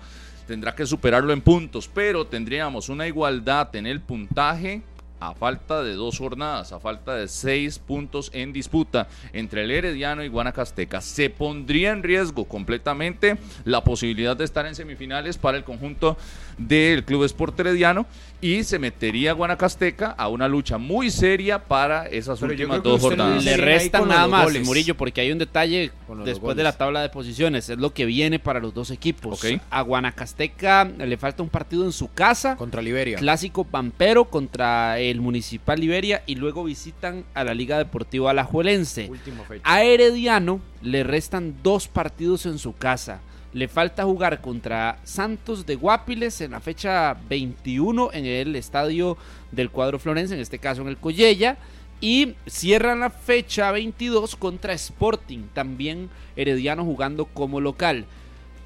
tendrá 0.52 0.76
que 0.76 0.86
superarlo 0.86 1.32
en 1.32 1.40
puntos, 1.40 1.88
pero 1.88 2.28
tendríamos 2.28 2.90
una 2.90 3.08
igualdad 3.08 3.74
en 3.78 3.88
el 3.88 4.02
puntaje 4.02 4.82
a 5.22 5.36
falta 5.36 5.84
de 5.84 5.94
dos 5.94 6.18
jornadas, 6.18 6.74
a 6.74 6.80
falta 6.80 7.16
de 7.16 7.28
seis 7.28 7.78
puntos 7.78 8.32
en 8.34 8.52
disputa 8.52 9.08
entre 9.34 9.64
el 9.64 9.72
Herediano 9.72 10.24
y 10.24 10.28
Guanacasteca. 10.28 11.00
Se 11.00 11.30
pondría 11.30 11.92
en 11.92 12.02
riesgo 12.02 12.46
completamente 12.46 13.38
la 13.64 13.84
posibilidad 13.84 14.36
de 14.36 14.46
estar 14.46 14.66
en 14.66 14.74
semifinales 14.74 15.38
para 15.38 15.58
el 15.58 15.64
conjunto 15.64 16.18
del 16.58 17.04
Club 17.06 17.24
Sport 17.26 17.60
Herediano 17.60 18.08
y 18.42 18.64
se 18.64 18.80
metería 18.80 19.34
Guanacasteca 19.34 20.10
a 20.10 20.28
una 20.28 20.48
lucha 20.48 20.80
muy 20.80 21.12
seria 21.12 21.60
para 21.60 22.08
esas 22.08 22.42
últimas 22.42 22.82
dos 22.82 23.00
jornadas. 23.00 23.46
Le 23.46 23.58
resta 23.58 24.02
nada 24.02 24.28
más, 24.28 24.52
Murillo, 24.62 24.98
porque 24.98 25.22
hay 25.22 25.32
un 25.32 25.38
detalle 25.38 25.92
después 26.26 26.58
de 26.58 26.64
la 26.64 26.76
tabla 26.76 27.04
de 27.04 27.10
posiciones, 27.10 27.70
es 27.70 27.78
lo 27.78 27.94
que 27.94 28.06
viene 28.06 28.40
para 28.40 28.60
los 28.60 28.74
dos 28.74 28.90
equipos. 28.90 29.40
A 29.70 29.82
Guanacasteca 29.82 30.86
le 30.86 31.18
falta 31.18 31.44
un 31.44 31.50
partido 31.50 31.86
en 31.86 31.92
su 31.92 32.12
casa 32.12 32.56
contra 32.56 32.82
Liberia. 32.82 33.20
Clásico 33.20 33.64
Pampero 33.64 34.26
contra 34.26 35.00
el 35.12 35.22
Municipal 35.22 35.80
Liberia 35.80 36.24
y 36.26 36.36
luego 36.36 36.64
visitan 36.64 37.26
a 37.34 37.44
la 37.44 37.54
Liga 37.54 37.78
Deportiva 37.78 38.32
Alajuelense. 38.32 39.12
A 39.64 39.84
Herediano 39.84 40.62
le 40.82 41.04
restan 41.04 41.56
dos 41.62 41.88
partidos 41.88 42.46
en 42.46 42.58
su 42.58 42.74
casa 42.74 43.22
le 43.54 43.68
falta 43.68 44.04
jugar 44.04 44.42
contra 44.42 45.00
Santos 45.04 45.66
de 45.66 45.76
Guapiles 45.76 46.40
en 46.42 46.52
la 46.52 46.62
fecha 46.62 47.18
21 47.28 48.12
en 48.14 48.26
el 48.26 48.56
estadio 48.56 49.18
del 49.52 49.70
cuadro 49.70 50.00
Florense, 50.00 50.36
en 50.36 50.40
este 50.40 50.60
caso 50.60 50.82
en 50.82 50.88
el 50.88 50.98
Collella. 50.98 51.58
Y 52.00 52.36
cierran 52.48 53.02
la 53.02 53.12
fecha 53.12 53.72
22 53.72 54.36
contra 54.36 54.74
Sporting, 54.74 55.44
también 55.54 56.10
Herediano 56.36 56.84
jugando 56.84 57.26
como 57.26 57.62
local. 57.62 58.06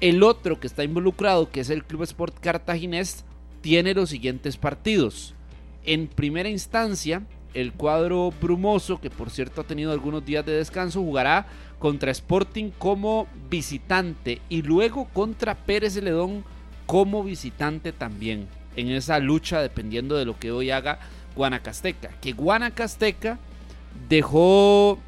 El 0.00 0.22
otro 0.22 0.58
que 0.58 0.66
está 0.66 0.84
involucrado, 0.84 1.50
que 1.50 1.60
es 1.60 1.68
el 1.68 1.84
Club 1.84 2.04
Sport 2.04 2.38
Cartaginés, 2.40 3.24
tiene 3.60 3.92
los 3.92 4.08
siguientes 4.08 4.56
partidos. 4.56 5.34
En 5.86 6.08
primera 6.08 6.48
instancia, 6.48 7.22
el 7.54 7.72
cuadro 7.72 8.32
brumoso, 8.40 9.00
que 9.00 9.08
por 9.08 9.30
cierto 9.30 9.62
ha 9.62 9.64
tenido 9.64 9.92
algunos 9.92 10.26
días 10.26 10.44
de 10.44 10.52
descanso, 10.52 11.00
jugará 11.00 11.46
contra 11.78 12.10
Sporting 12.10 12.70
como 12.76 13.28
visitante 13.48 14.40
y 14.48 14.62
luego 14.62 15.06
contra 15.12 15.54
Pérez 15.54 15.94
Celedón 15.94 16.44
como 16.86 17.22
visitante 17.22 17.92
también 17.92 18.48
en 18.76 18.90
esa 18.90 19.18
lucha 19.18 19.60
dependiendo 19.62 20.16
de 20.16 20.24
lo 20.24 20.38
que 20.38 20.52
hoy 20.52 20.70
haga 20.70 20.98
Guanacasteca. 21.34 22.10
Que 22.20 22.32
Guanacasteca 22.32 23.38
dejó 24.08 24.98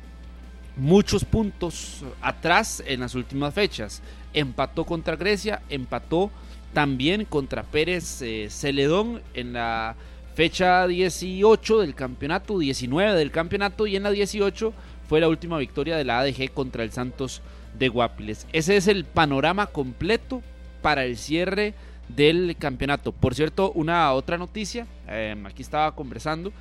muchos 0.76 1.24
puntos 1.24 2.04
atrás 2.20 2.82
en 2.86 3.00
las 3.00 3.14
últimas 3.14 3.52
fechas. 3.52 4.02
Empató 4.32 4.84
contra 4.84 5.16
Grecia, 5.16 5.62
empató 5.68 6.30
también 6.72 7.24
contra 7.24 7.62
Pérez 7.62 8.22
eh, 8.22 8.48
Celedón 8.50 9.22
en 9.34 9.54
la 9.54 9.96
fecha 10.38 10.86
18 10.86 11.80
del 11.80 11.96
campeonato, 11.96 12.60
19 12.60 13.18
del 13.18 13.32
campeonato 13.32 13.88
y 13.88 13.96
en 13.96 14.04
la 14.04 14.12
18 14.12 14.72
fue 15.08 15.18
la 15.18 15.26
última 15.26 15.58
victoria 15.58 15.96
de 15.96 16.04
la 16.04 16.20
ADG 16.20 16.52
contra 16.54 16.84
el 16.84 16.92
Santos 16.92 17.42
de 17.76 17.88
Guapiles. 17.88 18.46
Ese 18.52 18.76
es 18.76 18.86
el 18.86 19.04
panorama 19.04 19.66
completo 19.66 20.40
para 20.80 21.04
el 21.04 21.16
cierre 21.16 21.74
del 22.06 22.54
campeonato. 22.56 23.10
Por 23.10 23.34
cierto, 23.34 23.72
una 23.72 24.12
otra 24.12 24.38
noticia, 24.38 24.86
em, 25.08 25.44
aquí 25.44 25.60
estaba 25.60 25.92
conversando 25.96 26.52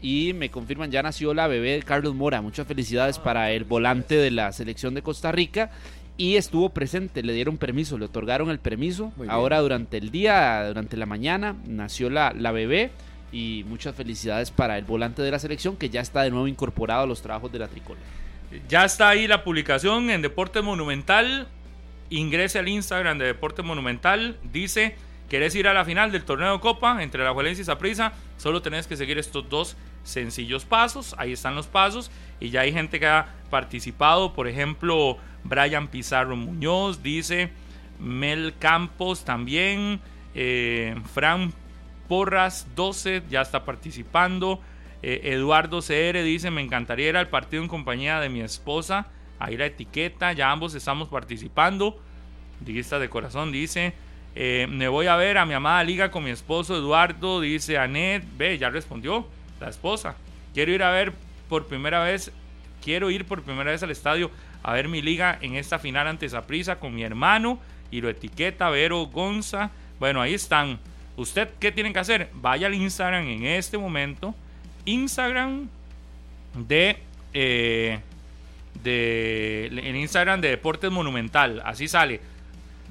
y 0.00 0.32
me 0.32 0.48
confirman, 0.48 0.90
ya 0.90 1.02
nació 1.02 1.34
la 1.34 1.46
bebé 1.46 1.72
de 1.72 1.82
Carlos 1.82 2.14
Mora. 2.14 2.40
Muchas 2.40 2.66
felicidades 2.66 3.18
para 3.18 3.50
el 3.50 3.64
volante 3.64 4.16
de 4.16 4.30
la 4.30 4.50
selección 4.52 4.94
de 4.94 5.02
Costa 5.02 5.30
Rica. 5.30 5.70
Y 6.16 6.36
estuvo 6.36 6.70
presente, 6.70 7.22
le 7.22 7.34
dieron 7.34 7.58
permiso, 7.58 7.98
le 7.98 8.06
otorgaron 8.06 8.48
el 8.48 8.60
permiso. 8.60 9.12
Ahora 9.28 9.60
durante 9.60 9.98
el 9.98 10.10
día, 10.10 10.66
durante 10.68 10.96
la 10.96 11.04
mañana, 11.04 11.54
nació 11.66 12.08
la, 12.08 12.32
la 12.32 12.52
bebé 12.52 12.92
y 13.32 13.64
muchas 13.66 13.94
felicidades 13.94 14.50
para 14.50 14.78
el 14.78 14.84
volante 14.84 15.22
de 15.22 15.30
la 15.30 15.38
selección 15.38 15.76
que 15.76 15.90
ya 15.90 16.00
está 16.00 16.22
de 16.22 16.30
nuevo 16.30 16.48
incorporado 16.48 17.02
a 17.02 17.06
los 17.06 17.22
trabajos 17.22 17.52
de 17.52 17.58
la 17.58 17.68
tricolor. 17.68 18.02
Ya 18.68 18.84
está 18.84 19.08
ahí 19.08 19.26
la 19.26 19.44
publicación 19.44 20.10
en 20.10 20.22
Deporte 20.22 20.62
Monumental. 20.62 21.48
Ingrese 22.10 22.58
al 22.58 22.68
Instagram 22.68 23.18
de 23.18 23.26
Deporte 23.26 23.62
Monumental. 23.62 24.38
Dice, 24.52 24.96
¿querés 25.28 25.54
ir 25.54 25.66
a 25.68 25.74
la 25.74 25.84
final 25.84 26.12
del 26.12 26.24
torneo 26.24 26.52
de 26.52 26.60
Copa 26.60 27.02
entre 27.02 27.24
la 27.24 27.32
Juelense 27.32 27.62
y 27.62 27.64
Saprissa? 27.64 28.12
Solo 28.38 28.62
tenés 28.62 28.86
que 28.86 28.96
seguir 28.96 29.18
estos 29.18 29.48
dos 29.48 29.76
sencillos 30.04 30.64
pasos. 30.64 31.14
Ahí 31.18 31.32
están 31.32 31.56
los 31.56 31.66
pasos. 31.66 32.10
Y 32.38 32.50
ya 32.50 32.60
hay 32.60 32.72
gente 32.72 33.00
que 33.00 33.06
ha 33.06 33.34
participado. 33.50 34.32
Por 34.32 34.46
ejemplo, 34.46 35.18
Brian 35.42 35.88
Pizarro 35.88 36.36
Muñoz 36.36 37.02
dice, 37.02 37.50
Mel 37.98 38.54
Campos 38.58 39.24
también, 39.24 40.00
eh, 40.34 40.94
Fran 41.12 41.52
Porras 42.08 42.66
12 42.74 43.22
ya 43.28 43.42
está 43.42 43.64
participando. 43.64 44.60
Eh, 45.02 45.20
Eduardo 45.24 45.80
CR 45.80 46.22
dice, 46.22 46.50
me 46.50 46.62
encantaría 46.62 47.08
ir 47.08 47.16
al 47.16 47.28
partido 47.28 47.62
en 47.62 47.68
compañía 47.68 48.20
de 48.20 48.28
mi 48.28 48.40
esposa. 48.40 49.06
Ahí 49.38 49.56
la 49.56 49.66
etiqueta, 49.66 50.32
ya 50.32 50.50
ambos 50.50 50.74
estamos 50.74 51.08
participando. 51.08 52.00
Liguista 52.64 52.98
de 52.98 53.08
corazón 53.08 53.52
dice, 53.52 53.92
eh, 54.34 54.66
me 54.68 54.88
voy 54.88 55.06
a 55.06 55.16
ver 55.16 55.38
a 55.38 55.46
mi 55.46 55.54
amada 55.54 55.82
liga 55.84 56.10
con 56.10 56.24
mi 56.24 56.30
esposo 56.30 56.76
Eduardo, 56.76 57.40
dice 57.40 57.78
Anet, 57.78 58.24
ve, 58.36 58.58
ya 58.58 58.70
respondió 58.70 59.26
la 59.60 59.68
esposa. 59.68 60.16
Quiero 60.54 60.72
ir 60.72 60.82
a 60.82 60.90
ver 60.90 61.12
por 61.48 61.66
primera 61.66 62.02
vez, 62.02 62.32
quiero 62.82 63.10
ir 63.10 63.24
por 63.24 63.42
primera 63.42 63.70
vez 63.70 63.82
al 63.82 63.90
estadio 63.90 64.30
a 64.62 64.72
ver 64.72 64.88
mi 64.88 65.00
liga 65.00 65.38
en 65.40 65.54
esta 65.54 65.78
final 65.78 66.08
ante 66.08 66.28
Saprisa 66.28 66.80
con 66.80 66.94
mi 66.94 67.02
hermano 67.02 67.60
y 67.90 68.00
lo 68.00 68.08
etiqueta 68.08 68.68
Vero 68.68 69.06
Gonza. 69.06 69.70
Bueno, 70.00 70.20
ahí 70.20 70.34
están. 70.34 70.80
¿Usted 71.16 71.48
qué 71.58 71.72
tiene 71.72 71.92
que 71.92 71.98
hacer? 71.98 72.30
Vaya 72.34 72.66
al 72.66 72.74
Instagram 72.74 73.26
en 73.26 73.46
este 73.46 73.78
momento. 73.78 74.34
Instagram 74.84 75.68
de, 76.54 76.98
eh, 77.32 78.00
de 78.82 79.66
el 79.66 79.96
Instagram 79.96 80.40
de 80.40 80.50
Deportes 80.50 80.90
Monumental. 80.90 81.62
Así 81.64 81.88
sale. 81.88 82.20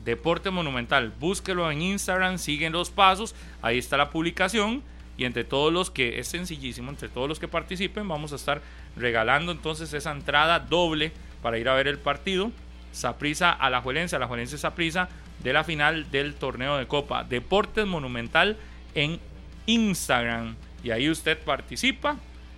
Deporte 0.04 0.50
Monumental. 0.50 1.14
Búsquelo 1.20 1.70
en 1.72 1.82
Instagram, 1.82 2.38
siguen 2.38 2.74
los 2.74 2.90
pasos. 2.90 3.36
Ahí 3.62 3.78
está 3.78 3.98
la 3.98 4.10
publicación. 4.10 4.84
Y 5.18 5.26
entre 5.26 5.44
todos 5.44 5.72
los 5.72 5.90
que, 5.90 6.20
es 6.20 6.28
sencillísimo, 6.28 6.90
entre 6.90 7.08
todos 7.08 7.30
los 7.30 7.40
que 7.40 7.48
participen, 7.48 8.08
vamos 8.08 8.34
a 8.34 8.36
estar 8.36 8.62
regalando 8.98 9.52
entonces 9.52 9.94
esa 9.94 10.12
entrada 10.12 10.60
doble 10.60 11.14
para 11.42 11.58
ir 11.58 11.70
a 11.70 11.74
ver 11.74 11.88
el 11.88 12.00
partido. 12.00 12.52
Saprisa 12.92 13.52
a 13.52 13.70
la 13.70 13.82
Juelense, 13.82 14.16
a 14.16 14.20
la 14.20 14.28
Juelense 14.28 14.58
Saprisa 14.58 15.10
de 15.44 15.54
la 15.54 15.64
final 15.64 16.10
del 16.12 16.36
torneo 16.36 16.78
de 16.78 16.88
Copa 16.88 17.24
Deportes 17.24 17.86
Monumental 17.86 18.58
en 18.94 19.20
Instagram. 19.66 20.56
Y 20.84 20.92
ahí 20.92 21.10
usted 21.10 21.38
participa 21.38 22.18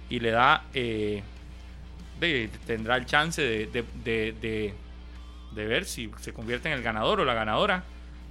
y 0.09 0.19
le 0.19 0.31
da, 0.31 0.63
eh, 0.73 1.21
tendrá 2.65 2.97
el 2.97 3.05
chance 3.05 3.41
de, 3.41 3.83
de, 4.03 4.73
ver 5.53 5.85
si 5.85 6.09
se 6.19 6.33
convierte 6.33 6.69
en 6.69 6.75
el 6.75 6.83
ganador 6.83 7.19
o 7.19 7.25
la 7.25 7.33
ganadora 7.33 7.83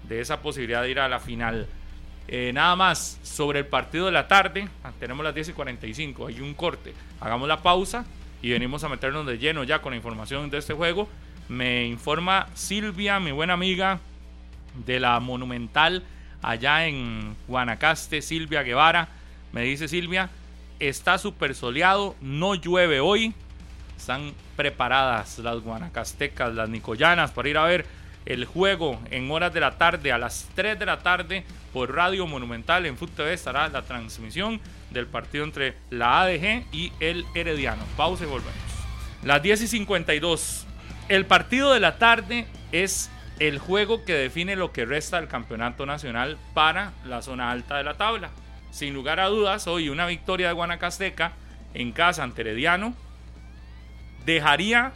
de 0.09 0.21
esa 0.21 0.41
posibilidad 0.41 0.83
de 0.83 0.91
ir 0.91 1.01
a 1.01 1.09
la 1.09 1.19
final. 1.19 1.67
Eh, 2.29 2.51
nada 2.53 2.75
más 2.75 3.21
sobre 3.23 3.61
el 3.61 3.67
partido 3.67 4.07
de 4.07 4.13
la 4.13 4.27
tarde, 4.27 4.69
ah, 4.83 4.93
tenemos 4.99 5.25
las 5.25 5.35
10 5.35 5.51
y 5.51 5.53
45, 5.53 6.27
hay 6.27 6.41
un 6.41 6.55
corte, 6.55 6.93
hagamos 7.21 7.47
la 7.47 7.63
pausa 7.63 8.05
y 8.43 8.51
venimos 8.51 8.83
a 8.83 8.89
meternos 8.89 9.27
de 9.27 9.39
lleno 9.39 9.63
ya 9.65 9.81
con 9.81 9.93
la 9.93 9.97
información 9.97 10.51
de 10.51 10.59
este 10.59 10.75
juego. 10.75 11.09
Me 11.49 11.87
informa 11.87 12.49
Silvia, 12.55 13.21
mi 13.21 13.31
buena 13.31 13.53
amiga, 13.53 14.01
de 14.85 15.01
la 15.01 15.19
Monumental 15.21 16.03
allá 16.43 16.87
en 16.87 17.37
Guanacaste, 17.49 18.23
Silvia 18.23 18.63
Guevara. 18.63 19.09
Me 19.53 19.63
dice 19.63 19.89
Silvia, 19.89 20.31
está 20.79 21.19
súper 21.19 21.55
soleado, 21.55 22.15
no 22.21 22.55
llueve 22.55 23.01
hoy. 23.01 23.35
Están 23.97 24.33
preparadas 24.57 25.39
las 25.39 25.61
guanacastecas, 25.61 26.55
las 26.55 26.69
nicoyanas 26.69 27.31
para 27.31 27.49
ir 27.49 27.59
a 27.59 27.65
ver 27.65 27.87
el 28.27 28.45
juego 28.45 29.01
en 29.11 29.31
horas 29.31 29.55
de 29.55 29.61
la 29.61 29.79
tarde, 29.79 30.13
a 30.13 30.19
las 30.19 30.49
3 30.55 30.79
de 30.79 30.87
la 30.87 30.99
tarde, 30.99 31.45
por 31.73 31.95
Radio 31.95 32.27
Monumental 32.27 32.85
en 32.87 32.97
Foot 32.97 33.15
TV 33.15 33.33
estará 33.35 33.69
la 33.69 33.83
transmisión 33.83 34.61
del 34.91 35.07
partido 35.07 35.45
entre 35.45 35.77
la 35.91 36.23
ADG 36.23 36.65
y 36.73 36.93
el 37.01 37.25
Herediano. 37.35 37.85
Pausa 37.97 38.25
y 38.25 38.27
volvemos. 38.27 38.55
Las 39.23 39.43
10 39.43 39.63
y 39.63 39.69
52. 39.69 40.67
El 41.09 41.27
partido 41.27 41.73
de 41.73 41.81
la 41.81 41.99
tarde 41.99 42.47
es 42.73 43.11
el 43.39 43.59
juego 43.59 44.05
que 44.05 44.15
define 44.15 44.57
lo 44.57 44.73
que 44.73 44.85
resta 44.85 45.21
del 45.21 45.29
campeonato 45.29 45.85
nacional 45.85 46.39
para 46.55 46.93
la 47.05 47.23
zona 47.23 47.51
alta 47.51 47.77
de 47.77 47.85
la 47.85 47.95
tabla. 47.95 48.31
Sin 48.71 48.95
lugar 48.95 49.21
a 49.21 49.27
dudas, 49.27 49.67
hoy 49.67 49.89
una 49.89 50.07
victoria 50.07 50.49
de 50.49 50.55
Guanacasteca 50.55 51.33
en 51.75 51.93
casa 51.93 52.23
ante 52.23 52.43
Herediano 52.43 52.95
dejaría 54.25 54.93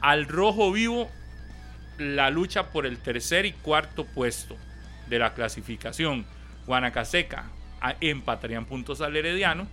al 0.00 0.26
rojo 0.26 0.72
vivo 0.72 1.10
la 1.98 2.30
lucha 2.30 2.70
por 2.70 2.86
el 2.86 2.98
tercer 2.98 3.46
y 3.46 3.52
cuarto 3.52 4.04
puesto 4.04 4.56
de 5.08 5.18
la 5.18 5.34
clasificación. 5.34 6.26
Guanacaseca 6.66 7.46
empatarían 8.00 8.66
puntos 8.66 9.00
al 9.00 9.16
Herediano, 9.16 9.66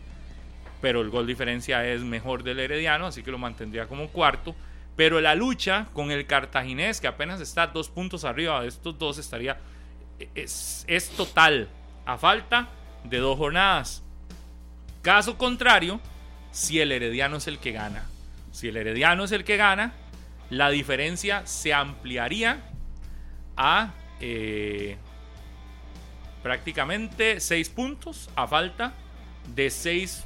pero 0.81 1.02
el 1.02 1.10
gol 1.10 1.27
diferencia 1.27 1.86
es 1.86 2.02
mejor 2.02 2.44
del 2.44 2.60
Herediano, 2.60 3.07
así 3.07 3.22
que 3.22 3.31
lo 3.31 3.38
mantendría 3.38 3.88
como 3.88 4.07
cuarto. 4.07 4.56
Pero 4.99 5.21
la 5.21 5.34
lucha 5.34 5.88
con 5.93 6.11
el 6.11 6.27
cartaginés, 6.27 6.99
que 6.99 7.07
apenas 7.07 7.39
está 7.39 7.67
dos 7.67 7.88
puntos 7.88 8.26
arriba 8.26 8.61
de 8.61 8.67
estos 8.67 8.99
dos, 8.99 9.17
estaría. 9.17 9.57
Es, 10.35 10.85
total, 11.15 11.69
a 12.05 12.17
falta 12.17 12.67
de 13.05 13.19
dos 13.19 13.38
jornadas. 13.38 14.03
Caso 15.01 15.38
contrario, 15.38 16.01
si 16.51 16.81
el 16.81 16.91
Herediano 16.91 17.38
es 17.38 17.47
el 17.47 17.59
que 17.59 17.71
gana. 17.71 18.09
Si 18.51 18.67
el 18.67 18.76
Herediano 18.76 19.23
es 19.23 19.31
el 19.31 19.45
que 19.45 19.55
gana, 19.55 19.93
la 20.49 20.69
diferencia 20.69 21.47
se 21.47 21.73
ampliaría 21.73 22.59
a 23.55 23.93
eh, 24.19 24.97
prácticamente 26.43 27.39
6 27.39 27.69
puntos 27.69 28.30
a 28.35 28.47
falta 28.47 28.91
de 29.55 29.69
6 29.69 30.26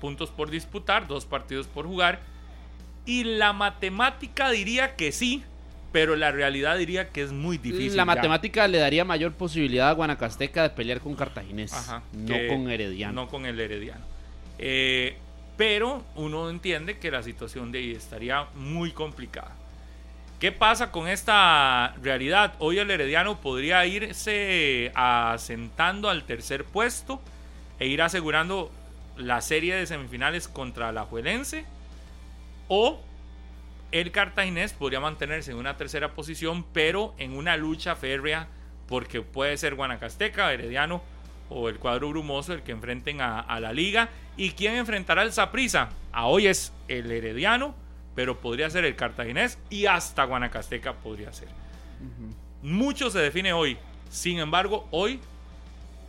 puntos 0.00 0.30
por 0.30 0.48
disputar, 0.48 1.06
dos 1.06 1.26
partidos 1.26 1.66
por 1.66 1.86
jugar. 1.86 2.37
Y 3.08 3.24
la 3.24 3.54
matemática 3.54 4.50
diría 4.50 4.94
que 4.94 5.12
sí, 5.12 5.42
pero 5.92 6.14
la 6.14 6.30
realidad 6.30 6.76
diría 6.76 7.08
que 7.08 7.22
es 7.22 7.32
muy 7.32 7.56
difícil. 7.56 7.96
La 7.96 8.04
matemática 8.04 8.68
le 8.68 8.76
daría 8.76 9.02
mayor 9.02 9.32
posibilidad 9.32 9.88
a 9.88 9.92
Guanacasteca 9.92 10.62
de 10.62 10.68
pelear 10.68 11.00
con 11.00 11.14
Cartaginés, 11.14 11.72
no 12.12 12.36
con 12.50 12.70
Herediano. 12.70 13.22
No 13.22 13.28
con 13.28 13.46
el 13.46 13.58
Herediano. 13.58 14.04
Eh, 14.58 15.16
pero 15.56 16.04
uno 16.16 16.50
entiende 16.50 16.98
que 16.98 17.10
la 17.10 17.22
situación 17.22 17.72
de 17.72 17.78
ahí 17.78 17.92
estaría 17.92 18.46
muy 18.54 18.90
complicada. 18.90 19.56
¿Qué 20.38 20.52
pasa 20.52 20.90
con 20.90 21.08
esta 21.08 21.94
realidad? 22.02 22.56
Hoy 22.58 22.78
el 22.78 22.90
Herediano 22.90 23.40
podría 23.40 23.86
irse 23.86 24.92
asentando 24.94 26.10
al 26.10 26.24
tercer 26.24 26.64
puesto 26.64 27.22
e 27.80 27.86
ir 27.86 28.02
asegurando 28.02 28.70
la 29.16 29.40
serie 29.40 29.76
de 29.76 29.86
semifinales 29.86 30.46
contra 30.46 30.92
la 30.92 31.04
Juelense. 31.04 31.64
O 32.68 33.00
el 33.90 34.12
Cartaginés 34.12 34.72
podría 34.72 35.00
mantenerse 35.00 35.50
en 35.50 35.56
una 35.56 35.76
tercera 35.76 36.14
posición, 36.14 36.64
pero 36.72 37.14
en 37.18 37.36
una 37.36 37.56
lucha 37.56 37.96
férrea, 37.96 38.48
porque 38.86 39.22
puede 39.22 39.56
ser 39.56 39.74
Guanacasteca, 39.74 40.52
Herediano 40.52 41.02
o 41.50 41.68
el 41.68 41.78
cuadro 41.78 42.10
brumoso 42.10 42.52
el 42.52 42.62
que 42.62 42.72
enfrenten 42.72 43.20
a, 43.20 43.60
la 43.60 43.72
liga. 43.72 44.10
¿Y 44.36 44.50
quién 44.50 44.74
enfrentará 44.74 45.22
al 45.22 45.32
Saprisa? 45.32 45.90
A 46.12 46.26
hoy 46.26 46.46
es 46.46 46.72
el 46.88 47.10
Herediano, 47.10 47.74
pero 48.14 48.38
podría 48.38 48.70
ser 48.70 48.84
el 48.84 48.96
Cartaginés 48.96 49.58
y 49.70 49.86
hasta 49.86 50.24
Guanacasteca 50.24 50.94
podría 50.94 51.32
ser. 51.32 51.48
Mucho 52.62 53.10
se 53.10 53.18
define 53.18 53.52
hoy. 53.52 53.78
Sin 54.10 54.38
embargo, 54.38 54.88
hoy 54.90 55.20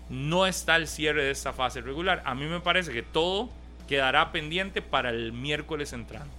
no 0.10 0.48
está 0.48 0.76
el 0.76 0.88
cierre 0.88 1.24
de 1.24 1.32
esta 1.32 1.54
fase 1.54 1.82
regular. 1.82 2.22
A 2.26 2.36
mí 2.36 2.46
me 2.46 2.60
parece 2.60 2.92
que 2.92 3.04
todo 3.04 3.50
quedará 3.88 4.32
pendiente 4.32 4.82
para 4.82 5.10
el 5.10 5.34
miércoles 5.34 5.94
entrante, 5.94 6.39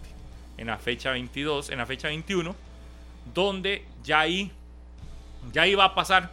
en 0.61 0.67
la 0.67 0.77
fecha 0.77 1.11
22, 1.13 1.71
en 1.71 1.79
la 1.79 1.87
fecha 1.87 2.09
21, 2.09 2.55
donde 3.35 3.85
ya 4.05 4.21
ahí, 4.21 4.53
ya 5.53 5.63
ahí 5.63 5.75
va 5.75 5.87
a 5.87 5.95
pasar 5.95 6.31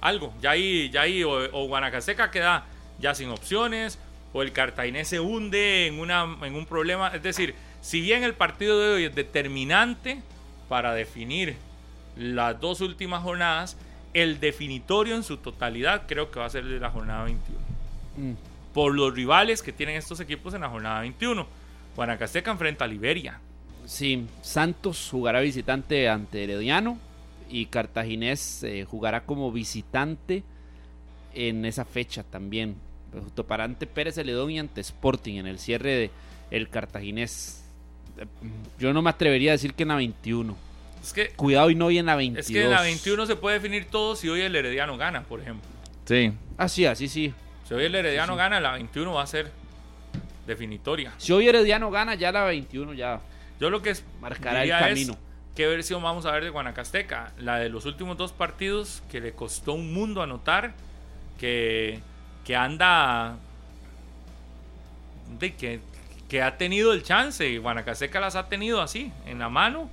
algo. 0.00 0.32
Ya 0.40 0.52
ahí, 0.52 0.88
ya 0.90 1.02
ahí 1.02 1.22
o, 1.22 1.66
Guanacaseca 1.66 2.30
queda 2.30 2.64
ya 2.98 3.14
sin 3.14 3.28
opciones, 3.28 3.98
o 4.32 4.42
el 4.42 4.52
Cartaginés 4.52 5.08
se 5.08 5.20
hunde 5.20 5.86
en, 5.86 6.00
una, 6.00 6.38
en 6.42 6.54
un 6.54 6.64
problema. 6.64 7.08
Es 7.08 7.22
decir, 7.22 7.54
si 7.82 8.00
bien 8.00 8.24
el 8.24 8.34
partido 8.34 8.80
de 8.80 8.94
hoy 8.94 9.04
es 9.04 9.14
determinante 9.14 10.22
para 10.70 10.94
definir 10.94 11.56
las 12.16 12.58
dos 12.58 12.80
últimas 12.80 13.22
jornadas, 13.22 13.76
el 14.14 14.40
definitorio 14.40 15.14
en 15.14 15.22
su 15.22 15.36
totalidad 15.36 16.04
creo 16.08 16.30
que 16.30 16.40
va 16.40 16.46
a 16.46 16.50
ser 16.50 16.64
de 16.64 16.80
la 16.80 16.90
jornada 16.90 17.24
21. 17.24 17.60
Mm. 18.16 18.32
Por 18.72 18.94
los 18.94 19.14
rivales 19.14 19.62
que 19.62 19.72
tienen 19.72 19.96
estos 19.96 20.20
equipos 20.20 20.54
en 20.54 20.62
la 20.62 20.70
jornada 20.70 21.00
21. 21.00 21.46
Guanacasteca 21.94 22.50
enfrenta 22.50 22.86
a 22.86 22.88
Liberia. 22.88 23.40
Sí, 23.88 24.26
Santos 24.42 25.08
jugará 25.10 25.40
visitante 25.40 26.10
ante 26.10 26.44
Herediano 26.44 26.98
y 27.48 27.64
Cartaginés 27.66 28.62
eh, 28.62 28.84
jugará 28.84 29.22
como 29.22 29.50
visitante 29.50 30.42
en 31.32 31.64
esa 31.64 31.86
fecha 31.86 32.22
también. 32.22 32.76
Toparante 33.34 33.86
Pérez 33.86 34.16
Celedón 34.16 34.50
y 34.50 34.58
ante 34.58 34.82
Sporting 34.82 35.36
en 35.36 35.46
el 35.46 35.58
cierre 35.58 35.90
de 35.94 36.10
el 36.50 36.68
Cartaginés. 36.68 37.64
Yo 38.78 38.92
no 38.92 39.00
me 39.00 39.08
atrevería 39.08 39.52
a 39.52 39.54
decir 39.54 39.72
que 39.72 39.84
en 39.84 39.88
la 39.88 39.96
21. 39.96 40.54
Es 41.02 41.14
que, 41.14 41.30
Cuidado 41.30 41.70
y 41.70 41.74
no 41.74 41.86
hoy 41.86 41.96
en 41.96 42.04
la 42.04 42.16
22. 42.16 42.46
Es 42.46 42.52
que 42.52 42.64
en 42.64 42.70
la 42.70 42.82
21 42.82 43.24
se 43.24 43.36
puede 43.36 43.54
definir 43.54 43.86
todo 43.86 44.16
si 44.16 44.28
hoy 44.28 44.42
el 44.42 44.54
Herediano 44.54 44.98
gana, 44.98 45.22
por 45.22 45.40
ejemplo. 45.40 45.66
Sí. 46.04 46.30
Así, 46.58 46.84
así 46.84 47.08
sí. 47.08 47.32
Si 47.66 47.72
hoy 47.72 47.84
el 47.84 47.94
Herediano 47.94 48.36
gana, 48.36 48.60
la 48.60 48.72
21 48.72 49.14
va 49.14 49.22
a 49.22 49.26
ser 49.26 49.50
definitoria. 50.46 51.14
Si 51.16 51.32
hoy 51.32 51.48
Herediano 51.48 51.90
gana, 51.90 52.16
ya 52.16 52.30
la 52.32 52.44
21 52.44 52.92
ya. 52.92 53.22
Yo 53.60 53.70
lo 53.70 53.82
que 53.82 53.90
es 53.90 54.04
marcará 54.20 54.64
el 54.64 54.70
camino. 54.70 55.16
¿Qué 55.54 55.66
versión 55.66 56.02
vamos 56.02 56.24
a 56.24 56.30
ver 56.30 56.44
de 56.44 56.50
Guanacasteca? 56.50 57.32
La 57.38 57.58
de 57.58 57.68
los 57.68 57.84
últimos 57.84 58.16
dos 58.16 58.32
partidos 58.32 59.02
que 59.10 59.20
le 59.20 59.32
costó 59.32 59.72
un 59.72 59.92
mundo 59.92 60.22
anotar, 60.22 60.72
que, 61.36 62.00
que 62.44 62.54
anda, 62.54 63.36
de, 65.40 65.56
que, 65.56 65.80
que 66.28 66.42
ha 66.42 66.56
tenido 66.58 66.92
el 66.92 67.02
chance 67.02 67.48
y 67.48 67.58
Guanacasteca 67.58 68.20
las 68.20 68.36
ha 68.36 68.48
tenido 68.48 68.80
así, 68.80 69.10
en 69.26 69.40
la 69.40 69.48
mano, 69.48 69.90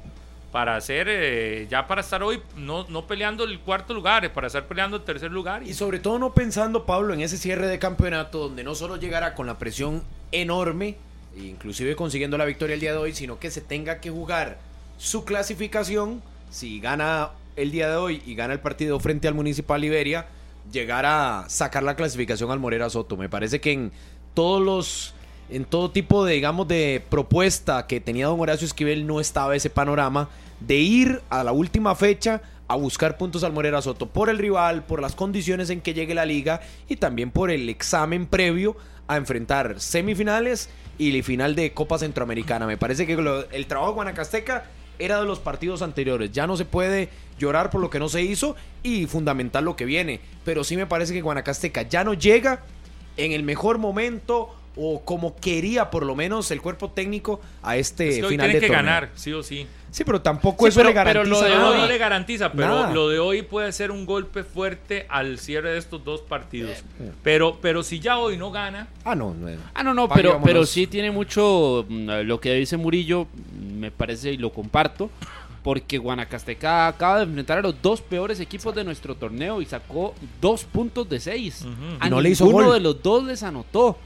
para 0.52 0.76
hacer, 0.76 1.08
eh, 1.10 1.68
ya 1.68 1.88
para 1.88 2.02
estar 2.02 2.22
hoy 2.22 2.44
no, 2.56 2.86
no 2.88 3.08
peleando 3.08 3.44
el 3.44 3.60
cuarto 3.60 3.96
lugar, 3.96 4.32
para 4.34 4.46
estar 4.46 4.68
peleando 4.68 4.98
el 4.98 5.04
tercer 5.04 5.32
lugar. 5.32 5.64
Y 5.64 5.74
sobre 5.74 5.98
todo 5.98 6.20
no 6.20 6.34
pensando, 6.34 6.86
Pablo, 6.86 7.14
en 7.16 7.22
ese 7.22 7.38
cierre 7.38 7.68
de 7.68 7.80
campeonato 7.80 8.38
donde 8.38 8.64
no 8.64 8.76
solo 8.76 8.98
llegará 8.98 9.34
con 9.34 9.48
la 9.48 9.58
presión 9.58 10.04
enorme, 10.32 10.96
inclusive 11.38 11.96
consiguiendo 11.96 12.38
la 12.38 12.46
victoria 12.46 12.74
el 12.74 12.80
día 12.80 12.92
de 12.92 12.98
hoy, 12.98 13.14
sino 13.14 13.40
que 13.40 13.52
se 13.52 13.62
tenga 13.62 14.00
que 14.00 14.10
jugar 14.10 14.58
su 14.98 15.26
clasificación, 15.26 16.22
si 16.50 16.80
gana 16.80 17.32
el 17.56 17.72
día 17.72 17.90
de 17.90 17.96
hoy 17.96 18.22
y 18.26 18.36
gana 18.36 18.54
el 18.54 18.60
partido 18.60 19.00
frente 19.00 19.28
al 19.28 19.34
Municipal 19.34 19.84
Iberia, 19.84 20.28
llegar 20.72 21.06
a 21.06 21.46
sacar 21.48 21.84
la 21.84 21.96
clasificación 21.96 22.52
al 22.52 22.60
Morera 22.60 22.90
Soto. 22.90 23.18
Me 23.18 23.30
parece 23.30 23.60
que 23.62 23.72
en 23.72 23.92
todos 24.34 24.62
los 24.62 25.14
en 25.48 25.64
todo 25.64 25.92
tipo 25.92 26.26
de 26.26 26.34
digamos 26.34 26.68
de 26.68 27.04
propuesta 27.08 27.86
que 27.86 28.02
tenía 28.02 28.26
don 28.26 28.40
Horacio 28.40 28.66
Esquivel 28.66 29.06
no 29.06 29.20
estaba 29.20 29.56
ese 29.56 29.70
panorama 29.70 30.28
de 30.60 30.78
ir 30.78 31.22
a 31.30 31.44
la 31.44 31.52
última 31.52 31.94
fecha 31.94 32.42
a 32.68 32.76
buscar 32.76 33.18
puntos 33.18 33.44
al 33.44 33.54
Morera 33.54 33.82
Soto 33.82 34.08
por 34.08 34.30
el 34.30 34.40
rival, 34.40 34.84
por 34.84 35.02
las 35.02 35.14
condiciones 35.14 35.70
en 35.70 35.82
que 35.82 35.94
llegue 35.94 36.16
la 36.16 36.26
liga 36.26 36.62
y 36.90 36.96
también 36.96 37.30
por 37.30 37.52
el 37.52 37.70
examen 37.70 38.26
previo 38.26 38.76
a 39.08 39.18
enfrentar 39.18 39.80
semifinales 39.80 40.70
y 40.98 41.22
final 41.22 41.56
de 41.56 41.74
Copa 41.74 41.98
Centroamericana. 42.00 42.66
Me 42.66 42.78
parece 42.78 43.06
que 43.06 43.14
el 43.52 43.66
trabajo 43.68 43.92
de 43.92 43.96
Guanacasteca 43.96 44.66
era 45.00 45.20
de 45.20 45.26
los 45.26 45.40
partidos 45.40 45.82
anteriores. 45.82 46.32
Ya 46.32 46.48
no 46.48 46.58
se 46.58 46.66
puede 46.66 47.10
llorar 47.38 47.70
por 47.70 47.82
lo 47.82 47.90
que 47.90 48.00
no 48.00 48.10
se 48.10 48.22
hizo 48.22 48.56
y 48.84 49.08
fundamental 49.08 49.66
lo 49.66 49.76
que 49.76 49.86
viene. 49.86 50.22
Pero 50.44 50.64
sí 50.64 50.78
me 50.78 50.86
parece 50.86 51.14
que 51.14 51.22
Guanacasteca 51.22 51.84
ya 51.84 52.04
no 52.04 52.14
llega 52.14 52.64
en 53.18 53.32
el 53.32 53.44
mejor 53.44 53.78
momento 53.78 54.56
o 54.78 55.04
como 55.04 55.36
quería 55.38 55.90
por 55.90 56.06
lo 56.06 56.16
menos 56.16 56.52
el 56.52 56.62
cuerpo 56.62 56.92
técnico 56.92 57.40
a 57.64 57.78
este 57.78 58.10
es 58.10 58.16
que 58.20 58.28
final 58.28 58.52
tiene 58.52 58.68
que 58.68 58.74
ganar, 58.74 59.10
sí 59.16 59.32
o 59.32 59.42
sí. 59.42 59.68
Sí, 59.96 60.04
pero 60.04 60.22
tampoco 60.22 60.68
eso 60.68 60.84
le 60.84 60.92
garantiza. 60.92 61.24
Pero 61.24 61.30
lo 61.30 61.42
de 61.42 61.56
hoy 61.56 61.78
no 61.78 61.88
le 61.88 61.98
garantiza, 61.98 62.52
pero 62.52 62.94
lo 62.94 63.08
de 63.08 63.18
hoy 63.18 63.44
puede 63.44 63.72
ser 63.72 63.92
un 63.92 64.06
golpe 64.06 64.44
fuerte 64.44 65.06
al 65.08 65.40
cierre 65.40 65.72
de 65.72 65.78
estos 65.78 66.04
dos 66.04 66.20
partidos. 66.20 66.80
Eh. 67.00 67.14
Pero, 67.24 67.60
pero 67.62 67.82
si 67.82 68.02
ya 68.02 68.18
hoy 68.18 68.36
no 68.36 68.52
gana. 68.52 68.90
Ah, 69.06 69.16
no, 69.16 69.34
no. 69.34 69.48
Ah, 69.74 69.84
no, 69.84 69.94
no, 69.94 70.10
pero, 70.10 70.42
pero 70.44 70.66
sí 70.66 70.86
tiene 70.86 71.12
mucho. 71.12 71.86
Mm, 71.88 72.10
lo 72.26 72.42
que 72.42 72.56
dice 72.56 72.76
Murillo, 72.76 73.28
me 73.74 73.90
parece 73.90 74.34
y 74.34 74.38
lo 74.38 74.52
comparto. 74.52 75.10
Porque 75.64 75.98
Guanacasteca 75.98 76.88
acaba 76.88 77.20
de 77.20 77.24
enfrentar 77.24 77.60
a 77.60 77.62
los 77.62 77.82
dos 77.82 78.02
peores 78.02 78.42
equipos 78.42 78.76
de 78.76 78.84
nuestro 78.84 79.16
torneo 79.16 79.62
y 79.62 79.66
sacó 79.66 80.14
dos 80.42 80.66
puntos 80.66 81.08
de 81.08 81.22
seis. 81.22 81.66
A 82.02 82.10
no 82.10 82.20
le 82.20 82.32
hizo 82.32 82.48
Uno 82.48 82.74
de 82.74 82.82
los 82.82 83.02
dos 83.02 83.24
les 83.24 83.44
anotó. 83.44 83.98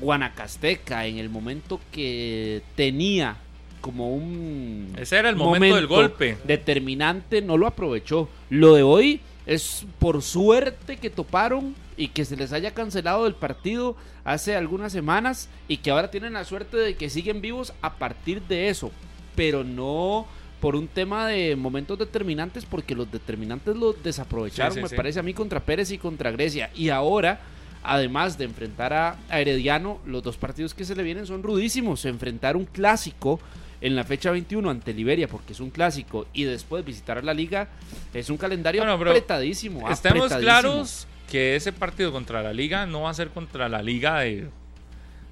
Guanacasteca 0.00 1.04
en 1.04 1.18
el 1.18 1.28
momento 1.28 1.80
que 1.92 2.62
tenía 2.76 3.36
como 3.84 4.14
un... 4.14 4.94
Ese 4.96 5.18
era 5.18 5.28
el 5.28 5.36
momento, 5.36 5.76
del 5.76 5.86
golpe. 5.86 6.38
Determinante, 6.44 7.42
no 7.42 7.58
lo 7.58 7.66
aprovechó. 7.66 8.30
Lo 8.48 8.72
de 8.72 8.82
hoy 8.82 9.20
es 9.44 9.84
por 9.98 10.22
suerte 10.22 10.96
que 10.96 11.10
toparon 11.10 11.74
y 11.98 12.08
que 12.08 12.24
se 12.24 12.34
les 12.34 12.54
haya 12.54 12.72
cancelado 12.72 13.26
el 13.26 13.34
partido 13.34 13.94
hace 14.24 14.56
algunas 14.56 14.90
semanas 14.90 15.50
y 15.68 15.76
que 15.76 15.90
ahora 15.90 16.10
tienen 16.10 16.32
la 16.32 16.44
suerte 16.44 16.78
de 16.78 16.96
que 16.96 17.10
siguen 17.10 17.42
vivos 17.42 17.74
a 17.82 17.96
partir 17.96 18.40
de 18.44 18.70
eso, 18.70 18.90
pero 19.36 19.64
no 19.64 20.26
por 20.60 20.76
un 20.76 20.88
tema 20.88 21.26
de 21.26 21.54
momentos 21.54 21.98
determinantes 21.98 22.64
porque 22.64 22.94
los 22.94 23.12
determinantes 23.12 23.76
los 23.76 24.02
desaprovecharon, 24.02 24.80
me 24.80 24.88
parece 24.88 25.20
a 25.20 25.22
mí 25.22 25.34
contra 25.34 25.60
Pérez 25.60 25.90
y 25.90 25.98
contra 25.98 26.30
Grecia 26.30 26.70
y 26.74 26.88
ahora 26.88 27.38
además 27.82 28.38
de 28.38 28.46
enfrentar 28.46 28.94
a, 28.94 29.18
Herediano, 29.30 30.00
los 30.06 30.22
dos 30.22 30.38
partidos 30.38 30.72
que 30.72 30.86
se 30.86 30.96
le 30.96 31.02
vienen 31.02 31.26
son 31.26 31.42
rudísimos, 31.42 32.06
enfrentar 32.06 32.56
un 32.56 32.64
clásico 32.64 33.38
en 33.84 33.94
la 33.94 34.02
fecha 34.02 34.30
21 34.30 34.70
ante 34.70 34.94
Liberia 34.94 35.28
porque 35.28 35.52
es 35.52 35.60
un 35.60 35.68
clásico 35.68 36.26
y 36.32 36.44
después 36.44 36.82
visitar 36.86 37.18
a 37.18 37.22
la 37.22 37.34
liga 37.34 37.68
es 38.14 38.30
un 38.30 38.38
calendario 38.38 38.82
apretadísimo. 38.82 39.90
Estamos 39.90 40.32
claros 40.32 41.06
que 41.30 41.54
ese 41.54 41.70
partido 41.70 42.10
contra 42.10 42.42
la 42.42 42.54
liga 42.54 42.86
no 42.86 43.02
va 43.02 43.10
a 43.10 43.14
ser 43.14 43.28
contra 43.28 43.68
la 43.68 43.82
liga 43.82 44.20
de... 44.20 44.48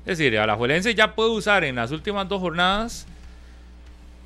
Es 0.04 0.18
decir, 0.18 0.38
a 0.38 0.46
la 0.46 0.54
Juelense 0.54 0.94
ya 0.94 1.14
puede 1.14 1.30
usar 1.30 1.64
en 1.64 1.76
las 1.76 1.92
últimas 1.92 2.28
dos 2.28 2.40
jornadas 2.40 3.06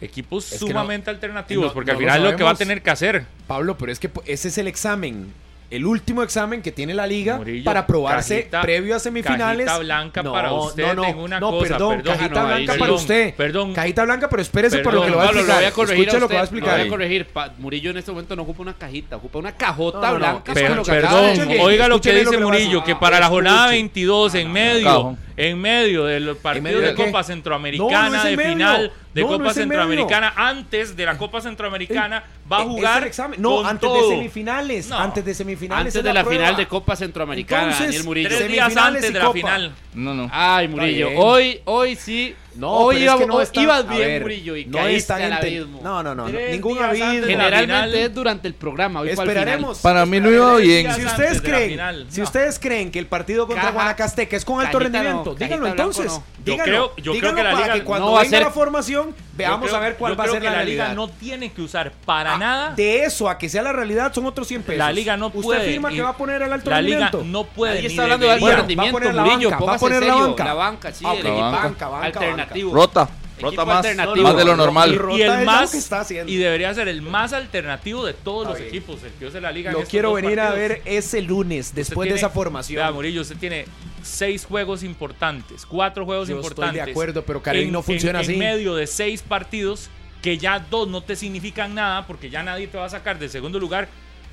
equipos 0.01 0.45
sumamente 0.45 1.09
alternativos, 1.09 1.73
porque 1.73 1.93
al 1.93 1.97
final 1.97 2.25
es 2.25 2.33
lo 2.33 2.37
que 2.37 2.43
va 2.43 2.51
a 2.51 2.57
tener 2.57 2.83
que 2.83 2.91
hacer. 2.91 3.27
Pablo, 3.47 3.79
pero 3.79 3.93
es 3.93 4.01
que 4.01 4.11
ese 4.25 4.49
es 4.49 4.59
el 4.59 4.67
examen 4.67 5.33
el 5.71 5.85
último 5.85 6.23
examen 6.23 6.63
que 6.63 6.71
tiene 6.71 6.95
la 6.95 7.07
liga 7.07 7.41
para 7.65 7.87
probarse 7.87 8.49
previo 8.63 8.97
a 8.97 8.99
semifinales. 8.99 9.67
Cajita 9.67 9.83
blanca 9.83 10.23
para 10.23 10.53
usted. 10.53 10.95
No, 10.95 10.95
no, 10.95 11.23
una 11.23 11.41
no, 11.41 11.51
cosa, 11.51 11.73
perdón, 11.73 12.03
cajita 12.03 12.45
blanca 12.45 12.75
para 12.79 12.93
usted. 12.93 13.35
Perdón. 13.35 13.73
Cajita 13.75 14.05
blanca, 14.05 14.29
pero 14.29 14.43
espérese 14.43 14.79
por 14.79 14.95
lo 14.95 15.03
que 15.03 15.11
lo 15.11 15.17
va 15.17 15.25
a 15.25 15.27
explicar. 15.27 15.49
Lo 15.49 15.55
voy 15.57 15.65
a 15.65 15.97
Escuche 15.97 16.21
lo 16.21 16.29
que 16.29 16.35
va 16.35 16.41
a 16.41 16.45
explicar. 16.45 16.71
Lo 16.71 16.79
voy 16.79 16.87
a 16.87 16.91
corregir. 16.91 17.27
Murillo 17.59 17.91
en 17.91 17.97
este 17.97 18.11
momento 18.11 18.37
no 18.37 18.43
ocupa 18.43 18.63
una 18.63 18.75
cajita, 18.75 19.17
ocupa 19.17 19.39
una 19.39 19.53
cajota 19.53 20.13
blanca. 20.13 20.53
Pero, 20.55 20.83
perdón, 20.83 21.49
oiga 21.61 21.89
lo 21.89 22.01
que 22.01 22.13
dice 22.13 22.39
Murillo, 22.39 22.85
que 22.85 22.95
para 22.97 23.21
la 23.21 23.29
jornada 23.29 23.69
22 23.69 24.35
en 24.37 24.53
medio, 24.53 25.17
en 25.37 25.61
medio 25.61 26.05
del 26.05 26.37
partido 26.37 26.81
de 26.81 26.95
Copa 26.95 27.23
Centroamericana 27.23 28.25
de 28.25 28.37
final 28.37 28.93
de 29.17 29.23
Copa 29.23 29.55
Centroamericana 29.55 30.33
antes 30.37 30.95
de 30.95 31.07
la 31.07 31.17
Copa 31.17 31.41
Centroamericana 31.41 32.23
va 32.51 32.59
a 32.59 32.65
jugar 32.65 33.11
no 33.39 33.67
antes 33.67 33.91
de 33.91 34.01
semifinales 34.09 34.93
antes 34.93 35.25
de 35.25 35.35
semifinales 35.35 35.97
antes 35.97 36.05
de 36.05 36.13
la, 36.13 36.25
final 36.25 36.55
de 36.55 36.67
Copa 36.67 36.95
Centroamericana 36.97 37.79
Daniel 37.79 38.05
Murillo. 38.05 38.29
Tres 38.29 38.49
días 38.49 38.77
antes 38.77 39.13
de 39.13 39.19
la 39.19 39.33
final. 39.33 39.75
No 39.95 40.15
no. 40.15 40.29
Ay 40.31 40.69
Murillo 40.69 41.11
hoy 41.17 41.61
hoy 41.65 41.97
sí 41.97 42.35
no, 42.57 42.73
hoy 42.73 43.03
iba, 43.03 43.17
no 43.17 43.41
ibas 43.53 43.89
bien, 43.89 44.23
Murillo, 44.23 44.57
y 44.57 44.65
no 44.65 44.79
caíste 44.79 45.13
al 45.13 45.33
abismo. 45.33 45.81
No, 45.83 46.03
no, 46.03 46.15
no, 46.15 46.29
ningún 46.29 46.83
abismo. 46.83 47.27
Generalmente 47.27 48.05
es 48.05 48.15
durante 48.15 48.49
el 48.49 48.55
programa. 48.55 49.01
Hoy 49.01 49.11
Esperaremos. 49.11 49.79
Para 49.79 50.07
mí 50.07 50.21
no 50.21 50.31
iba 50.31 50.57
bien. 50.57 50.93
Si 50.95 51.05
ustedes 51.05 51.41
creen, 51.41 52.07
si 52.09 52.23
ustedes 52.23 52.59
creen 52.59 52.91
que 52.91 52.99
el 52.99 53.07
partido 53.07 53.47
contra 53.47 53.71
Guanacasteca 53.71 54.37
es 54.37 54.45
con 54.45 54.65
alto 54.65 54.79
rendimiento, 54.79 55.35
díganlo 55.35 55.67
entonces. 55.67 56.21
Yo 56.45 56.57
creo, 56.59 56.95
yo 56.97 57.13
creo 57.19 57.35
que 57.35 57.43
la 57.43 57.55
liga 57.55 57.75
que 57.75 57.83
cuando 57.83 58.07
no 58.07 58.21
venga 58.21 58.41
la 58.41 58.51
formación 58.51 59.15
veamos 59.33 59.73
a 59.73 59.81
ver 59.81 59.97
cuál 59.97 60.19
va 60.19 60.25
a 60.25 60.29
ser 60.29 60.43
la, 60.43 60.53
la 60.53 60.65
liga 60.65 60.95
no 60.95 61.09
tiene 61.09 61.53
que 61.53 61.61
usar 61.63 61.93
para 62.05 62.35
ah, 62.35 62.39
nada. 62.39 62.75
De 62.75 63.03
eso 63.03 63.29
a 63.29 63.37
que 63.37 63.49
sea 63.49 63.63
la 63.63 63.73
realidad 63.73 64.13
son 64.15 64.27
otros 64.27 64.47
100 64.49 64.63
pesos. 64.63 64.79
La 64.79 64.93
liga 64.93 65.17
no 65.17 65.31
puede. 65.31 65.59
Usted 65.59 65.71
afirma 65.71 65.91
que 65.91 66.03
va 66.03 66.11
a 66.11 66.17
poner 66.17 66.43
el 66.43 66.53
alto 66.53 66.71
rendimiento. 66.71 67.19
La 67.19 67.25
liga 67.25 67.33
no 67.33 67.45
puede. 67.45 67.79
Ahí 67.79 67.87
está 67.87 68.05
hablando 68.05 68.27
de 68.27 68.33
alto 68.33 68.57
rendimiento, 68.57 69.13
Murillo. 69.13 69.51
Va 69.51 69.75
a 69.75 69.79
poner 69.79 70.03
la 70.03 70.15
banca. 70.15 70.45
La 70.45 70.55
banca, 70.55 70.93
sí, 70.93 71.05
el 71.05 71.27
equipo 71.27 71.75
alternativo. 72.47 72.75
Rota. 72.75 73.09
Rota 73.41 73.65
más, 73.67 73.87
más 73.95 74.37
de 74.37 74.45
lo 74.45 74.57
normal. 74.57 74.99
Y, 75.13 75.23
el 75.23 75.45
más 75.45 75.91
y 76.27 76.37
debería 76.37 76.73
ser 76.73 76.89
el 76.89 77.03
más 77.03 77.33
alternativo 77.35 78.07
de 78.07 78.15
todos 78.15 78.49
los 78.49 78.59
equipos, 78.59 79.03
el 79.03 79.13
que 79.13 79.31
de 79.31 79.41
la 79.41 79.53
liga. 79.53 79.73
Lo 79.73 79.83
quiero 79.83 80.15
venir 80.15 80.41
a 80.41 80.53
ver 80.53 80.81
ese 80.85 81.21
lunes 81.21 81.75
después 81.75 82.09
de 82.09 82.17
esa 82.17 82.31
formación. 82.31 82.77
Vea, 82.77 82.91
Murillo, 82.91 83.21
usted 83.21 83.37
tiene 83.37 83.67
seis 84.03 84.47
juegos 84.47 84.83
importantes, 84.83 85.67
cuatro 85.67 86.05
juegos 86.05 86.29
Yo 86.29 86.37
importantes. 86.37 86.79
Estoy 86.79 86.87
de 86.87 86.91
acuerdo, 86.93 87.25
pero 87.25 87.43
Karen 87.43 87.71
no 87.71 87.83
funciona 87.83 88.21
así. 88.21 88.33
En 88.35 88.39
medio 88.39 88.75
de 88.75 88.87
seis 88.87 89.23
partidos 89.23 89.91
que 90.23 90.39
ya 90.39 90.59
dos 90.59 90.89
no 90.89 91.03
te 91.03 91.15
significan 91.15 91.75
nada 91.75 92.07
porque 92.07 92.31
ya 92.31 92.43
nadie 92.43 92.67
te 92.67 92.79
va 92.79 92.87
a 92.87 92.91
sacar 92.91 93.19
del 93.19 93.31
segundo 93.31 93.61
lugar 93.61 93.89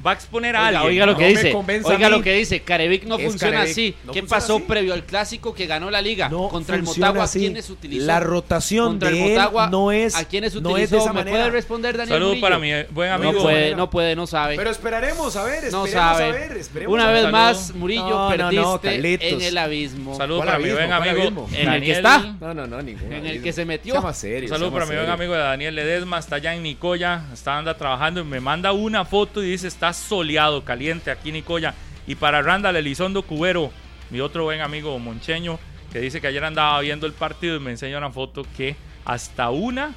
va 0.06 0.12
a 0.12 0.14
exponer 0.14 0.56
a 0.56 0.68
alguien. 0.68 0.86
Oiga 0.86 1.06
lo 1.06 1.18
que 1.18 1.28
dice. 1.28 1.54
Oiga 1.84 2.10
lo 2.10 2.22
que 2.22 2.34
dice. 2.34 2.62
Carevic 2.62 3.06
no 3.06 3.18
funciona 3.20 3.62
así. 3.62 3.96
¿Qué 4.12 4.24
pasó 4.24 4.60
previo 4.62 4.94
al 4.94 5.04
clásico 5.04 5.54
que 5.54 5.66
ganó 5.66 5.90
la 5.90 6.02
liga? 6.02 6.30
contra 6.30 6.76
el 6.76 6.84
Motagua, 6.84 7.24
¿a 7.24 7.28
quiénes 7.28 7.70
utilizó? 7.70 8.06
La 8.06 8.20
rotación 8.20 8.88
contra 8.88 9.10
de 9.10 9.24
el 9.24 9.30
Motagua, 9.30 9.68
no 9.68 9.92
es 9.92 10.16
¿A 10.16 10.26
quiénes 10.26 10.56
utilizó? 10.56 11.08
No 11.08 11.14
¿Me 11.14 11.26
puede 11.26 11.50
responder 11.50 11.98
Daniel 11.98 12.16
Saludos 12.16 12.38
para 12.40 12.60
mi 12.60 12.72
buen 12.92 13.12
amigo. 13.12 13.34
No 13.34 13.42
puede, 13.42 13.76
no 13.76 13.90
puede, 13.90 14.16
no 14.16 14.28
sabe. 14.28 14.56
Pero 14.56 14.70
esperaremos 14.70 15.36
a 15.36 15.44
ver, 15.44 15.72
no 15.72 15.88
sabe. 15.88 16.24
a 16.24 16.32
ver. 16.32 16.88
Una 16.88 17.12
vez 17.12 17.32
más, 17.32 17.74
Murillo, 17.74 18.30
perdiste 18.30 19.34
en 19.34 19.42
el 19.42 19.58
abismo. 19.58 20.16
Saludos 20.16 20.46
para 20.46 20.60
mi 20.60 20.72
buen 20.72 20.92
amigo. 20.92 21.48
¿En 21.54 21.70
el 21.70 21.82
que 21.82 21.92
está? 21.92 22.36
No, 22.40 22.54
no, 22.54 22.68
no, 22.68 22.82
ninguno. 22.82 23.16
En 23.16 23.26
el 23.26 23.42
que 23.42 23.54
se 23.54 23.66
metió. 23.66 23.96
Saludos 24.14 24.74
para 24.74 24.86
mi 24.86 24.96
buen 24.96 25.10
amigo 25.10 25.34
de 25.34 25.40
Daniel 25.40 25.76
Ledesma, 25.76 26.20
está 26.20 26.36
allá 26.38 26.54
en 26.54 26.64
Nicoya, 26.64 27.26
está 27.34 27.58
anda 27.58 27.76
trabajando 27.76 28.22
y 28.22 28.24
me 28.24 28.40
manda 28.40 28.72
una 28.72 29.06
foto 29.06 29.44
y 29.44 29.52
dice, 29.52 29.68
está 29.68 29.93
soleado, 29.94 30.64
caliente 30.64 31.12
aquí 31.12 31.30
en 31.30 31.36
Nicoya. 31.36 31.74
Y 32.08 32.16
para 32.16 32.42
Randall 32.42 32.76
Elizondo 32.76 33.24
Cubero, 33.24 33.72
mi 34.10 34.20
otro 34.20 34.44
buen 34.44 34.62
amigo 34.62 34.98
moncheño, 35.00 35.60
que 35.92 36.00
dice 36.00 36.20
que 36.20 36.28
ayer 36.28 36.44
andaba 36.44 36.80
viendo 36.82 37.06
el 37.06 37.14
partido 37.14 37.56
y 37.56 37.60
me 37.60 37.72
enseña 37.72 37.98
una 37.98 38.12
foto 38.12 38.46
que 38.58 38.76
hasta 39.06 39.50
una 39.50 39.94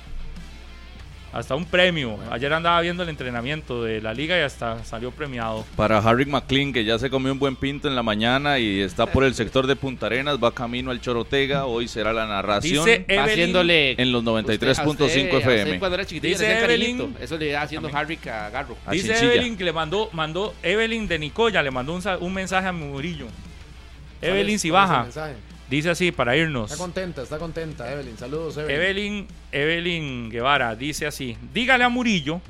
hasta 1.37 1.55
un 1.55 1.67
premio. 1.67 2.19
Ayer 2.31 2.53
andaba 2.53 2.81
viendo 2.81 3.03
el 3.03 3.09
entrenamiento 3.11 3.85
de 3.85 4.01
la 4.01 4.15
liga 4.15 4.39
y 4.39 4.41
hasta 4.41 4.83
salió 4.85 5.11
premiado. 5.11 5.65
Para 5.77 5.99
Harry 5.99 6.25
McLean, 6.25 6.73
que 6.73 6.85
ya 6.85 6.99
se 6.99 7.11
comió 7.11 7.33
un 7.33 7.39
buen 7.39 7.57
pinto 7.57 7.89
en 7.89 7.95
la 7.95 8.03
mañana 8.03 8.59
y 8.59 8.81
está 8.81 9.07
por 9.07 9.23
el 9.25 9.35
sector 9.35 9.67
de 9.67 9.77
Punta 9.77 10.07
Arenas, 10.07 10.39
va 10.43 10.53
camino 10.53 10.91
al 10.91 11.01
Chorotega. 11.01 11.67
Hoy 11.67 11.89
será 11.89 12.13
la 12.13 12.27
narración 12.27 12.85
Dice 12.87 13.07
haciéndole 13.19 14.01
en 14.01 14.13
los 14.13 14.25
93.5 14.25 15.39
FM. 15.39 15.79
Cuando 15.79 15.97
era 15.97 16.05
Dice 16.05 16.59
Evelyn, 16.65 17.17
eso 17.21 17.37
le 17.37 17.51
iba 17.51 17.61
haciendo 17.61 17.91
Harry 17.93 18.19
a 18.31 18.49
Garro. 18.49 18.77
Dice 18.91 19.15
Evelyn 19.25 19.57
que 19.57 19.65
le 19.65 19.73
mandó, 19.73 20.09
mandó 20.13 20.55
Evelyn 20.63 21.07
de 21.07 21.19
Nicoya, 21.19 21.63
le 21.63 21.71
mandó 21.71 21.95
un, 21.95 22.03
un 22.21 22.33
mensaje 22.33 22.69
a 22.69 22.73
Murillo. 22.73 23.27
Evelyn 24.23 24.59
si 24.59 24.71
baja. 24.71 25.07
Dice 25.69 25.91
así 25.91 26.13
para 26.13 26.37
irnos. 26.37 26.71
Está 26.71 26.83
contenta, 26.83 27.23
está 27.23 27.39
contenta, 27.39 27.93
Evelyn. 27.93 28.17
Saludos, 28.17 28.57
Evelyn. 28.57 28.77
Evelyn, 28.77 29.29
Evelyn 29.53 30.31
Guevara 30.31 30.75
dice 30.77 31.07
así: 31.07 31.37
dígale 31.53 31.85
a 31.85 31.89
Murillo 31.89 32.41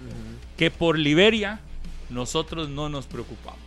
que 0.56 0.70
por 0.70 0.98
Liberia 0.98 1.60
nosotros 2.10 2.68
no 2.68 2.88
nos 2.88 3.06
preocupamos. 3.06 3.60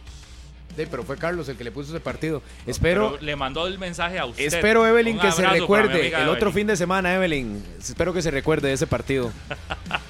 Sí, 0.77 0.85
pero 0.89 1.03
fue 1.03 1.17
Carlos 1.17 1.49
el 1.49 1.57
que 1.57 1.63
le 1.63 1.71
puso 1.71 1.89
ese 1.89 1.99
partido. 1.99 2.41
espero. 2.65 3.17
le 3.19 3.35
mandó 3.35 3.67
el 3.67 3.79
mensaje 3.79 4.19
a 4.19 4.25
usted. 4.25 4.45
Espero, 4.45 4.87
Evelyn, 4.87 5.19
que 5.19 5.31
se 5.31 5.45
recuerde 5.45 6.07
el 6.07 6.29
otro 6.29 6.51
fin 6.51 6.67
de 6.67 6.77
semana, 6.77 7.13
Evelyn. 7.15 7.61
Espero 7.79 8.13
que 8.13 8.21
se 8.21 8.31
recuerde 8.31 8.69
de 8.69 8.75
ese 8.75 8.87
partido. 8.87 9.31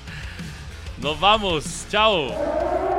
Nos 1.01 1.19
vamos. 1.19 1.85
Chao. 1.89 2.98